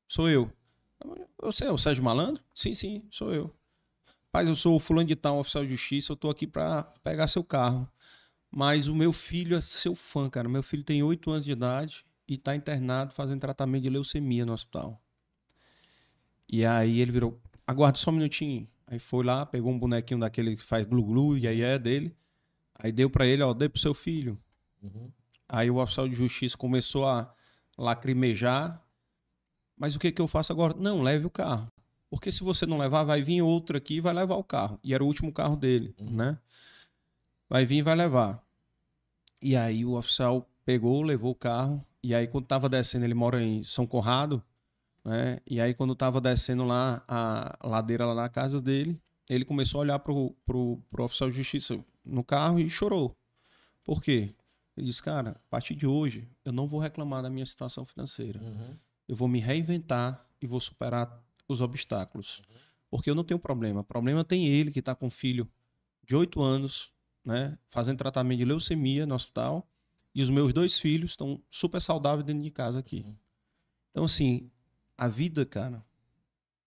[0.08, 0.50] sou eu.
[1.42, 2.42] Você é o Sérgio Malandro?
[2.54, 3.54] Sim, sim, sou eu.
[4.32, 7.28] Paz, eu sou o fulano de tal, oficial de justiça, eu tô aqui pra pegar
[7.28, 7.90] seu carro.
[8.52, 10.50] Mas o meu filho é seu fã, cara.
[10.50, 14.54] Meu filho tem 8 anos de idade e tá internado fazendo tratamento de leucemia no
[14.54, 15.02] hospital.
[16.48, 18.68] E aí ele virou, aguarda só um minutinho.
[18.88, 22.16] Aí foi lá, pegou um bonequinho daquele que faz glu-glu e aí é dele.
[22.74, 24.40] Aí deu pra ele, ó, dê pro seu filho.
[24.82, 25.12] Uhum.
[25.48, 27.32] Aí o oficial de justiça começou a
[27.78, 28.82] lacrimejar.
[29.78, 30.74] Mas o que, que eu faço agora?
[30.78, 31.68] Não, leve o carro.
[32.10, 34.80] Porque se você não levar, vai vir outro aqui e vai levar o carro.
[34.84, 36.10] E era o último carro dele, Uhum.
[36.10, 36.40] né?
[37.50, 38.44] Vai vir e vai levar.
[39.42, 41.84] E aí o oficial pegou, levou o carro.
[42.04, 44.44] E aí quando tava descendo, ele mora em São Conrado,
[45.04, 45.40] né?
[45.48, 49.82] E aí quando tava descendo lá a ladeira lá na casa dele, ele começou a
[49.82, 53.16] olhar pro, pro, pro oficial de justiça no carro e chorou.
[53.84, 54.36] Por quê?
[54.78, 58.40] Ele disse, cara, a partir de hoje eu não vou reclamar da minha situação financeira.
[58.40, 58.76] Uhum.
[59.08, 62.42] Eu vou me reinventar e vou superar os obstáculos.
[62.90, 63.84] Porque eu não tenho problema.
[63.84, 65.48] Problema tem ele que está com um filho
[66.06, 66.92] de 8 anos,
[67.30, 69.70] né, fazendo tratamento de leucemia no hospital,
[70.16, 73.04] e os meus dois filhos estão super saudáveis dentro de casa aqui.
[73.06, 73.16] Uhum.
[73.92, 74.50] Então, assim,
[74.98, 75.86] a vida, cara,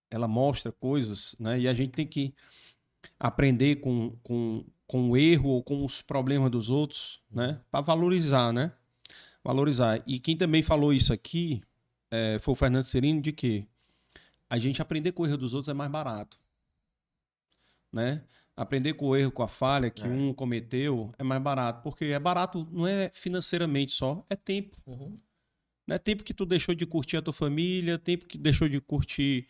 [0.09, 2.33] ela mostra coisas, né, e a gente tem que
[3.19, 8.53] aprender com, com, com o erro ou com os problemas dos outros, né, para valorizar,
[8.53, 8.73] né?
[9.43, 10.01] Valorizar.
[10.07, 11.61] E quem também falou isso aqui
[12.09, 13.67] é, foi o Fernando Serino, de que
[14.49, 16.39] a gente aprender com o erro dos outros é mais barato.
[17.93, 18.23] Né?
[18.57, 20.09] Aprender com o erro, com a falha que É.
[20.09, 21.83] um cometeu é mais barato.
[21.83, 24.77] Porque é barato, não é financeiramente só, é tempo.
[24.87, 25.19] Uhum.
[25.87, 25.99] Né?
[25.99, 29.47] Tempo que tu deixou de curtir a tua família, tempo que deixou de curtir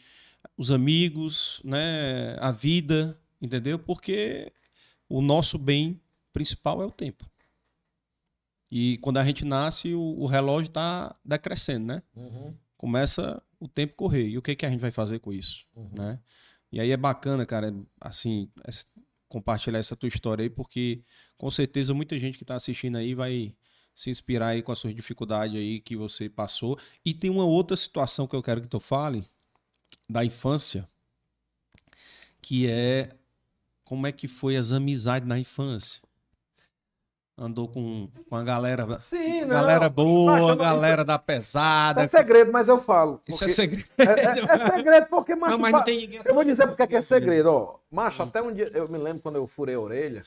[0.57, 2.37] os amigos, né?
[2.41, 3.79] a vida, entendeu?
[3.79, 4.53] Porque
[5.09, 6.01] o nosso bem
[6.33, 7.25] principal é o tempo.
[8.71, 12.03] E quando a gente nasce, o, o relógio está decrescendo, né?
[12.17, 12.55] Uhum.
[12.77, 14.27] começa o tempo correr.
[14.29, 15.91] E o que, que a gente vai fazer com isso, Uhum.
[15.97, 16.19] né?
[16.73, 18.49] E aí é bacana, cara, assim,
[19.33, 21.03] compartilhar essa tua história aí, porque
[21.39, 23.55] com certeza muita gente que tá assistindo aí vai
[23.95, 26.79] se inspirar aí com as suas dificuldades aí que você passou.
[27.03, 29.27] E tem uma outra situação que eu quero que tu fale,
[30.09, 30.87] da infância,
[32.43, 33.09] que é
[33.83, 36.03] como é que foi as amizades na infância.
[37.37, 39.49] Andou com, com a galera, Sim, não.
[39.49, 42.03] galera boa, eu não- galera da Isso pesada.
[42.03, 43.23] é segredo, mas eu falo.
[43.27, 43.89] Isso é segredo.
[43.99, 46.87] É, é- é segredo porque, macho, Não, mas não tem ninguém Eu vou dizer porque
[46.87, 47.79] que é segredo, ó.
[47.91, 50.23] Macho, até um dia, eu me lembro quando eu furei a orelha.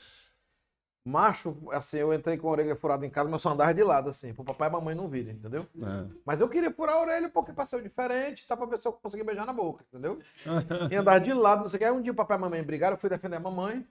[1.08, 3.84] Macho, assim, eu entrei com a orelha furada em casa, mas eu só andava de
[3.84, 5.64] lado, assim, pro papai e mamãe não virem, entendeu?
[5.80, 6.10] É.
[6.24, 9.24] Mas eu queria furar a orelha porque passou diferente, tá pra ver se eu conseguia
[9.24, 10.18] beijar na boca, entendeu?
[10.90, 11.84] E andar de lado, não sei o que.
[11.84, 13.86] Aí um dia o papai e a mamãe brigaram, eu fui defender a mamãe.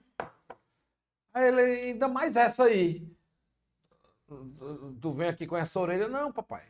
[1.36, 3.06] Ele, ainda mais essa aí.
[5.00, 6.08] Tu vem aqui com essa orelha?
[6.08, 6.64] Não, papai.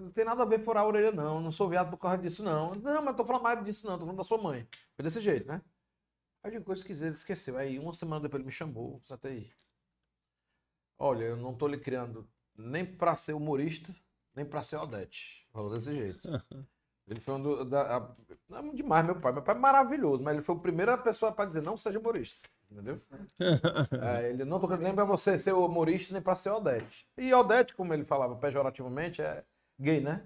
[0.00, 1.40] Não tem nada a ver furar a orelha, não.
[1.40, 2.74] Não sou viado por causa disso, não.
[2.76, 3.94] Não, mas tô falando mais disso, não.
[3.98, 4.66] Tô falando da sua mãe.
[4.94, 5.60] Foi desse jeito, né?
[6.42, 7.58] Aí eu digo, coisa esquisita, ele esqueceu.
[7.58, 9.52] Aí uma semana depois ele me chamou, até aí.
[10.98, 13.94] Olha, eu não tô lhe criando nem pra ser humorista,
[14.34, 15.46] nem pra ser Odete.
[15.52, 16.20] Falou desse jeito.
[17.08, 19.32] Ele foi um do, da, a- demais, meu pai.
[19.32, 22.48] Meu pai é maravilhoso, mas ele foi a primeira pessoa para dizer não seja humorista.
[22.72, 23.00] Entendeu?
[24.02, 27.06] É, ele não tô querendo nem pra você ser humorista, nem pra ser Odete.
[27.18, 29.44] E Odete, como ele falava pejorativamente, é
[29.78, 30.24] gay, né?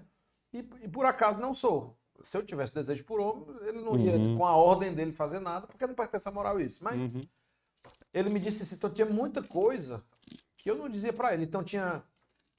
[0.53, 1.97] E, e por acaso não sou.
[2.23, 4.37] Se eu tivesse desejo por homem, ele não ia, Uhum.
[4.37, 6.83] com a ordem dele, fazer nada, porque não pertence à moral isso.
[6.83, 7.27] Mas Uhum.
[8.13, 10.03] ele me disse assim, então tinha muita coisa
[10.57, 11.43] que eu não dizia pra ele.
[11.43, 12.01] Então tinha,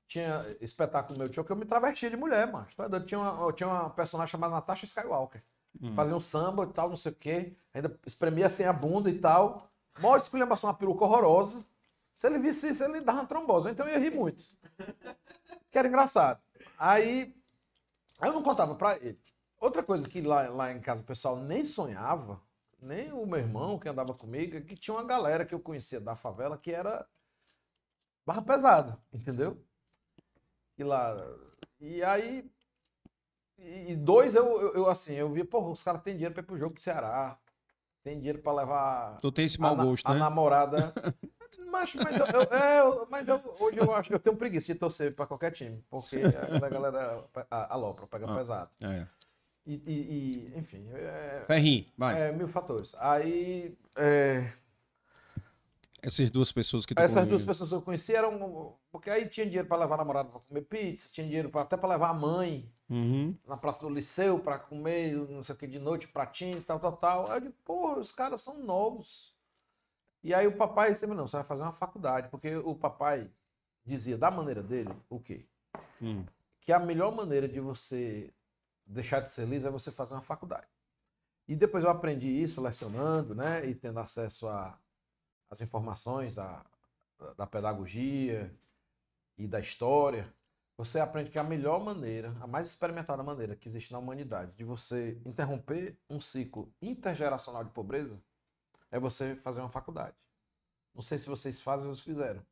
[0.06, 2.69] tinha espetáculo meu tio que eu me travestia de mulher, mas
[3.06, 5.43] tinha uma, eu tinha uma personagem chamada Natasha Skywalker.
[5.82, 5.94] Hum.
[5.94, 7.56] Fazia um samba e tal, não sei o quê.
[7.74, 9.68] Ainda espremia assim a bunda e tal.
[10.01, 11.65] Mó esculhambação, uma peruca horrorosa.
[12.16, 13.70] Se ele visse isso, ele dava uma trombose.
[13.70, 14.45] Então eu ia rir muito.
[15.70, 16.41] Que era engraçado.
[16.79, 17.35] Aí,
[18.20, 19.19] eu não contava pra ele.
[19.61, 22.41] Outra coisa que lá, lá em casa o pessoal nem sonhava,
[22.81, 26.01] nem o meu irmão que andava comigo, é que tinha uma galera que eu conhecia
[26.01, 27.07] da favela que era
[28.25, 29.61] barra pesada, entendeu?
[30.77, 31.16] E lá.
[31.81, 32.51] E aí.
[33.59, 36.47] E dois, eu, eu, eu, assim, eu vi, porra, os caras têm dinheiro pra ir
[36.47, 37.37] pro jogo do Ceará.
[38.09, 40.18] Tem dinheiro pra levar Tu tem esse a, mau na- gosto, a né?
[40.20, 40.93] namorada.
[41.70, 44.78] Mas, mas, eu, eu- é, eu- mas eu- hoje eu acho eu tenho preguiça de
[44.78, 46.16] torcer pra qualquer time, porque
[46.62, 48.35] a galera a- alopra, pega Ah.
[48.36, 48.70] pesado.
[48.82, 49.06] É.
[49.66, 52.20] E, e- e, enfim, é, Ferrinho, vai.
[52.20, 52.94] é mil fatores.
[52.98, 54.51] Aí, é,
[56.02, 57.30] Essas duas pessoas que essas convive.
[57.30, 58.76] duas pessoas que eu conheci eram.
[58.90, 61.76] Porque aí tinha dinheiro pra levar a namorada pra comer pizza, tinha dinheiro pra, até
[61.76, 63.36] pra levar a mãe Uhum.
[63.47, 66.97] na Praça do Liceu pra comer, não sei o que, de noite, pratinho, tal, tal,
[66.97, 67.31] tal.
[67.31, 69.36] Aí eu digo, porra, os caras são novos.
[70.23, 73.31] E aí o papai disse, não, você vai fazer uma faculdade, porque o papai
[73.85, 75.47] dizia da maneira dele, o quê?
[76.01, 76.24] Hum.
[76.60, 78.32] Que a melhor maneira de você
[78.86, 80.66] deixar de ser liso é você fazer uma faculdade.
[81.47, 84.78] E depois eu aprendi isso lecionando, né, e tendo acesso a
[85.51, 86.65] as informações da,
[87.36, 88.55] da pedagogia
[89.36, 90.32] e da história,
[90.79, 94.63] você aprende que a melhor maneira, a mais experimentada maneira que existe na humanidade de
[94.65, 98.17] você interromper um ciclo intergeracional de pobreza
[98.91, 100.17] é você fazer uma faculdade.
[100.95, 102.43] Não sei se vocês fazem ou se fizeram.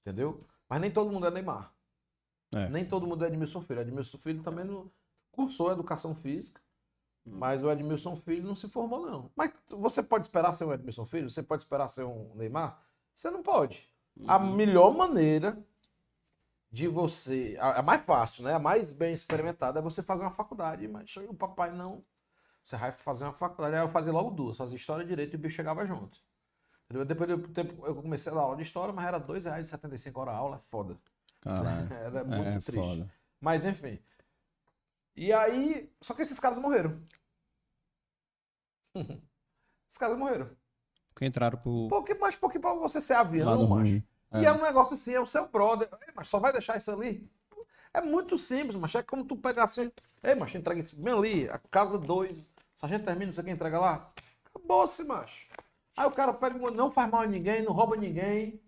[0.00, 0.40] Entendeu?
[0.68, 1.74] Mas nem todo mundo é Neymar.
[2.54, 2.68] É.
[2.70, 3.80] Nem todo mundo é Edmilson Filho.
[3.82, 4.90] Edmilson Filho também não
[5.30, 6.60] cursou educação física,
[7.24, 9.30] mas o Edmilson Filho não se formou, não.
[9.36, 11.30] Mas você pode esperar ser um Edmilson Filho?
[11.30, 12.82] Você pode esperar ser um Neymar?
[13.14, 13.86] Você não pode.
[14.26, 14.54] A Uhum.
[14.56, 15.62] melhor maneira
[16.72, 17.56] de você.
[17.60, 18.54] A, a mais fácil, né?
[18.54, 20.88] A mais bem experimentada é você fazer uma faculdade.
[20.88, 22.00] Mas o papai não.
[22.64, 23.76] Você vai fazer uma faculdade.
[23.76, 26.18] Aí eu fazia logo duas, fazia história e direito e o bicho chegava junto.
[26.84, 27.04] Entendeu?
[27.04, 30.30] Depois do tempo eu comecei a dar aula de história, mas era R$ 2,75 hora
[30.30, 30.98] a aula, é foda.
[31.40, 31.92] Caralho.
[31.92, 32.74] Era muito É triste.
[32.74, 33.12] foda.
[33.40, 33.98] Mas enfim.
[35.16, 35.92] E aí.
[36.00, 37.02] Só que esses caras morreram.
[38.94, 40.50] esses caras morreram.
[41.14, 44.02] Que entraram pro Pouco, mas pouco pra você ser avião, macho.
[44.32, 44.42] Ruim.
[44.42, 45.88] E é um negócio assim, é o seu brother.
[46.14, 47.30] Mas só vai deixar isso ali?
[47.94, 49.90] É muito simples, mas é como tu pegar assim.
[50.22, 52.52] Ei, macho, entrega isso bem ali, a casa 2.
[52.74, 54.12] Se a gente termina, não sei quem entrega lá.
[54.46, 55.46] Acabou-se, macho.
[55.96, 58.60] Aí o cara pega, não faz mal a ninguém, não rouba ninguém,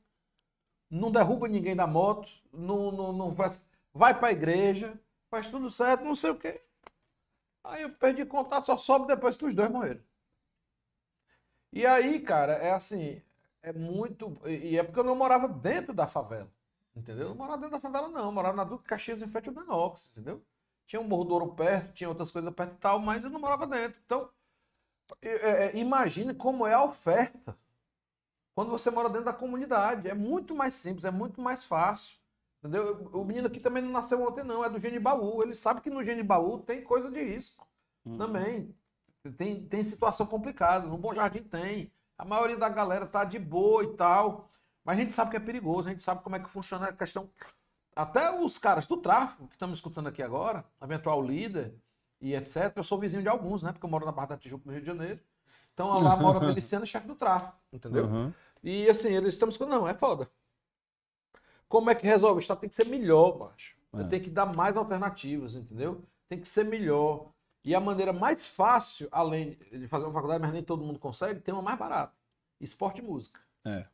[0.90, 3.68] não derruba ninguém da moto, não, não, não faz.
[3.92, 4.98] Vai pra igreja,
[5.30, 6.60] faz tudo certo, não sei o quê.
[7.62, 10.00] Aí eu perdi contato, só sobe depois que os dois morreram.
[11.72, 13.22] E aí, cara, é assim,
[13.64, 14.38] é muito.
[14.46, 16.50] E é porque eu não morava dentro da favela.
[16.96, 17.24] Entendeu?
[17.24, 18.26] Eu não morava dentro da favela, não.
[18.26, 20.44] Eu morava na Duque Caxias, em frente ao Denox, entendeu?
[20.86, 23.40] Tinha um Morro do Ouro perto, tinha outras coisas perto e tal, mas eu não
[23.40, 24.00] morava dentro.
[24.04, 24.30] Então,
[25.22, 27.56] é, é, imagine como é a oferta
[28.54, 30.08] quando você mora dentro da comunidade.
[30.08, 32.18] É muito mais simples, é muito mais fácil.
[32.60, 33.10] Entendeu?
[33.12, 34.64] O menino aqui também não nasceu ontem, não.
[34.64, 35.42] É do Genibaú.
[35.42, 37.66] Ele sabe que no Genibaú tem coisa de risco
[38.04, 38.18] Uhum.
[38.18, 38.74] também.
[39.38, 40.86] Tem, tem situação complicada.
[40.86, 41.90] No Bom Jardim tem.
[42.16, 44.50] A maioria da galera tá de boa e tal.
[44.84, 46.92] Mas a gente sabe que é perigoso, a gente sabe como é que funciona a
[46.92, 47.30] questão.
[47.96, 51.74] Até os caras do tráfico que estão me escutando aqui agora, eventual líder
[52.20, 52.72] e etc.
[52.76, 53.72] Eu sou vizinho de alguns, né?
[53.72, 55.20] Porque eu moro na Barra da Tijuca, no Rio de Janeiro.
[55.72, 58.04] Então lá mora miliciano e chefe do tráfico, entendeu?
[58.04, 58.32] Uhum.
[58.62, 60.28] E assim, eles estão escutando, não, é foda.
[61.68, 62.38] Como é que resolve?
[62.38, 63.74] O Estado tem que ser melhor, macho.
[63.94, 64.04] É.
[64.04, 66.02] Tem que dar mais alternativas, entendeu?
[66.28, 67.30] Tem que ser melhor.
[67.64, 71.40] E a maneira mais fácil, além de fazer uma faculdade, mas nem todo mundo consegue,
[71.40, 72.12] tem uma mais barata.
[72.60, 73.40] Esporte e música.
[73.64, 73.86] É.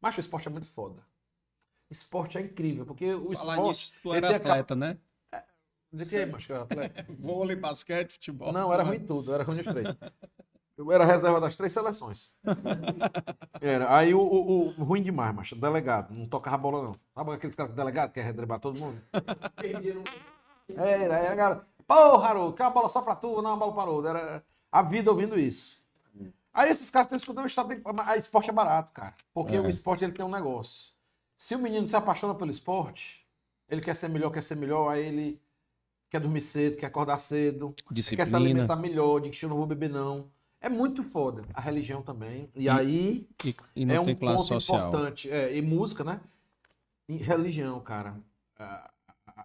[0.00, 1.02] Macho, o esporte é muito foda.
[1.90, 3.68] Esporte é incrível, porque o Falar esporte...
[3.68, 4.96] nisso, tu ele era tem a atleta, né?
[5.92, 7.06] De que, macho, era atleta?
[7.18, 8.52] Vôlei, basquete, futebol.
[8.52, 9.96] Não, era ruim tudo, era ruim nos três.
[10.76, 12.34] Eu era reserva das três seleções.
[13.62, 13.96] Era.
[13.96, 15.56] Aí o, o- o- ruim demais, macho.
[15.56, 16.96] Delegado, não tocava bola, não.
[17.14, 19.00] Sabe aqueles caras delegado que quer redrebar todo mundo?
[20.76, 21.66] Era, era, cara.
[21.86, 23.40] Porra, Haroldo, quer uma bola só pra tu?
[23.42, 24.06] Não, a bola parou.
[24.06, 24.42] Era
[24.72, 25.84] a vida ouvindo isso.
[26.52, 27.70] Aí esses caras estão escutando o estado.
[28.04, 29.14] A esporte é barato, cara.
[29.34, 29.60] Porque É.
[29.60, 30.92] o esporte ele tem um negócio.
[31.36, 33.24] Se o menino se apaixona pelo esporte,
[33.68, 35.40] ele quer ser melhor, quer ser melhor, aí ele
[36.08, 37.74] quer dormir cedo, quer acordar cedo,
[38.16, 40.30] quer se alimentar melhor, de que eu não vou beber não.
[40.60, 41.42] É muito foda.
[41.52, 42.50] A religião também.
[42.54, 44.88] E, E- aí E, e é um ponto social.
[44.88, 45.30] importante.
[45.30, 46.20] É, e música, né?
[47.06, 48.16] E religião, cara.
[48.58, 48.90] A,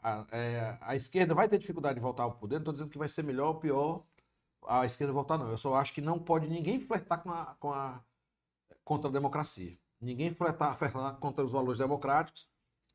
[0.02, 2.56] a- a- é, a esquerda vai ter dificuldade de voltar ao poder.
[2.56, 4.03] Não estou dizendo que vai ser melhor ou pior
[4.68, 5.49] a esquerda voltar, não.
[5.49, 8.02] Eu só acho que não pode ninguém flertar com a, com a
[8.84, 9.78] contra a democracia.
[9.99, 12.48] Ninguém flertar, flertar contra os valores democráticos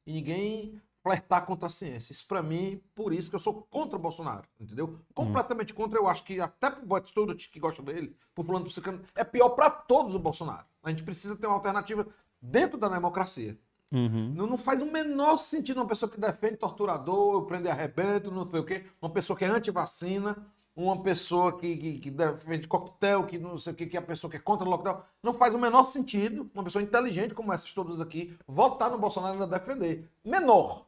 [0.07, 2.12] e ninguém flertar contra a ciência.
[2.12, 4.99] Isso para mim, por isso que eu sou contra o Bolsonaro, entendeu?
[5.15, 5.99] Completamente contra.
[5.99, 9.70] Eu acho que até pro Batistuta que gosta dele, pro fulano ciclano, é pior para
[9.70, 10.66] todos o Bolsonaro.
[10.83, 12.07] A gente precisa ter uma alternativa
[12.43, 13.57] dentro da democracia.
[13.92, 14.32] Uhum.
[14.34, 18.60] Não, não faz o menor sentido uma pessoa que defende torturador, prender arrebento, não sei
[18.60, 20.36] o quê, uma pessoa que é anti-vacina,
[20.74, 24.02] uma pessoa que, que, que defende coquetel, que não sei o quê, que é a
[24.02, 25.00] pessoa que é contra o lockdown.
[25.22, 29.38] Não faz o menor sentido uma pessoa inteligente como essas todas aqui votar no Bolsonaro
[29.38, 30.08] e ainda defender.
[30.24, 30.86] Menor.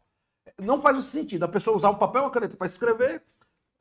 [0.58, 3.22] Não faz o sentido a pessoa usar um papel e uma caneta para escrever,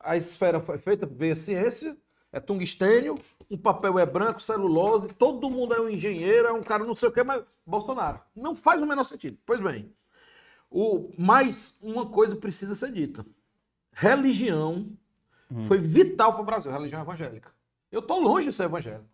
[0.00, 1.96] a esfera foi feita, veio a ciência,
[2.32, 3.16] é tungstênio,
[3.50, 7.08] o papel é branco, celulose, todo mundo é um engenheiro, é um cara não sei
[7.08, 8.20] o que, mas Bolsonaro.
[8.34, 9.38] Não faz o menor sentido.
[9.46, 9.92] Pois bem,
[10.70, 13.24] o, mas uma coisa precisa ser dita.
[13.92, 14.86] Religião
[15.66, 17.50] foi vital para o Brasil, religião evangélica.
[17.90, 19.08] Eu estou longe de ser evangélico.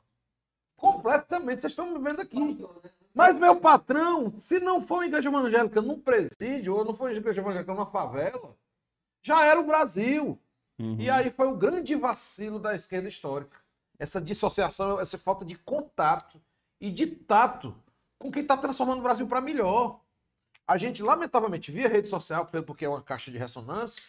[0.76, 2.66] Completamente, vocês estão me vendo aqui.
[3.14, 7.16] Mas meu patrão, se não for uma igreja evangélica num presídio, ou não for uma
[7.16, 8.56] igreja evangélica numa favela,
[9.22, 10.38] já era o Brasil.
[10.78, 10.96] Uhum.
[11.00, 13.56] E aí foi o grande vacilo da esquerda histórica.
[13.98, 16.40] Essa dissociação, essa falta de contato
[16.80, 17.74] e de tato
[18.18, 20.00] com quem está transformando o Brasil para melhor.
[20.66, 24.02] A gente, lamentavelmente, via rede social, pelo- porque é uma caixa de ressonância,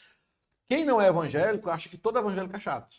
[0.68, 2.96] quem não é evangélico acha que todo evangélico é chato.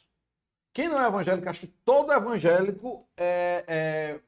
[0.73, 4.21] Quem não é evangélico acha que todo evangélico é, é-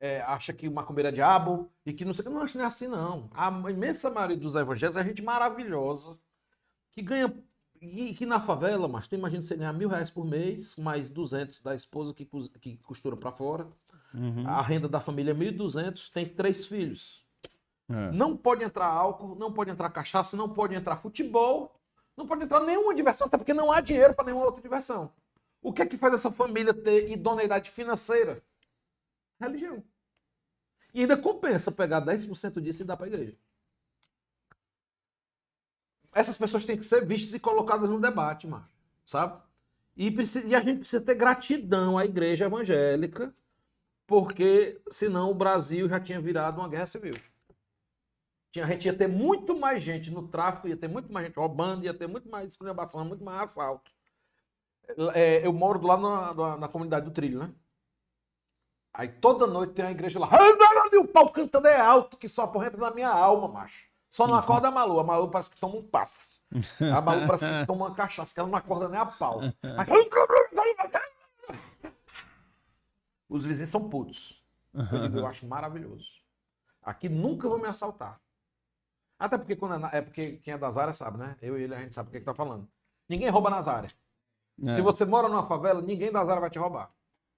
[0.00, 2.28] é, acha que o macumbeiro é diabo e que não sei o que.
[2.28, 3.30] Eu não acho que não é assim, não.
[3.32, 6.18] A imensa maioria dos evangélicos é gente maravilhosa,
[6.92, 7.32] que ganha
[7.84, 11.62] e que na favela, mas tu imagina você ganhar mil reais por mês, mais 200
[11.62, 12.24] da esposa que,
[12.60, 13.66] que costura pra fora.
[14.12, 14.46] Uhum.
[14.46, 17.24] A renda da família é 1.200, tem três filhos.
[17.88, 18.12] É.
[18.12, 21.78] Não pode entrar álcool, não pode entrar cachaça, não pode entrar futebol,
[22.16, 25.12] não pode entrar nenhuma diversão, até porque não há dinheiro para nenhuma outra diversão.
[25.60, 28.42] O que é que faz essa família ter idoneidade financeira?
[29.40, 29.82] Religião.
[30.92, 33.36] E ainda compensa pegar 10% disso e dar para a igreja.
[36.14, 38.66] Essas pessoas têm que ser vistas e colocadas no debate, mano,
[39.04, 39.40] sabe?
[39.96, 43.34] E, precisa- e a gente precisa ter gratidão à igreja evangélica,
[44.06, 47.14] porque senão o Brasil já tinha virado uma guerra civil.
[48.50, 51.36] Tinha, a gente ia ter muito mais gente no tráfico, ia ter muito mais gente
[51.36, 53.90] roubando, ia ter muito mais esculhambação, muito mais assalto.
[55.14, 57.50] É, eu moro do lado na, na, na comunidade do Trilho, né?
[58.92, 60.28] Aí toda noite tem uma igreja lá.
[60.92, 63.88] E o pau cantando é alto, que só porra entra na minha alma, macho.
[64.14, 65.00] Só não acorda a Malu.
[65.00, 66.38] A Malu parece que toma um passe.
[66.80, 69.40] A Malu parece que toma uma cachaça, que ela não acorda nem a pau.
[69.76, 69.88] Mas...
[73.28, 74.40] Os vizinhos são putos.
[74.72, 76.06] Eu digo, eu acho maravilhoso.
[76.80, 78.20] Aqui nunca vão me assaltar.
[79.18, 81.36] Até porque quando é, na- é porque quem é das áreas sabe, né?
[81.42, 82.68] Eu e ele a gente sabe o que, que tá falando.
[83.08, 83.96] Ninguém rouba nas áreas.
[84.64, 84.76] É.
[84.76, 86.88] Se você mora numa favela, ninguém das áreas vai te roubar.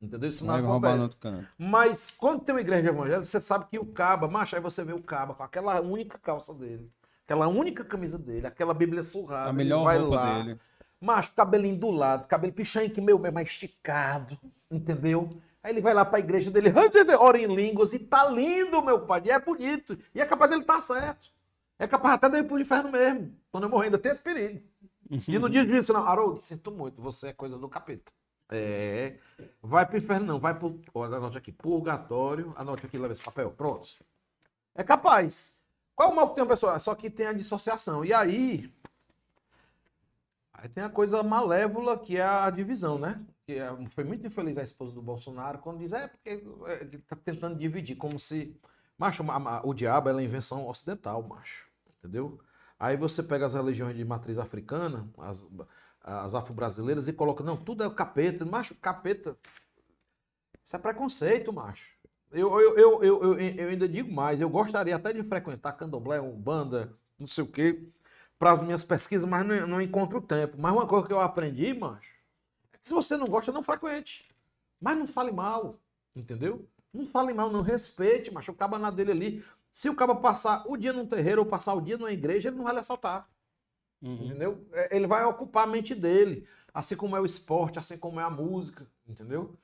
[0.01, 0.29] Entendeu?
[0.29, 1.49] Isso não Vai no acontece.
[1.59, 4.93] Mas quando tem uma igreja evangélica, você sabe que o caba, macho, aí você vê
[4.93, 6.91] o caba com aquela única calça dele,
[7.25, 9.51] aquela única camisa dele, aquela bíblia surrada.
[9.51, 10.61] A melhor vai roupa lá, dele.
[11.01, 14.39] Macho, cabelinho do lado, cabelo pichanque meu, meu, mais esticado,
[14.71, 15.41] entendeu?
[15.63, 16.73] Aí ele vai lá pra igreja dele,
[17.19, 19.99] ora em línguas, e tá lindo, meu pai, e é bonito.
[20.15, 21.29] E é capaz dele estar certo.
[21.79, 23.33] É capaz até de ir pro inferno mesmo.
[23.51, 24.63] Quando eu morrer, ainda tem esse perigo.
[25.27, 26.07] E não diz isso, não.
[26.07, 28.13] Haroldo, sinto muito, você é coisa do capeta.
[28.51, 29.19] É.
[29.63, 30.41] Vai pro inferno, não.
[30.41, 30.81] Vai pro.
[30.95, 31.53] Olha, anote aqui.
[31.53, 32.53] Purgatório.
[32.57, 33.51] Anote aqui, leva esse papel.
[33.51, 33.89] Pronto.
[34.75, 35.61] É capaz.
[35.95, 36.79] Qual é o mal que tem uma pessoa?
[36.79, 38.05] Só que tem a dissociação.
[38.05, 38.73] E aí.
[40.53, 43.21] Aí tem a coisa malévola que é a divisão, né?
[43.47, 46.99] Que é- foi muito infeliz a esposa do Bolsonaro quando diz, é porque é, ele
[46.99, 48.59] tá tentando dividir, como se.
[48.99, 49.23] Macho,
[49.65, 51.67] o diabo é invenção ocidental, macho.
[51.99, 52.41] Entendeu?
[52.79, 55.47] Aí você pega as religiões de matriz africana, as,
[56.07, 58.45] as afro-brasileiras, e coloca, não, tudo é capeta.
[58.45, 59.37] Macho, capeta.
[60.65, 61.91] Isso é preconceito, macho.
[62.31, 66.21] Eu, eu, eu, eu, eu, eu ainda digo mais, eu gostaria até de frequentar candomblé,
[66.21, 67.89] umbanda, não sei o quê,
[68.39, 70.57] para as minhas pesquisas, mas não, não encontro tempo.
[70.59, 72.11] Mas uma coisa que eu aprendi, macho,
[72.73, 74.29] é que se você não gosta, não frequente.
[74.81, 75.81] Mas não fale mal,
[76.15, 76.69] entendeu?
[76.93, 78.53] Não fale mal, não respeite, macho.
[78.53, 79.45] O caba na dele ali.
[79.73, 82.57] Se o caba passar o dia num terreiro ou passar o dia numa igreja, ele
[82.57, 83.29] não vai lhe assaltar.
[84.03, 84.27] Uhum.
[84.27, 84.67] Entendeu?
[84.73, 86.47] É, Ele vai ocupar a mente dele.
[86.73, 88.87] Assim como é o esporte, assim como é a música.
[89.09, 89.55] Entendeu?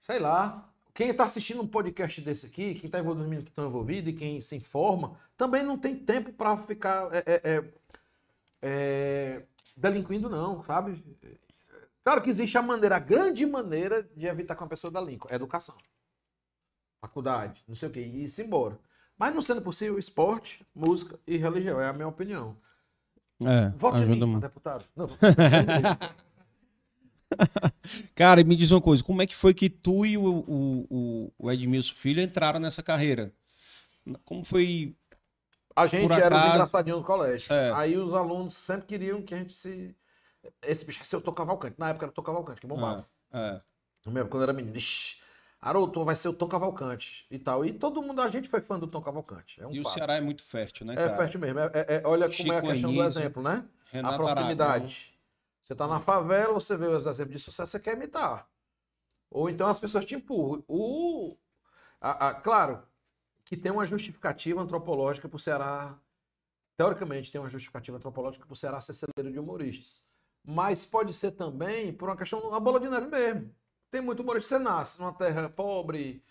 [0.00, 0.66] Sei lá.
[0.92, 4.40] Quem está assistindo um podcast desse aqui, quem está envolvido, que estão envolvidos e quem
[4.40, 7.64] se informa, também não tem tempo para ficar é, é, é,
[8.60, 9.42] é,
[9.76, 11.02] delinquindo, não, sabe?
[12.02, 15.26] Claro que existe a maneira, a grande maneira de evitar que uma pessoa delinque.
[15.30, 15.76] É educação.
[17.00, 18.78] Faculdade, não sei o quê, e ir embora.
[19.16, 22.56] Mas não sendo possível, esporte, música e religião, é a minha opinião.
[23.46, 24.42] É, Vote em ajuda mim, muito.
[24.42, 24.84] deputado.
[24.94, 25.08] Não,
[28.14, 30.86] Cara, e me diz uma coisa, como é que foi que tu e o, o,
[30.90, 33.32] o- o Edmilson Filho entraram nessa carreira?
[34.24, 34.94] Como foi...
[35.76, 37.52] A gente Por era os acaso- engraçadinhos do colégio.
[37.52, 37.72] É.
[37.72, 39.94] Aí os alunos sempre queriam que a gente se.
[40.62, 41.76] Esse bicho é seu Tom Cavalcante.
[41.78, 43.06] Na época era o Tom Cavalcante, que bombava.
[43.32, 43.60] É,
[44.04, 44.76] Eu mesmo, quando eu era menino.
[44.76, 45.19] Ixi,
[45.62, 47.64] Haroldo, vai ser o Tom Cavalcante e tal.
[47.64, 49.60] E todo mundo, a gente foi fã do Tom Cavalcante.
[49.60, 49.92] É um e o fato.
[49.94, 51.16] Ceará é muito fértil, né, É cara?
[51.16, 51.58] fértil mesmo.
[51.60, 53.64] É- é- é- olha como é a Chico questão do Anísio, exemplo, né?
[54.02, 54.84] A proximidade.
[54.84, 55.10] Aragão.
[55.62, 58.48] Você tá na favela, você vê os exemplos de sucesso, você quer imitar.
[59.30, 60.64] Ou então as pessoas te empurram.
[60.66, 61.36] O,
[62.00, 62.82] a- a- claro
[63.44, 65.94] que tem uma justificativa antropológica pro Ceará.
[66.76, 70.08] Teoricamente, tem uma justificativa antropológica pro Ceará ser celeiro de humoristas.
[70.42, 73.54] Mas pode ser também por uma questão, uma bola de neve mesmo.
[73.90, 74.56] Tem muito humorista.
[74.58, 76.22] Você nasce numa terra pobre,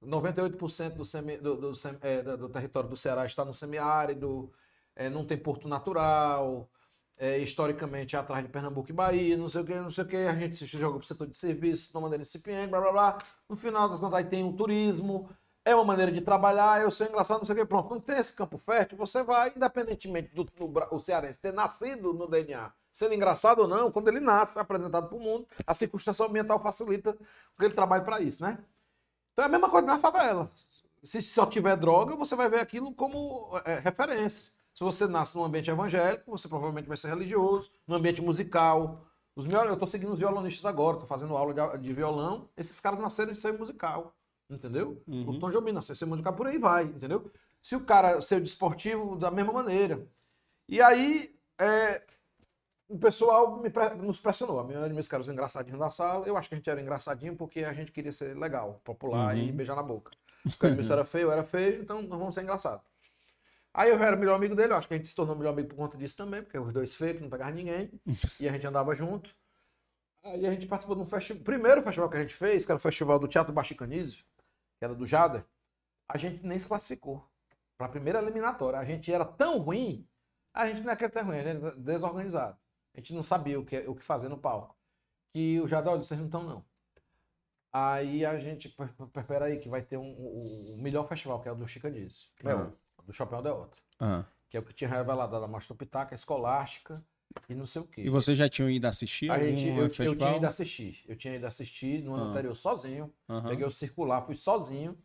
[0.00, 1.72] 98% do, semi, do, do,
[2.02, 4.52] é, do- do território do Ceará está no semiárido,
[4.96, 6.70] é, não tem porto natural,
[7.18, 10.08] é, historicamente é atrás de Pernambuco e Bahia, não sei o que, não sei o
[10.08, 12.80] que, a gente se joga para o setor de serviços de uma maneira incipiente, blá
[12.80, 13.18] blá blá.
[13.48, 15.28] No final das contas, aí tem o turismo,
[15.64, 17.90] é uma maneira de trabalhar, eu sou engraçado, não sei o que, pronto.
[17.90, 22.12] Não tem esse campo fértil, você vai, independentemente do, do Bra- o cearense ter nascido
[22.14, 25.74] no DNA, sendo engraçado ou não, quando ele nasce, é apresentado para o mundo, a
[25.74, 28.58] circunstância ambiental facilita que ele trabalhe para isso, né?
[29.32, 30.50] Então é a mesma coisa na favela.
[31.02, 34.52] Se só tiver droga, você vai ver aquilo como é, referência.
[34.74, 39.04] Se você nasce num ambiente evangélico, você provavelmente vai ser religioso, num ambiente musical.
[39.34, 42.48] Os meus, eu estou seguindo os violonistas agora, estou fazendo aula de, de violão.
[42.56, 44.14] Esses caras nasceram de ser musical,
[44.48, 45.02] entendeu?
[45.06, 45.30] Uhum.
[45.30, 47.30] O Tom Jobim nasceu de ser musical, por aí vai, entendeu?
[47.62, 50.06] Se o cara ser desportivo, da mesma maneira.
[50.68, 52.02] E aí, é,
[52.90, 53.70] o pessoal me
[54.02, 54.60] nos pressionou.
[54.60, 56.26] A minha meus caras engraçadinhos da sala.
[56.26, 59.50] Eu acho que a gente era engraçadinho porque a gente queria ser legal, popular e
[59.50, 59.56] Uhum.
[59.56, 60.12] beijar na boca.
[60.50, 62.84] Porque o Edmilson era feio, eu era feio, então nós vamos ser engraçados.
[63.72, 65.52] Aí eu era o melhor amigo dele, eu acho que a gente se tornou melhor
[65.52, 67.90] amigo por conta disso também, porque os dois feios, não pegavam ninguém,
[68.40, 69.30] e a gente andava junto.
[70.24, 71.42] Aí a gente participou de um festival.
[71.44, 74.24] Primeiro festival que a gente fez, que era o festival do Teatro Baxicanísio,
[74.78, 75.44] que era do Jader,
[76.08, 77.24] a gente nem se classificou
[77.78, 78.78] para a primeira eliminatória.
[78.78, 80.06] A gente era tão ruim,
[80.52, 82.58] a gente não é que era tão ruim, a gente era desorganizado.
[82.94, 84.76] A gente não sabia o que, o que fazer no palco.
[85.32, 86.64] Que o Jader, olha, vocês não estão não.
[87.72, 91.48] Aí a gente, "Pera- pera- peraí, que vai ter um, o, o melhor festival, que
[91.48, 92.72] é o do Chicanísio, Ah.
[93.04, 94.24] do Chapéu de Outra Ah.
[94.48, 97.04] que é o que tinha revelado da Mastro Pitaca, Escolástica
[97.48, 98.02] e não sei o quê.
[98.02, 100.16] E vocês já tinham ido assistir A gente, eu, eu festival?
[100.16, 101.04] tinha ido assistir.
[101.06, 102.28] Eu tinha ido assistir no ano Ah.
[102.30, 103.14] anterior sozinho.
[103.48, 104.98] Peguei o circular, fui sozinho,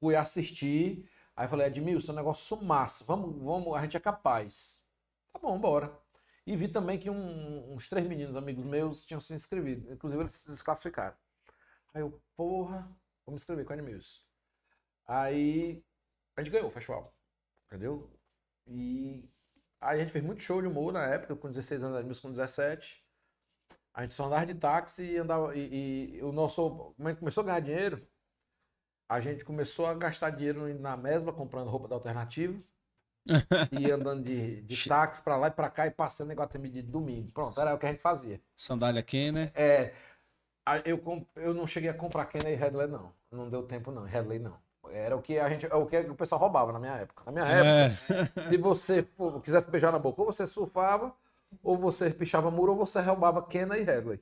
[0.00, 1.08] fui assistir.
[1.36, 3.04] Aí falei, Edmilson, é um negócio massa.
[3.04, 4.84] Vamos, vamos, a gente é capaz.
[5.32, 5.96] Tá bom, bora.
[6.50, 9.92] E vi também que um- uns três meninos amigos meus tinham se inscrevido.
[9.92, 11.16] Inclusive, eles se desclassificaram.
[11.94, 12.82] Aí eu, porra,
[13.26, 14.20] vou me inscrever com o Edmilson.
[15.06, 15.84] Aí
[16.36, 17.14] a gente ganhou o festival.
[17.66, 18.10] Entendeu?
[18.66, 19.30] E
[19.80, 23.04] a gente fez muito show de humor na época, com 16 anos, Edmilson com 17.
[23.94, 25.56] A gente só andava de táxi e andava.
[25.56, 26.94] E, e o nosso.
[26.96, 28.08] Como a gente começou a ganhar dinheiro,
[29.08, 32.58] a gente começou a gastar dinheiro na mesma, comprando roupa da alternativa.
[33.72, 36.82] E andando de, de táxi pra lá e pra cá e passando em Guatemi de
[36.82, 37.30] domingo.
[37.32, 38.40] Pronto, era o que a gente fazia.
[38.56, 39.50] Sandália Kenner.
[39.54, 39.92] É,
[40.84, 41.02] eu,
[41.36, 43.12] eu não cheguei a comprar Kenner e Headley, não.
[43.30, 44.04] Não deu tempo, não.
[44.04, 44.56] Headley, não.
[44.90, 47.22] Era o que a gente, é o que o pessoal roubava na minha época.
[47.26, 48.42] Na minha época, É.
[48.42, 51.14] se você for- quisesse beijar na boca, ou você surfava,
[51.62, 54.20] ou você pichava muro, ou você roubava Kenner e Headley.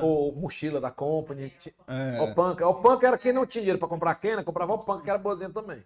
[0.00, 1.52] ou, ou mochila da Company.
[1.86, 2.20] É.
[2.20, 2.62] O punk.
[2.62, 5.18] O punk era quem não tinha dinheiro pra comprar Kenner, comprava o punk, que era
[5.18, 5.82] boazinha também.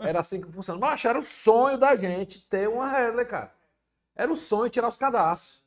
[0.00, 0.86] Era assim que funcionava.
[0.86, 3.52] Mas era o sonho da gente ter uma Headley, cara.
[4.14, 5.60] Era o sonho tirar os cadastros.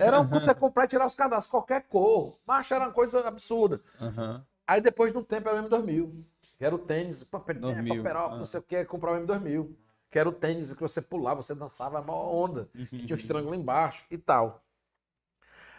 [0.00, 2.36] Era você comprar e tirar os cadastros, qualquer cor.
[2.46, 3.80] Mas era uma coisa absurda.
[4.00, 4.44] Aham.
[4.66, 6.24] Aí depois de um tempo era o M2000.
[6.58, 8.36] Que era o tênis, papelinha, 2000, paperó, ah.
[8.36, 9.68] não sei o que, comprar o M2000.
[10.10, 12.68] Que era o tênis que você pulava, você dançava a maior onda.
[12.74, 12.86] Uhum.
[12.86, 14.64] Que tinha os triângulos embaixo e tal.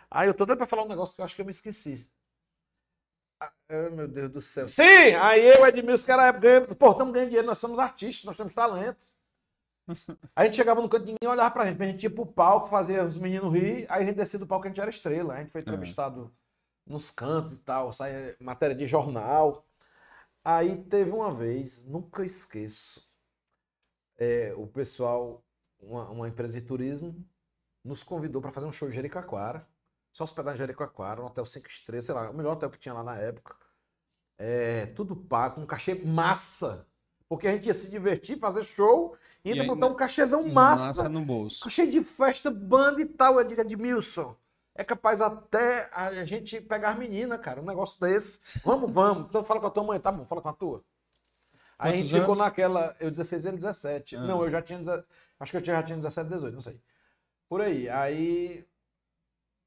[0.09, 2.09] Aí eu tô doido pra falar um negócio que eu acho que eu me esqueci.
[3.39, 3.51] Ah,
[3.91, 4.67] meu Deus do céu.
[4.67, 5.13] Sim!
[5.21, 6.75] Aí eu, Edmilson, que era ganhando.
[6.75, 9.05] Pô, estamos ganhando dinheiro, nós somos artistas, nós temos talento.
[9.87, 9.95] Aí
[10.35, 11.81] a gente chegava no canto, ninguém olhava pra gente.
[11.81, 14.65] A gente ia pro palco, fazia os meninos rir, aí a gente descia do palco,
[14.65, 15.35] a gente era estrela.
[15.35, 16.33] A gente foi entrevistado
[16.85, 19.65] nos cantos e tal, saia matéria de jornal.
[20.43, 23.06] Aí teve uma vez, nunca esqueço,
[24.17, 25.43] é, o pessoal,
[25.79, 27.15] uma, uma empresa de turismo,
[27.83, 29.67] nos convidou para fazer um show em Jericoacoara.
[30.11, 32.93] Só hospedar em Jericoacoara, um hotel 5 estrelas, sei lá, o melhor hotel que tinha
[32.93, 33.55] lá na época.
[34.37, 36.87] É, tudo pago, um cachê massa.
[37.29, 40.87] Porque a gente ia se divertir, fazer show E ainda aí, botar um cachezão massa.
[40.87, 41.69] Massa no bolso.
[41.69, 43.39] Cheio de festa, banda e tal.
[43.39, 44.35] Eu digo, Edmilson,
[44.73, 48.39] é capaz até a gente pegar as meninas, cara, um negócio desse.
[48.63, 49.27] Vamos, vamos.
[49.27, 50.83] Então fala com a tua mãe, tá bom, fala com a tua.
[51.79, 52.39] Aí a gente ficou anos?
[52.39, 54.15] naquela, eu 16 ele 17.
[54.15, 54.21] Ah.
[54.21, 54.79] Não, eu já tinha,
[55.39, 56.81] acho que eu já tinha 17, 18, não sei.
[57.47, 57.87] Por aí.
[57.89, 58.65] Aí,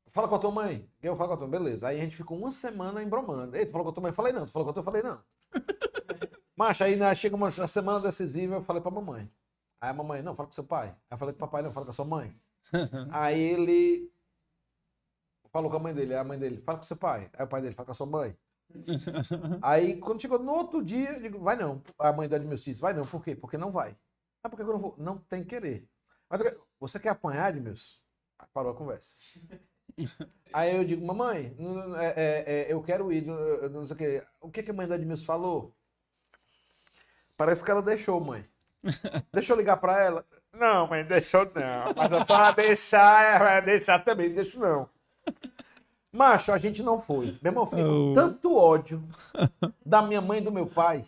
[0.09, 0.89] fala com a tua mãe.
[1.03, 1.89] Eu falo com a tua mãe, beleza.
[1.89, 3.57] Aí a gente ficou uma semana embromando.
[3.57, 4.11] Ei, tu falou com a tua mãe?
[4.11, 4.47] Eu falei não.
[4.47, 4.81] Tu falou com a tua?
[4.81, 5.23] Eu falei não.
[6.57, 9.31] Macho, aí né, chega uma, na semana decisiva, eu falei pra mamãe.
[9.81, 10.89] Aí a mamãe, não, fala com seu pai.
[10.89, 12.35] Aí eu falei pro papai, não, fala com a sua mãe.
[13.11, 14.12] Aí ele
[15.51, 17.28] falou com a mãe dele, aí a mãe dele, fala com seu pai.
[17.32, 18.37] Aí o pai dele, fala com a sua mãe.
[19.63, 21.83] Aí quando chegou no outro dia, eu digo, vai não.
[21.99, 23.35] A mãe do Edmilson disse, vai não, por quê?
[23.35, 23.97] Porque não vai.
[24.43, 24.95] Ah, por que eu não vou?
[24.99, 25.89] Não tem querer.
[26.29, 26.41] Mas
[26.79, 27.99] você quer apanhar, Edmilson?
[28.39, 29.19] Aí Parou a conversa.
[30.53, 31.55] Aí eu digo, mamãe,
[31.99, 33.25] é- é- é, eu quero ir,
[33.71, 34.27] não, sei o quê.
[34.41, 35.75] O que, que a mãe do Edmilson falou?
[37.37, 38.45] Parece que ela deixou, mãe.
[39.33, 40.25] Deixa eu ligar pra ela.
[40.53, 41.95] Não, mãe, deixou não.
[41.97, 44.89] Mas eu só deixar, deixar também, deixo não.
[46.12, 47.39] Macho, a gente não foi.
[47.41, 48.15] Meu irmão, eu fiquei com Oh.
[48.15, 49.03] tanto ódio
[49.85, 51.07] da minha mãe e do meu pai.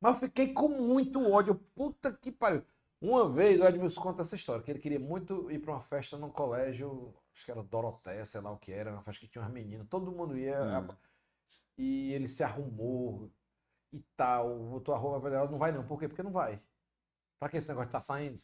[0.00, 1.54] Mas eu fiquei com muito ódio.
[1.74, 2.62] Puta que pariu.
[3.00, 6.16] Uma vez, o Edmilson conta essa história, que ele queria muito ir pra uma festa
[6.16, 9.42] num colégio, acho que era Doroteia, sei lá o que era, uma festa que tinha
[9.42, 10.58] umas meninas, todo mundo ia.
[10.60, 10.86] Ah.
[11.76, 13.30] E ele se arrumou
[13.92, 15.86] e tal, botou a roupa pra ela, não vai não.
[15.86, 16.08] Por quê?
[16.08, 16.60] Porque não vai.
[17.38, 18.40] Pra que esse negócio tá saindo?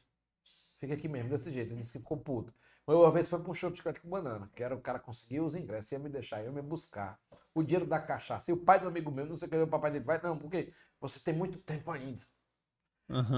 [0.78, 1.70] Fica aqui mesmo, desse jeito.
[1.72, 2.52] Ele disse que ficou puto.
[2.86, 5.44] Uma vez foi pra um show de chiclete com banana, que era o cara conseguiu
[5.44, 7.18] os ingressos, ia me deixar, ia me buscar.
[7.54, 8.50] O dinheiro da cachaça.
[8.50, 10.36] E o pai do amigo meu, não sei o que, o papai dele vai, não,
[10.36, 12.22] porque você tem muito tempo ainda.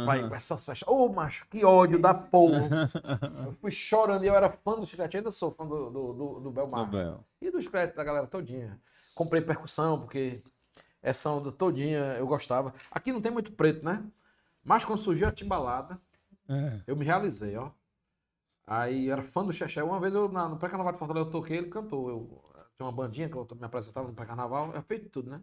[0.04, 0.88] Vai com essas festas.
[0.88, 2.88] Ô, macho, que ódio da porra.
[3.44, 6.40] Eu fui chorando e eu era fã do chiclete, ainda sou fã do, do, do,
[6.40, 7.00] do Bel Marques.
[7.00, 7.24] Bel.
[7.40, 8.80] E do chiclete da galera todinha.
[9.14, 10.42] Comprei percussão, porque
[11.02, 12.72] essa onda todinha eu gostava.
[12.90, 14.02] Aqui não tem muito preto, né?
[14.62, 15.98] Mas quando surgiu a timbalada,
[16.48, 16.82] É.
[16.86, 17.70] eu me realizei, ó.
[18.66, 19.82] Aí eu era fã do Xexé.
[19.82, 22.08] Uma vez eu, na- no pré-carnaval de Fortaleza, eu toquei, ele cantou.
[22.10, 22.44] Eu
[22.76, 25.42] tinha uma bandinha que eu me apresentava no pré-carnaval, é feito tudo, né?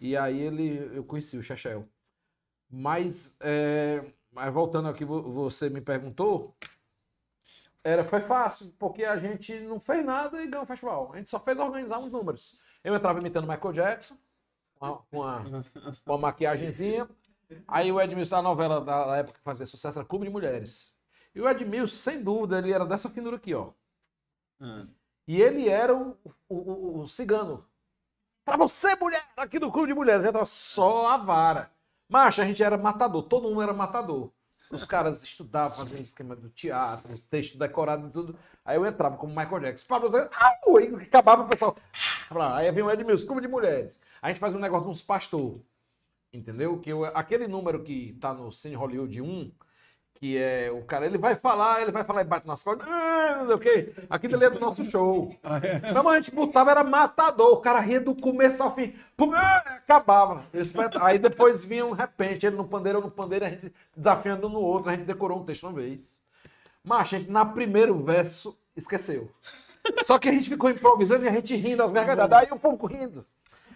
[0.00, 1.82] E aí ele, eu conheci o Xexé.
[2.70, 6.56] Mas, é, mas voltando aqui, vo- você me perguntou,
[7.82, 11.12] era, foi fácil, porque a gente não fez nada e ganhou o festival.
[11.12, 12.58] A gente só fez organizar uns números.
[12.84, 14.16] Eu entrava imitando Michael Jackson,
[14.78, 15.64] com uma, uma,
[16.06, 17.08] uma maquiagenzinha.
[17.68, 20.96] Aí o Edmilson, a novela da época que fazia sucesso era Clube de Mulheres.
[21.34, 23.70] E o Edmilson, sem dúvida, ele era dessa finura aqui, ó.
[24.60, 24.84] Ah.
[25.26, 26.16] E ele era o,
[26.48, 27.64] o, o- o cigano.
[28.44, 31.70] Pra você, mulher, aqui do Clube de Mulheres, entra só a vara.
[32.08, 34.30] Macho, a gente era matador, todo mundo era matador.
[34.70, 38.38] Os caras estudavam, faziam esquema do teatro, texto decorado e tudo.
[38.64, 39.94] Aí eu entrava como Michael Jackson.
[39.94, 40.76] Au!
[40.76, 41.76] Aí acabava o pessoal.
[42.30, 44.00] ah, Aí vinha o Edmilson, Clube de Mulheres.
[44.22, 45.60] A gente faz um negócio com uns pastor.
[46.32, 46.78] Entendeu?
[46.80, 49.50] Que eu- aquele número que tá no Cine Hollywood 1,
[50.20, 53.36] que é o cara, ele vai falar, ele vai falar e bate nas costas, ah,
[53.38, 53.94] não sei o quê.
[54.10, 55.34] Aquilo ali é do nosso show.
[55.42, 57.54] Mas a gente botava, era matador.
[57.54, 58.94] O cara ria do começo ao fim.
[59.16, 60.44] Pum, ah, acabava.
[61.00, 64.50] Aí depois vinha um repente, ele no pandeiro, eu no pandeiro, a gente desafiando um
[64.50, 66.20] no outro, a gente decorou um texto uma vez.
[66.84, 69.30] Mas a gente, na primeiro verso, esqueceu.
[70.04, 72.40] Só que a gente ficou improvisando e a gente rindo, as gargalhadas.
[72.40, 73.24] Aí o povo rindo.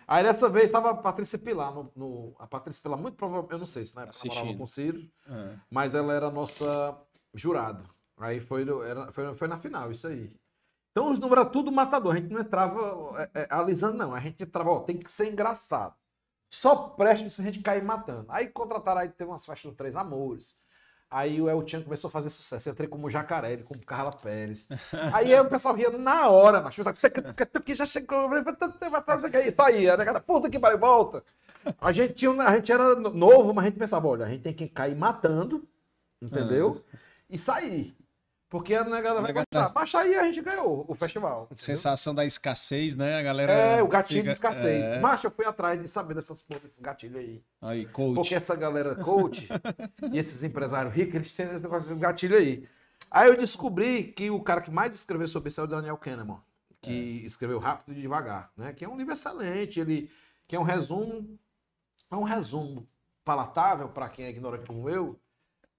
[0.06, 1.72] Aí dessa vez estava a Patrícia Pilar.
[1.74, 4.64] No, no- a Patrícia Pilar, muito provavelmente, eu não sei se na época namorava com
[4.64, 5.54] o Ciro, Ah.
[5.70, 6.96] mas ela era nossa
[7.32, 7.84] jurada.
[8.18, 10.32] Aí foi, era- foi, foi na final, isso aí.
[10.92, 12.12] Então os números eram tudo matador.
[12.14, 14.14] A gente não entrava é, é, alisando, não.
[14.14, 15.94] A gente entrava, ó, tem que ser engraçado.
[16.52, 18.26] Só presta se a gente cair matando.
[18.30, 20.60] Aí contrataram, aí teve umas festas do Três Amores.
[21.16, 22.68] Aí o El Chan começou a fazer sucesso.
[22.68, 24.68] Eu entrei como Jacaré, ele como Carla Pérez.
[25.14, 26.74] Aí o pessoal ria na hora, mas
[27.62, 28.28] que já chegou,
[29.46, 31.22] isso aí, a negada, puta que pariu, volta.
[31.80, 34.42] A gente, tinha, a gente era no- novo, mas a gente pensava, olha, a gente
[34.42, 35.62] tem que cair matando,
[36.20, 36.82] entendeu?
[37.30, 37.96] E sair.
[38.54, 39.72] Porque a negada vai gostar.
[39.74, 41.46] Mas aí a gente ganhou o festival.
[41.46, 41.64] entendeu?
[41.64, 43.16] Sensação da escassez, né?
[43.18, 43.52] A galera.
[43.52, 44.84] É, o gatilho fica- de escassez.
[44.84, 45.00] É.
[45.00, 47.42] Mas eu fui atrás de saber dessas porra, desses gatilhos aí.
[47.60, 48.14] Aí, coach.
[48.14, 49.48] Porque essa galera coach
[50.12, 52.64] e esses empresários ricos, eles têm esse negócio de gatilho aí.
[53.10, 56.38] Aí eu descobri que o cara que mais escreveu sobre isso é o Daniel Kahneman,
[56.80, 57.26] que É.
[57.26, 58.72] escreveu Rápido e Devagar, né?
[58.72, 60.08] Que é um livro excelente, ele
[60.46, 61.36] que é um resumo,
[62.08, 62.86] é um resumo
[63.24, 65.18] palatável para quem é ignorante como eu,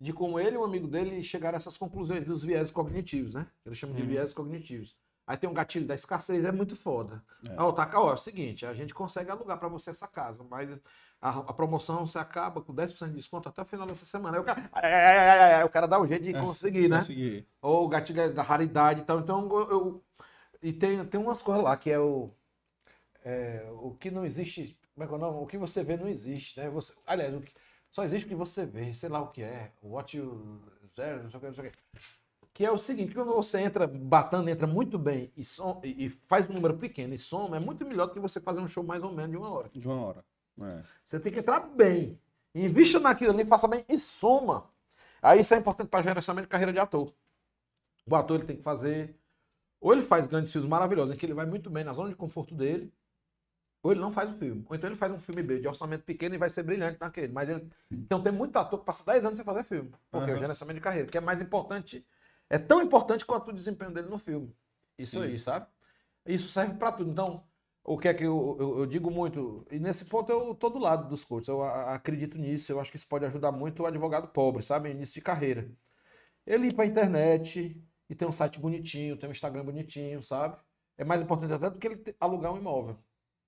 [0.05, 3.47] de como ele e um amigo dele chegaram a essas conclusões dos viés cognitivos, né?
[3.65, 4.07] Ele chama de Uhum.
[4.09, 4.95] viés cognitivos.
[5.27, 7.23] Aí tem um gatilho da escassez, é muito foda.
[7.49, 7.59] É.
[7.59, 10.69] Ó, tá, ó, é o seguinte, a gente consegue alugar para você essa casa, mas
[11.19, 14.37] a, a promoção se acaba com 10% de desconto até o final dessa semana.
[14.37, 16.97] Aí o cara, é, é, o cara dá o jeito de É, conseguir, né?
[16.99, 17.47] Consegui.
[17.61, 19.19] Ou o gatilho é da raridade e tal.
[19.19, 20.03] Então, eu, eu-
[20.61, 22.31] e tem, tem umas coisas lá que é o,
[23.23, 25.39] é, o que não existe, como é que é o nome?
[25.39, 26.69] O que você vê não existe, né?
[26.69, 27.53] Você, aliás, o que-
[27.95, 29.71] Só existe o que você vê, sei lá o que é.
[29.81, 30.61] What you
[30.97, 31.77] zero, não sei o que, não sei o que.
[32.53, 36.09] Que é o seguinte, quando você entra batendo, entra muito bem e, som, e, e
[36.27, 38.83] faz um número pequeno e soma, é muito melhor do que você fazer um show
[38.83, 39.69] mais ou menos de uma hora.
[39.69, 40.25] De uma hora.
[40.59, 40.83] É.
[41.05, 42.19] Você tem que entrar bem.
[42.53, 44.69] Invista naquilo ali, faça bem e soma.
[45.21, 47.13] Aí isso é importante para gerenciamento de carreira de ator.
[48.05, 49.15] O ator ele tem que fazer.
[49.79, 52.15] Ou ele faz grandes filmes maravilhosos, em que ele vai muito bem na zona de
[52.17, 52.91] conforto dele,
[53.85, 54.65] ou ele não faz o filme.
[54.67, 57.31] Ou então ele faz um filme B de orçamento pequeno e vai ser brilhante naquele.
[57.31, 57.69] Mas ele...
[57.91, 59.91] Então tem muito ator que passa 10 anos sem fazer filme.
[60.09, 60.33] Porque uhum.
[60.33, 62.03] é o gerenciamento de carreira, que é mais importante.
[62.49, 64.51] É tão importante quanto o desempenho dele no filme.
[64.97, 65.25] Isso Sim.
[65.25, 65.67] aí, sabe?
[66.25, 67.11] Isso serve para tudo.
[67.11, 67.43] Então,
[67.83, 70.79] o que é que eu, eu, eu, digo muito, e nesse ponto eu tô do
[70.79, 74.29] lado dos coaches, eu acredito nisso, eu acho que isso pode ajudar muito o advogado
[74.29, 74.89] pobre, sabe?
[74.89, 75.69] Início de carreira.
[76.43, 77.79] Ele ir pra internet
[78.09, 80.57] e ter um site bonitinho, ter um Instagram bonitinho, sabe?
[80.97, 82.97] É mais importante até do que ele alugar um imóvel.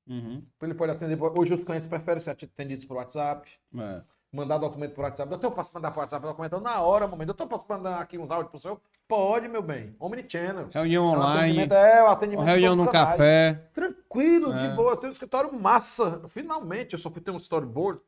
[0.07, 0.41] Uhum.
[0.61, 1.17] Ele pode atender.
[1.21, 3.49] Hoje os clientes preferem ser atendidos por WhatsApp.
[3.77, 4.01] É.
[4.31, 5.29] Mandar documento por WhatsApp.
[5.29, 7.27] Doutor, eu posso mandar por WhatsApp documento na hora, momento.
[7.27, 8.81] Doutor, eu posso mandar aqui uns áudios pro senhor?
[9.07, 9.95] Pode, meu bem.
[9.99, 10.69] Omnichannel.
[10.69, 11.67] Reunião online.
[11.71, 13.69] É, o atendimento reunião no café.
[13.73, 14.67] Tranquilo, é.
[14.67, 14.91] de boa.
[14.91, 16.21] Eu tenho um escritório massa.
[16.27, 18.01] Finalmente, eu só fui ter um storyboard.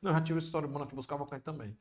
[0.00, 1.76] Não, eu já tive um storyboard aqui, buscava cliente também.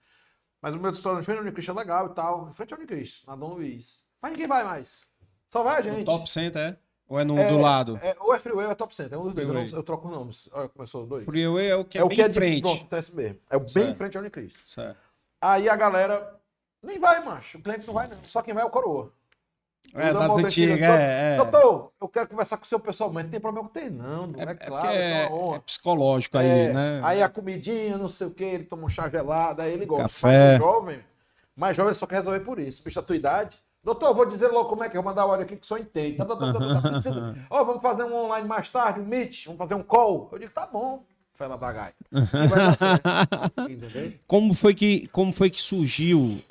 [0.61, 2.49] Mas o meu storyboard em frente ao Unicristo é legal e tal.
[2.49, 4.03] Em frente ao Unicristo, na Dom Luiz.
[4.21, 5.05] Mas ninguém vai mais.
[5.47, 6.01] Só vai a gente.
[6.01, 6.77] O top Center, é?
[7.07, 7.99] Ou é no é, do lado?
[8.01, 9.13] É, ou é Freeway ou é Top Center.
[9.13, 9.47] É um dos dois.
[9.47, 10.49] Eu, não, eu, troco os nomes.
[10.51, 11.23] Olha, começou dois.
[11.23, 12.61] Freeway é o que é, é o bem que é em frente.
[12.61, 13.39] Pronto, TSB.
[13.49, 13.73] É o certo.
[13.73, 14.59] bem em frente ao Unicristo.
[14.67, 14.97] Certo.
[15.39, 16.35] Aí a galera
[16.81, 17.57] nem vai, macho.
[17.59, 18.17] O cliente não vai, não.
[18.23, 19.11] Só quem vai é o coroa.
[19.93, 21.37] É, das antigas, é, é.
[21.37, 23.29] Doutor, eu quero conversar com o seu pessoalmente.
[23.29, 24.27] Tem problema que tem, não.
[24.27, 24.87] Não é, é claro.
[24.87, 27.01] É, é, psicológico aí, é, né?
[27.03, 30.03] Aí a comidinha, não sei o que, ele toma um chá gelado, aí ele gosta.
[30.03, 30.47] Café.
[30.49, 30.99] Mais jovem,
[31.55, 32.83] mais jovem só quer resolver por isso.
[32.83, 33.55] Bicho da tua idade.
[33.85, 35.77] Doutor, vou dizer logo como é que eu vou mandar a hora aqui que só
[35.77, 36.17] entende.
[36.17, 39.75] Tá, tá, tá, tá, Ó, vamos fazer um online mais tarde, um meet, vamos fazer
[39.75, 40.27] um call.
[40.31, 41.05] Eu digo, tá bom,
[41.35, 41.95] fela da gaita.
[44.25, 46.41] como foi que como foi que surgiu?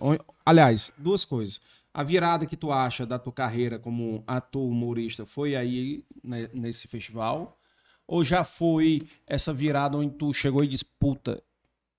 [0.46, 1.60] Aliás, duas coisas.
[1.92, 6.86] A virada que tu acha da tua carreira como ator humorista foi aí né, nesse
[6.86, 7.58] festival?
[8.06, 11.42] Ou já foi essa virada onde tu chegou e disse, puta,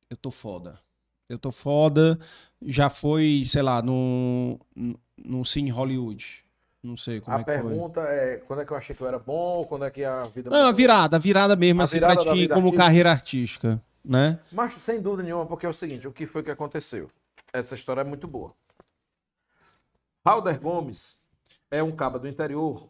[0.10, 0.80] eu tô foda.
[1.30, 2.20] Eu tô foda.
[2.62, 4.60] Já foi, sei lá, no,
[5.18, 6.46] no Cine Hollywood?
[6.84, 7.56] Não sei como a é que foi.
[7.56, 10.04] A pergunta é quando é que eu achei que eu era bom, quando é que
[10.04, 10.50] a vida.
[10.52, 12.78] Não, a virada, a virada mesmo, a assim, virada pra ti como artística.
[12.78, 14.40] carreira artística, né?
[14.52, 17.10] Mas sem dúvida nenhuma, porque é o seguinte: o que foi que aconteceu?
[17.52, 18.54] Essa história é muito boa.
[20.24, 21.26] Halder Gomes
[21.72, 22.90] é um cabo do interior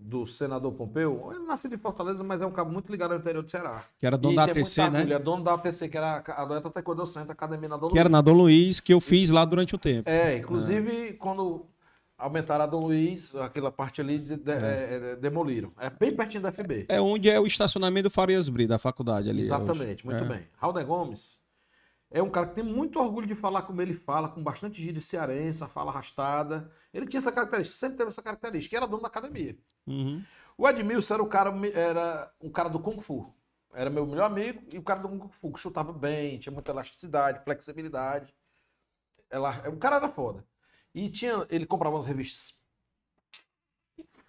[0.00, 1.30] do senador Pompeu.
[1.34, 3.84] Ele nasceu de Fortaleza, mas é um cabo muito ligado ao interior do Ceará.
[3.98, 5.02] Que era dono e da ATC, né?
[5.02, 7.92] Ele é dono da ATC, que era a Doeta Taekwondo Center, Academia na Dom Que
[7.92, 8.00] Luiz.
[8.00, 10.08] era na Dom Luiz, que eu fiz lá durante o tempo.
[10.08, 11.12] É, inclusive é.
[11.12, 11.66] quando
[12.16, 14.54] aumentaram a Dom Luiz, aquela parte ali de, de, é.
[14.54, 15.70] É, é demoliram.
[15.78, 16.86] É bem pertinho da FB.
[16.88, 19.42] É onde é o estacionamento do Farias Brito, da faculdade ali.
[19.42, 20.26] Exatamente, muito é.
[20.26, 20.40] bem.
[20.58, 21.39] Raul Gomes
[22.10, 25.00] é um cara que tem muito orgulho de falar como ele fala, com bastante gíria
[25.00, 26.70] cearense, fala arrastada.
[26.92, 29.56] Ele tinha essa característica, sempre teve essa característica, era dono da academia.
[29.86, 30.24] Uhum.
[30.58, 33.32] O Edmilson era o cara, era um cara do Kung Fu.
[33.72, 36.72] Era meu melhor amigo e o cara do Kung Fu, que chutava bem, tinha muita
[36.72, 38.34] elasticidade, flexibilidade.
[39.30, 40.44] Ela, o cara era foda.
[40.92, 42.60] E tinha, ele comprava umas revistas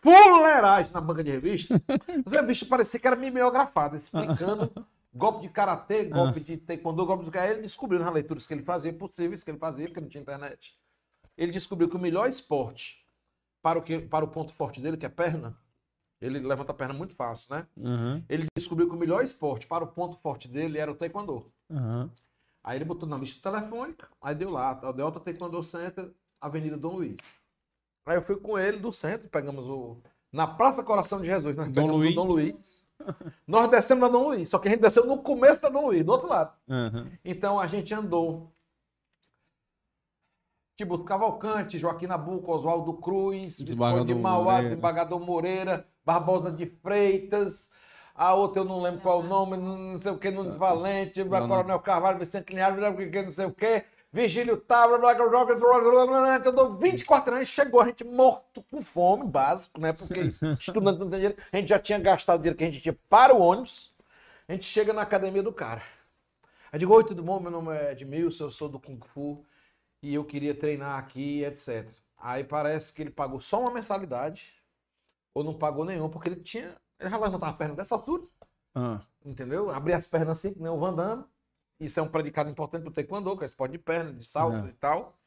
[0.01, 1.81] fuleirais na banca de revista.
[2.25, 4.71] As revistas pareciam que era mimeografada, explicando
[5.13, 8.93] golpe de karatê, golpe de taekwondo, golpe de Ele descobriu nas leituras que ele fazia,
[8.93, 10.77] possíveis que ele fazia, porque não tinha internet.
[11.37, 13.05] Ele descobriu que o melhor esporte
[13.61, 15.57] para o, que, para o ponto forte dele, que é perna,
[16.19, 17.67] ele levanta a perna muito fácil, né?
[17.75, 18.23] Uhum.
[18.29, 21.51] Ele descobriu que o melhor esporte para o ponto forte dele era o taekwondo.
[21.69, 22.09] Uhum.
[22.63, 26.97] Aí ele botou na lista telefônica, aí deu lá, o Delta Taekwondo Center, Avenida Dom
[26.97, 27.17] Luiz.
[28.05, 29.97] Aí eu fui com ele do centro, pegamos o.
[30.31, 32.15] Na Praça Coração de Jesus, nós Dom Luiz.
[32.15, 32.80] Dom Luiz.
[33.47, 36.05] Nós descemos na Dom Luiz, só que a gente desceu no começo da Dom Luiz,
[36.05, 36.53] do outro lado.
[36.67, 37.07] Uhum.
[37.23, 38.51] Então a gente andou.
[40.77, 47.71] Tipo, Cavalcante, Joaquim Nabuco, Oswaldo Cruz, Visconde de Mauá, Desembargador Moreira, Barbosa de Freitas,
[48.15, 51.47] a outra eu não lembro qual o nome, não sei o que, Nunes Valente, não,
[51.47, 53.83] Coronel Carvalho, Vicente Linhares, não sei o que,
[54.13, 54.97] Vigílio Tábua,
[56.45, 59.93] andou 24 anos, chegou a gente morto com fome, básico, né?
[59.93, 60.19] Porque
[60.59, 62.97] estudante não tem dinheiro, a gente já tinha gastado o dinheiro que a gente tinha
[63.07, 63.93] para o ônibus,
[64.47, 65.81] a gente chega na academia do cara.
[66.71, 67.39] Aí digo, oi, tudo bom?
[67.39, 69.45] Meu nome é Edmilson, eu sou do Kung Fu
[70.01, 71.87] e eu queria treinar aqui, etc.
[72.17, 74.53] Aí parece que ele pagou só uma mensalidade,
[75.33, 76.75] ou não pagou nenhum, porque ele tinha.
[76.99, 78.23] Ele já levantava a perna dessa altura.
[78.75, 79.01] Ah.
[79.25, 79.69] Entendeu?
[79.69, 81.23] Abria as pernas assim, que nem o Van Damme.
[81.81, 84.73] Isso é um predicado importante pro taekwondo, que é esporte de perna, de salto e
[84.73, 85.17] tal.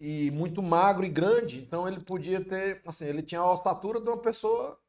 [0.00, 1.60] E muito magro e grande.
[1.60, 2.80] Então ele podia ter.
[2.86, 4.80] Assim, ele tinha a ossatura de uma pessoa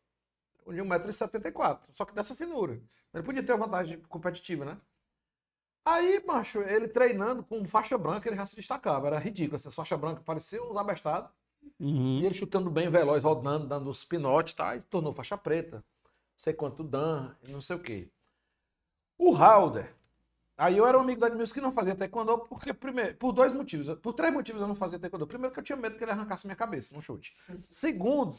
[0.66, 1.80] de 1,74m.
[1.94, 2.82] Só que dessa finura.
[3.14, 4.78] Ele podia ter uma vantagem competitiva, né?
[5.84, 9.08] Aí, macho, ele treinando com faixa branca, ele já se destacava.
[9.08, 9.58] Era ridículo.
[9.58, 11.30] Essas faixas brancas pareciam uns abestados.
[11.78, 12.20] Uhum.
[12.20, 14.78] E ele chutando bem veloz, rodando, dando os pinotes, tá?
[14.78, 15.78] E tornou faixa preta.
[15.78, 18.10] Não sei quanto Dan, não sei o quê.
[19.18, 19.94] O Halder.
[20.58, 23.52] Aí eu era um amigo da Edmilson que não fazia taekwondo, porque primeiro, por dois
[23.52, 23.98] motivos.
[24.00, 25.28] Por três motivos eu não fazia taekwondo.
[25.28, 27.36] Primeiro que eu tinha medo que ele arrancasse minha cabeça no chute.
[27.70, 28.38] Segundo,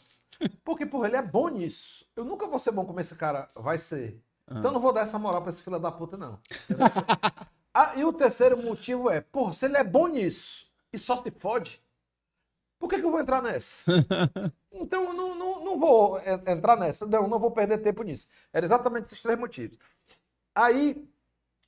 [0.64, 2.06] porque, porra, ele é bom nisso.
[2.16, 4.18] Eu nunca vou ser bom como esse cara vai ser.
[4.46, 4.54] Ah.
[4.58, 6.38] Então eu não vou dar essa moral pra esse filho da puta, não.
[7.74, 11.30] ah, e o terceiro motivo é, porra, se ele é bom nisso e só se
[11.30, 11.82] fode,
[12.78, 13.82] por que, que eu vou entrar nessa?
[14.72, 17.06] então eu não, não, não vou en- entrar nessa.
[17.06, 18.28] Não, não vou perder tempo nisso.
[18.52, 19.78] Era exatamente esses três motivos.
[20.54, 21.06] Aí,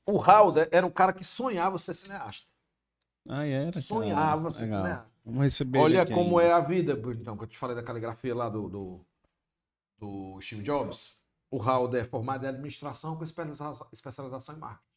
[0.08, 2.50] o Halder era um cara que sonhava ser cineasta.
[3.28, 3.78] Ah, era.
[3.78, 4.82] Sonhava ser Legal.
[4.82, 5.10] cineasta.
[5.22, 6.50] Vamos receber Olha como ainda.
[6.50, 9.06] é a vida, então, que eu te falei da caligrafia lá do, do,
[9.98, 11.22] do Steve Jobs.
[11.50, 14.88] O Halder é formado em administração com especialização, especialização em marketing.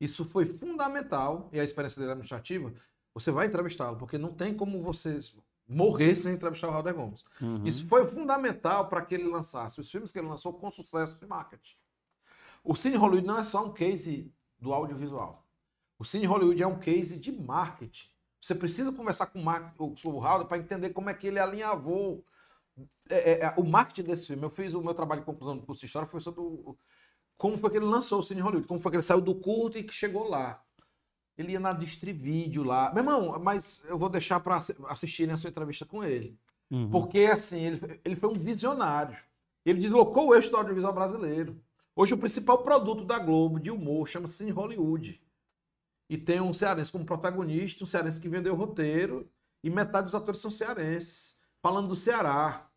[0.00, 2.72] Isso foi fundamental, e a experiência dele administrativa,
[3.12, 5.20] você vai entrevistá-lo, porque não tem como você
[5.68, 7.22] morrer sem entrevistar o Halder Gomes.
[7.38, 7.66] Uhum.
[7.66, 11.26] Isso foi fundamental para que ele lançasse os filmes que ele lançou com sucesso de
[11.26, 11.76] marketing.
[12.64, 15.46] O Cine Hollywood não é só um case do audiovisual.
[15.98, 18.08] O Cine Hollywood é um case de marketing.
[18.40, 21.26] Você precisa conversar com o, mar- o- com o Halder para entender como é que
[21.26, 22.24] ele alinhavou
[23.08, 24.42] é, é, é, o marketing desse filme.
[24.42, 26.76] Eu fiz o meu trabalho de conclusão do curso de história, foi sobre o-
[27.36, 29.78] como foi que ele lançou o Cine Hollywood, como foi que ele saiu do curto
[29.78, 30.62] e que chegou lá.
[31.36, 32.92] Ele ia na Distrivídeo lá.
[32.92, 36.38] Meu irmão, mas eu vou deixar para assistirem a sua entrevista com ele.
[36.70, 36.90] Uhum.
[36.90, 39.16] Porque, assim, ele, ele foi um visionário.
[39.64, 41.60] Ele deslocou o eixo do audiovisual brasileiro.
[41.94, 45.20] Hoje, o principal produto da Globo de humor chama-se Hollywood.
[46.08, 49.30] E tem um cearense como protagonista, um cearense que vendeu o roteiro,
[49.62, 52.68] e metade dos atores são cearenses, falando do Ceará.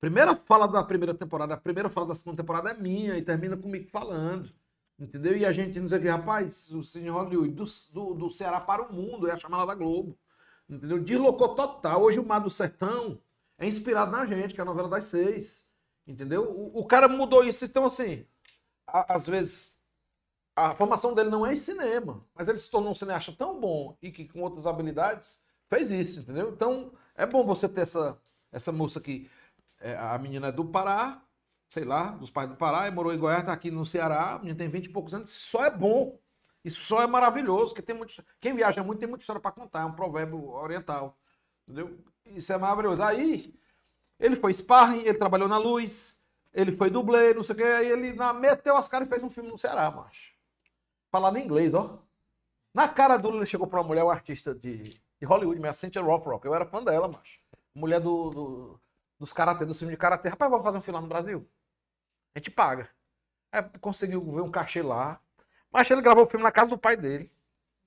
[0.00, 3.56] Primeira fala da primeira temporada, a primeira fala da segunda temporada é minha, e termina
[3.56, 4.52] comigo falando.
[4.98, 5.36] Entendeu?
[5.36, 6.80] E a gente o que, rapaz, o
[7.12, 10.18] Hollywood, do, do, do Ceará para o mundo, é a chamada da Globo.
[10.68, 11.02] Entendeu?
[11.02, 12.02] Deslocou total.
[12.02, 13.20] Hoje o Mar do Sertão
[13.58, 15.70] é inspirado na gente, que é a novela das seis.
[16.06, 16.44] Entendeu?
[16.50, 17.64] O, o cara mudou isso.
[17.64, 18.24] Então, assim,
[19.08, 19.78] às vezes,
[20.54, 23.96] a formação dele não é em cinema, mas ele se tornou um cineasta tão bom
[24.00, 26.50] e que com outras habilidades fez isso, entendeu?
[26.50, 28.18] Então, é bom você ter essa,
[28.50, 29.30] essa moça aqui.
[29.78, 31.22] É, a menina é do Pará,
[31.68, 34.38] sei lá, dos pais do Pará, e morou em Goiás, tá aqui no Ceará, a
[34.38, 36.18] menina tem 20 e poucos anos, só é bom.
[36.64, 39.82] Isso só é maravilhoso, porque tem muito, quem viaja muito tem muita história para contar,
[39.82, 41.16] é um provérbio oriental.
[41.62, 41.98] Entendeu?
[42.24, 43.02] Isso é maravilhoso.
[43.02, 43.54] Aí,
[44.18, 46.15] ele foi sparring, ele trabalhou na luz,
[46.56, 49.22] ele foi dublê, não sei o que, aí ele na, meteu as caras e fez
[49.24, 50.32] um filme no Ceará, macho.
[51.10, 52.00] Falando em inglês, ó.
[52.74, 56.02] Na cara dura, ele chegou pra uma mulher, uma artista de, de Hollywood, minha Cynthia
[56.02, 56.46] Rothrock.
[56.46, 57.40] Eu era fã dela, macho.
[57.74, 58.80] Mulher do, do-
[59.18, 60.28] dos karatê, do filme de karatê.
[60.28, 61.48] Rapaz, vamos fazer um filme lá no Brasil?
[62.34, 62.90] A gente paga.
[63.52, 65.20] Aí conseguiu ver um cachê lá.
[65.72, 67.30] Mas ele gravou o filme na casa do pai dele.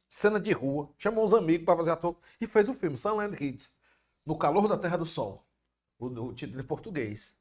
[0.09, 0.91] Cena de rua.
[0.97, 2.17] Chamou uns amigos pra fazer ator.
[2.41, 3.75] E fez o filme, Sunland Kids.
[4.25, 5.45] No calor da Terra do Sol.
[5.99, 7.35] O, o título em português.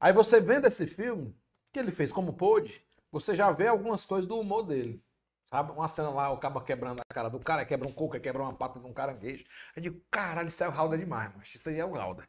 [0.00, 1.34] Aí você vendo esse filme,
[1.72, 5.02] que ele fez como pôde, você já vê algumas coisas do humor dele.
[5.46, 5.72] Sabe?
[5.72, 8.52] Uma cena lá, o cabo quebrando a cara do cara, quebra um coco, quebra uma
[8.52, 9.44] pata de um caranguejo.
[9.76, 12.28] Eu digo, caralho, isso é o Halder demais, mas isso aí é o Halder.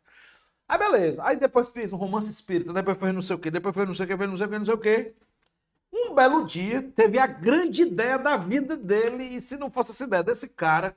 [0.68, 1.24] Aí beleza.
[1.24, 3.96] Aí depois fez um romance espírita, depois fez não sei o quê, depois fez não
[3.96, 5.16] sei o quê, fez não sei o quê, não sei o quê.
[5.94, 10.04] Um belo dia, teve a grande ideia da vida dele, e se não fosse essa
[10.04, 10.96] ideia desse cara,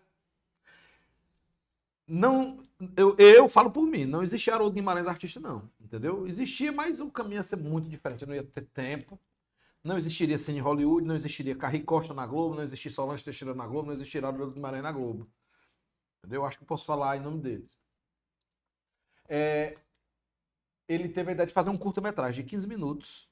[2.07, 2.63] não.
[2.97, 5.69] Eu, eu falo por mim, não existia Haroldo Guimarães artista, não.
[5.89, 6.27] Entendeu?
[6.27, 8.21] Existia, mas o caminho ia ser muito diferente.
[8.21, 9.19] Eu não ia ter tempo.
[9.83, 13.67] Não existiria Cine Hollywood, não existiria Carrie Costa na Globo, não existiria Solange Teixeira na
[13.67, 15.27] Globo, não existiria Haroldo Guimarães na Globo.
[16.19, 16.45] Entendeu?
[16.45, 17.81] Acho que posso falar em nome deles.
[19.27, 19.79] É,
[20.87, 23.27] ele teve a ideia de fazer um curta-metragem de 15 minutos.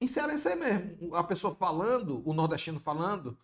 [0.00, 1.14] Em cearense é mesmo.
[1.14, 3.38] A pessoa falando, o nordestino falando,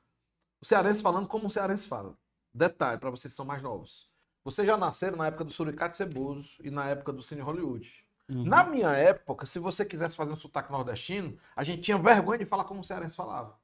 [0.62, 2.16] o cearense falando como o cearense fala.
[2.54, 4.11] Detalhe, para vocês que são mais novos.
[4.44, 7.88] Vocês já nasceram na época do Suricate Ceboso e na época do Cine Hollywood.
[8.28, 8.44] Uhum.
[8.44, 12.44] Na minha época, se você quisesse fazer um sotaque nordestino, a gente tinha vergonha de
[12.44, 13.54] falar como o cearense falava.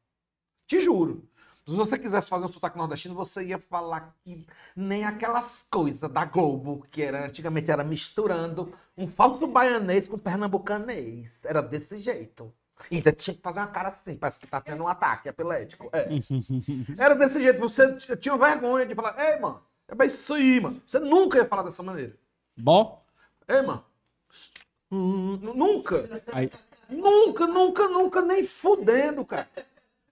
[0.66, 1.28] Te juro.
[1.66, 6.24] Se você quisesse fazer um sotaque nordestino, você ia falar que nem aquelas coisas da
[6.24, 11.28] Globo, que era antigamente era misturando um falso baianês com pernambucanês.
[11.44, 12.52] Era desse jeito.
[12.90, 15.90] E ainda tinha que fazer uma cara assim, parece que tá tendo um ataque epilético.
[15.92, 16.08] É.
[16.96, 17.58] Era desse jeito.
[17.58, 20.80] Você tinha vergonha de falar, ei, mano, é bem isso aí, mano.
[20.86, 22.14] Você nunca ia falar dessa maneira.
[22.56, 23.04] Bom,
[23.48, 23.84] Ei, mano.
[24.90, 26.22] Hum, nunca.
[26.32, 26.50] aí,
[26.88, 29.48] Nunca, nunca, nunca, nem fudendo, cara.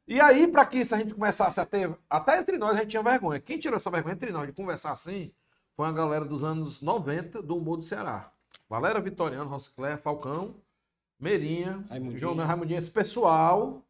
[0.07, 1.97] E aí, pra que isso a gente começasse a ter.
[2.09, 3.40] Até entre nós a gente tinha vergonha.
[3.40, 5.32] Quem tirou essa vergonha entre nós de conversar assim
[5.74, 8.31] foi a galera dos anos 90 do humor do Ceará.
[8.69, 10.57] Valéria Vitoriano, Rossicler, Falcão,
[11.19, 12.19] Meirinha, Raimundinho.
[12.19, 13.82] João Raimundinho, esse pessoal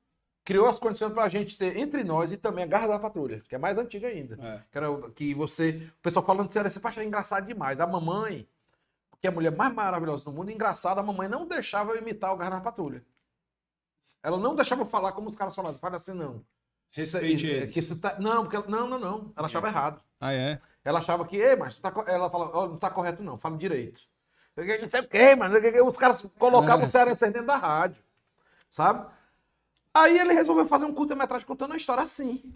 [0.47, 3.43] criou as condições para a gente ter entre nós e também a Garra da Patrulha,
[3.49, 4.39] que é mais antiga ainda.
[4.41, 4.63] É.
[4.71, 5.91] Que, era, o- que você.
[5.99, 7.81] O pessoal falando sério, você acha engraçado demais.
[7.81, 8.49] A mamãe,
[9.21, 12.33] que é a mulher mais maravilhosa do mundo, engraçada, a mamãe não deixava eu imitar
[12.33, 13.03] o Garra da Patrulha.
[14.23, 15.79] Ela não deixava eu falar como os caras falavam.
[15.81, 16.43] Fala assim, não.
[16.93, 17.75] Respeite Isso- eles.
[17.75, 19.33] que isso tá- Não, porque ela- não, não, não.
[19.37, 20.01] Ela achava errado.
[20.21, 20.61] Ah, é?
[20.85, 23.57] Ela achava que, ei, mas tá co-" ela fala, "Ó, não tá correto, não, fala
[23.59, 24.01] direito.
[24.57, 25.55] Não sei o quê, mano.
[25.89, 28.01] Os caras colocavam o cearense dentro da rádio.
[28.71, 29.07] Sabe?
[29.97, 32.53] Aí ele resolveu fazer um curta-metragem contando uma história assim.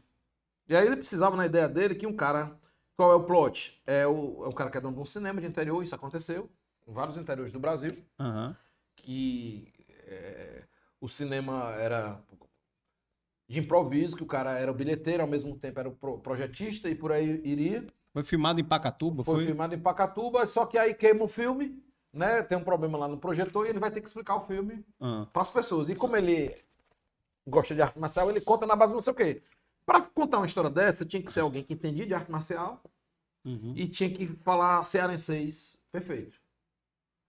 [0.69, 2.55] E aí ele precisava, na ideia dele, que um cara.
[2.97, 3.81] Qual é o plot?
[3.87, 6.51] É o, é o cara que é dono de um cinema de interior, isso aconteceu,
[6.87, 8.55] em vários interiores do Brasil, Aham.
[8.95, 9.73] que
[10.07, 10.65] é,
[11.01, 12.21] o cinema era
[13.49, 16.91] de improviso, que o cara era o bilheteiro, ao mesmo tempo era o pro- projetista
[16.91, 17.87] e por aí iria.
[18.13, 19.47] Foi filmado em Pacatuba, Foi, foi?
[19.47, 22.43] filmado em Pacatuba, só que aí queima o filme, né?
[22.43, 25.27] Tem um problema lá no projetor e ele vai ter que explicar o filme Ah,
[25.33, 25.89] para as pessoas.
[25.89, 26.55] E como ele
[27.47, 29.43] gosta de arte marcial, ele conta na base não sei o quê.
[29.85, 32.83] Para contar uma história dessa, tinha que ser alguém que entendia de arte marcial
[33.45, 33.73] uhum.
[33.77, 36.39] e tinha que falar cearenseis perfeito.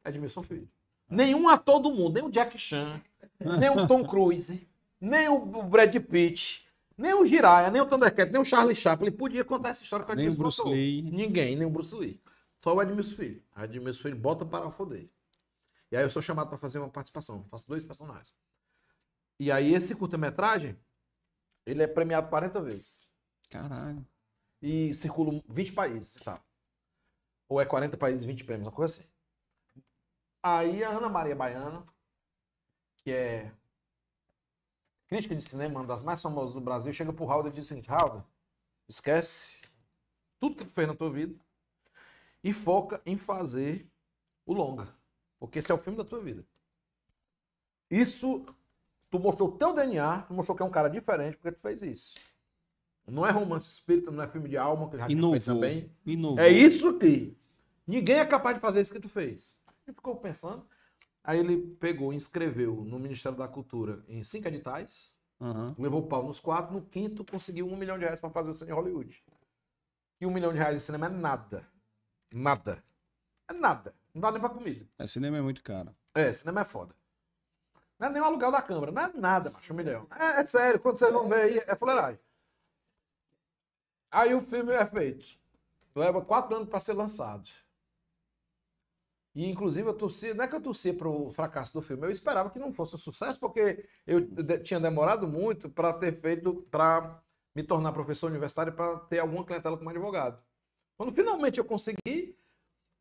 [0.05, 0.69] Edmilson Filho.
[1.09, 3.01] Nenhum ator do mundo, nem o Jack Chan,
[3.39, 4.67] nem o Tom Cruise,
[4.99, 6.67] nem o Brad Pitt,
[6.97, 10.11] nem o Jiraiya, nem o Thundercat, nem o Charlie Chaplin podia contar essa história que
[10.11, 10.73] o Nem o Edmilson Bruce contou.
[10.73, 11.01] Lee.
[11.01, 12.21] Ninguém, nem o Bruce Lee.
[12.63, 13.43] Só o Edmilson Filho.
[13.57, 15.09] O Edmilson Filho bota para foder.
[15.91, 17.43] E aí eu sou chamado para fazer uma participação.
[17.49, 18.33] Faço dois personagens.
[19.41, 20.79] E aí esse curta-metragem,
[21.65, 23.11] ele é premiado 40 vezes.
[23.49, 24.07] Caralho.
[24.61, 26.39] E circula 20 países tal.
[27.49, 29.11] Ou é 40 países e 20 prêmios, uma coisa assim.
[30.43, 31.83] Aí a Ana Maria Baiana,
[32.97, 33.51] que é
[35.07, 37.67] crítica de cinema, uma das mais famosas do Brasil, chega pro Raul e diz o
[37.67, 38.23] seguinte, Raul,
[38.87, 39.59] esquece
[40.39, 41.35] tudo que tu fez na tua vida
[42.43, 43.91] e foca em fazer
[44.45, 44.95] o longa.
[45.39, 46.45] Porque esse é o filme da tua vida.
[47.89, 48.45] Isso,
[49.11, 51.81] tu mostrou o teu DNA, tu mostrou que é um cara diferente porque tu fez
[51.83, 52.15] isso.
[53.07, 55.39] Não é romance espírita, não é filme de alma, que ele já Inovou.
[55.41, 55.91] também.
[56.05, 56.39] Inovou.
[56.39, 57.37] É isso aqui.
[57.85, 59.61] Ninguém é capaz de fazer isso que tu fez.
[59.85, 60.65] Ele ficou pensando.
[61.23, 65.75] Aí ele pegou e inscreveu no Ministério da Cultura em cinco editais, Aham.
[65.77, 68.79] levou pau nos quatro, no quinto conseguiu um milhão de reais para fazer o cinema
[68.79, 69.23] em Hollywood.
[70.19, 71.67] E um milhão de reais de cinema é nada.
[72.31, 72.83] Nada.
[73.47, 73.93] É nada.
[74.13, 74.87] Não dá nem pra comida.
[74.97, 75.93] É, cinema é muito caro.
[76.15, 76.95] É, cinema é foda.
[78.01, 80.05] Não é nem o aluguel da câmera, não é nada, macho, um milhão.
[80.19, 82.19] É, é sério, quando vocês vão ver aí, é fuleiragem.
[84.11, 85.25] Aí o filme é feito.
[85.95, 87.49] Leva quatro anos para ser lançado.
[89.33, 92.49] E inclusive eu torcia, não é que eu torcia pro fracasso do filme, eu esperava
[92.49, 97.21] que não fosse um sucesso, porque eu de- tinha demorado muito para ter feito, para
[97.55, 100.37] me tornar professor universitário, para ter alguma clientela como advogado.
[100.97, 102.37] Quando finalmente eu consegui,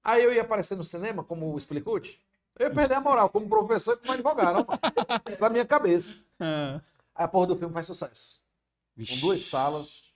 [0.04, 2.20] aí eu ia aparecer no cinema como o Explicute,
[2.60, 4.80] eu ia perder a moral como professor e como advogado, mano.
[5.30, 6.14] Isso na minha cabeça.
[6.42, 6.80] Ah.
[7.14, 8.40] Aí a porra do filme faz sucesso.
[8.96, 10.14] Com duas salas,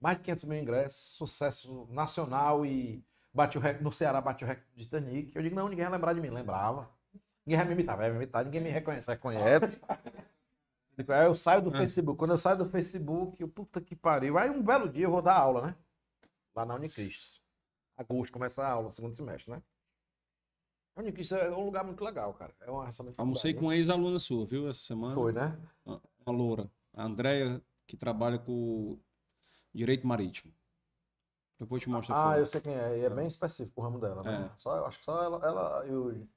[0.00, 4.46] mais de 500 mil ingressos, sucesso nacional e bate o recorde, no Ceará bate o
[4.46, 5.36] recorde de Titanic.
[5.36, 6.30] Eu digo, não, ninguém vai lembrar de mim.
[6.30, 6.88] Lembrava.
[7.44, 9.80] Ninguém vai me imitar, vai me imitar, ninguém me reconhece, reconhece.
[11.08, 11.78] Aí eu saio do Ah.
[11.78, 12.18] Facebook.
[12.18, 14.38] Quando eu saio do Facebook, eu, puta que pariu.
[14.38, 15.74] Aí um belo dia eu vou dar aula, né?
[16.54, 17.42] Lá na Unicristo.
[17.98, 19.62] Agosto começa a aula, segundo semestre, né?
[20.96, 22.54] A Unicristo é um lugar muito legal, cara.
[22.58, 25.14] É uma raça muito Almocei com uma ex-aluna sua, viu, essa semana?
[25.14, 25.56] Foi, né?
[25.84, 26.70] Uma loura.
[26.94, 28.98] A Andréia, que trabalha com
[29.74, 30.54] direito marítimo.
[31.58, 32.98] Depois te mostro a Ah, eu sei quem é.
[32.98, 34.50] E é bem específico o ramo dela, né?
[34.50, 34.58] É.
[34.58, 36.28] Só, eu acho que só ela, ela e, o,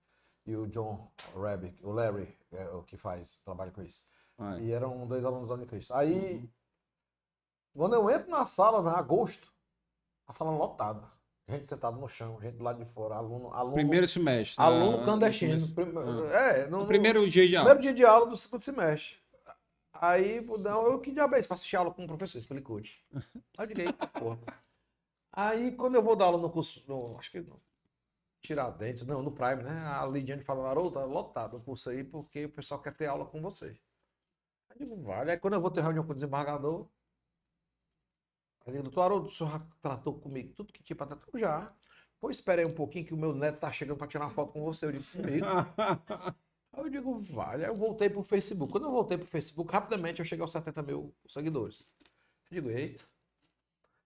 [0.46, 4.10] e o John Rabbit, o Larry, é o que faz, trabalha com isso.
[4.38, 4.64] Ah, é.
[4.64, 5.94] E eram dois alunos da Unicristo.
[5.94, 6.50] Aí,
[7.74, 9.54] quando eu entro na sala, em agosto,
[10.28, 11.10] a sala lotada.
[11.50, 13.52] Gente sentada no chão, gente do lado de fora, aluno.
[13.54, 14.62] aluno Primeiro semestre.
[14.64, 15.54] aluno ah, clandestino.
[15.56, 15.76] no começo.
[15.76, 16.38] Prim- Ah.
[16.38, 17.70] É, no, No primeiro dia de aula.
[17.72, 19.18] primeiro dia de aula do segundo semestre.
[19.94, 21.48] Aí, não, eu que diabo é isso?
[21.48, 22.80] Pra assistir aula com o professor, explicou.
[23.58, 24.40] Aí eita porra.
[25.34, 27.60] Aí, quando eu vou dar aula no curso, no, acho que no
[28.42, 29.72] Tiradentes, não, no Prime, né?
[29.88, 33.26] A Lidiane falou, Haroldo, tá lotado o curso aí, porque o pessoal quer ter aula
[33.26, 33.78] com você.
[34.70, 35.32] Aí eu digo, vale.
[35.32, 36.88] Aí quando eu vou ter reunião com o desembargador,
[38.66, 41.26] aí eu digo, doutor Haroldo, o senhor já tratou comigo tudo que tinha pra tratar?
[41.38, 41.74] Já.
[42.20, 44.64] Pô, esperei um pouquinho que o meu neto tá chegando pra tirar uma foto com
[44.64, 44.86] você.
[44.86, 45.46] Eu digo, comigo.
[46.74, 47.64] Aí eu digo, vale.
[47.64, 48.72] Aí eu voltei pro Facebook.
[48.72, 51.88] Quando eu voltei pro Facebook, rapidamente eu cheguei aos 70 mil seguidores.
[52.52, 53.04] Eu digo, eita.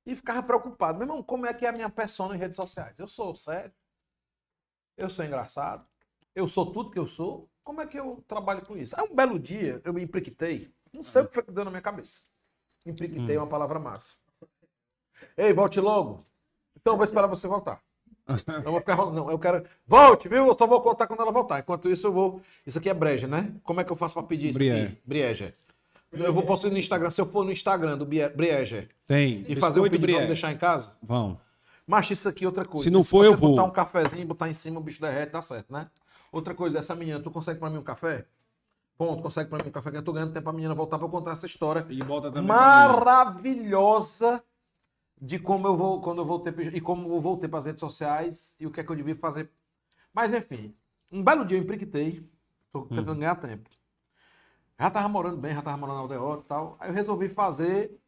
[0.05, 0.97] E ficava preocupado.
[0.97, 2.99] Meu irmão, como é que é a minha persona em redes sociais?
[2.99, 3.73] Eu sou sério.
[4.95, 5.85] Eu sou engraçado.
[6.35, 7.49] Eu sou tudo que eu sou.
[7.63, 8.99] Como é que eu trabalho com isso?
[8.99, 10.73] Aí um belo dia eu me impliquitei.
[10.91, 12.21] Não sei o que foi que deu na minha cabeça.
[12.85, 14.15] Impliquitei é uma palavra massa.
[15.37, 16.25] Ei, volte logo.
[16.79, 17.79] Então eu vou esperar você voltar.
[18.63, 19.17] Não vou ficar rolando.
[19.17, 19.63] Não, eu quero.
[19.87, 20.47] Volte, viu?
[20.47, 21.59] Eu só vou contar quando ela voltar.
[21.59, 22.41] Enquanto isso, eu vou.
[22.65, 23.51] Isso aqui é breja, né?
[23.63, 24.83] Como é que eu faço para pedir isso Brié.
[24.83, 24.97] aqui?
[25.05, 25.53] Brieja.
[26.11, 27.09] Eu vou postar no Instagram.
[27.09, 29.43] Se eu for no Instagram do Brieger Tem.
[29.47, 30.91] e fazer o pedido, vamos deixar em casa?
[31.01, 31.39] Vão.
[31.87, 32.83] Mas isso aqui é outra coisa.
[32.83, 33.69] Se não for, eu você botar vou.
[33.69, 35.89] um cafezinho, botar em cima, o bicho derrete, dá certo, né?
[36.31, 38.25] Outra coisa, essa menina, tu consegue pra mim um café?
[38.97, 41.07] Ponto, consegue pra mim um café que eu tô ganhando tempo pra menina voltar pra
[41.07, 42.43] eu contar essa história E bota também.
[42.47, 44.41] maravilhosa
[45.21, 48.55] de como eu vou, quando eu voltei e como eu voltei para as redes sociais
[48.59, 49.49] e o que é que eu devia fazer.
[50.13, 50.75] Mas enfim,
[51.11, 52.29] um belo dia eu empriquitei,
[52.71, 53.69] tô tentando ganhar tempo.
[54.79, 56.77] Já tava morando bem, já tava morando na aldeota e tal.
[56.79, 57.99] Aí eu resolvi fazer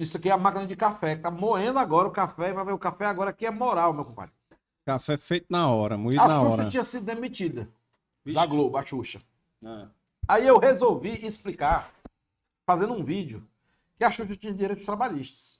[0.00, 2.72] isso aqui é a máquina de café, que tá moendo agora o café, vai ver
[2.72, 4.32] o café agora aqui é moral, meu compadre.
[4.82, 6.70] Café feito na hora, moído A na Xuxa hora.
[6.70, 7.68] tinha sido demitida
[8.24, 8.34] Vixe.
[8.34, 9.20] da Globo, a Xuxa.
[9.62, 9.88] Ah.
[10.26, 11.92] Aí eu resolvi explicar,
[12.64, 13.46] fazendo um vídeo,
[13.98, 15.59] que a Xuxa tinha direitos trabalhistas.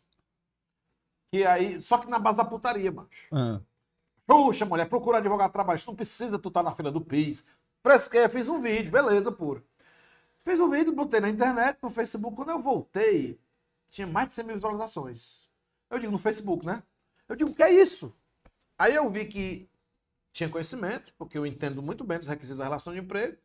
[1.32, 3.08] Que aí, só que na base da putaria, mano.
[3.32, 3.60] Ah.
[4.30, 7.44] Xuxa, mulher, procura advogado trabalhista, não precisa tu estar na fila do PIS.
[7.82, 9.64] Fresquei, fiz um vídeo, beleza, puro.
[10.44, 12.36] Fiz um vídeo, botei na internet, no Facebook.
[12.36, 13.38] Quando eu voltei,
[13.90, 15.48] tinha mais de 100 mil visualizações.
[15.88, 16.82] Eu digo no Facebook, né?
[17.28, 18.12] Eu digo, o que é isso?
[18.78, 19.68] Aí eu vi que
[20.32, 23.36] tinha conhecimento, porque eu entendo muito bem dos requisitos da relação de emprego.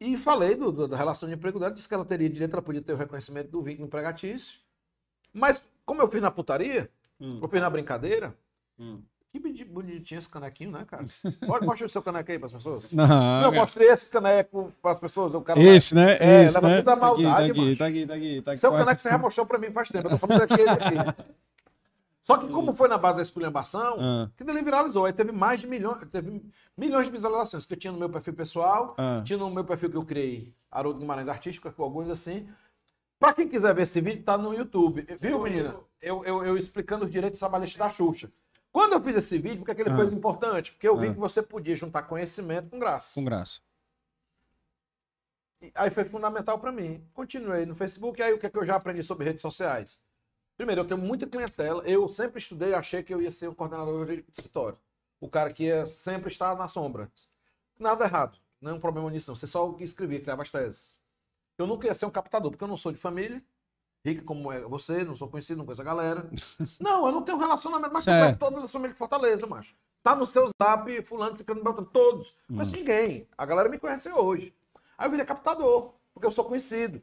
[0.00, 2.62] E falei do- do- da relação de emprego dela, disse que ela teria direito, ela
[2.62, 4.58] podia ter o reconhecimento do vínculo empregatício.
[5.32, 7.38] Mas, como eu fiz na putaria, Hum.
[7.40, 8.34] eu fiz na brincadeira,
[8.78, 9.00] Hum.
[9.32, 11.06] que boni- bonitinho esse canequinho, né, cara?
[11.46, 12.92] Pode mostrar o seu caneco aí para as pessoas.
[12.92, 13.50] Não, eu cara.
[13.52, 15.32] mostrei esse caneco para as pessoas.
[15.32, 16.16] Eu quero Esse, né?
[16.20, 16.78] É, Esse, né?
[16.78, 17.76] tudo a Tá aqui, maldade, tá aqui, macho.
[17.78, 18.60] tá aqui, tá aqui, tá aqui.
[18.60, 20.06] Seu caneco você já mostrou para mim faz tempo.
[20.06, 20.94] Eu tô falando daquele aqui.
[22.22, 25.04] Só que como foi na base da esculhambação, Ah, que ele viralizou.
[25.06, 26.42] Aí teve mais de milhões, teve
[26.76, 29.22] milhões de visualizações que eu tinha no meu perfil pessoal, ah.
[29.24, 32.48] tinha no meu perfil que eu criei, Haroldo Guimarães Artístico, com alguns assim.
[33.18, 35.06] Pra quem quiser ver esse vídeo, tá no YouTube.
[35.20, 35.78] Viu, menina?
[36.00, 38.30] Eu, eu, eu explicando os direitos trabalhistas da Xuxa.
[38.70, 39.96] Quando eu fiz esse vídeo, por que aquele Ah.
[39.96, 40.72] coisa importante?
[40.72, 41.14] Porque eu vi Ah.
[41.14, 43.14] que você podia juntar conhecimento com graça.
[43.14, 43.60] Com graça.
[45.62, 47.02] E Aí foi fundamental para mim.
[47.14, 50.04] Continuei no Facebook, aí o que, é que eu já aprendi sobre redes sociais?
[50.56, 51.82] Primeiro, eu tenho muita clientela.
[51.86, 54.78] Eu sempre estudei, achei que eu ia ser um coordenador de escritório.
[55.18, 57.10] O cara que ia sempre estar na sombra.
[57.78, 58.38] Nada errado.
[58.60, 59.36] Não é um problema nisso, não.
[59.36, 61.00] Você só escrevia, criava as teses.
[61.58, 63.42] Eu nunca ia ser um captador, porque eu não sou de família.
[64.04, 66.30] Rica como é você, não sou conhecido, não conheço a galera.
[66.78, 68.20] Não, eu não tenho relacionamento, mas Certo.
[68.20, 69.74] conheço todas as famílias de Fortaleza, macho.
[70.02, 72.32] Tá no seu zap, fulano, ciclano, beltrano, todos.
[72.48, 73.26] Não conheço ninguém.
[73.36, 74.54] A galera me conhece hoje.
[74.96, 77.02] Aí eu virei captador, porque eu sou conhecido.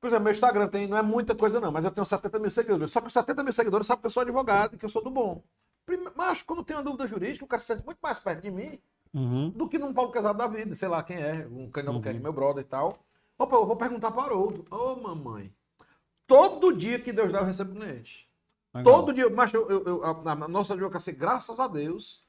[0.00, 2.50] Por exemplo, meu Instagram tem, não é muita coisa não, mas eu tenho 70 mil
[2.50, 2.90] seguidores.
[2.90, 5.04] Só que os 70 mil seguidores sabem que eu sou advogado e que eu sou
[5.04, 5.40] do bom.
[5.86, 8.50] Prime- Macho, quando tem uma dúvida jurídica, o cara se sente muito mais perto de
[8.50, 8.80] mim
[9.14, 9.50] Uhum.
[9.50, 12.12] do que num Paulo Casado da vida, sei lá quem é, um canal que é
[12.14, 12.98] meu brother e tal.
[13.40, 14.66] Opa, eu vou perguntar para o Haroldo.
[14.70, 15.50] Ô, mamãe.
[16.26, 18.28] Todo dia que Deus dá, eu recebo cliente.
[18.74, 18.92] Legal.
[18.94, 22.22] Todo dia, mas eu, eu, eu- a, a nossa advocacia, graças a Deus,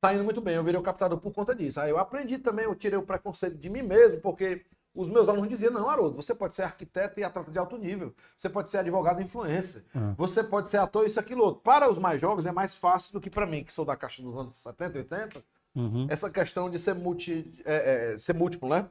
[0.00, 0.54] tá indo muito bem.
[0.54, 1.78] Eu virei o captador por conta disso.
[1.78, 5.50] Aí eu aprendi também, eu tirei o preconceito de mim mesmo, porque os meus alunos
[5.50, 8.14] diziam, não, Haroldo, você pode ser arquiteto e atleta de alto nível.
[8.34, 9.84] Você pode ser advogado influencer.
[9.94, 10.14] Ah.
[10.16, 11.60] Você pode ser ator, isso, aquilo, outro.
[11.60, 14.22] Para os mais jovens é mais fácil do que para mim, que sou da caixa
[14.22, 15.44] dos anos 70, 80
[15.76, 16.06] Uhum.
[16.08, 18.88] essa questão de ser, multi, é, é, ser múltiplo, né?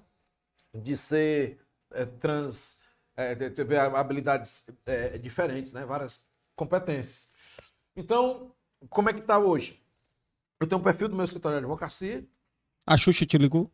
[0.84, 1.60] De ser
[1.92, 2.82] é, trans,
[3.16, 5.86] é, de ter habilidades é, diferentes, né?
[5.86, 7.32] Várias competências.
[7.95, 8.52] Então,
[8.90, 9.82] como é que tá hoje?
[10.60, 12.26] Eu tenho um perfil do meu escritório de advocacia,
[12.86, 13.72] A Xuxa te ligou?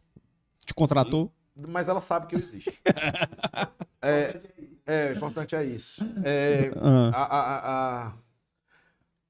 [0.65, 1.33] Te contratou?
[1.69, 2.81] mas ela sabe que eu existo.
[4.01, 4.39] é,
[4.85, 6.01] é, o importante é isso.
[6.23, 7.09] É, Ah.
[7.13, 8.13] a, a, a,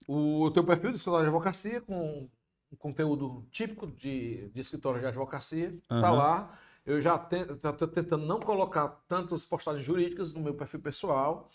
[0.08, 2.30] o, eu tenho um perfil do escritório de advocacia com
[2.72, 5.78] um conteúdo típico de, de escritório de advocacia.
[5.88, 6.12] Tá Aham.
[6.16, 6.60] lá.
[6.86, 11.48] Eu já estou tentando não colocar tantas postagens jurídicas no meu perfil pessoal.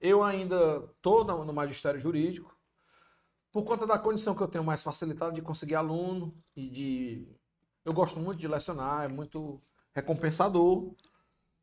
[0.00, 2.56] Eu ainda estou no, magistério jurídico.
[3.50, 7.28] Por conta da condição que eu tenho mais facilitada de conseguir aluno e de.
[7.84, 9.60] Eu gosto muito de lecionar, é muito
[9.94, 10.94] recompensador.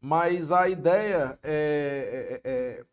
[0.01, 2.85] Mas a ideia é, é- é-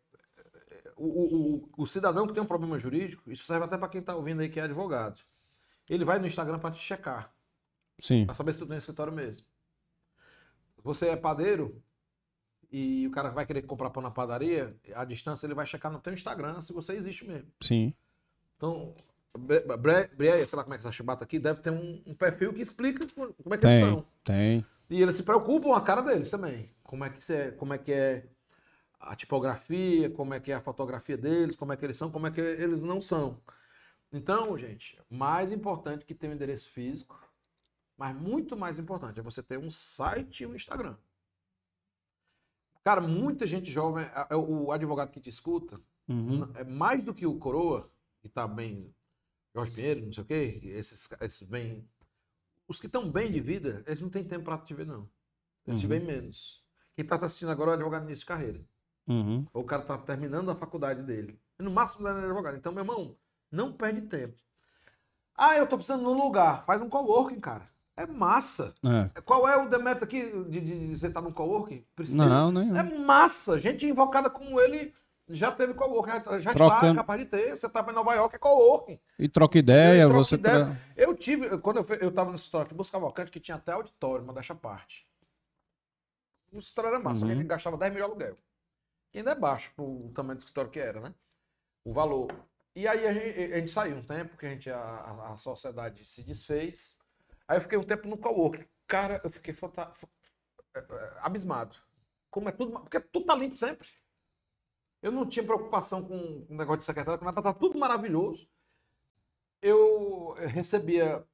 [0.95, 4.15] o, o- o cidadão que tem um problema jurídico, isso serve até para quem está
[4.15, 5.21] ouvindo aí que é advogado.
[5.89, 7.31] Ele vai no Instagram para te checar,
[7.99, 8.25] Sim.
[8.25, 9.45] para saber se tu tem escritório mesmo.
[10.87, 11.83] Você é padeiro
[12.71, 15.99] e o cara vai querer comprar pão na padaria, à distância ele vai checar no
[15.99, 17.51] teu Instagram se você existe mesmo.
[17.61, 17.93] Sim.
[18.55, 18.95] Então,
[19.37, 22.13] Bre- Bre- Breia, sei lá como é que essa chibata aqui, deve ter um, um
[22.15, 23.85] perfil que explica como é que eles Tem.
[23.85, 24.05] são.
[24.23, 24.65] Tem.
[24.89, 26.69] E eles se preocupam a cara deles também.
[26.83, 28.25] Como é que é, como é que é
[28.97, 32.27] a tipografia, como é que é a fotografia deles, como é que eles são, como
[32.27, 33.41] é que eles não são.
[34.11, 37.19] Então, gente, mais importante que ter um endereço físico,
[37.97, 40.95] mas muito mais importante é você ter um site e um Instagram.
[42.83, 46.49] Cara, muita gente jovem, a- o advogado que te escuta, Uhum.
[46.55, 48.93] é mais do que o Coroa, que tá bem,
[49.53, 51.87] Jorge Pinheiro, não sei o quê, esses, esses bem.
[52.67, 55.09] Os que estão bem de vida, eles não têm tempo para te ver, não.
[55.65, 55.89] Eles te Uhum.
[55.89, 56.63] veem menos.
[56.95, 58.61] Quem tá assistindo agora é advogado de início de carreira.
[59.07, 59.45] Uhum.
[59.53, 61.39] Ou o cara tá terminando a faculdade dele.
[61.59, 62.55] No máximo ele é advogado.
[62.57, 63.17] Então, meu irmão,
[63.51, 64.37] não perde tempo.
[65.35, 66.65] Ah, eu tô precisando de um lugar.
[66.65, 67.69] Faz um coworking, cara.
[67.97, 68.71] É massa.
[69.15, 69.21] É.
[69.21, 71.83] Qual é o demérito aqui de, de, de você estar num coworking?
[71.95, 72.23] Precisa.
[72.25, 72.77] Não, nem.
[72.77, 73.57] É massa.
[73.57, 74.93] Gente invocada como ele
[75.27, 76.95] já teve coworking, já, já está Trocando.
[76.95, 77.57] capaz de ter.
[77.57, 78.99] Você estava em Nova York, é coworking.
[79.17, 80.35] E troca ideia, troco você.
[80.35, 80.65] ideia.
[80.65, 80.81] Tra...
[80.95, 83.71] Eu tive, quando eu, fe- eu tava no escritório aqui, Busca Cavalcante, que tinha até
[83.71, 85.05] auditório, uma dessa parte.
[86.51, 87.31] O escritório era massa, Uhum.
[87.31, 88.37] ele gastava 10 mil de aluguel.
[89.11, 91.13] Que ainda é baixo pro tamanho do escritório que era, né?
[91.83, 92.31] O valor.
[92.75, 95.37] E aí a gente, a gente saiu um tempo, que a, gente, a, a- a
[95.37, 96.96] sociedade se desfez.
[97.47, 98.65] Aí eu fiquei um tempo no coworking.
[98.87, 99.91] Cara, eu fiquei fanta-
[100.75, 101.75] é, é, abismado.
[102.29, 102.71] Como é tudo.
[102.79, 103.87] Porque tudo tá limpo sempre.
[105.01, 108.47] Eu não tinha preocupação com o negócio de secretária, com nada, tá tudo maravilhoso.
[109.61, 111.25] Eu eh, recebia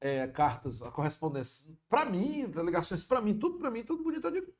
[0.00, 4.26] eh, cartas, a correspondência pra mim, ligações pra mim, tudo pra mim, tudo bonito.
[4.26, 4.52] Eu digo,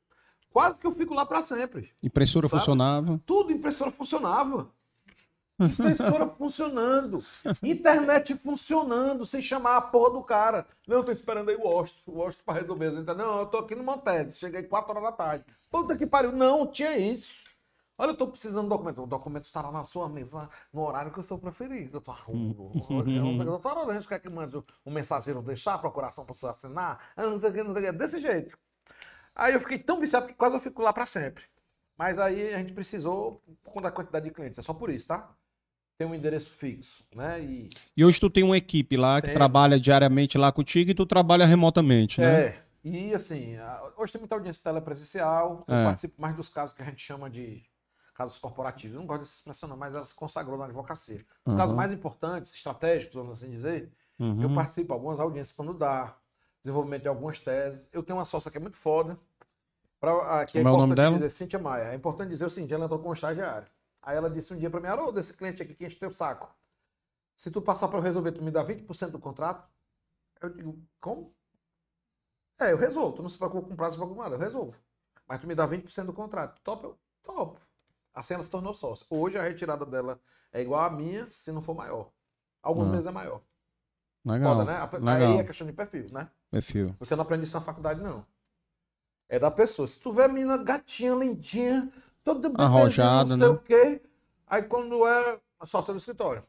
[0.51, 1.95] quase que eu fico lá pra sempre.
[2.03, 2.61] Impressora Sabe?
[2.61, 3.21] funcionava.
[3.27, 4.73] Tudo, impressora funcionava.
[5.61, 7.19] Impressora funcionando.
[7.63, 10.67] Internet funcionando, sem chamar a porra do cara.
[10.87, 12.87] Não, eu tô esperando aí o Washington, o Washington pra resolver.
[12.87, 15.45] as inter- Não, eu tô aqui no Montedes, cheguei 4 horas da tarde.
[15.71, 16.33] Puta que pariu.
[16.33, 17.49] Não, tinha isso.
[17.99, 19.03] Olha, eu tô precisando do documento.
[19.03, 21.99] O documento estará na sua mesa no horário que eu sou preferido.
[21.99, 22.11] Eu tô
[24.03, 26.99] Você quer que mande o mensageiro deixar a procuração para você assinar?
[27.15, 27.93] Ah, Não sei o que, não sei o que.
[27.93, 28.59] Desse jeito.
[29.35, 31.45] Aí eu fiquei tão viciado que quase eu fico lá para sempre.
[31.97, 34.59] Mas aí a gente precisou, por conta da quantidade de clientes.
[34.59, 35.29] É só por isso, tá?
[36.01, 37.43] Tem um endereço fixo, né?
[37.43, 39.35] E E hoje tu tem uma equipe lá que Tem.
[39.35, 42.41] trabalha diariamente lá contigo e tu trabalha remotamente, né?
[42.47, 42.59] É.
[42.83, 43.57] E assim,
[43.99, 45.63] hoje tem muita audiência telepresencial.
[45.69, 45.85] Eu É.
[45.85, 47.63] participo mais dos casos que a gente chama de
[48.15, 48.95] casos corporativos.
[48.95, 51.23] Eu não gosto dessa expressão, não, mas ela se consagrou na advocacia.
[51.45, 51.77] Os casos Uhum.
[51.77, 54.55] mais importantes, estratégicos, vamos assim dizer, eu Uhum.
[54.55, 56.17] participo de algumas audiências quando dá,
[56.63, 57.93] desenvolvimento de algumas teses.
[57.93, 59.19] Eu tenho uma sócia que é muito foda.
[60.01, 61.17] Pra, que é Como é o nome dela?
[61.17, 61.93] dizer, Cíntia Maia.
[61.93, 63.69] É importante dizer o seguinte, ela entrou com um estagiário.
[64.03, 66.49] Aí ela disse um dia pra mim, Haroldo, desse cliente aqui que enche teu saco.
[67.37, 69.69] Se tu passar pra eu resolver, tu me dá 20% do contrato?
[70.41, 71.35] Eu digo, como?
[72.59, 73.17] É, eu resolvo.
[73.17, 74.75] Tu não se preocupa com prazo, com nada, eu resolvo.
[75.27, 76.61] Mas tu me dá 20% do contrato.
[76.63, 76.83] Top?
[76.85, 77.61] Eu topo.
[78.13, 79.07] Assim ela se tornou sócia.
[79.11, 80.21] Hoje a retirada dela
[80.53, 82.11] é igual à minha, se não for maior.
[82.63, 82.91] Alguns Ah.
[82.91, 83.41] meses é maior.
[84.25, 84.53] Legal.
[84.57, 84.77] Foda, né?
[84.79, 85.33] A- legal.
[85.33, 86.29] Aí é questão de perfil, né?
[86.51, 86.95] Perfil.
[86.99, 88.27] Você não aprende isso na faculdade, não.
[89.29, 89.87] É da pessoa.
[89.87, 91.91] Se tu vê a menina gatinha, lindinha,
[92.25, 93.55] bebezinha, Arrojada, não sei né?
[93.55, 94.03] o quê.
[94.47, 96.43] Aí quando é sócia do escritório.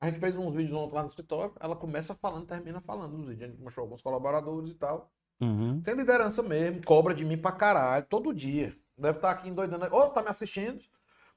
[0.00, 3.28] A gente fez uns vídeos ontem lá no escritório, ela começa falando, termina falando nos
[3.28, 3.44] vídeos.
[3.44, 5.10] A gente mostrou alguns colaboradores e tal.
[5.40, 5.80] Uhum.
[5.82, 8.74] Tem liderança mesmo, cobra de mim pra caralho, todo dia.
[8.96, 9.86] Deve estar aqui endoidando.
[9.94, 10.82] Ou tá me assistindo,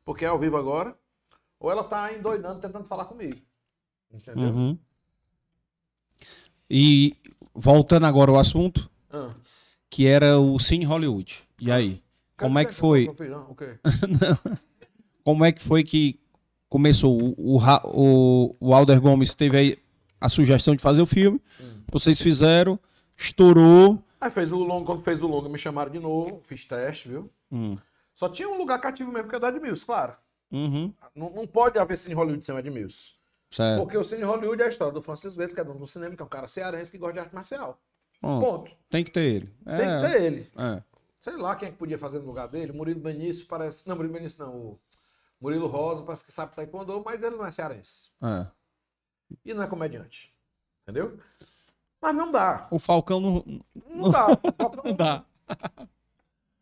[0.06, 0.98] porque é ao vivo agora,
[1.59, 3.42] ou ela tá endoidando, tentando falar comigo.
[4.11, 4.50] Entendeu?
[4.50, 4.80] Uhum.
[6.69, 7.16] E
[7.53, 9.30] voltando agora ao assunto, Ah.
[9.90, 11.43] que era o Cine Hollywood.
[11.59, 12.01] E aí?
[12.38, 13.08] Como é que foi?
[13.58, 13.80] Quê?
[15.24, 16.20] Como é que foi que
[16.70, 17.34] começou?
[17.38, 19.78] O, o, o, Alder Gomes teve aí
[20.20, 21.40] a sugestão de fazer o filme.
[21.62, 21.82] Hum.
[21.92, 22.80] Vocês fizeram,
[23.16, 24.03] estourou.
[24.20, 27.30] Aí fez o longo, quando fez o longo, me chamaram de novo, fiz teste, viu?
[27.52, 27.78] Hum.
[28.14, 30.14] Só tinha um lugar cativo mesmo, que é o da Edmilson, claro.
[30.52, 30.94] Uhum.
[31.16, 33.14] Não, não pode haver Cine Hollywood sem o Edmilson.
[33.50, 33.82] Certo.
[33.82, 36.16] Porque o Cine Hollywood é a história do Francis Goethe, que é dono do cinema,
[36.16, 37.80] que é um cara cearense que gosta de arte marcial.
[38.22, 38.72] Bom, Ponto.
[38.90, 39.53] tem que ter ele.
[39.66, 40.52] Tem que ter ele.
[40.58, 40.84] É.
[41.24, 42.74] Sei lá quem é que podia fazer no lugar dele.
[42.74, 43.88] Murilo Benício parece.
[43.88, 44.53] Não, Murilo Benício não.
[44.58, 44.80] O
[45.40, 48.10] Murilo Rosa parece que sabe taekwondo, mas ele não é cearense.
[48.22, 48.45] É.
[49.45, 50.34] E não é comediante.
[50.84, 51.18] Entendeu?
[52.02, 52.68] Mas não dá.
[52.69, 54.27] O Falcão não, Não dá.
[54.34, 55.26] O Falcão, não dá.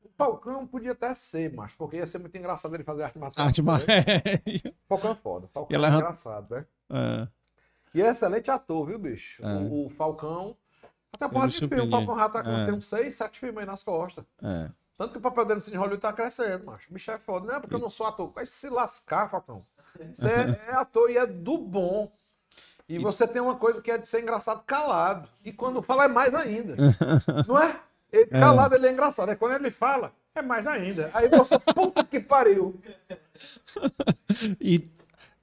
[0.03, 3.47] o Falcão podia até ser, macho, porque ia ser muito engraçado ele fazer arte marcial.
[3.47, 3.97] Arte marcial.
[3.97, 5.45] O Falcão é foda.
[5.47, 6.65] O Falcão é é- engraçado, né?
[6.91, 7.27] É.
[7.95, 9.43] E é excelente ator, viu, bicho?
[9.43, 9.55] É.
[9.57, 10.55] O, o Falcão.
[11.13, 11.81] Até porra de filme.
[11.81, 11.89] O.
[11.89, 12.65] Falcão já tá com É.
[12.65, 14.23] tem uns seis, sete filmes aí nas costas.
[14.43, 14.69] É.
[14.97, 16.87] Tanto que o papel dele no Cine Hollywood tá crescendo, macho.
[16.89, 17.47] O bicho é foda.
[17.47, 18.31] Não é porque eu não sou ator.
[18.31, 19.65] Vai se lascar, Falcão.
[20.13, 22.11] Você é, é ator e é do bom.
[22.87, 25.27] E você tem uma coisa que é de ser engraçado calado.
[25.43, 26.75] E quando fala é mais ainda.
[27.47, 27.79] Não é?
[28.11, 29.31] Ele, calado ele é engraçado.
[29.31, 31.09] É quando ele fala, é mais ainda.
[31.13, 32.79] Aí você, puta que pariu.
[34.61, 34.87] E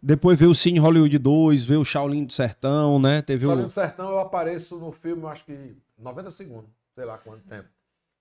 [0.03, 3.23] depois veio o Cine Hollywood 2, veio o Shaolin do Sertão, né?
[3.23, 3.57] Teve Só o.
[3.57, 6.71] no Sertão eu apareço no filme, acho que 90 segundos.
[6.95, 7.69] Sei lá quanto tempo.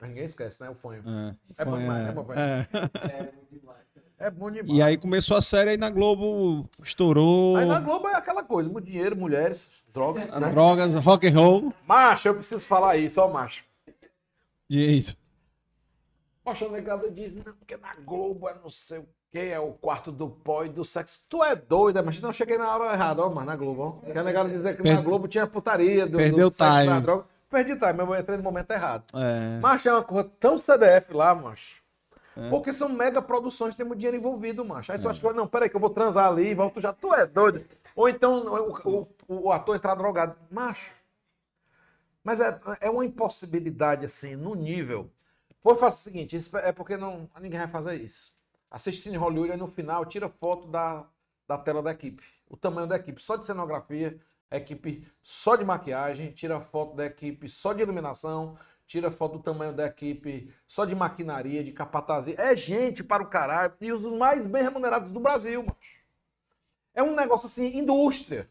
[0.02, 0.70] Ninguém esquece, né?
[0.70, 1.02] O fanho.
[1.08, 2.40] É, É bom demais, é, é bom, velho.
[2.40, 2.68] é.
[4.20, 4.70] É bom demais.
[4.76, 7.56] E aí começou a série aí na Globo, estourou.
[7.56, 10.50] Aí na Globo é aquela coisa, muito dinheiro, mulheres, drogas, né?
[10.50, 11.74] Drogas, rock and roll.
[11.86, 13.64] Macho, eu preciso falar isso, ó, macho.
[14.68, 15.16] E isso.
[16.44, 19.08] Poxa, a negada diz, não, porque na Globo é não sei o
[19.46, 21.26] que, é o quarto do pó e do sexo.
[21.30, 24.12] Tu é doida, mas não cheguei na hora errada, ó, mas na Globo, ó.
[24.20, 26.88] A negada dizer que na Perde- Globo tinha putaria, do, Perdeu do sexo, time.
[26.88, 27.26] da droga.
[27.50, 29.04] perdi time, eu entrei no momento errado.
[29.16, 29.60] É.
[29.60, 31.82] Macho, é uma coisa tão CDF lá, macho.
[32.36, 32.50] É.
[32.50, 34.92] Porque são mega produções, tem muito dinheiro envolvido, macho.
[34.92, 36.94] Aí tu acha que, não, peraí, que eu vou transar ali e volto já.
[36.94, 37.66] Tu é doido.
[37.96, 38.46] Ou então
[38.86, 40.36] o, o- o ator entrar drogado.
[40.52, 40.92] Macho.
[42.24, 45.10] Mas é, é uma impossibilidade, assim, no nível.
[45.64, 48.37] Pô, faça o seguinte, é porque não, ninguém vai fazer isso.
[48.70, 51.06] Assiste Cine Hollywood, aí no final tira foto da,
[51.48, 52.24] da tela da equipe.
[52.50, 54.20] O tamanho da equipe, só de cenografia,
[54.52, 59.74] equipe só de maquiagem, tira foto da equipe só de iluminação, tira foto do tamanho
[59.74, 62.36] da equipe só de maquinaria, de capatazia.
[62.38, 63.74] É gente para o caralho.
[63.82, 65.98] E os mais bem remunerados do Brasil, macho.
[66.94, 68.50] É um negócio assim, indústria.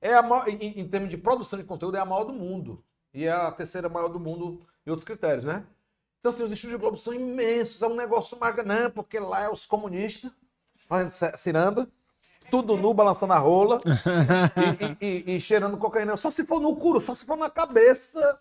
[0.00, 2.84] É a maior, em, em termos de produção de conteúdo, é a maior do mundo.
[3.12, 5.64] E é a terceira maior do mundo em outros critérios, né?
[6.20, 9.48] Então, assim, os estúdios de Globo são imensos, é um negócio magnânimo, porque lá é
[9.50, 10.30] os comunistas
[10.86, 11.88] fazendo ciranda,
[12.50, 13.78] tudo nu, balançando a rola
[15.00, 16.16] e, e- e- e cheirando cocaína.
[16.16, 18.38] Só se for no curo, só se for na cabeça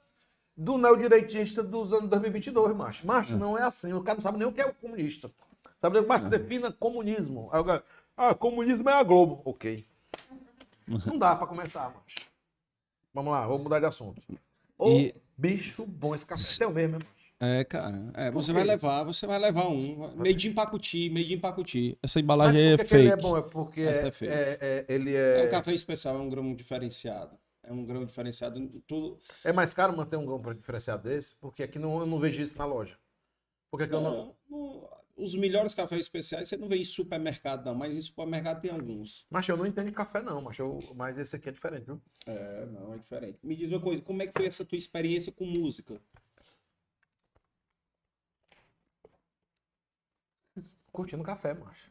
[0.57, 3.07] do neodireitista dos anos 2022, macho.
[3.07, 3.93] Macho, não é assim.
[3.93, 5.31] O cara não sabe nem o que é o comunista.
[5.79, 7.49] Sabe nem o que macho defina comunismo.
[7.53, 7.83] Aí o cara,
[8.17, 9.41] ah, comunismo é a Globo.
[9.45, 9.85] Ok.
[11.05, 12.27] Não dá pra começar, macho.
[13.13, 14.21] Vamos lá, vamos mudar de assunto.
[14.77, 14.89] Ô,
[15.37, 16.41] bicho bom esse café.
[16.57, 17.18] Tem o mesmo, macho?
[17.39, 18.11] É, cara.
[18.15, 20.15] É, você vai levar, você vai levar um.
[20.17, 21.97] Meio de empacuti, meio de empacuti.
[22.03, 23.21] Essa embalagem é que, que ele é fake.
[23.23, 23.37] bom?
[23.37, 24.33] É porque Essa é, é fake.
[24.33, 27.37] é- é- ele É é, um café especial, é um grão diferenciado.
[27.63, 28.59] É um grão diferenciado.
[28.87, 29.17] Tudo.
[29.43, 32.57] é mais caro manter um grão diferenciado desse, porque aqui não, eu não vejo isso
[32.57, 32.97] na loja.
[33.71, 34.11] Porque aqui eu não.
[34.15, 38.61] Não, não- os melhores cafés especiais você não vê em supermercado, não, mas em supermercado
[38.61, 39.25] tem alguns.
[39.29, 42.01] Mas eu não entendo de café, não, mas, eu, mas esse aqui é diferente, viu?
[42.25, 43.37] É, não, é diferente.
[43.43, 45.99] Me diz uma coisa, como é que foi essa tua experiência com música?
[50.91, 51.89] Curtindo café, macho.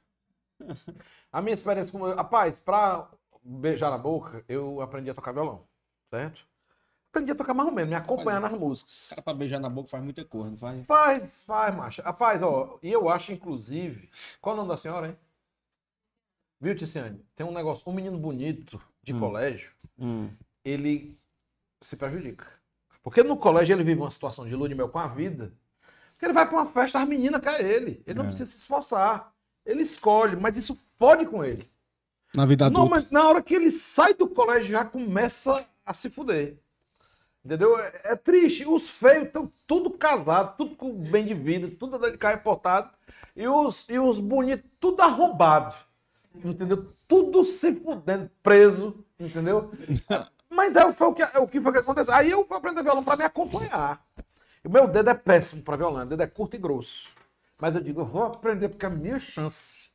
[1.33, 2.05] A minha experiência com.
[2.15, 3.09] Rapaz, pra
[3.43, 5.65] beijar na boca, eu aprendi a tocar violão,
[6.11, 6.47] certo?
[7.11, 9.09] Aprendi a tocar mais ou menos, me acompanhar nas músicas.
[9.11, 10.87] Cara pra beijar na boca faz muita coisa, não faz?
[10.87, 12.03] Faz, faz, macho.
[12.03, 14.11] Rapaz, ó, e eu acho, inclusive.
[14.41, 15.17] Qual o nome da senhora, hein?
[16.61, 17.25] Viu, Ticiane?
[17.37, 19.21] Tem um negócio, um menino bonito de Hum.
[19.21, 20.29] colégio, Hum.
[20.65, 21.19] ele
[21.81, 22.47] se prejudica.
[23.03, 25.53] Porque no colégio ele vive uma situação de lua de mel com a vida.
[26.19, 28.03] Porque ele vai pra uma festa, as meninas querem ele.
[28.05, 28.27] Ele não É.
[28.27, 29.33] precisa se esforçar.
[29.65, 31.71] Ele escolhe, mas isso pode com ele.
[32.35, 32.97] Na vida Não, adulta.
[32.97, 36.57] mas na hora que ele sai do colégio já começa a se fuder.
[37.45, 37.79] Entendeu?
[37.79, 38.67] É, é triste.
[38.67, 42.91] Os feios estão tudo casados, tudo com bem de vida, tudo de carro importado.
[43.37, 45.73] E os, e os bonitos, tudo arrombado.
[46.45, 46.89] Entendeu?
[47.07, 49.05] Tudo se fudendo, preso.
[49.21, 49.71] Entendeu?
[50.51, 52.13] Mas é, foi o que, é o que foi que aconteceu.
[52.13, 54.05] Aí eu fui aprender violão para me acompanhar.
[54.65, 57.09] O meu dedo é péssimo para violão, o dedo é curto e grosso.
[57.59, 59.89] Mas eu digo, eu vou aprender porque é a minha chance.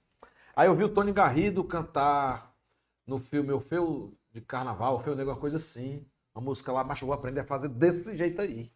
[0.56, 2.54] Aí eu vi o Tony Garrido cantar
[3.08, 6.06] no filme O Feu de Carnaval, O Feu Negro, uma coisa assim.
[6.36, 8.72] Uma música lá, mas eu vou aprender a fazer desse jeito aí.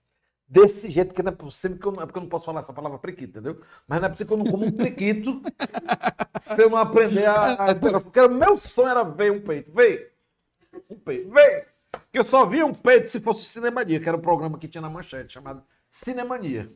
[0.47, 2.61] Desse jeito, que não é possível que eu não, é porque eu não posso falar
[2.61, 3.61] essa palavra prequito, entendeu?
[3.87, 5.41] Mas não é possível que eu não como um prequito
[6.39, 8.05] se eu não aprender a, a esse negócio.
[8.07, 9.71] Porque o meu sonho era ver um peito.
[9.73, 10.13] Ver.
[10.89, 11.29] Um peito.
[11.31, 11.67] Ver.
[11.91, 14.67] Porque eu só via um peito se fosse o Cinemania, que era o programa que
[14.67, 16.71] tinha na manchete, chamado Cinemania.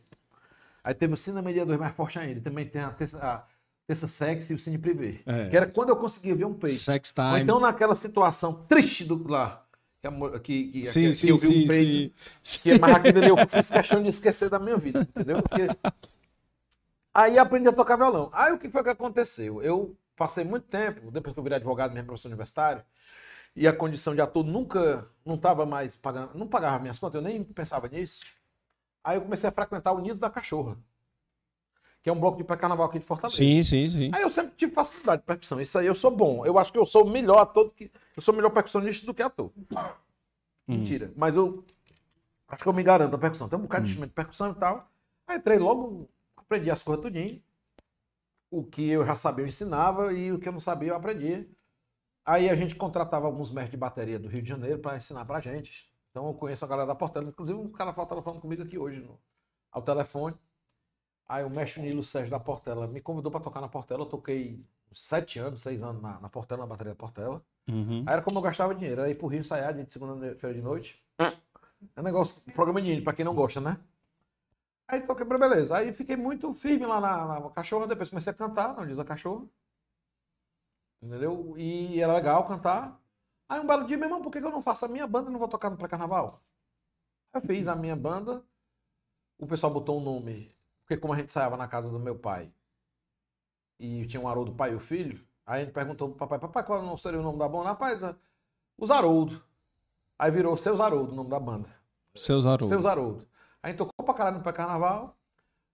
[0.84, 2.42] Aí teve o Cinemania 2 mais forte ainda.
[2.42, 3.46] Também tem a terça, a
[3.86, 5.22] terça sexy e o Cine Privé.
[5.26, 5.50] É.
[5.50, 6.78] Que era quando eu conseguia ver um peito.
[6.78, 7.42] Sex Ou time.
[7.42, 9.66] então naquela situação triste do lá.
[10.02, 12.16] Que, que, que, sim, que, sim, eu vi sim, um peito.
[12.42, 12.60] sim.
[12.62, 15.44] Que, mas aquilo ali eu fiz questão de esquecer da minha vida, entendeu?
[15.44, 15.68] Porque...
[17.14, 18.30] Aí aprendi a tocar violão.
[18.34, 19.62] Aí o que foi que aconteceu?
[19.62, 22.84] Eu passei muito tempo, depois que eu virei advogado, mesmo professor universitário,
[23.56, 27.22] e a condição de ator nunca, não estava mais pagando, não pagava minhas contas, eu
[27.22, 28.22] nem pensava nisso.
[29.04, 30.78] Aí eu comecei a frequentar o Nido da Cachorra,
[32.04, 33.38] que é um bloco de pré-carnaval aqui de Fortaleza.
[33.38, 34.12] Sim, sim, sim.
[34.14, 35.60] Aí eu sempre tive facilidade de percussão.
[35.62, 36.46] Isso aí eu sou bom.
[36.46, 37.92] Eu acho que eu sou melhor ator do que.
[38.16, 39.52] Eu sou melhor percussionista do que ator.
[40.68, 41.12] Mentira.
[41.16, 41.64] Mas eu
[42.48, 43.50] acho que eu me garanto a percussão.
[43.50, 44.90] Tem um bocado de instrumento de percussão e tal.
[45.28, 47.42] Aí entrei logo, aprendi as coisas tudinho.
[48.50, 51.48] O que eu já sabia eu ensinava e o que eu não sabia eu aprendia.
[52.26, 55.40] Aí a gente contratava alguns mestres de bateria do Rio de Janeiro para ensinar pra
[55.40, 55.91] gente.
[56.12, 57.30] Então eu conheço a galera da Portela.
[57.30, 59.18] Inclusive um cara estava falando comigo aqui hoje no,
[59.72, 60.36] ao telefone.
[61.28, 64.02] Aí o mestre Nilo Sérgio da Portela me convidou para tocar na Portela.
[64.02, 67.42] Eu toquei sete anos, seis anos na, na Portela, na bateria da Portela.
[67.68, 68.04] Uhum.
[68.06, 69.02] Aí era como eu gastava dinheiro.
[69.02, 71.02] Aí ir pro Rio ensaiar de segunda-feira de noite.
[71.96, 73.78] É um negócio, programa de índio, pra quem não gosta, né?
[74.88, 75.78] Aí toquei pra beleza.
[75.78, 77.88] Aí fiquei muito firme lá na, na cachorra.
[77.88, 79.46] Depois comecei a cantar, não diz a cachorra.
[81.02, 81.56] Entendeu?
[81.58, 83.01] E era legal cantar.
[83.52, 85.34] Aí um belo dia, meu irmão, por que eu não faço a minha banda e
[85.34, 86.42] não vou tocar no pré-carnaval?
[87.34, 88.42] Eu fiz a minha banda.
[89.38, 90.56] O pessoal botou um nome.
[90.80, 92.50] Porque como a gente ensaiava na casa do meu pai
[93.78, 96.64] e tinha um Haroldo pai e o filho, aí a gente perguntou pro papai, papai,
[96.64, 97.66] qual não seria o nome da banda?
[97.66, 98.16] Rapaz, é
[98.78, 99.44] os Haroldo.
[100.18, 101.68] Aí virou Seus Haroldo o nome da banda.
[102.16, 102.68] Seus Haroldo.
[102.68, 103.28] Seus Haroldo.
[103.62, 105.18] A gente tocou pra caralho no pré-carnaval.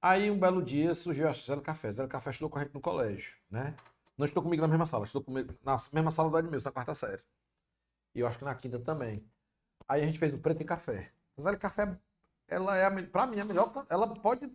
[0.01, 1.91] Aí um belo dia surgiu a Zé Café.
[1.91, 3.75] Zé Café estudou com a gente no colégio, né?
[4.17, 6.95] Não estudou comigo na mesma sala, estudou comigo na mesma sala do Edmilson, na quarta
[6.95, 7.21] série.
[8.17, 9.23] E eu acho que na quinta também.
[9.87, 11.11] Aí a gente fez o Preto e Café.
[11.37, 11.95] A Zé Café,
[12.47, 13.85] ela é, a, pra mim, a melhor.
[13.89, 14.51] Ela pode.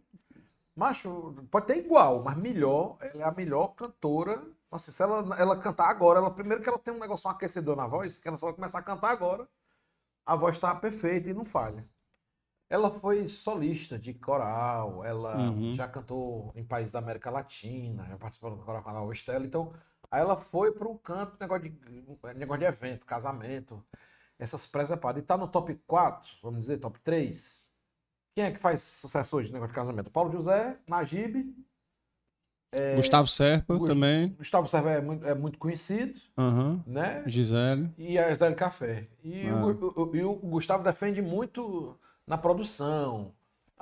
[0.75, 4.43] Macho, pode ter igual, mas melhor, ela é a melhor cantora.
[4.71, 7.77] Assim, se ela, ela cantar agora, ela, primeiro que ela tem um negócio, um aquecedor
[7.77, 9.47] na voz, que ela só vai começar a cantar agora,
[10.27, 11.87] a voz tá perfeita e não falha.
[12.71, 15.75] Ela foi solista de coral, ela Uhum.
[15.75, 19.75] já cantou em países da América Latina, já participou do coral canal Estela, então
[20.13, 21.77] aí ela foi pro canto, negócio de,
[22.37, 23.85] negócio de evento, casamento,
[24.39, 25.23] essas presepadas.
[25.23, 27.67] E tá no top 4, vamos dizer, top 3.
[28.35, 30.11] Quem é que faz sucesso hoje no negócio de casamento?
[30.11, 31.55] Paulo José, Najib,
[32.97, 34.29] Gustavo Serpa Gust- também.
[34.31, 36.83] Gustavo Serva é muito, é muito conhecido, Aham.
[36.87, 37.23] né?
[37.27, 37.91] Gisele.
[37.99, 39.09] E a Zé Café.
[39.23, 39.67] E, Ah.
[39.67, 43.35] o, o- e o Gustavo defende muito na produção,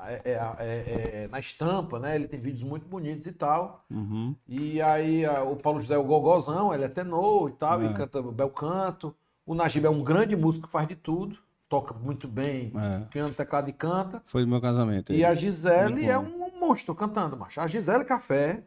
[0.08, 2.14] é- é- é- é- na estampa, né?
[2.16, 3.84] Ele tem vídeos muito bonitos e tal.
[3.90, 4.34] Uhum.
[4.48, 7.86] E aí a- o Paulo José é o gogozão, ele é tenor e tal, É.
[7.86, 9.14] e canta bel canto.
[9.46, 11.36] O Najib é um grande músico que faz de tudo,
[11.68, 13.04] toca muito bem, É.
[13.10, 14.22] piano, teclado e canta.
[14.26, 15.12] Foi do meu casamento.
[15.12, 17.60] E a Gisele é um monstro cantando, macho.
[17.60, 18.62] A Gisele Café,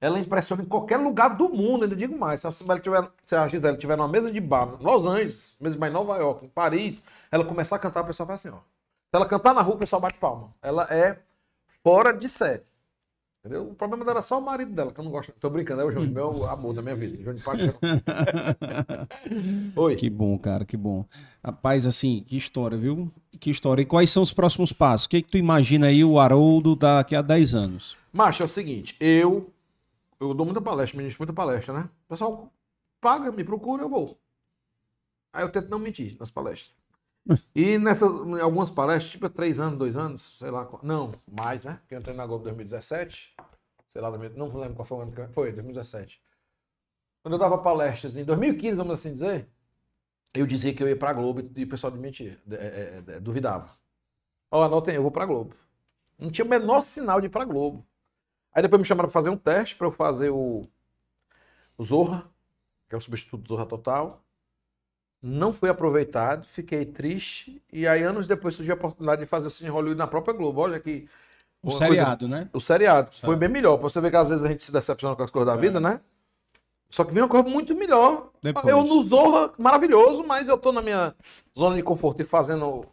[0.00, 2.40] ela impressiona em qualquer lugar do mundo, ainda digo mais.
[2.40, 5.56] Se a, Gisele tiver, se a Gisele tiver numa mesa de bar, em Los Angeles,
[5.60, 8.44] mesa de bar em Nova York, em Paris, ela começar a cantar, o pessoal faz
[8.46, 8.60] assim, ó.
[9.10, 10.54] Se ela cantar na rua, o pessoal bate palma.
[10.62, 11.18] Ela é
[11.82, 12.62] fora de série.
[13.40, 13.70] Entendeu?
[13.70, 15.32] O problema dela é só o marido dela, que eu não gosto.
[15.40, 17.16] Tô brincando, é o Júnior, meu amor da minha vida.
[17.16, 17.74] Júnior Paixão.
[19.74, 19.96] Oi.
[19.96, 21.04] Que bom, cara, que bom.
[21.42, 23.10] Rapaz, assim, que história, viu?
[23.40, 23.82] Que história.
[23.82, 25.06] E quais são os próximos passos?
[25.06, 27.96] O que, que tu imagina aí o Haroldo daqui a 10 anos?
[28.12, 29.50] Macho, é o seguinte, eu
[30.20, 31.88] eu dou muita palestra, ministro muita palestra, né?
[32.04, 32.52] O pessoal
[33.00, 34.18] paga, me procura, eu vou.
[35.32, 36.70] Aí eu tento não mentir nas palestras.
[37.54, 38.10] E nessas,
[38.40, 41.78] algumas palestras, tipo três anos, dois anos, sei lá, não, mais, né?
[41.80, 43.34] Porque eu entrei na Globo em 2017,
[43.90, 46.20] sei lá, 2000 não lembro qual foi o ano que foi, 2017.
[47.22, 49.48] Quando eu dava palestras em 2015, vamos assim dizer,
[50.34, 53.70] eu dizia que eu ia pra Globo e o pessoal mentia, é, é, é, duvidava.
[54.50, 55.54] Ó, anotem, eu vou pra Globo.
[56.18, 57.86] Não tinha o menor sinal de ir pra Globo.
[58.52, 60.66] Aí depois me chamaram para fazer um teste para eu fazer o,
[61.78, 62.28] o Zorra,
[62.88, 64.24] que é o substituto do Zorra Total.
[65.22, 67.62] Não fui aproveitado, fiquei triste.
[67.72, 70.60] E aí, anos depois, surgiu a oportunidade de fazer o Cine Hollywood na própria Globo.
[70.62, 71.08] Olha que.
[71.62, 72.36] O seriado, né?
[72.38, 73.10] coisa- o seriado.
[73.10, 73.38] Foi Certo.
[73.38, 73.76] bem melhor.
[73.76, 75.60] Pra você ver que às vezes a gente se decepciona com as coisas da É.
[75.60, 76.00] vida, né?
[76.88, 78.30] Só que vem uma coisa muito melhor.
[78.42, 78.66] Depois.
[78.66, 81.14] Eu no Zorra, maravilhoso, mas eu tô na minha
[81.56, 82.86] zona de conforto e fazendo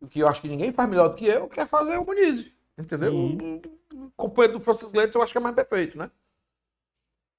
[0.00, 2.04] o que eu acho que ninguém faz melhor do que eu, que é fazer o
[2.06, 2.46] Muniz.
[2.78, 3.12] Entendeu?
[3.12, 3.60] Uhum.
[3.92, 6.10] O companheiro do Francis Leite eu acho que é mais perfeito, né?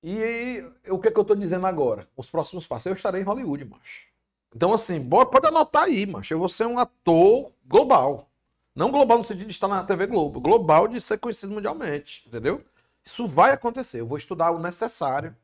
[0.04, 2.08] E o que, é que eu tô dizendo agora?
[2.18, 2.88] Os próximos passos.
[2.88, 4.08] Eu estarei em Hollywood, macho.
[4.56, 6.34] Então, assim, pode anotar aí, macho.
[6.34, 8.30] Eu vou ser um ator global.
[8.76, 10.40] Não global no sentido de estar na TV Globo.
[10.40, 12.24] Global de ser conhecido mundialmente.
[12.28, 12.64] Entendeu?
[13.06, 14.00] Isso vai acontecer.
[14.00, 15.36] Eu vou estudar o necessário.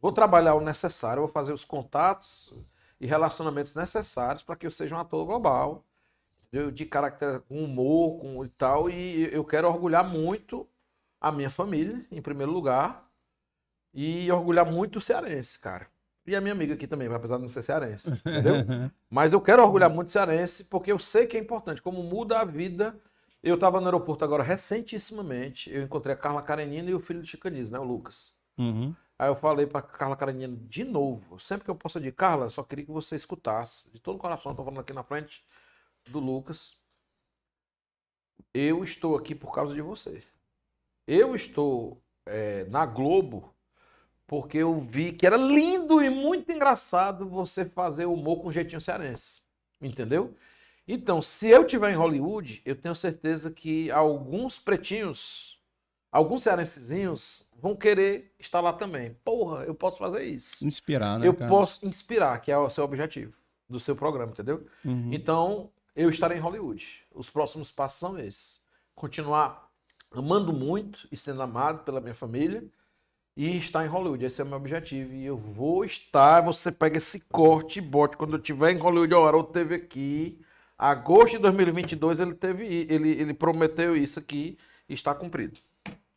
[0.00, 1.22] Vou trabalhar o necessário.
[1.22, 2.52] Vou fazer os contatos
[3.00, 5.84] e relacionamentos necessários para que eu seja um ator global.
[6.48, 6.70] entendeu?
[6.70, 8.90] De caráter com humor com, e tal.
[8.90, 10.66] E eu quero orgulhar muito
[11.20, 13.08] a minha família, em primeiro lugar.
[13.94, 15.86] E orgulhar muito o cearense, cara.
[16.26, 18.10] E a minha amiga aqui também, apesar de não ser cearense.
[18.10, 18.54] Entendeu?
[19.10, 22.38] Mas eu quero orgulhar muito o cearense, porque eu sei que é importante, como muda
[22.38, 22.98] a vida.
[23.42, 27.26] Eu estava no aeroporto agora recentissimamente, eu encontrei a Carla Karenina e o filho do
[27.26, 28.36] Chicaniz, né, o Lucas.
[28.56, 28.94] Uhum.
[29.18, 32.62] Aí eu falei para Carla Karenina de novo, sempre que eu posso dizer, Carla, só
[32.62, 35.44] queria que você escutasse, de todo o coração, estou falando aqui na frente
[36.08, 36.76] do Lucas.
[38.54, 40.22] Eu estou aqui por causa de você.
[41.06, 43.51] Eu estou é, na Globo
[44.32, 49.42] porque eu vi que era lindo e muito engraçado você fazer humor com jeitinho cearense.
[49.78, 50.34] Entendeu?
[50.88, 55.60] Então, se eu estiver em Hollywood, eu tenho certeza que alguns pretinhos,
[56.10, 59.14] alguns cearensezinhos vão querer estar lá também.
[59.22, 60.66] Porra, eu posso fazer isso.
[60.66, 61.50] Inspirar, né, eu cara?
[61.50, 63.34] posso inspirar, que é o seu objetivo
[63.68, 64.66] do seu programa, entendeu?
[64.82, 65.12] Uhum.
[65.12, 67.04] Então, eu estarei em Hollywood.
[67.14, 68.66] Os próximos passos são esses.
[68.94, 69.70] Continuar
[70.10, 72.66] amando muito e sendo amado pela minha família
[73.36, 74.24] e estar em Hollywood.
[74.24, 75.12] Esse é o meu objetivo.
[75.14, 76.40] E eu vou estar.
[76.42, 78.16] Você pega esse corte e bote.
[78.16, 80.38] Quando eu estiver em Hollywood, o Haroldo teve aqui.
[80.78, 85.58] Agosto de 2022, ele teve, ele, ele prometeu isso aqui e está cumprido.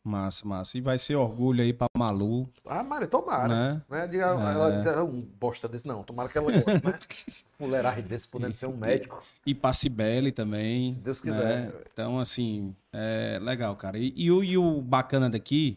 [0.02, 0.78] Massa, massa.
[0.78, 3.48] E vai ser orgulho aí pra Malu, Ah, Maria, tomara.
[3.48, 3.82] né?
[3.90, 4.06] Né?
[4.06, 6.04] Diga, Ela disse, "Ah, um bosta desse, não.
[6.04, 6.98] Tomara que ela goste, né?
[7.58, 9.20] Fuleiragem desse, podendo ser um médico.
[9.44, 10.90] E pra Cibele também.
[10.90, 11.32] Se Deus né?
[11.32, 11.82] quiser.
[11.92, 13.98] Então, assim, é legal, cara.
[13.98, 15.76] E, e e o bacana daqui,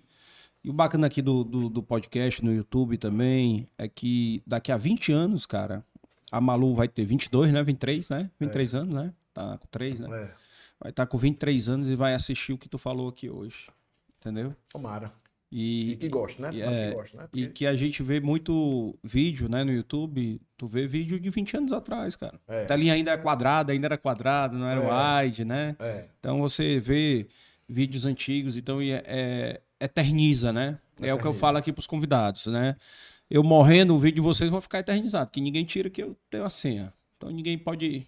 [0.64, 4.78] e o bacana aqui do, do, do podcast no YouTube também, é que daqui a
[4.78, 5.84] 20 anos, cara,
[6.32, 7.64] a Malu vai ter 22, né?
[7.64, 8.30] 23, né?
[8.40, 9.14] 23 anos, né?
[9.34, 10.08] tá com 3, né?
[10.24, 10.32] É,
[10.82, 13.68] Vai estar com 23 anos e vai assistir o que tu falou aqui hoje.
[14.20, 14.54] Entendeu?
[14.70, 15.12] tomara.
[15.52, 16.50] E, E que gosta, né?
[16.54, 17.24] e é, que gosta, né?
[17.34, 20.40] e Porque- que a gente vê muito vídeo, né, no YouTube.
[20.58, 22.40] Tu vê vídeo de 20 anos atrás, cara.
[22.48, 22.64] É.
[22.64, 25.24] A telinha ainda é quadrada, ainda era quadrada, não era É.
[25.26, 25.76] wide, né?
[25.80, 27.28] É, Então você vê
[27.68, 30.80] vídeos antigos, então é, é- eterniza, né?
[31.02, 31.40] É o que eu Eterniza.
[31.40, 32.76] falo aqui pros convidados, né?
[33.30, 36.44] Eu morrendo, o vídeo de vocês vai ficar eternizado, que ninguém tira que eu tenho
[36.44, 36.94] a senha.
[37.18, 38.08] Então ninguém pode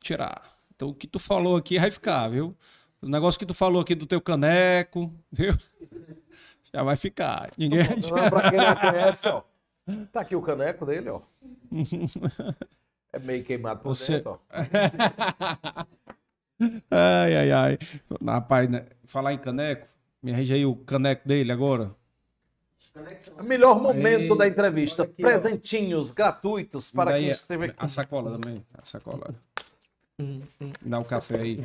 [0.00, 0.56] tirar.
[0.74, 2.56] Então o que tu falou aqui vai ficar, viu?
[3.02, 5.54] O negócio que tu falou aqui do teu caneco, viu?
[6.72, 7.50] Já vai ficar.
[7.56, 8.30] Ninguém vai Não, tirar.
[8.30, 9.42] pra quem não conhece, ó.
[10.12, 11.20] Tá aqui o caneco dele, ó.
[13.10, 14.38] É meio queimado por Você- dentro, ó.
[16.90, 17.78] Ai, ai, ai.
[18.24, 18.84] Rapaz, né?
[19.04, 19.86] falar em caneco,
[20.22, 21.94] me arranja aí o caneco dele agora.
[23.38, 25.04] O melhor momento Aí, da entrevista.
[25.04, 25.28] aqui, ó.
[25.28, 27.76] Presentinhos gratuitos para quem esteve aqui.
[27.78, 28.64] A sacola também.
[28.74, 29.34] A sacola.
[30.82, 31.64] Dá o café aí.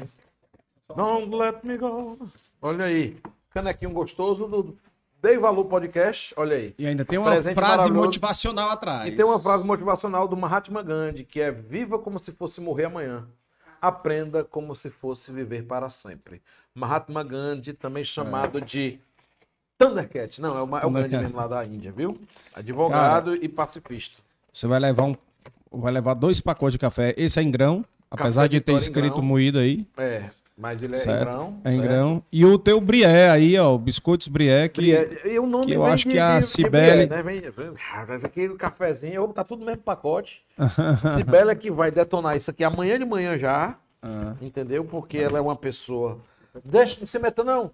[0.96, 2.20] Don't let me go.
[2.62, 3.18] Olha aí.
[3.50, 4.78] Canequinho gostoso do
[5.22, 6.34] Dei Valor Podcast.
[6.38, 6.76] Olha aí.
[6.78, 9.12] E ainda tem uma Presente frase motivacional atrás.
[9.12, 12.86] E tem uma frase motivacional do Mahatma Gandhi, que é viva como se fosse morrer
[12.86, 13.28] amanhã.
[13.82, 16.42] Aprenda como se fosse viver para sempre.
[16.76, 19.00] Mahatma Gandhi, também chamado de
[19.78, 20.42] Thundercat.
[20.42, 22.20] Não, é o, é o Gandhi mesmo lá da Índia, viu?
[22.54, 24.20] Advogado e pacifista.
[24.52, 25.16] Você vai levar um.
[25.72, 27.14] Vai levar dois pacotes de café.
[27.18, 27.84] Esse é em grão.
[28.10, 29.24] Apesar Café de ter escrito grão.
[29.26, 29.88] moído aí.
[29.98, 31.22] É, mas ele é certo?
[31.22, 31.60] em grão.
[31.64, 31.88] É em certo?
[31.90, 32.24] grão.
[32.32, 33.76] E o teu brié aí, ó.
[33.76, 34.68] Biscoitos brié.
[34.70, 34.82] Que...
[34.82, 35.22] Brié.
[35.34, 37.24] E o nome que eu acho de- que a de- de Cibele- né?
[37.24, 40.44] Vem, vem, ah, esse aqui, o cafezinho, botar tudo no mesmo pacote.
[41.18, 43.76] Cibele é que vai detonar isso aqui amanhã de manhã já.
[44.00, 44.86] Ah, Entendeu?
[44.86, 46.20] Porque ela é uma pessoa.
[46.64, 47.72] Deixa de se meter, não.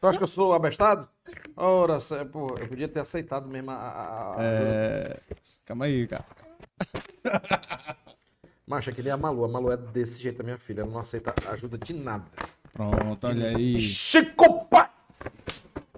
[0.00, 1.08] tu acha que eu sou abestado?
[1.56, 1.98] Ora,
[2.30, 4.36] pô, eu podia ter aceitado mesmo a.
[4.38, 5.20] é...
[5.64, 6.24] Calma aí, cara.
[8.66, 9.44] Macho, aquele é a Malu.
[9.44, 10.82] A Malu é desse jeito, a minha filha.
[10.82, 12.24] Ela não aceita ajuda de nada.
[12.72, 13.80] Pronto, olha aí.
[13.80, 14.90] Chico pai!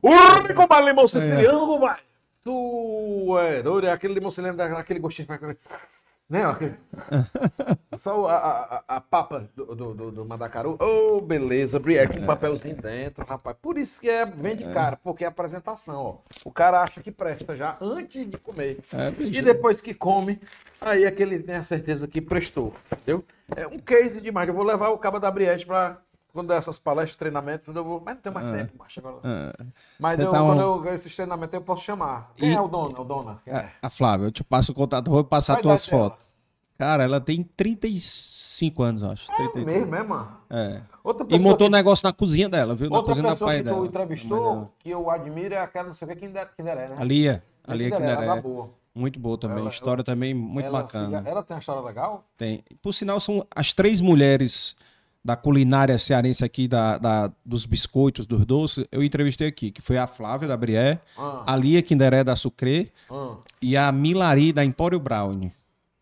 [0.03, 2.03] Ui, compadre, limão siciliano, compadre!
[2.45, 5.27] Tu é doido, é aquele limão siciliano, aquele gostinho.
[6.29, 6.43] Né,
[7.97, 10.77] Só a, a, a- papa do, do, do, Mandacaru.
[10.79, 13.57] Ô, beleza, Brié, com um papelzinho dentro, rapaz.
[13.63, 16.17] Por isso que é, vende caro, porque é apresentação, ó.
[16.45, 18.79] O cara acha que presta já antes de comer.
[18.93, 19.23] É.
[19.23, 20.39] E depois que come,
[20.79, 23.25] aí é que ele tem a certeza que prestou, entendeu?
[23.57, 24.49] É um case demais.
[24.49, 25.99] Eu vou levar o cabo da Briette pra
[26.33, 28.03] quando essas palestras, treinamento, tudo, eu vou.
[28.05, 28.53] Mas não tem mais Ah.
[28.57, 29.19] tempo, macho, agora.
[29.25, 29.65] Ah,
[29.99, 32.33] Mas eu, tá quando um- eu esses treinamentos eu posso chamar.
[32.37, 32.95] Quem E- é o dono?
[32.97, 33.39] É o dona?
[33.45, 33.73] Quem é?
[33.83, 36.27] a- Flávia, eu te passo o contato, vou passar Vai tuas fotos.
[36.79, 39.31] Cara, ela tem 35 anos, acho.
[39.33, 39.67] É 33.
[39.67, 40.37] mesmo, é, mano?
[40.49, 40.81] É.
[41.03, 42.89] Outra E pessoa montou um que, negócio na cozinha dela, viu?
[42.91, 43.77] Na outra cozinha da pessoa pai que dela.
[43.77, 44.71] tu da mãe entrevistou, dela.
[44.79, 46.97] que eu admiro, é aquela, não sei o que, Kinder- Kinderé, né?
[46.99, 47.43] A Lia.
[47.67, 48.37] A Lia Kinderé, ela Kinderé.
[48.37, 48.71] dá boa.
[48.95, 49.59] Muito boa também.
[49.59, 51.23] Ela- história também muito ela, bacana.
[51.27, 52.25] Ela tem uma história legal?
[52.37, 52.65] Tem.
[52.83, 54.75] Por sinal, são as três mulheres
[55.25, 59.99] da culinária cearense aqui, da, da- dos biscoitos, dos doces, eu entrevistei aqui, que foi
[59.99, 63.35] a Flávia da Brié, Ah, a Lia Kinderé da Sucre ah.
[63.61, 65.53] e a Milari da Empório Brownie.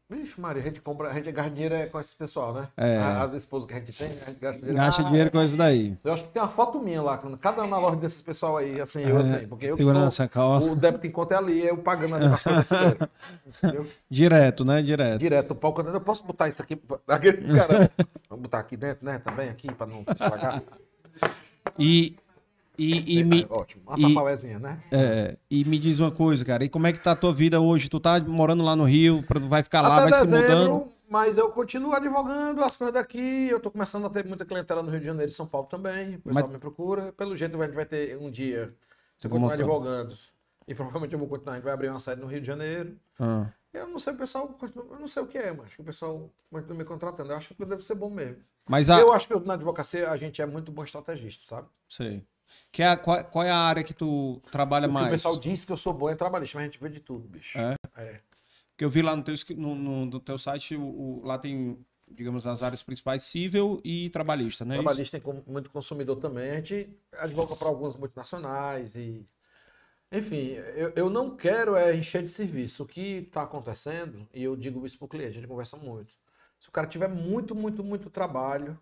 [0.08, 2.68] Vixe, Maria, a gente compra, a gente gasta dinheiro é com esse pessoal, né?
[2.76, 2.96] É.
[2.96, 4.76] As esposas que a gente tem, a gente gasta dinheiro.
[4.76, 5.98] Gasta Ah, dinheiro com isso daí.
[6.04, 8.80] Eu acho que tem uma foto minha lá, cada um na loja desses pessoal aí,
[8.80, 9.48] assim, eu É, tenho.
[9.48, 13.10] Porque eu tô- o débito em conta é ali, eu pagando ali pra fazer?
[14.08, 14.80] Direto, né?
[14.80, 15.18] Direto.
[15.18, 16.80] Direto, o quando eu posso botar isso aqui.
[17.08, 17.90] Aquele cara.
[18.30, 19.18] Vamos botar aqui dentro, né?
[19.18, 20.62] Também aqui, pra não estragar.
[21.76, 22.16] E,
[22.78, 23.82] e, e, me, É, ótimo.
[23.86, 24.82] Uma papauézinha, né?
[24.92, 26.64] é, e me diz uma coisa, cara.
[26.64, 27.88] E como é que tá a tua vida hoje?
[27.88, 30.92] Tu tá morando lá no Rio, vai ficar lá, Até vai se dezembro, mudando?
[31.08, 33.48] mas eu continuo advogando as coisas daqui.
[33.48, 36.16] Eu tô começando a ter muita clientela no Rio de Janeiro e São Paulo também.
[36.16, 37.12] O pessoal Mas- me procura.
[37.12, 38.74] Pelo jeito, a gente vai ter um dia.
[39.18, 39.62] Se continuar autor.
[39.64, 40.18] advogando.
[40.68, 41.52] E provavelmente eu vou continuar.
[41.52, 42.96] A gente vai abrir uma sede no Rio de Janeiro.
[43.20, 45.84] Ah, Eu não sei, o pessoal continua, eu não sei o que é, mas o
[45.84, 47.30] pessoal continua me contratando.
[47.30, 48.38] Eu acho que deve ser bom mesmo.
[48.68, 48.98] Mas a.
[48.98, 51.68] Eu acho que na advocacia a gente é muito bom estrategista, sabe?
[51.88, 52.24] Sei.
[52.70, 55.08] Que é, a- qual, qual é a área que tu trabalha Porque mais?
[55.08, 57.26] o pessoal diz que eu sou bom em trabalhista, mas a gente vê de tudo,
[57.28, 57.58] bicho.
[57.58, 57.74] É?
[57.96, 58.20] É.
[58.70, 61.78] Porque eu vi lá no teu, no, no- no teu site, o, o- lá tem,
[62.10, 64.74] digamos, as áreas principais, civil e trabalhista, né?
[64.74, 66.50] Trabalhista tem muito consumidor também.
[66.50, 69.26] A gente advoga para algumas multinacionais e.
[70.12, 72.84] Enfim, eu, eu não quero é encher de serviço.
[72.84, 76.12] O que está acontecendo, e eu digo isso para o cliente, a gente conversa muito.
[76.60, 78.78] Se o cara tiver muito, muito, muito trabalho,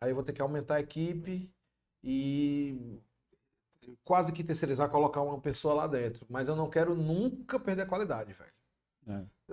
[0.00, 1.50] aí eu vou ter que aumentar a equipe
[2.02, 2.98] e
[4.04, 6.26] quase que terceirizar, colocar uma pessoa lá dentro.
[6.28, 8.52] Mas eu não quero nunca perder a qualidade, velho.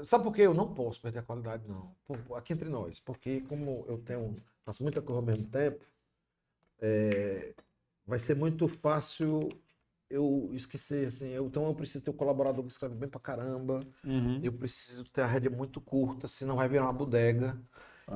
[0.04, 0.42] Sabe por quê?
[0.42, 1.96] Eu não posso perder a qualidade, não.
[2.36, 3.00] Aqui entre nós.
[3.00, 5.84] Porque como eu tenho, faço muita coisa ao mesmo tempo,
[6.80, 7.54] é,
[8.06, 9.50] vai ser muito fácil
[10.10, 11.30] eu esquecer, assim.
[11.30, 13.82] Eu, então eu preciso ter um colaborador que escreve bem pra caramba.
[14.04, 14.40] Uhum.
[14.44, 17.60] Eu preciso ter a rédea muito curta, senão vai virar uma bodega.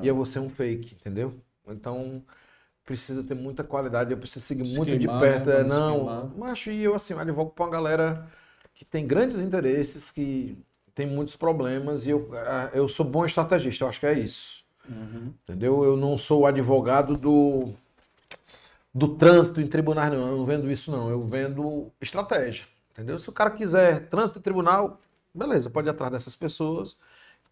[0.02, 1.42] e eu vou ser um fake, entendeu?
[1.68, 2.24] Então
[2.86, 5.46] precisa ter muita qualidade, eu preciso seguir Se muito queimar, de perto.
[5.48, 5.60] né?
[5.60, 8.28] é, não macho, e eu assim, eu advogo pra uma galera
[8.74, 10.58] que tem grandes interesses, que
[10.94, 12.30] tem muitos problemas, e eu,
[12.74, 14.62] eu sou bom estrategista, eu acho que é isso.
[14.90, 15.34] Uhum.
[15.44, 15.84] Entendeu?
[15.84, 17.74] Eu não sou o advogado do,
[18.94, 20.28] do trânsito em tribunais, não.
[20.28, 21.10] Eu não vendo isso, não.
[21.10, 22.66] Eu vendo estratégia.
[22.92, 23.18] Entendeu?
[23.20, 25.00] Se o cara quiser trânsito em tribunal,
[25.34, 26.98] beleza, pode ir atrás dessas pessoas.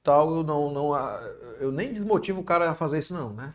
[0.03, 0.91] Tal, eu não, não
[1.59, 3.53] eu nem desmotivo o cara a fazer isso, não, né?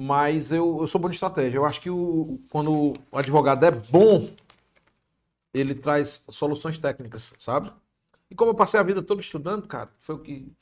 [0.00, 1.58] Mas eu, eu sou bom de estratégia.
[1.58, 4.30] Eu acho que o, quando o advogado é bom,
[5.52, 7.72] ele traz soluções técnicas, sabe?
[8.30, 10.54] E como eu passei a vida toda estudando, cara, foi o que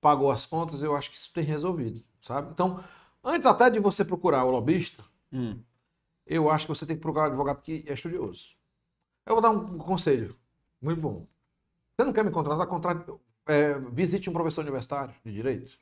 [0.00, 2.52] pagou as contas, eu acho que isso tem resolvido, sabe?
[2.52, 2.82] Então,
[3.24, 5.62] antes até de você procurar o lobista, Hum.
[6.26, 8.50] eu acho que você tem que procurar um advogado que é estudioso.
[9.26, 10.36] Eu vou dar um conselho
[10.80, 11.26] muito bom.
[11.96, 12.66] Você não quer me contratar?
[12.66, 13.12] Contrate,
[13.46, 15.78] é, visite um professor universitário de direito.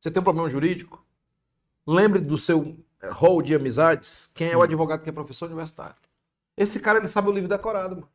[0.00, 1.04] Você tem um problema jurídico?
[1.86, 4.30] Lembre do seu hall de amizades.
[4.34, 5.96] Quem é o advogado que é professor universitário?
[6.56, 8.08] Esse cara ele sabe o livro decorado, mano.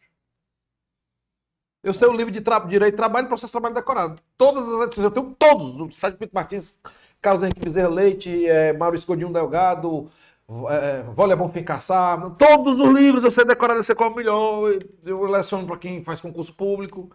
[1.83, 4.21] Eu sei o livro de tra direito, trabalho, processo de trabalho decorado.
[4.37, 6.79] Todas as letras, eu tenho todos, do Sérgio Pinto Martins,
[7.21, 8.73] Carlos Henrique Bezerra Leite, é,
[9.05, 10.11] Godinho Delgado,
[10.69, 14.09] é, Vôlei é bom fim caçar, todos os livros eu sei decorar, eu sei qual
[14.09, 17.11] é o melhor, eu- eu leciono para quem faz concurso público.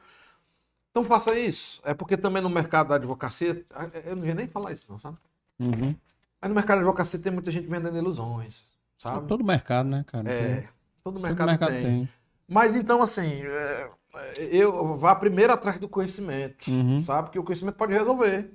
[0.91, 1.81] Então faça isso.
[1.85, 3.65] É porque também no mercado da advocacia,
[4.05, 5.17] eu não ia nem falar isso não, sabe?
[5.59, 5.95] Uhum.
[6.43, 8.67] Mas no mercado da advocacia tem muita gente vendendo ilusões,
[8.99, 9.29] sabe?
[9.29, 10.29] Todo mercado, né, cara?
[10.29, 10.63] É,
[11.05, 11.83] todo Todo mercado, mercado tem.
[11.83, 12.09] tem.
[12.49, 13.91] Mas então, assim, é,
[14.39, 17.01] eu vá primeiro atrás do conhecimento, Uhum.
[17.01, 17.31] sabe?
[17.31, 18.53] Que o conhecimento pode resolver.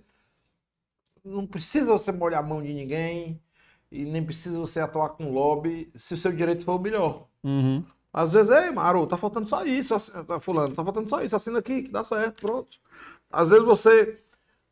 [1.24, 3.42] Não precisa você molhar a mão de ninguém
[3.92, 7.28] e nem precisa você atuar com lobby se o seu direito for o melhor.
[7.44, 7.84] Uhum.
[8.14, 9.96] Às vezes, ei, Maru, tá faltando só isso,
[10.42, 12.78] fulano, tá faltando só isso, assina aqui que dá certo, pronto.
[13.30, 14.20] Às vezes você,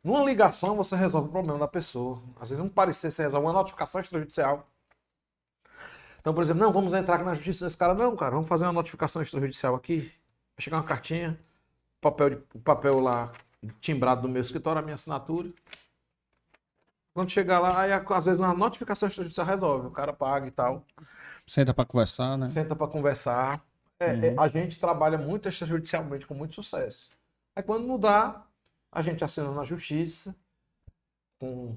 [0.06, 2.22] numa ligação, você resolve o problema da pessoa.
[2.40, 4.66] Às vezes, um parecer, você resolve uma notificação extrajudicial.
[6.22, 7.94] Então, por exemplo, não, vamos entrar aqui na justiça desse cara.
[7.94, 10.12] Não, cara, vamos fazer uma notificação extrajudicial aqui.
[10.56, 11.40] Vai chegar uma cartinha,
[12.02, 13.32] papel, de, o papel lá
[13.82, 15.50] timbrado do meu escritório, a minha assinatura.
[17.14, 19.88] Quando chegar lá, aí às vezes uma notificação extrajudicial resolve.
[19.88, 20.84] O cara paga e tal
[21.48, 22.50] Senta pra conversar, né?
[22.50, 23.64] senta para conversar.
[24.00, 24.24] É, Uhum.
[24.26, 27.12] é, a gente trabalha muito extrajudicialmente com muito sucesso.
[27.56, 28.44] Aí quando não dá,
[28.96, 30.36] a gente assina na justiça
[31.38, 31.76] com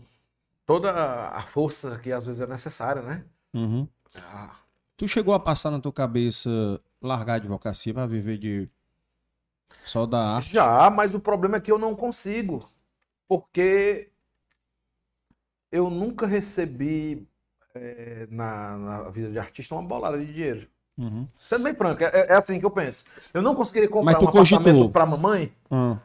[0.64, 0.92] toda
[1.28, 3.24] a força que às vezes é necessária, né?
[3.52, 3.88] Uhum.
[4.16, 4.56] Ah,
[4.96, 8.68] Tu chegou a passar na tua cabeça largar a advocacia pra viver de
[9.84, 10.52] só da arte?
[10.52, 12.68] Já, mas o problema é que eu não consigo,
[13.28, 14.10] porque
[15.70, 17.26] eu nunca recebi
[17.74, 20.68] é, na, na vida de artista uma bolada de dinheiro.
[20.96, 21.28] Uhum.
[21.48, 23.04] Sendo bem franco, é, é assim que eu penso.
[23.32, 24.90] Eu não conseguiria comprar um apartamento cogitou.
[24.90, 25.96] para mamãe Ah,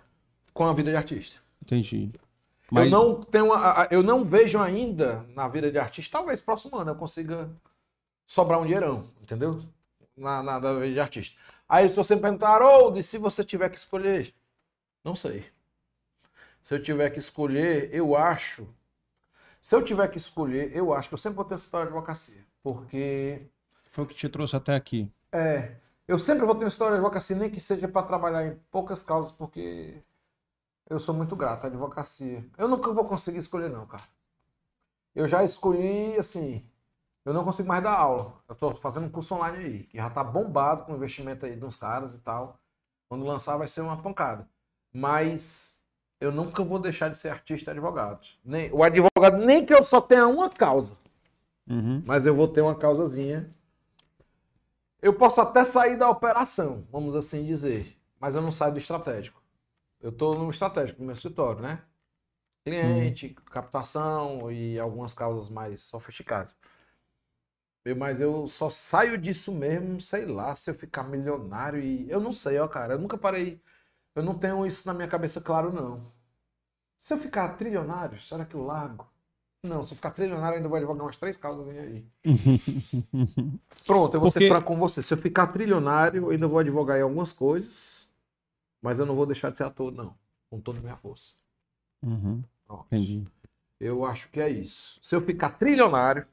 [0.53, 1.39] com a vida de artista.
[1.61, 2.11] entendi.
[2.75, 6.75] Eu não tenho, a- a- eu não vejo ainda na vida de artista, talvez próximo
[6.77, 7.49] ano eu consiga
[8.27, 9.63] sobrar um dinheirão, entendeu?
[10.17, 11.39] Na, na, na vida de artista.
[11.69, 14.33] Aí se você me perguntar, Harold, e se você tiver que escolher?
[15.03, 15.45] Não sei.
[16.61, 18.67] Se eu tiver que escolher, eu acho.
[19.61, 22.45] Se eu tiver que escolher, eu acho que eu sempre vou ter história de advocacia.
[22.61, 23.47] Porque
[23.91, 25.11] Foi o que te trouxe até aqui.
[25.31, 25.75] é,
[26.07, 29.01] eu sempre vou ter uma história de advocacia, nem que seja para trabalhar em poucas
[29.03, 30.01] causas, porque
[30.93, 32.45] eu sou muito grato à advocacia.
[32.57, 34.03] Eu nunca vou conseguir escolher, não, cara.
[35.15, 36.65] Eu já escolhi, assim,
[37.25, 38.33] eu não consigo mais dar aula.
[38.47, 41.75] Eu tô fazendo um curso online aí, que já tá bombado com investimento aí dos
[41.75, 42.59] caras e tal.
[43.09, 44.47] Quando lançar vai ser uma pancada.
[44.91, 45.81] Mas
[46.19, 48.19] eu nunca vou deixar de ser artista e advogado.
[48.43, 50.95] Nem, o advogado, nem que eu só tenha uma causa
[51.65, 52.03] Uhum.
[52.05, 53.49] mas eu vou ter uma causazinha.
[55.01, 59.42] Eu posso até sair da operação, vamos assim dizer, mas eu não saio do estratégico.
[60.03, 61.81] Eu estou no estratégico, no meu escritório, né?
[62.65, 66.55] Cliente, captação e algumas causas mais sofisticadas.
[67.85, 72.09] Eu- mas eu só saio disso mesmo, sei lá, se eu ficar milionário e.
[72.09, 72.93] Eu não sei, ó, cara.
[72.93, 73.61] Eu nunca parei.
[74.15, 76.11] Eu não tenho isso na minha cabeça claro, não.
[76.99, 79.09] Se eu ficar trilionário, será que eu largo?
[79.65, 82.05] Não, se eu ficar trilionário, ainda vou advogar umas três causas aí.
[83.85, 85.01] Pronto, eu vou Porque- ser franco com você.
[85.03, 88.02] Se eu ficar trilionário, eu ainda vou advogar em algumas coisas,
[88.83, 90.13] mas eu não vou deixar de ser ator, não.
[90.49, 91.31] Com toda a minha força.
[92.05, 92.43] Uhum.
[92.87, 93.25] Entendi.
[93.79, 94.99] eu acho que é isso.
[95.01, 96.27] Se eu ficar trilionário,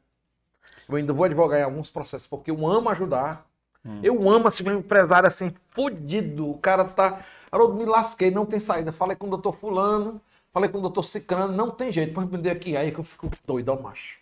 [0.89, 3.47] eu ainda vou advogar em alguns processos, porque eu amo ajudar.
[3.85, 4.01] Hum.
[4.03, 6.51] Eu amo, assim, um empresário assim, fudido.
[6.51, 7.25] O cara tá.
[7.53, 8.93] Haroldo, me lasquei, não tem saída.
[8.93, 10.21] Falei com o doutor Fulano,
[10.53, 12.13] falei com o doutor Cicrano, não tem jeito.
[12.13, 12.77] Pode me aqui.
[12.77, 14.19] Aí que eu fico doido, ó, macho.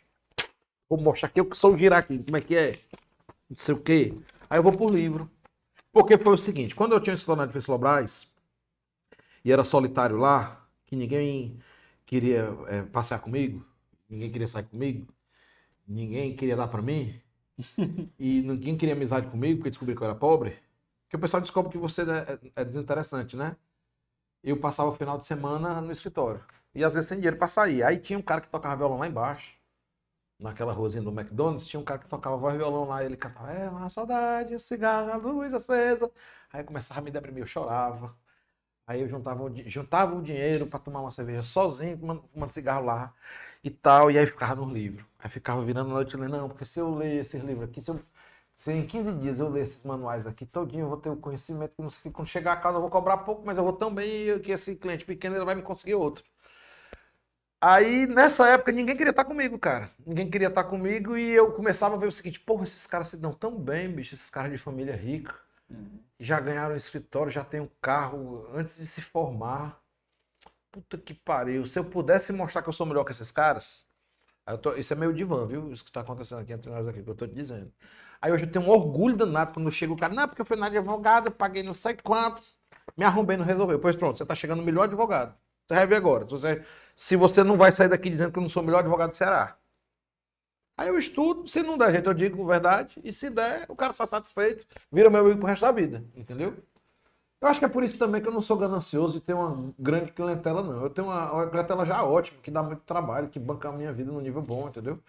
[0.89, 2.79] Vou mostrar aqui, eu que sou o Giraqui, como é que é?
[3.49, 4.15] Não sei o quê.
[4.49, 5.31] Aí eu vou por livro.
[5.99, 8.33] Porque foi o seguinte: quando eu tinha um escritório na Defesa Lobras,
[9.45, 11.59] e era solitário lá, que ninguém
[12.07, 13.67] queria é, passear comigo,
[14.09, 15.13] ninguém queria sair comigo,
[15.89, 17.21] ninguém queria dar pra mim,
[18.17, 20.57] e ninguém queria amizade comigo porque descobriu que eu era pobre,
[21.09, 23.57] que o pessoal descobre que você é, é desinteressante, né?
[24.45, 26.45] Eu passava o final de semana no escritório.
[26.77, 27.83] E às vezes sem dinheiro pra sair.
[27.83, 29.58] Aí tinha um cara que tocava violão lá embaixo.
[30.39, 33.05] Naquela ruazinha do McDonald's, tinha um cara que tocava voz e violão lá.
[33.05, 36.11] Ele cantava, é uma saudade, um cigarro, a luz acesa.
[36.53, 38.17] Aí começava a me deprimir, eu chorava.
[38.87, 43.15] Aí eu juntava, o juntava o dinheiro pra tomar uma cerveja sozinho, fumando, cigarro lá
[43.63, 44.11] e tal.
[44.11, 45.05] E aí ficava nos livros.
[45.19, 48.01] Aí ficava virando noite lendo, não, porque se eu ler esses livros aqui, se, eu-
[48.57, 51.75] se em 15 dias eu ler esses manuais aqui todinho, eu vou ter o conhecimento
[51.77, 52.11] que não sei.
[52.13, 54.77] Quando chegar a casa eu vou cobrar pouco, mas eu vou tão bem que esse
[54.77, 56.25] cliente pequeno ele vai me conseguir outro.
[57.61, 59.91] Aí, nessa época, ninguém queria estar comigo, cara.
[60.07, 63.17] Ninguém queria estar comigo e eu começava a ver o seguinte, porra, esses caras se
[63.17, 65.35] dão tão bem, bicho, esses caras de família rica.
[66.21, 69.81] Já ganharam um escritório, já tem um carro antes de se formar.
[70.73, 71.67] Puta que pariu.
[71.67, 73.87] Se eu pudesse mostrar que eu sou melhor que esses caras,
[74.63, 75.73] tô- isso é meio divã, viu?
[75.73, 77.73] Isso que tá acontecendo aqui entre nós aqui, que eu tô te dizendo.
[78.21, 80.57] Aí hoje eu tenho um orgulho danado quando chega o cara, não, porque eu fui
[80.57, 82.57] na advogado, eu paguei não sei quantos,
[82.97, 83.79] me arrombei, não resolveu.
[83.79, 85.35] Pois pronto, você tá chegando no melhor advogado.
[85.67, 86.25] Você vai ver agora.
[86.25, 86.65] Se você,
[86.99, 89.17] se você não vai sair daqui dizendo que eu não sou o melhor advogado do
[89.17, 89.57] Ceará.
[90.77, 93.93] Aí eu estudo, se não der jeito, eu digo verdade, e se der, o cara
[93.93, 96.57] está satisfeito, vira meu amigo pro resto da vida, entendeu?
[97.41, 99.75] Eu acho que é por isso também que eu não sou ganancioso e tenho uma
[99.79, 100.83] grande clientela, não.
[100.83, 103.93] Eu tenho uma, uma clientela já ótima, que dá muito trabalho, que banca a minha
[103.93, 105.01] vida num nível bom, entendeu?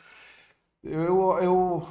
[0.83, 1.87] Eu, eu,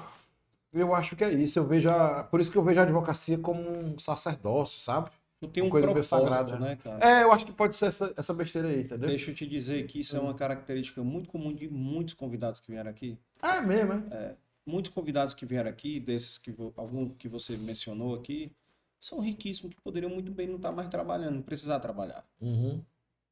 [0.72, 1.58] eu acho que é isso.
[1.58, 5.10] Eu vejo a, por isso que eu vejo a advocacia como um sacerdócio, sabe?
[5.40, 6.58] Tu tem um Coisa propósito, sagrada.
[6.58, 7.04] né, cara?
[7.04, 9.08] É, eu acho que pode ser essa, essa besteira aí, entendeu?
[9.08, 12.70] Deixa eu te dizer que isso é uma característica muito comum de muitos convidados que
[12.72, 13.16] vieram aqui.
[13.40, 14.34] É mesmo, é?
[14.66, 18.50] Muitos convidados que vieram aqui, desses que algum que você mencionou aqui,
[19.00, 22.24] são riquíssimos que poderiam muito bem não estar mais trabalhando, não precisar trabalhar.
[22.40, 22.82] Uhum.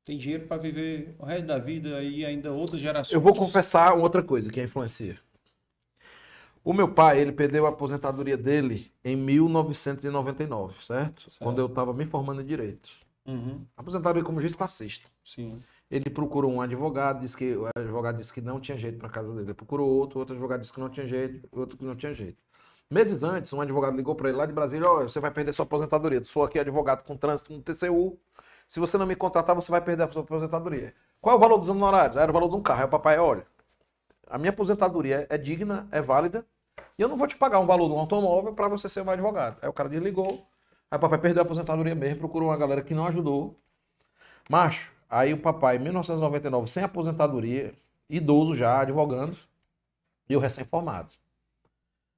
[0.05, 3.13] Tem dinheiro para viver o resto da vida e ainda outras gerações.
[3.13, 5.19] Eu vou confessar outra coisa que influencia.
[6.67, 11.31] O meu pai, ele perdeu a aposentadoria dele em 1999, certo?
[11.31, 11.39] Certo.
[11.39, 12.91] Quando eu estava me formando em direito.
[13.25, 15.09] Uhum, Aposentadoria como juiz classista.
[15.23, 15.63] sim.
[15.89, 19.29] Ele procurou um advogado, disse que o advogado disse que não tinha jeito para casa
[19.29, 19.43] dele.
[19.47, 22.37] Ele procurou outro, outro advogado disse que não tinha jeito, outro que não tinha jeito.
[22.91, 25.65] Meses antes, um advogado ligou para ele lá de Brasília, olha, você vai perder sua
[25.65, 26.25] aposentadoria.
[26.25, 28.19] Sou aqui advogado com trânsito no TCU.
[28.67, 30.93] Se você não me contratar, você vai perder a sua aposentadoria.
[31.21, 32.17] Qual é o valor dos honorários?
[32.17, 32.81] Era o valor de um carro.
[32.81, 33.47] Aí o papai, olha,
[34.29, 36.45] a minha aposentadoria é digna, é válida,
[36.99, 39.13] e eu não vou te pagar um valor de um automóvel para você ser meu
[39.13, 39.59] advogado.
[39.63, 40.47] Aí o cara desligou,
[40.91, 43.59] aí o papai perdeu a aposentadoria mesmo, procurou uma galera que não ajudou.
[44.49, 47.75] Macho, aí o papai, em 1999, sem aposentadoria,
[48.09, 49.37] idoso já, advogando,
[50.29, 51.11] e eu recém-formado.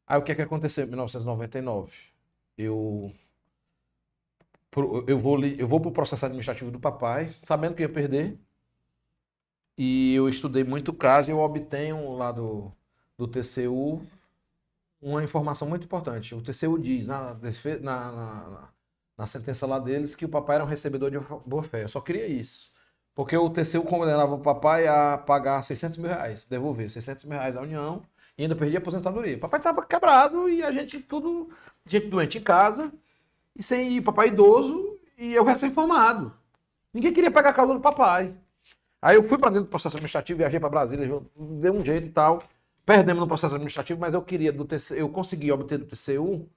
[0.06, 1.92] Aí o que é que aconteceu em 1999?
[2.56, 3.12] Eu
[5.06, 8.38] eu vou eu vou pro processo administrativo do papai, sabendo que ia perder.
[9.76, 12.72] E eu estudei muito caso e eu obtenho lá do,
[13.16, 14.02] do TCU
[15.00, 16.34] uma informação muito importante.
[16.34, 18.68] O TCU diz na, na, na,
[19.16, 21.84] na sentença lá deles que o papai era um recebedor de boa-fé.
[21.84, 22.72] Eu só queria isso.
[23.14, 27.56] Porque o TCU condenava o papai a pagar 600 mil reais, devolver 600 mil reais
[27.56, 28.02] à União
[28.36, 29.36] e ainda perdia a aposentadoria.
[29.36, 31.50] O papai estava quebrado e a gente tudo,
[31.84, 32.92] gente doente em casa,
[33.56, 36.32] e sem ir, papai idoso e eu recém-formado.
[36.94, 38.34] Ninguém queria pagar a causa do papai.
[39.02, 42.10] Aí eu fui para dentro do processo administrativo, viajei para Brasília, deu um jeito e
[42.10, 42.42] tal.
[42.88, 46.48] Perdemos no processo administrativo, mas eu queria do TCU, eu consegui obter do TCU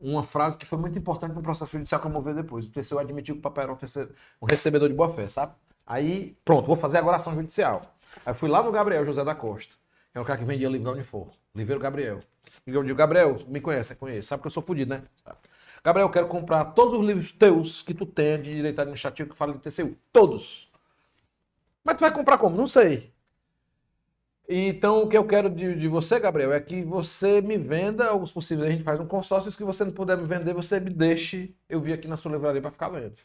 [0.00, 2.66] uma frase que foi muito importante no processo judicial que eu ver depois.
[2.66, 5.52] O TCU admitiu que o papai era um, terceiro- um recebedor de boa fé, sabe?
[5.86, 7.94] Aí, pronto, vou fazer agora ação judicial.
[8.26, 9.72] Aí fui lá no Gabriel José da Costa.
[10.12, 11.28] É o cara que vendia livro da Unifor.
[11.54, 12.18] Livreiro Gabriel.
[12.66, 14.26] E eu digo, Gabriel, me conhece, conhece.
[14.26, 15.04] Sabe que eu sou fodido, né?
[15.84, 19.36] Gabriel, eu quero comprar todos os livros teus que tu tem de direito administrativo que
[19.36, 19.96] fala de TCU.
[20.12, 20.68] Todos.
[21.84, 22.56] Mas tu vai comprar como?
[22.56, 23.12] Não sei.
[24.48, 28.32] Então, o que eu quero de, de você, Gabriel, é que você me venda os
[28.32, 28.68] possíveis.
[28.68, 29.50] A gente faz um consórcio.
[29.52, 32.60] Se você não puder me vender, você me deixe eu vir aqui na sua livraria
[32.60, 33.16] para ficar lendo.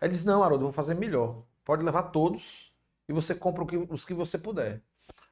[0.00, 1.42] Ele disse: Não, Haroldo, vou fazer melhor.
[1.64, 2.72] Pode levar todos
[3.08, 4.82] e você compra o que- os que você puder.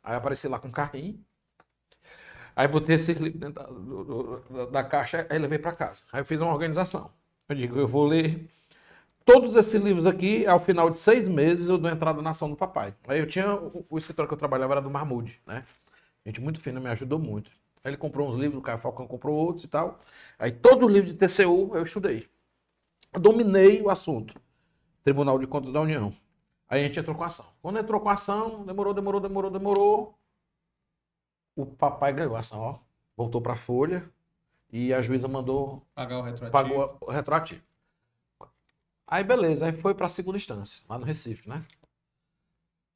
[0.02, 1.25] Aí apareci lá com um carrinho.
[2.57, 6.02] Aí botei esse livro dentro da, do- da caixa e levei para casa.
[6.12, 7.10] Aí eu fiz uma organização.
[7.49, 8.49] Eu digo: Eu vou ler
[9.28, 12.57] todos esses livros aqui, ao final de seis meses, eu dou entrada na ação do
[12.57, 12.94] papai.
[13.07, 15.66] Aí eu tinha, o, o escritório que eu trabalhava era do Marmude, né?
[16.24, 17.50] Gente muito fina, me ajudou muito.
[17.84, 20.00] Aí ele comprou uns livros, o Caio Falcão comprou outros e tal.
[20.39, 22.26] Aí todos os livros de TCU eu estudei.
[23.12, 24.34] Eu dominei o assunto.
[25.05, 26.15] Tribunal de Contas da União.
[26.66, 27.47] Aí a gente entrou com a ação.
[27.60, 30.18] Quando entrou com a ação, demorou, demorou, demorou, demorou.
[31.55, 32.78] O papai ganhou a ação, ó.
[33.15, 34.08] Voltou para a folha
[34.73, 36.50] e a juíza mandou Pagar o retroativo.
[36.50, 37.67] pagou o retroativo.
[39.10, 41.64] Aí beleza, aí foi para a segunda instância, lá no Recife, né?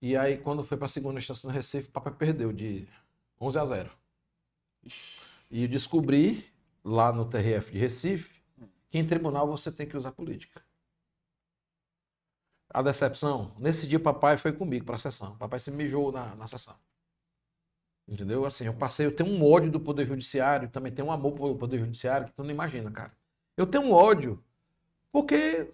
[0.00, 2.86] E aí, quando foi pra segunda instância no Recife, o papai perdeu de
[3.40, 3.90] 11 a 0.
[5.50, 6.52] E descobri,
[6.84, 8.42] lá no TRF de Recife,
[8.90, 10.62] que em tribunal você tem que usar política.
[12.68, 15.32] A decepção, nesse dia o papai foi comigo pra sessão.
[15.32, 16.74] O papai se mijou na, na sessão.
[18.06, 18.44] Entendeu?
[18.44, 21.56] Assim, eu passei, eu tenho um ódio do Poder Judiciário, também tenho um amor pelo
[21.56, 23.12] Poder Judiciário que tu não imagina, cara.
[23.56, 24.42] Eu tenho um ódio
[25.12, 25.72] porque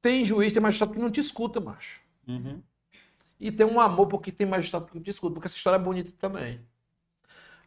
[0.00, 2.00] tem juiz, tem magistrado que não te escuta, macho.
[2.26, 2.62] Uhum.
[3.38, 5.80] E tem um amor porque tem magistrado que não te escuta, porque essa história é
[5.82, 6.60] bonita também.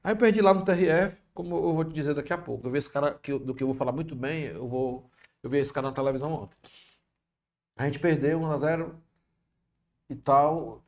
[0.03, 2.67] Aí eu perdi lá no TRF, como eu vou te dizer daqui a pouco.
[2.67, 5.09] Eu vi esse cara, que, do que eu vou falar muito bem, eu vou.
[5.43, 6.55] Eu vi esse cara na televisão ontem.
[7.77, 8.95] A gente perdeu 1 a 0
[10.09, 10.83] e tal.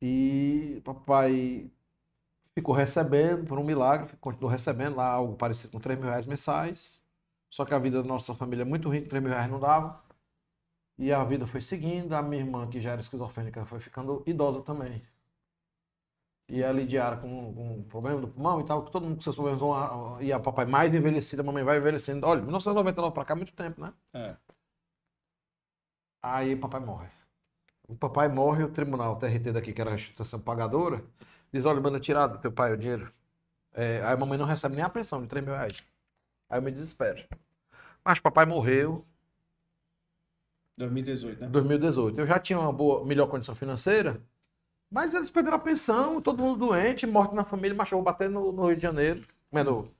[0.00, 1.70] E papai
[2.54, 7.02] ficou recebendo, por um milagre, continuou recebendo lá algo parecido com 3 mil reais mensais.
[7.50, 10.02] Só que a vida da nossa família é muito rica, 3 mil reais não dava.
[11.00, 14.62] E a vida foi seguindo, a minha irmã, que já era esquizofrênica, foi ficando idosa
[14.62, 15.02] também.
[16.46, 19.34] E ela lidiara com, com problema do pulmão e tal, que todo mundo com seus
[19.34, 20.20] problemas vão.
[20.20, 22.26] E a papai mais envelhecida, a mamãe vai envelhecendo.
[22.26, 23.94] Olha, 1999 pra cá muito tempo, né?
[24.12, 24.36] É.
[26.22, 27.08] Aí o papai morre.
[27.88, 31.02] O papai morre, o tribunal, o TRT daqui, que era a instituição pagadora,
[31.50, 33.10] diz: olha, manda tirar do teu pai o dinheiro.
[33.72, 35.82] É, aí a mamãe não recebe nem a pensão de 3 mil reais.
[36.50, 37.24] Aí eu me desespero.
[38.04, 39.06] Mas papai morreu
[40.80, 41.46] 2018, né?
[41.46, 42.18] em 2018.
[42.20, 44.20] Eu já tinha uma boa, melhor condição financeira,
[44.90, 48.66] mas eles perderam a pensão, todo mundo doente, morte na família, vou bater no, no
[48.66, 49.90] Rio de Janeiro, né, no-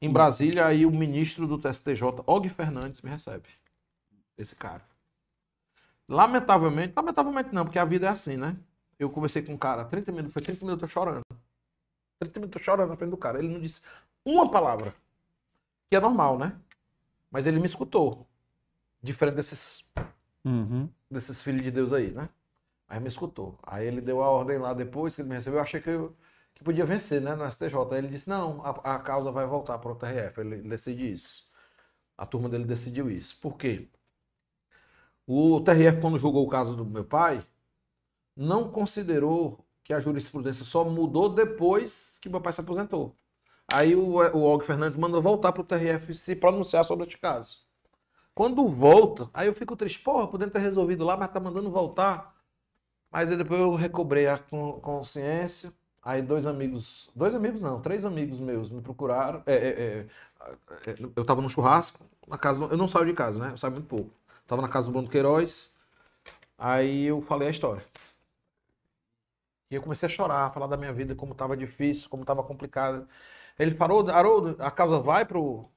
[0.00, 3.48] em Brasília, aí o ministro do TSTJ, Og Fernandes, me recebe.
[4.36, 4.82] Esse cara.
[6.08, 8.56] Lamentavelmente, lamentavelmente não, porque a vida é assim, né?
[8.98, 11.22] Eu conversei com um cara, 30 minutos, foi 30 minutos eu chorando.
[12.20, 13.38] 30 minutos eu chorando na frente do cara.
[13.38, 13.80] Ele não disse
[14.24, 14.94] uma palavra.
[15.90, 16.58] Que é normal, né?
[17.30, 18.26] Mas ele me escutou.
[19.02, 19.90] Diferente desses
[20.44, 20.88] Uhum.
[21.10, 22.28] desses filhos de Deus aí, né?
[22.88, 23.58] Aí me escutou.
[23.62, 25.58] Aí ele deu a ordem lá depois que ele me recebeu.
[25.58, 26.16] Eu achei que, eu,
[26.54, 27.34] que podia vencer, né?
[27.34, 27.74] No STJ.
[27.92, 30.40] Aí ele disse: não, a, a causa vai voltar para o TRF.
[30.40, 31.48] Ele, decide isso.
[32.18, 33.38] A turma dele decidiu isso.
[33.40, 33.88] Por quê?
[35.26, 37.44] O TRF, quando julgou o caso do meu pai,
[38.36, 43.16] não considerou que a jurisprudência só mudou depois que meu pai se aposentou.
[43.68, 47.63] Aí o, o Og Fernandes mandou voltar para o TRF se pronunciar sobre este caso.
[48.34, 50.00] Quando volta, aí eu fico triste.
[50.00, 52.34] Porra, podendo ter resolvido lá, mas tá mandando voltar.
[53.10, 55.72] Mas aí depois eu recobrei a con- consciência.
[56.02, 59.42] Aí dois amigos, dois amigos não, três amigos meus me procuraram.
[59.46, 63.38] É, é, é, é, eu tava no churrasco, na casa, eu não saio de casa,
[63.38, 63.52] né?
[63.52, 64.10] Eu saio muito pouco.
[64.46, 65.74] Tava na casa do Bruno Queiroz.
[66.58, 67.84] Aí eu falei a história.
[69.70, 72.42] E eu comecei a chorar, a falar da minha vida, como tava difícil, como tava
[72.42, 73.08] complicado.
[73.58, 75.68] Ele falou, Haroldo, a causa vai pro,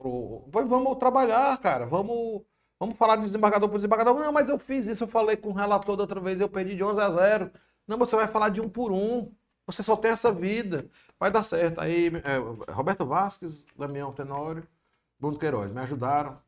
[0.00, 0.44] pro...
[0.50, 1.86] Vamos trabalhar, cara.
[1.86, 2.42] Vamos,
[2.78, 4.18] vamos falar de desembargador por desembargador.
[4.18, 6.74] Não, mas eu fiz isso, eu falei com o relator da outra vez, eu perdi
[6.76, 7.50] de 11 a 0.
[7.86, 9.32] Não, você vai falar de um por um.
[9.66, 10.88] Você só tem essa vida.
[11.18, 11.80] Vai dar certo.
[11.80, 14.66] Aí, é, Roberto Vasques, Damião Tenório,
[15.18, 16.38] Bruno Queiroz me ajudaram.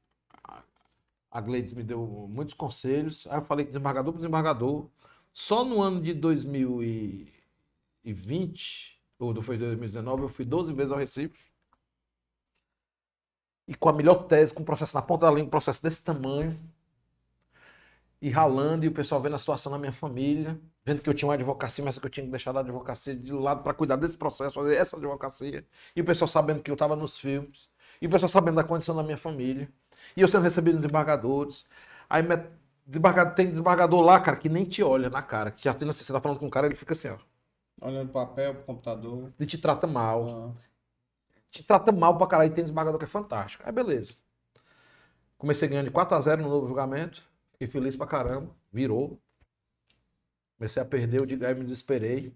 [1.31, 3.27] A- Gleides me deu muitos conselhos.
[3.31, 4.87] Aí eu falei desembargador por desembargador.
[5.33, 11.52] Só no ano de 2020, ou foi 2019, eu fui 12 vezes ao Recife
[13.67, 16.03] e com a melhor tese, com o processo na ponta da língua, um processo desse
[16.05, 16.59] tamanho,
[18.21, 21.29] e ralando, e o pessoal vendo a situação na minha família, vendo que eu tinha
[21.29, 24.17] uma advocacia, mas que eu tinha que deixar a advocacia de lado para cuidar desse
[24.17, 25.67] processo, fazer essa advocacia,
[25.97, 27.69] e o pessoal sabendo que eu estava nos filmes,
[28.01, 29.69] e o pessoal sabendo da condição da minha família,
[30.17, 31.69] e eu sendo recebido nos desembargadores.
[32.09, 32.23] Aí
[32.87, 36.05] desembargador, tem desembargador lá, cara, que nem te olha na cara, que já tem assim,
[36.05, 37.19] você tá falando com um cara, ele fica assim, ó,
[37.81, 39.33] Olhando pro papel, pro computador.
[39.39, 40.72] ele te trata mal, Ah.
[41.53, 42.51] Te trata mal pra caralho.
[42.51, 43.63] E tem desembargador que é fantástico.
[43.65, 44.15] Aí beleza.
[45.39, 47.23] Comecei ganhando de 4x0 no novo julgamento.
[47.53, 48.51] Fiquei feliz pra caramba.
[48.73, 49.21] Virou.
[50.59, 52.35] Comecei a perder, eu digo, me desesperei.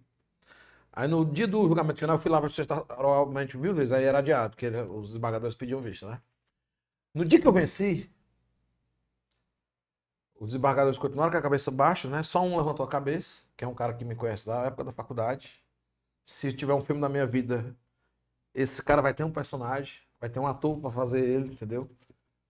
[0.93, 2.51] Aí no dia do julgamento final, eu fui lá pra
[2.99, 3.93] oralmente mil vezes.
[3.93, 6.21] Aí era adiado, porque os desembargadores pediam vista, né?
[7.15, 8.11] No dia que eu venci,
[10.39, 12.23] os desembargadores continuaram com a cabeça baixa, né?
[12.23, 14.93] Só um levantou a cabeça, que é um cara que me conhece da época da
[14.93, 15.51] faculdade.
[16.27, 17.77] Se tiver um filme da minha vida,
[18.57, 21.91] esse cara vai ter um personagem, vai ter um ator pra fazer ele, entendeu?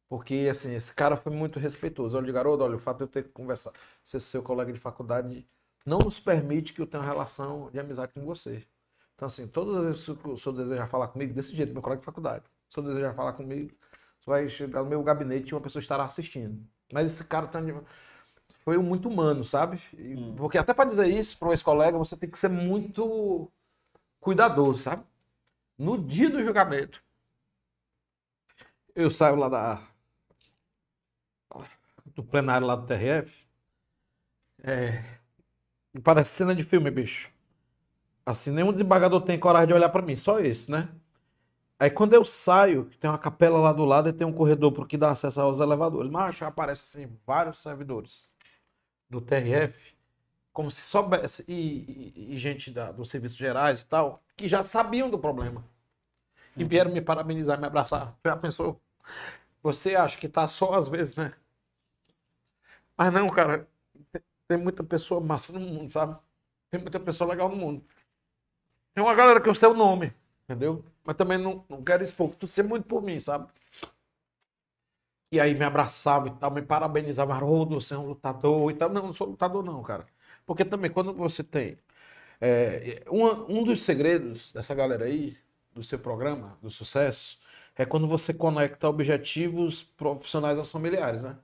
[0.09, 2.17] Porque, assim, esse cara foi muito respeitoso.
[2.17, 3.73] Olha, garoto, olha, o fato de eu ter que conversar,
[4.05, 5.45] ser seu colega de faculdade,
[5.85, 8.65] não nos permite que eu tenha uma relação de amizade com você.
[9.17, 12.01] Então, assim, todas as vezes que o senhor desejar falar comigo, desse jeito, meu colega
[12.01, 13.73] de faculdade, se o senhor desejar falar comigo,
[14.25, 16.65] vai chegar no meu gabinete e uma pessoa estará assistindo.
[16.93, 17.61] Mas esse cara tá
[18.65, 19.81] foi muito humano, sabe?
[19.95, 20.35] Hum.
[20.37, 23.51] Porque até para dizer isso para um ex-colega, você tem que ser muito
[24.21, 25.05] cuidadoso, sabe?
[25.79, 27.03] No dia do julgamento,
[28.95, 29.83] eu saio lá da
[32.15, 33.47] do plenário lá do TRF,
[34.63, 35.05] é,
[36.03, 37.31] Parece cena de filme, bicho.
[38.25, 40.89] Assim, nenhum desembargador tem coragem de olhar pra mim, só esse, né?
[41.79, 44.89] Aí quando eu saio, tem uma capela lá do lado e tem um corredor por
[44.89, 46.11] que dá acesso aos elevadores.
[46.11, 48.31] Mas aparece assim, vários servidores
[49.11, 49.96] do TRF,
[50.57, 54.63] como se soubesse, e, e- e gente da, dos serviços gerais e tal, que já
[54.63, 55.63] sabiam do problema.
[56.57, 58.17] E vieram me parabenizar, me abraçar.
[58.25, 58.81] Já pensou?
[59.63, 61.35] Você acha que tá só às vezes, né?
[62.97, 63.69] Mas não, cara.
[64.13, 66.17] tem- Tem muita pessoa massa no mundo, sabe?
[66.71, 67.85] Tem muita pessoa legal no mundo.
[68.95, 70.13] Tem uma galera que eu sei o nome,
[70.45, 70.85] entendeu?
[71.05, 73.49] Mas também não, não quero expor, tu sei muito por mim, sabe?
[75.31, 78.89] E aí me abraçava e tal, me parabenizava, Haroldo, você é um lutador e tal.
[78.91, 80.07] Não, não sou lutador não, cara.
[80.47, 81.79] Porque também quando você tem...
[82.41, 85.37] é, um, um dos segredos dessa galera aí,
[85.75, 87.39] do seu programa, do sucesso,
[87.77, 91.37] é quando você conecta objetivos profissionais aos familiares, né?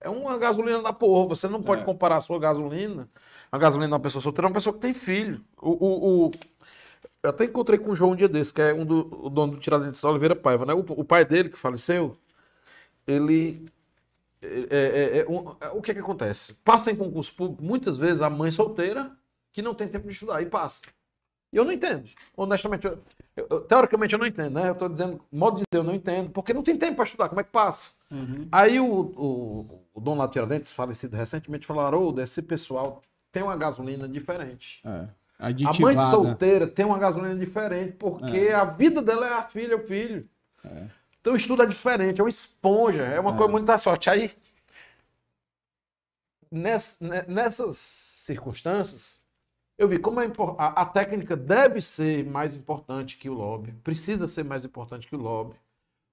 [0.00, 1.28] É uma gasolina da porra.
[1.28, 1.84] Você não pode É.
[1.84, 3.08] comparar a sua gasolina,
[3.52, 5.44] a gasolina de uma pessoa solteira, uma pessoa que tem filho.
[5.60, 6.30] O, o, o-
[7.22, 9.54] Eu até encontrei com o João um dia desse, que é um do o dono
[9.54, 10.74] do Tiradentes da Oliveira Paiva, né?
[10.74, 12.16] O, o pai dele, que faleceu,
[13.06, 13.66] ele.
[14.42, 16.54] É- é- é um- é- o que é que acontece?
[16.64, 19.10] Passa em concurso público, muitas vezes a mãe solteira
[19.52, 20.80] que não tem tempo de estudar, e passa.
[21.52, 22.08] E eu não entendo.
[22.36, 22.98] Honestamente, eu-
[23.36, 24.68] eu- teoricamente eu não entendo, né?
[24.68, 27.28] Eu tô dizendo, modo de dizer, eu não entendo, porque não tem tempo para estudar,
[27.28, 27.94] como é que passa?
[28.10, 28.46] Uhum.
[28.52, 33.02] Aí o, o, o dono lá do Tiradentes, falecido recentemente, falou: Haroldo, esse pessoal
[33.32, 34.80] tem uma gasolina diferente.
[34.84, 34.88] É.
[35.38, 36.10] A mãe Aditivada.
[36.12, 40.28] solteira tem uma gasolina diferente, porque a vida dela é a filha, o filho.
[40.64, 40.86] É.
[41.20, 43.36] Então o estudo é diferente, é uma esponja, é uma É.
[43.36, 44.08] coisa muito da sorte.
[44.10, 44.34] Aí,
[46.50, 49.22] ness- ne- nessas circunstâncias,
[49.78, 53.72] eu vi como é impor- a, a técnica deve ser mais importante que o lobby,
[53.84, 55.56] precisa ser mais importante que o lobby.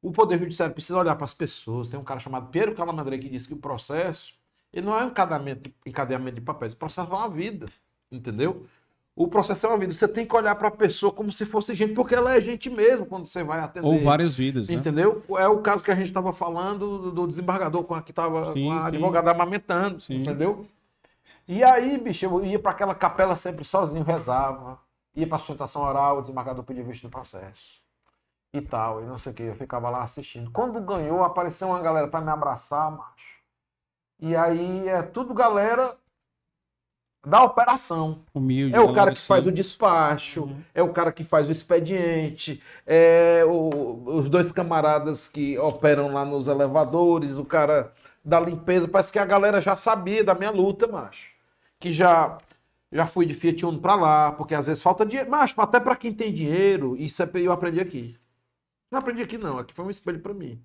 [0.01, 1.89] O Poder Judiciário precisa olhar para as pessoas.
[1.89, 4.33] Tem um cara chamado Piero Calamandrei que diz que o processo
[4.73, 7.67] ele não é um encadeamento, encadeamento de papéis, o processo é uma vida,
[8.11, 8.67] entendeu?
[9.17, 9.91] O processo é uma vida.
[9.91, 12.69] Você tem que olhar para a pessoa como se fosse gente, porque ela é gente
[12.69, 13.87] mesmo quando você vai atender.
[13.87, 14.75] Ou várias vidas, né?
[14.75, 15.23] Entendeu?
[15.39, 18.53] É o caso que a gente estava falando do, do desembargador com a que estava
[18.53, 20.21] com a advogada amamentando, Sim.
[20.21, 20.67] entendeu?
[21.47, 24.77] E aí, bicho, eu ia para aquela capela sempre sozinho, rezava,
[25.15, 27.81] ia para sustentação oral, o desembargador pedia visto do processo
[28.53, 30.51] e tal, e não sei o que, eu ficava lá assistindo.
[30.51, 33.41] Quando ganhou, apareceu uma galera para me abraçar, macho.
[34.19, 35.97] E aí é tudo galera
[37.27, 38.19] da operação.
[38.33, 38.75] Humilde.
[38.75, 39.27] É o cara que Assim.
[39.27, 40.61] faz o despacho, Uhum.
[40.73, 46.23] é o cara que faz o expediente, é o- os dois camaradas que operam lá
[46.25, 48.87] nos elevadores, o cara da limpeza.
[48.87, 51.31] Parece que a galera já sabia da minha luta, macho.
[51.79, 52.37] Que já
[52.89, 55.29] já fui de Fiat Uno pra lá, porque às vezes falta dinheiro.
[55.29, 58.15] Macho, até pra quem tem dinheiro, isso é, eu aprendi aqui.
[58.89, 60.57] Não aprendi aqui não, aqui foi um espelho pra mim.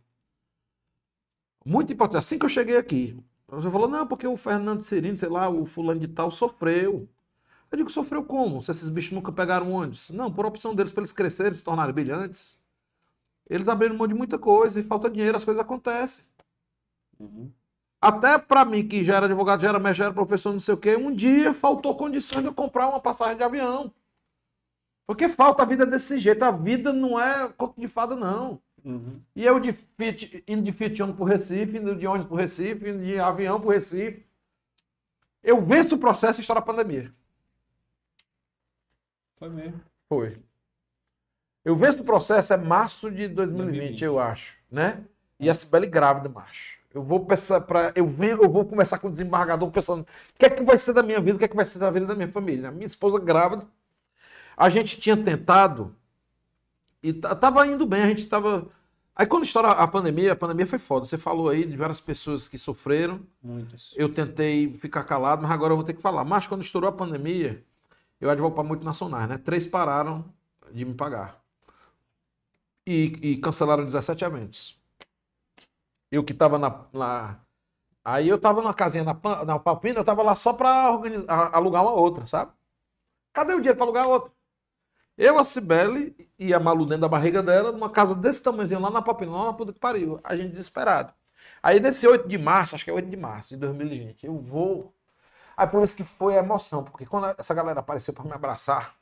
[1.66, 2.18] Muito importante.
[2.20, 3.16] Assim que eu cheguei aqui,
[3.60, 7.08] você falou, não, porque o Fernando Cirino, sei lá, o fulano de tal, sofreu.
[7.70, 8.62] Eu digo, sofreu como?
[8.62, 10.10] Se esses bichos nunca pegaram ônibus?
[10.10, 12.62] Não, por opção deles, para eles crescerem, se tornarem brilhantes.
[13.48, 16.24] Eles abriram mão de muita coisa e falta dinheiro, as coisas acontecem.
[17.18, 17.50] Uhum.
[18.00, 20.74] Até para mim, que já era advogado, já era mestre, já era professor, não sei
[20.74, 23.92] o quê, um dia faltou condições de eu comprar uma passagem de avião.
[25.06, 26.42] Porque falta a vida desse jeito.
[26.42, 28.60] A vida não é conto de fada, não.
[28.84, 29.20] Uhum.
[29.34, 32.88] E eu de Fiat, indo de Fiat Uno pro Recife, indo de ônibus pro Recife,
[32.88, 34.24] indo de avião pro Recife.
[35.42, 37.12] Eu venço o processo e estoura a pandemia.
[39.36, 39.80] Foi mesmo.
[40.08, 40.38] Foi.
[41.64, 44.04] Eu venço o processo é março de 2020, 2020.
[44.04, 45.04] eu acho, né?
[45.38, 46.78] E a Sibeli grávida, macho.
[46.92, 50.46] Eu vou pensar para eu venho, eu vou conversar com o desembargador pensando, o que
[50.46, 52.06] é que vai ser da minha vida, o que é que vai ser da vida
[52.06, 52.70] da minha família.
[52.70, 53.66] Minha esposa grávida.
[54.56, 55.96] A gente tinha tentado
[57.02, 58.68] e ta- tava indo bem, a gente tava
[59.14, 61.04] Aí quando estoura a pandemia, a pandemia foi foda.
[61.04, 63.20] Você falou aí de várias pessoas que sofreram.
[63.42, 63.92] Muitas.
[63.96, 66.24] Eu tentei ficar calado, mas agora eu vou ter que falar.
[66.24, 67.62] Mas quando estourou a pandemia,
[68.20, 69.38] eu advogo para multinacionais, né?
[69.38, 70.24] Três pararam
[70.72, 71.42] de me pagar.
[72.86, 72.98] E,
[73.28, 74.80] e cancelaram 17 eventos.
[76.10, 76.84] Eu que tava na.
[76.92, 77.40] na-
[78.04, 79.14] Aí eu tava numa casinha na,
[79.46, 82.52] na Palpina, eu tava lá só para organizar, alugar uma outra, sabe?
[83.32, 84.32] Cadê o dinheiro para alugar outra?
[85.16, 88.90] Eu, a Cibele e a Malu dentro da barriga dela, numa casa desse tamanhozinho lá
[88.90, 90.20] na Palpina, lá na puta que pariu.
[90.24, 91.12] A gente desesperado.
[91.62, 94.92] Aí nesse 8 de março, acho que é 8 de março de 2020, eu vou.
[95.56, 98.96] Aí por isso que foi a emoção, porque quando essa galera apareceu para me abraçar,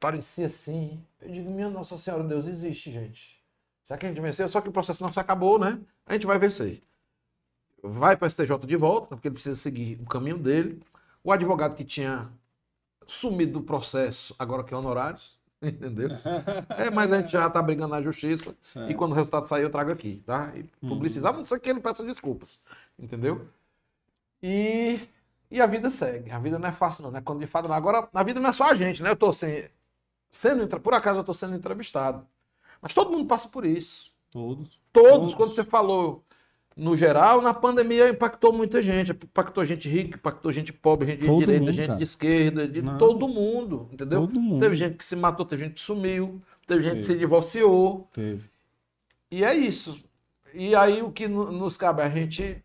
[0.00, 1.02] parecia assim.
[1.20, 3.38] Eu digo, minha Nossa Senhora, Deus existe, gente.
[3.84, 4.48] Será que a gente venceu?
[4.48, 5.78] Só que o processo não se acabou, né?
[6.06, 6.82] A gente vai vencer.
[7.82, 10.82] Vai para o STJ de volta, porque ele precisa seguir o caminho dele.
[11.24, 12.28] O advogado que tinha
[13.08, 16.10] sumido do processo, agora que é honorários, entendeu?
[16.76, 18.56] É, mas a gente já tá brigando na justiça.
[18.60, 18.90] Certo.
[18.90, 20.52] E quando o resultado sair, eu trago aqui, tá?
[20.56, 22.62] E publicizar, a não ser que ele peça desculpas.
[22.98, 23.48] Entendeu?
[24.42, 25.08] E
[25.50, 26.30] E a vida segue.
[26.30, 27.72] A vida não é fácil, não, não é quando de não.
[27.74, 29.10] Agora, a vida não é só a gente, né?
[29.10, 29.70] Eu tô sem,
[30.30, 32.26] sendo, por acaso eu tô sendo entrevistado.
[32.82, 34.12] Mas todo mundo passa por isso.
[34.30, 34.80] Todos.
[34.92, 35.34] Todos, Todos.
[35.34, 36.24] quando você falou
[36.78, 39.10] no geral, na pandemia impactou muita gente.
[39.10, 41.98] Impactou gente rica, impactou gente pobre, gente de Todo direita, mundo, gente cara.
[41.98, 42.96] de esquerda, de Não.
[42.98, 44.20] todo mundo, entendeu?
[44.20, 44.60] Todo mundo.
[44.60, 47.12] Teve gente que se matou, teve gente que sumiu, teve gente que Teve.
[47.14, 48.08] se divorciou.
[48.12, 48.48] Teve.
[49.30, 50.00] E é isso.
[50.54, 52.62] E aí o que no- nos cabe a gente.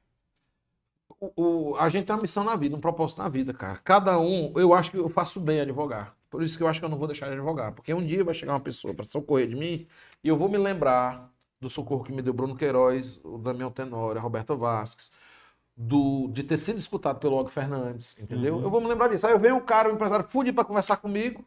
[1.19, 3.79] O, o- a gente tem uma missão na vida, um propósito na vida, cara.
[3.83, 6.15] Cada um, eu acho que eu faço bem advogar.
[6.29, 7.71] Por isso que eu acho que eu não vou deixar de advogar.
[7.73, 9.87] Porque um dia vai chegar uma pessoa para socorrer de mim
[10.23, 11.31] e eu vou me lembrar
[11.63, 15.11] do socorro que me deu Bruno Queiroz, o Damião Tenório, a Roberta Vasques,
[15.75, 18.57] do, de ter sido escutado pelo Og Fernandes, entendeu?
[18.57, 18.63] Uhum.
[18.63, 19.25] Eu vou me lembrar disso.
[19.27, 21.43] Aí eu venho um cara, um empresário fudido para conversar comigo,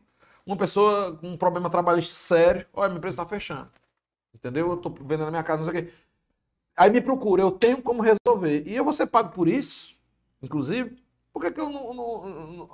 [0.47, 3.71] uma pessoa com um problema trabalhista sério, olha, minha empresa está fechando.
[4.35, 4.71] Entendeu?
[4.71, 5.93] Eu tô vendendo na minha casa, não sei o quê.
[6.77, 8.67] Aí me procura, eu tenho como resolver.
[8.67, 9.97] E eu vou ser pago por isso,
[10.43, 10.99] inclusive,
[11.33, 12.71] por que, que eu, não, não- não-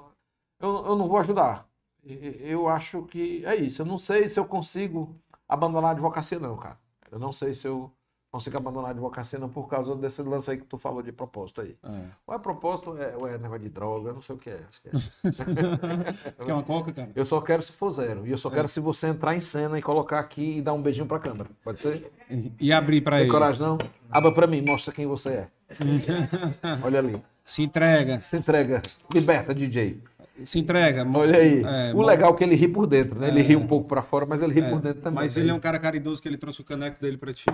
[0.61, 1.69] eu, eu não vou ajudar?
[2.05, 3.83] Eu acho que é isso.
[3.83, 5.17] Eu não sei se eu consigo
[5.49, 6.79] abandonar a advocacia, não, cara.
[7.13, 7.93] Eu não sei se eu
[8.31, 11.61] consigo abandonar a advocacia, não, por causa desse lance aí que tu falou de propósito
[11.61, 11.77] aí.
[11.85, 12.07] É.
[12.27, 14.59] Ou é propósito, é, ou é negócio de droga, não sei o que é.
[14.67, 14.93] Acho que é.
[16.47, 17.11] Quer uma coca, cara?
[17.15, 18.27] Eu só quero se for zero.
[18.27, 18.53] E eu só É.
[18.53, 21.51] quero se você entrar em cena e colocar aqui e dar um beijinho pra câmera.
[21.63, 22.11] Pode ser?
[22.31, 23.31] E- E abrir pra Tem ele.
[23.33, 23.77] coragem, não?
[24.11, 25.47] Abra pra mim, mostra quem você é.
[26.83, 27.23] Olha ali.
[27.45, 28.21] Se entrega.
[28.21, 28.81] Se entrega.
[29.13, 30.01] Liberta, DJ.
[30.45, 31.07] Se entrega.
[31.15, 31.63] Olha aí.
[31.63, 33.29] É, o mo- legal é que ele ri por dentro, né?
[33.29, 33.43] Ele É.
[33.43, 35.17] ri um pouco pra fora, mas ele ri É, por dentro também.
[35.23, 37.47] Mas ele é um cara caridoso que ele trouxe o caneco dele pra ti.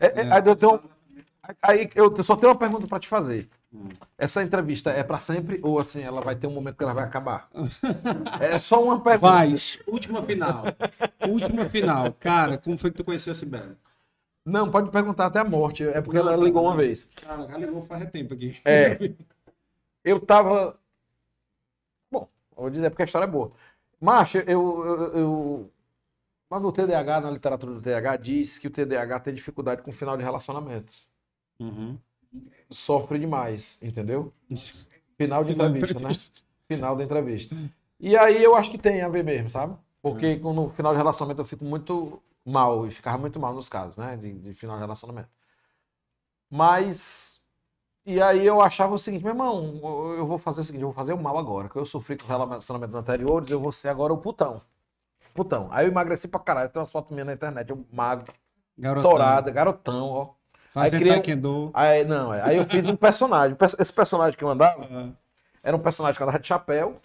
[0.00, 0.80] É, é, aí eu, tenho-
[1.62, 3.48] aí eu só tenho uma pergunta pra te fazer.
[4.18, 7.04] Essa entrevista é pra sempre ou assim, ela vai ter um momento que ela vai
[7.04, 7.48] acabar?
[8.40, 9.32] É só uma pergunta.
[9.32, 9.54] Vai,
[9.86, 10.64] última final.
[11.26, 12.12] última final.
[12.20, 13.74] Cara, como foi que tu conheceu a Sibeli?
[14.44, 15.84] Não, pode perguntar até a morte.
[15.84, 17.10] É porque ela ligou uma vez.
[17.24, 18.60] Cara, já ligou faz tempo aqui.
[18.64, 18.98] É.
[20.04, 20.78] Eu tava.
[22.10, 23.52] Bom, vou dizer porque a história é boa.
[24.00, 25.72] Macho, eu, eu, eu-
[26.50, 29.94] Lá no TDAH, na literatura do TDAH, diz que o TDAH tem dificuldade com o
[29.94, 30.92] final de relacionamento.
[31.58, 31.98] Uhum.
[32.70, 34.32] Sofre demais, entendeu?
[35.16, 36.00] Final de Final da entrevista, né?
[36.00, 36.42] entrevista.
[36.68, 37.56] Final da entrevista.
[38.00, 39.76] E aí eu acho que tem a ver mesmo, sabe?
[40.02, 43.68] Porque com- no final de relacionamento eu fico muito mal, e ficava muito mal nos
[43.68, 44.16] casos, né?
[44.16, 45.28] De, de final de relacionamento.
[46.50, 47.41] Mas.
[48.04, 49.78] E aí eu achava o seguinte, meu irmão,
[50.16, 51.68] eu- vou fazer o seguinte, eu vou fazer o mal agora.
[51.68, 54.60] Que eu sofri com relacionamentos anteriores, eu vou ser agora o putão.
[55.34, 55.68] Putão.
[55.70, 58.32] Aí eu emagreci pra caralho, tem umas fotos minhas na internet, eu magro,
[58.76, 59.10] Garotão.
[59.10, 60.28] torada, garotão, ó.
[60.72, 61.70] Fazendo taekwondo.
[61.74, 63.56] Aí, não, aí eu fiz um personagem.
[63.78, 65.08] Esse personagem que eu andava Ah,
[65.62, 66.96] era um personagem que andava de chapéu,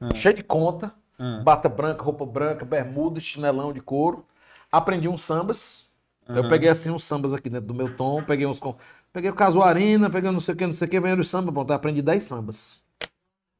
[0.00, 0.12] Ah.
[0.14, 4.26] cheio de conta, ah, bata branca, roupa branca, bermuda, chinelão de couro.
[4.70, 5.84] Aprendi uns sambas.
[6.28, 8.58] Eu peguei assim uns sambas aqui dentro do meu tom, peguei uns.
[9.14, 11.50] Peguei o casuarina, peguei não sei o que, não sei o que, veio do samba,
[11.52, 12.84] pronto, eu aprendi 10 sambas.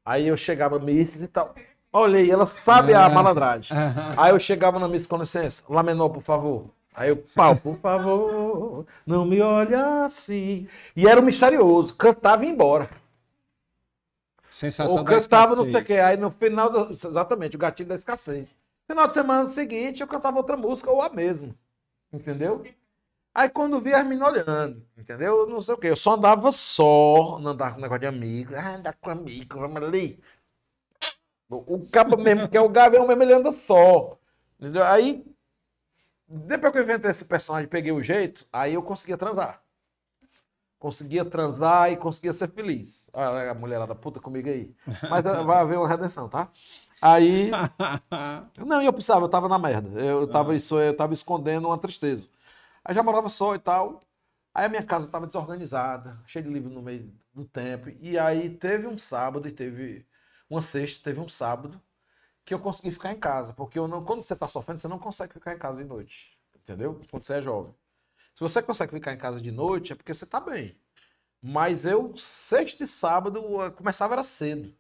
[0.04, 1.54] Aí eu chegava misses e tal.
[1.92, 3.08] Olhei, ela sabe a Ah.
[3.08, 3.74] malandragem.
[4.16, 6.66] Aí eu chegava na missa com licença, Lá menor, por favor.
[6.92, 10.68] Aí eu, pau, por favor, não me olhe assim.
[10.94, 12.90] E era o misterioso, cantava e ia embora.
[14.50, 15.94] Sensação Ou da cantava não sei o que.
[15.94, 18.54] Aí no final, da- exatamente, o gatilho da escassez.
[18.86, 21.54] Final de semana seguinte, eu cantava outra música ou a mesma.
[22.12, 22.64] Entendeu?
[23.34, 25.46] Aí quando vi as meninas olhando, entendeu?
[25.48, 25.88] Não sei o que.
[25.88, 28.54] Eu só andava só, não andava com negócio de amigo.
[28.54, 30.22] Ah, andar com amigo, vamos ali.
[31.50, 34.16] O cabo mesmo, que é o Gavião mesmo, ele anda só.
[34.58, 34.84] Entendeu?
[34.84, 35.24] Aí,
[36.28, 39.60] depois que eu inventei esse personagem peguei o jeito, aí eu conseguia transar.
[40.78, 43.08] Conseguia transar e conseguia ser feliz.
[43.12, 44.74] Olha a mulherada puta comigo aí.
[45.10, 46.48] Mas eh, vai haver uma redenção, tá?
[47.00, 47.50] Aí.
[48.64, 50.00] Não, e eu pensava, eu tava na merda.
[50.00, 52.28] Eu tava, isso, eu tava escondendo uma tristeza.
[52.84, 54.00] Aí já morava só e tal.
[54.54, 57.88] Aí a minha casa tava desorganizada, cheia de livro no meio do tempo.
[58.00, 60.06] E aí teve um sábado e teve
[60.48, 61.80] uma sexta, teve um sábado
[62.44, 63.52] que eu consegui ficar em casa.
[63.54, 66.38] Porque eu não, quando você tá sofrendo, você não consegue ficar em casa de noite.
[66.56, 67.00] Entendeu?
[67.10, 67.74] Quando você é jovem.
[68.34, 70.76] Se você consegue ficar em casa de noite, é porque você tá bem.
[71.42, 73.42] Mas eu, sexta e sábado,
[73.76, 74.74] começava era cedo.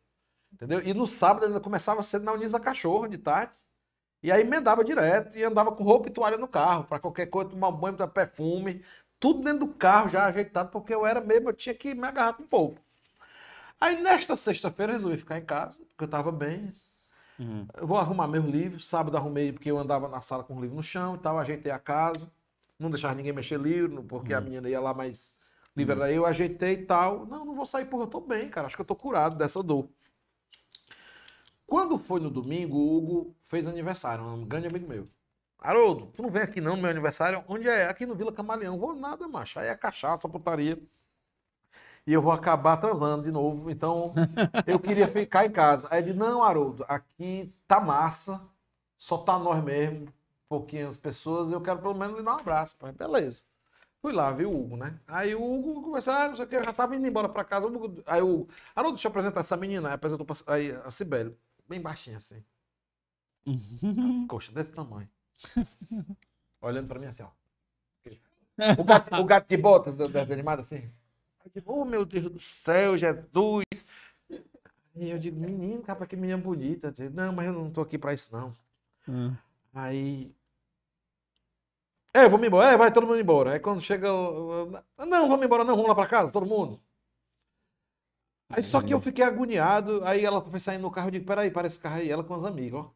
[0.52, 0.80] Entendeu?
[0.82, 3.56] E no sábado ainda começava cedo na Unisa Cachorro, de tarde.
[4.24, 7.50] E aí emendava direto e andava com roupa e toalha no carro, para qualquer coisa,
[7.50, 8.82] tomar um banho, dar perfume,
[9.20, 12.32] tudo dentro do carro já ajeitado, porque eu era mesmo, eu tinha que me agarrar
[12.32, 12.78] com o povo.
[13.78, 16.74] Aí nesta sexta-feira eu resolvi ficar em casa, porque eu estava bem.
[17.38, 17.66] Uhum.
[17.76, 18.88] Eu vou arrumar meus livros.
[18.88, 21.70] Sábado arrumei porque eu andava na sala com os livros no chão e tal, ajeitei
[21.70, 22.26] a casa.
[22.78, 25.36] Não deixava ninguém mexer livro, porque a menina ia lá, mas
[25.76, 27.26] livro era eu, ajeitei e tal.
[27.26, 28.68] Não, não vou sair porque eu tô bem, cara.
[28.68, 29.86] Acho que eu tô curado dessa dor.
[31.66, 35.08] Quando foi no domingo, o Hugo fez aniversário, um grande amigo meu.
[35.58, 37.42] Haroldo, tu não vem aqui não no meu aniversário?
[37.48, 37.86] Onde é?
[37.88, 38.78] Aqui no Vila Camaleão.
[38.78, 39.58] Vou nada, macho.
[39.58, 40.78] Aí é cachaça, putaria.
[42.06, 43.70] e eu vou acabar transando de novo.
[43.70, 44.12] Então,
[44.66, 45.88] eu queria ficar em casa.
[45.90, 48.40] Aí ele disse, não, Haroldo, aqui tá massa,
[48.96, 50.08] só tá nós mesmo,
[50.48, 52.76] pouquinhas pessoas, eu quero pelo menos lhe dar um abraço.
[52.78, 53.42] Falei, beleza.
[54.02, 55.00] Fui lá, vi o Hugo, né?
[55.06, 57.42] Aí o Hugo começou, ah, não sei o que, eu já tava indo embora pra
[57.44, 57.66] casa.
[58.06, 59.88] Aí o Hugo, Haroldo, deixa eu apresentar essa menina.
[59.88, 61.34] Aí apresentou pra, aí, a Cibele,
[61.68, 62.44] bem baixinha assim,
[64.28, 65.08] coxa desse tamanho.
[66.60, 67.30] Olhando pra mim assim, ó.
[68.78, 70.76] O gato, o gato de botas do desenho animado assim.
[70.76, 73.64] Aí eu digo, oh meu Deus do céu, Jesus.
[74.96, 76.92] E eu digo, menino, cara, que menina bonita.
[76.92, 78.56] Digo, não, mas eu não tô aqui pra isso, não.
[79.08, 79.34] Hum.
[79.74, 80.32] Aí.
[82.12, 82.72] É, vamos embora.
[82.72, 83.54] É, vai todo mundo embora.
[83.54, 84.08] Aí quando chega.
[84.08, 86.80] Não, vamos embora, não, vamos lá pra casa, todo mundo.
[88.50, 90.02] Aí só que eu fiquei agoniado.
[90.04, 91.08] Aí ela foi saindo no carro.
[91.08, 92.10] Eu digo, peraí, para esse carro aí.
[92.10, 92.90] Ela com os amigos, ó.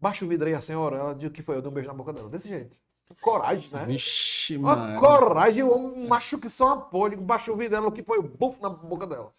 [0.00, 0.96] Baixa o vidro aí, a senhora.
[0.96, 1.56] Ela disse o que foi.
[1.56, 2.28] Eu dei um beijo na boca dela.
[2.28, 2.76] Desse jeito.
[3.20, 3.84] Coragem, né?
[3.86, 4.98] Vixe, Ó, mano.
[4.98, 7.10] coragem, um macho que só uma porra.
[7.10, 8.20] Digo, Baixou o vidro dela, o que foi?
[8.20, 9.30] Bufo na boca dela.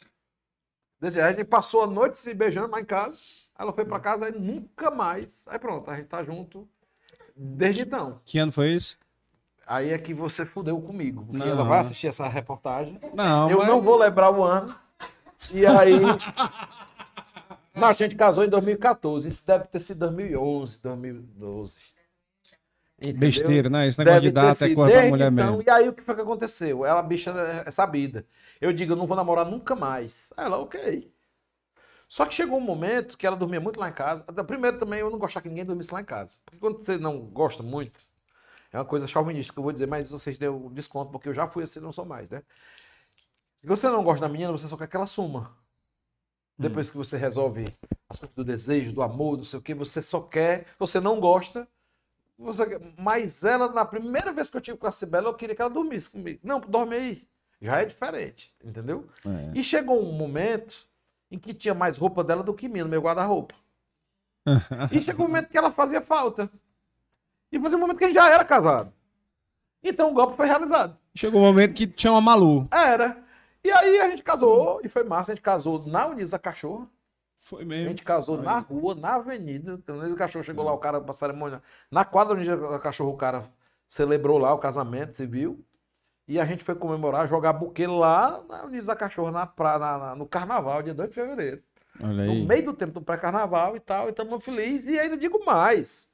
[1.01, 3.17] Desse jeito, a gente passou a noite se beijando lá em casa.
[3.59, 5.45] Ela foi pra casa, aí nunca mais.
[5.47, 6.67] Aí pronto, a gente tá junto
[7.35, 8.21] desde então.
[8.23, 8.97] Que ano foi isso?
[9.65, 11.25] Aí é que você fudeu comigo.
[11.25, 11.47] Porque Não.
[11.47, 12.99] ela vai assistir essa reportagem.
[13.13, 13.67] Não, eu mas...
[13.67, 14.73] não vou lembrar o ano.
[15.51, 15.93] E aí.
[17.75, 19.27] Não, a gente casou em 2014.
[19.27, 21.77] Isso deve ter sido 2011, 2012.
[22.99, 23.19] Entendeu?
[23.19, 23.87] Besteira, né?
[23.87, 25.63] Esse negócio de Deve ter data é coisa pra mulher então, mesmo.
[25.65, 26.83] E aí o que foi que aconteceu?
[26.83, 27.31] Ela, bicha
[27.65, 28.25] é sabida.
[28.59, 30.33] Eu digo, eu não vou namorar nunca mais.
[30.35, 31.13] Ela, ok.
[32.09, 34.23] Só que chegou um momento que ela dormia muito lá em casa.
[34.23, 36.37] Primeiro também eu não gostava que ninguém dormisse lá em casa.
[36.45, 37.99] Porque quando você não gosta muito,
[38.71, 41.47] é uma coisa chauvinista que eu vou dizer, mas vocês deu desconto, porque eu já
[41.47, 42.41] fui assim, não sou mais, né?
[43.67, 45.51] Você não gosta da menina, você só quer que ela suma.
[46.57, 47.67] Depois que você resolve
[48.09, 51.19] as coisas do desejo, do amor, não sei o que, você só quer, você não
[51.19, 51.67] gosta,
[52.39, 52.63] você
[52.97, 55.69] mas ela, na primeira vez que eu tive com a Cibela, eu queria que ela
[55.69, 56.39] dormisse comigo.
[56.43, 57.27] Não, dorme aí.
[57.61, 59.07] Já é diferente, entendeu?
[59.25, 59.59] É.
[59.59, 60.87] E chegou um momento
[61.29, 63.53] em que tinha mais roupa dela do que minha no meu guarda-roupa.
[64.91, 66.49] E chegou um momento que ela fazia falta.
[67.51, 68.93] E fazia um momento que a gente já era casado.
[69.83, 70.97] Então o golpe foi realizado.
[71.13, 72.67] Chegou um momento que tinha uma Malu.
[72.71, 73.26] Era.
[73.63, 75.31] E aí a gente casou, e foi massa.
[75.31, 76.89] A gente casou na Unisa Cachorro.
[77.35, 77.89] Foi A mesmo.
[77.89, 78.43] gente casou Aí.
[78.45, 79.79] na rua, na avenida.
[79.87, 81.61] A Unisa Cachorro chegou lá, o cara pra cerimônia.
[81.91, 83.47] Na quadra da Unisa Cachorro, o cara
[83.87, 85.63] celebrou lá o casamento civil.
[86.27, 90.15] E a gente foi comemorar, jogar buquê lá na Unisa Cachorro, na, pra, na- na-
[90.15, 91.61] no carnaval, dia 2 de fevereiro.
[92.03, 92.45] Olha no aí.
[92.45, 94.89] meio do tempo do pré-carnaval e tal, e estamos felizes.
[94.93, 96.11] E ainda digo mais.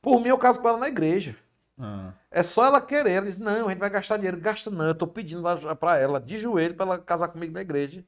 [0.00, 1.36] Por mim, eu caso com ela na igreja.
[1.78, 2.10] Ah.
[2.30, 3.10] É só ela querer.
[3.12, 4.38] Ela diz, não, a gente vai gastar dinheiro.
[4.40, 5.42] Gasta não, eu tô pedindo
[5.76, 8.04] pra ela, de joelho, pra ela casar comigo na igreja.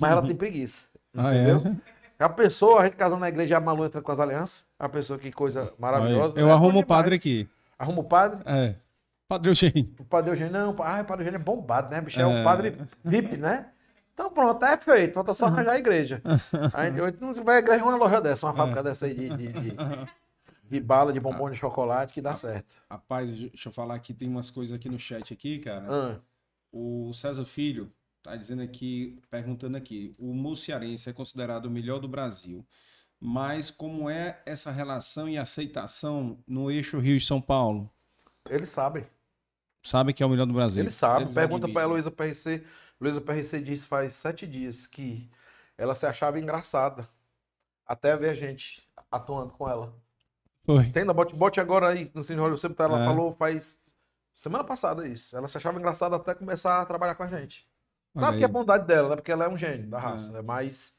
[0.00, 0.84] Mas ela tem preguiça.
[1.14, 1.62] Ah, Entendeu?
[1.66, 1.76] é?
[2.18, 4.64] Já pensou a gente casando na igreja a Malu entra com as alianças?
[4.78, 6.40] A pessoa que coisa maravilhosa.
[6.40, 7.46] Eu É arrumo o padre aqui.
[7.78, 8.40] Arruma o padre?
[8.46, 8.76] É.
[9.28, 9.94] Padre Eugênio.
[9.98, 12.00] O padre Eugênio, não, ai, o padre Eugênio é bombado, né?
[12.00, 12.44] Bicho, é, um É.
[12.44, 13.66] padre VIP, né?
[14.14, 16.22] Então pronto, é feito, falta só arranjar a igreja.
[16.72, 16.90] Aí,
[17.20, 19.76] não vai a igreja uma loja dessa, uma fábrica dessa aí de, de, de,
[20.72, 22.82] de bala, de bombom de chocolate, que dá certo.
[22.90, 25.86] Rapaz, deixa eu falar aqui, tem umas coisas aqui no chat aqui, cara.
[25.88, 26.20] Ah,
[26.72, 27.92] O César Filho
[28.22, 32.66] tá dizendo aqui, perguntando aqui, o Muciarense é considerado o melhor do Brasil,
[33.20, 37.90] mas como é essa relação e aceitação no eixo Rio e São Paulo?
[38.48, 39.06] eles sabem.
[39.82, 40.82] Sabe que é o melhor do Brasil?
[40.82, 41.30] Eles sabem.
[41.32, 41.82] Eles Pergunta pra admiram.
[41.82, 42.64] Heloísa PRC.
[43.00, 45.30] Heloísa PRC disse faz sete dias que
[45.76, 47.08] ela se achava engraçada
[47.86, 49.94] até ver a gente atuando com ela.
[50.64, 50.90] Foi.
[50.90, 53.04] Tem na Bote Bote agora aí, no Cine Hollywood, sempre tá, ela É.
[53.06, 53.92] falou faz
[54.34, 55.36] semana passada isso.
[55.36, 57.66] Ela se achava engraçada até começar a trabalhar com a gente.
[58.14, 59.16] Olha Claro que é bondade dela, né?
[59.16, 60.32] Porque ela é um gênio da raça, É.
[60.34, 60.42] né?
[60.42, 60.94] Mas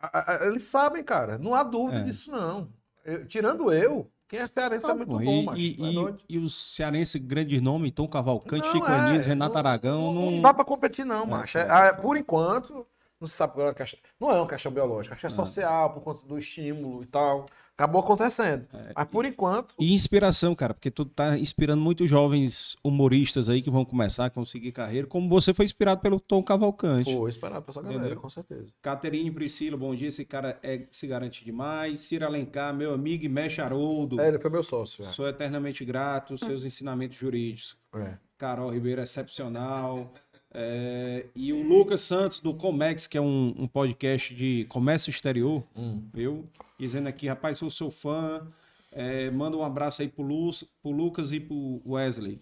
[0.00, 1.38] a- a- eles sabem, cara.
[1.38, 2.04] Não há dúvida É.
[2.04, 2.68] disso, não.
[3.04, 5.58] Eu- tirando eu, quem é cearense é Ah, muito pô, bom, e, macho.
[5.60, 9.52] e, Não é e- os cearenses, grandes nomes, Tom Cavalcante, Não, Chico é, Anísio, Renato
[9.52, 10.42] não- Aragão, não, não...
[10.42, 11.58] dá pra competir, não, É, macho.
[11.58, 12.02] É, ah, foda.
[12.02, 12.86] por enquanto,
[13.20, 14.00] não se sabe qual é a questão.
[14.18, 15.46] Não é uma questão biológica, a questão É.
[15.46, 17.46] social, por conta do estímulo e tal.
[17.76, 18.66] Acabou acontecendo.
[18.72, 23.60] É, Mas por enquanto, E inspiração, cara, porque tu tá inspirando muitos jovens humoristas aí
[23.60, 27.12] que vão começar a conseguir carreira, como você foi inspirado pelo Tom Cavalcante.
[27.12, 28.20] pô, esperar pra essa galera, Entendeu?
[28.20, 28.72] com certeza.
[28.80, 30.06] Caterine Priscila, bom dia.
[30.06, 31.98] Esse cara é, se garante demais.
[32.00, 34.20] Cira Alencar, meu amigo e mexe Haroldo.
[34.20, 35.04] É, ele foi meu sócio.
[35.04, 35.10] já.
[35.10, 36.38] Sou eternamente grato.
[36.38, 37.76] Seus ensinamentos jurídicos.
[37.96, 38.14] É.
[38.38, 40.12] Carol Ribeiro, excepcional.
[40.56, 45.64] É, e o Lucas Santos, do Comex, que é um, um podcast de comércio exterior,
[45.76, 46.02] Hum.
[46.12, 46.48] viu?
[46.78, 48.46] Dizendo aqui, rapaz, sou seu fã.
[48.92, 50.50] É, manda um abraço aí pro, Lu,
[50.80, 52.40] pro Lucas e pro Wesley.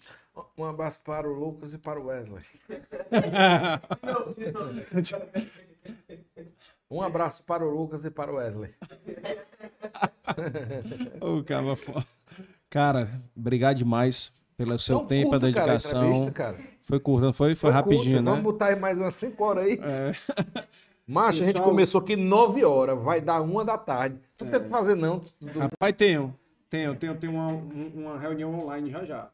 [0.59, 2.43] Um abraço para o Lucas e para o Wesley.
[6.91, 8.75] Um abraço para o Lucas e para o Wesley.
[11.21, 11.65] Ô, cara,
[12.69, 16.31] cara, obrigado demais pelo seu Então, tempo, a curta, cara, dedicação.
[16.33, 16.61] cara.
[16.83, 17.55] Foi curta, não foi?
[17.55, 18.31] Foi, rapidinho, curta, né?
[18.31, 19.79] Vamos botar aí mais umas 5 horas aí.
[19.83, 20.13] É.
[21.07, 24.19] Macho, a gente Então- começou aqui 9 horas, vai dar uma da tarde.
[24.37, 24.51] Tu É.
[24.51, 25.21] tenta fazer não.
[25.21, 26.37] tu- Rapaz, tenho.
[26.71, 29.31] Tenho, tenho, tenho uma, um- uma reunião online já já.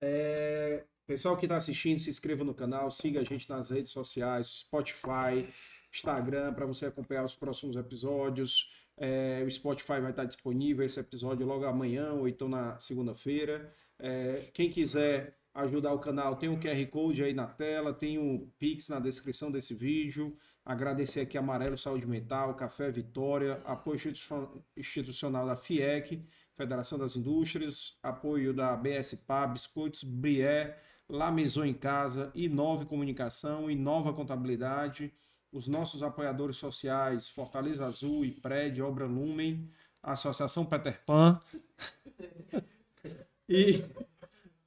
[0.00, 4.48] É, pessoal que está assistindo, se inscreva no canal, siga a gente nas redes sociais,
[4.60, 5.48] Spotify,
[5.92, 8.70] Instagram, para você acompanhar os próximos episódios.
[8.96, 13.72] É, o Spotify vai estar disponível esse episódio logo amanhã ou então na segunda-feira.
[13.98, 18.50] É, quem quiser ajudar o canal, tem um QR Code aí na tela, tem um
[18.58, 20.36] Pix na descrição desse vídeo.
[20.64, 26.24] Agradecer aqui Amarelo Saúde Mental, Café Vitória, apoio institucio- institucional da FIEC,
[26.54, 34.12] Federação das Indústrias, apoio da BSPA, Biscoitos Brié, La Maison em Casa, Inove Comunicação, Inova
[34.12, 35.12] Contabilidade,
[35.50, 39.68] os nossos apoiadores sociais, Fortaleza Azul, IPRED, Obra Lumen,
[40.02, 41.40] Associação Peter Pan.
[43.48, 43.84] e,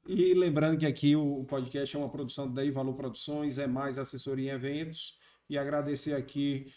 [0.08, 4.52] e lembrando que aqui o podcast é uma produção da Valor Produções, é mais assessoria
[4.52, 5.18] em eventos.
[5.50, 6.74] E agradecer aqui.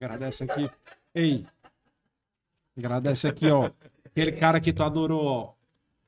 [0.00, 0.70] Agradece aqui.
[1.14, 1.46] Ei!
[2.76, 3.70] Agradece aqui, ó.
[4.04, 5.52] Aquele cara que tu adorou, ó.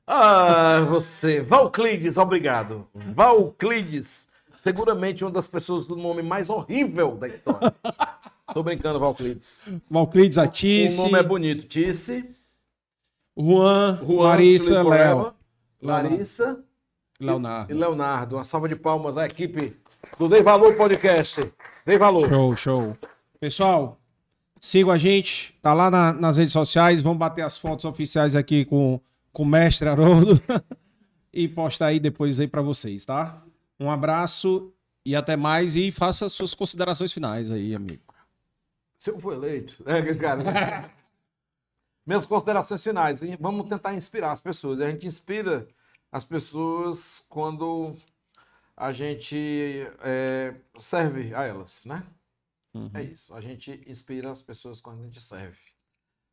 [0.07, 1.41] Ah, você.
[1.41, 2.87] Valclides, obrigado.
[2.93, 4.29] Valclides.
[4.57, 7.73] Seguramente uma das pessoas do nome mais horrível da história.
[8.53, 9.71] Tô brincando, Valclides.
[9.89, 11.67] Valclides O Atice, nome é bonito.
[11.67, 12.29] Tice,
[13.37, 15.33] Juan, Juan, Felipe Léo.
[15.81, 16.63] Larissa
[17.19, 17.73] e Leonardo.
[17.73, 18.35] Leonardo.
[18.35, 19.75] Uma salva de palmas à equipe
[20.17, 21.51] do Dei Valor Podcast.
[21.85, 22.27] Dei Valor.
[22.29, 22.97] Show, show.
[23.39, 23.99] Pessoal,
[24.59, 25.57] sigam a gente.
[25.61, 27.01] Tá lá na- nas redes sociais.
[27.01, 28.99] Vamos bater as fotos oficiais aqui com,
[29.31, 30.41] com o mestre Haroldo.
[31.33, 33.41] e postar aí depois aí para vocês, tá?
[33.79, 34.71] Um abraço.
[35.05, 38.01] E até mais e faça suas considerações finais aí, amigo.
[38.97, 39.83] Se eu for eleito.
[39.85, 40.89] É, cara.
[42.05, 43.23] Minhas considerações finais.
[43.23, 43.37] hein?
[43.39, 44.79] Vamos tentar inspirar as pessoas.
[44.79, 45.67] A gente inspira
[46.11, 47.95] as pessoas quando
[48.77, 52.05] a gente é, serve a elas, né?
[52.73, 52.91] Uhum.
[52.93, 53.33] É isso.
[53.33, 55.57] A gente inspira as pessoas quando a gente serve.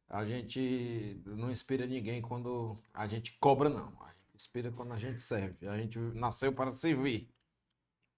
[0.09, 3.89] A gente não inspira ninguém quando a gente cobra, não.
[4.03, 5.67] A gente inspira quando a gente serve.
[5.67, 7.33] A gente nasceu para servir.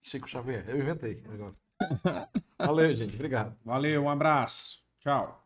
[0.02, 1.54] Chico Xavier, eu inventei agora.
[2.58, 3.14] Valeu, gente.
[3.14, 3.56] Obrigado.
[3.64, 4.82] Valeu, um abraço.
[5.00, 5.43] Tchau.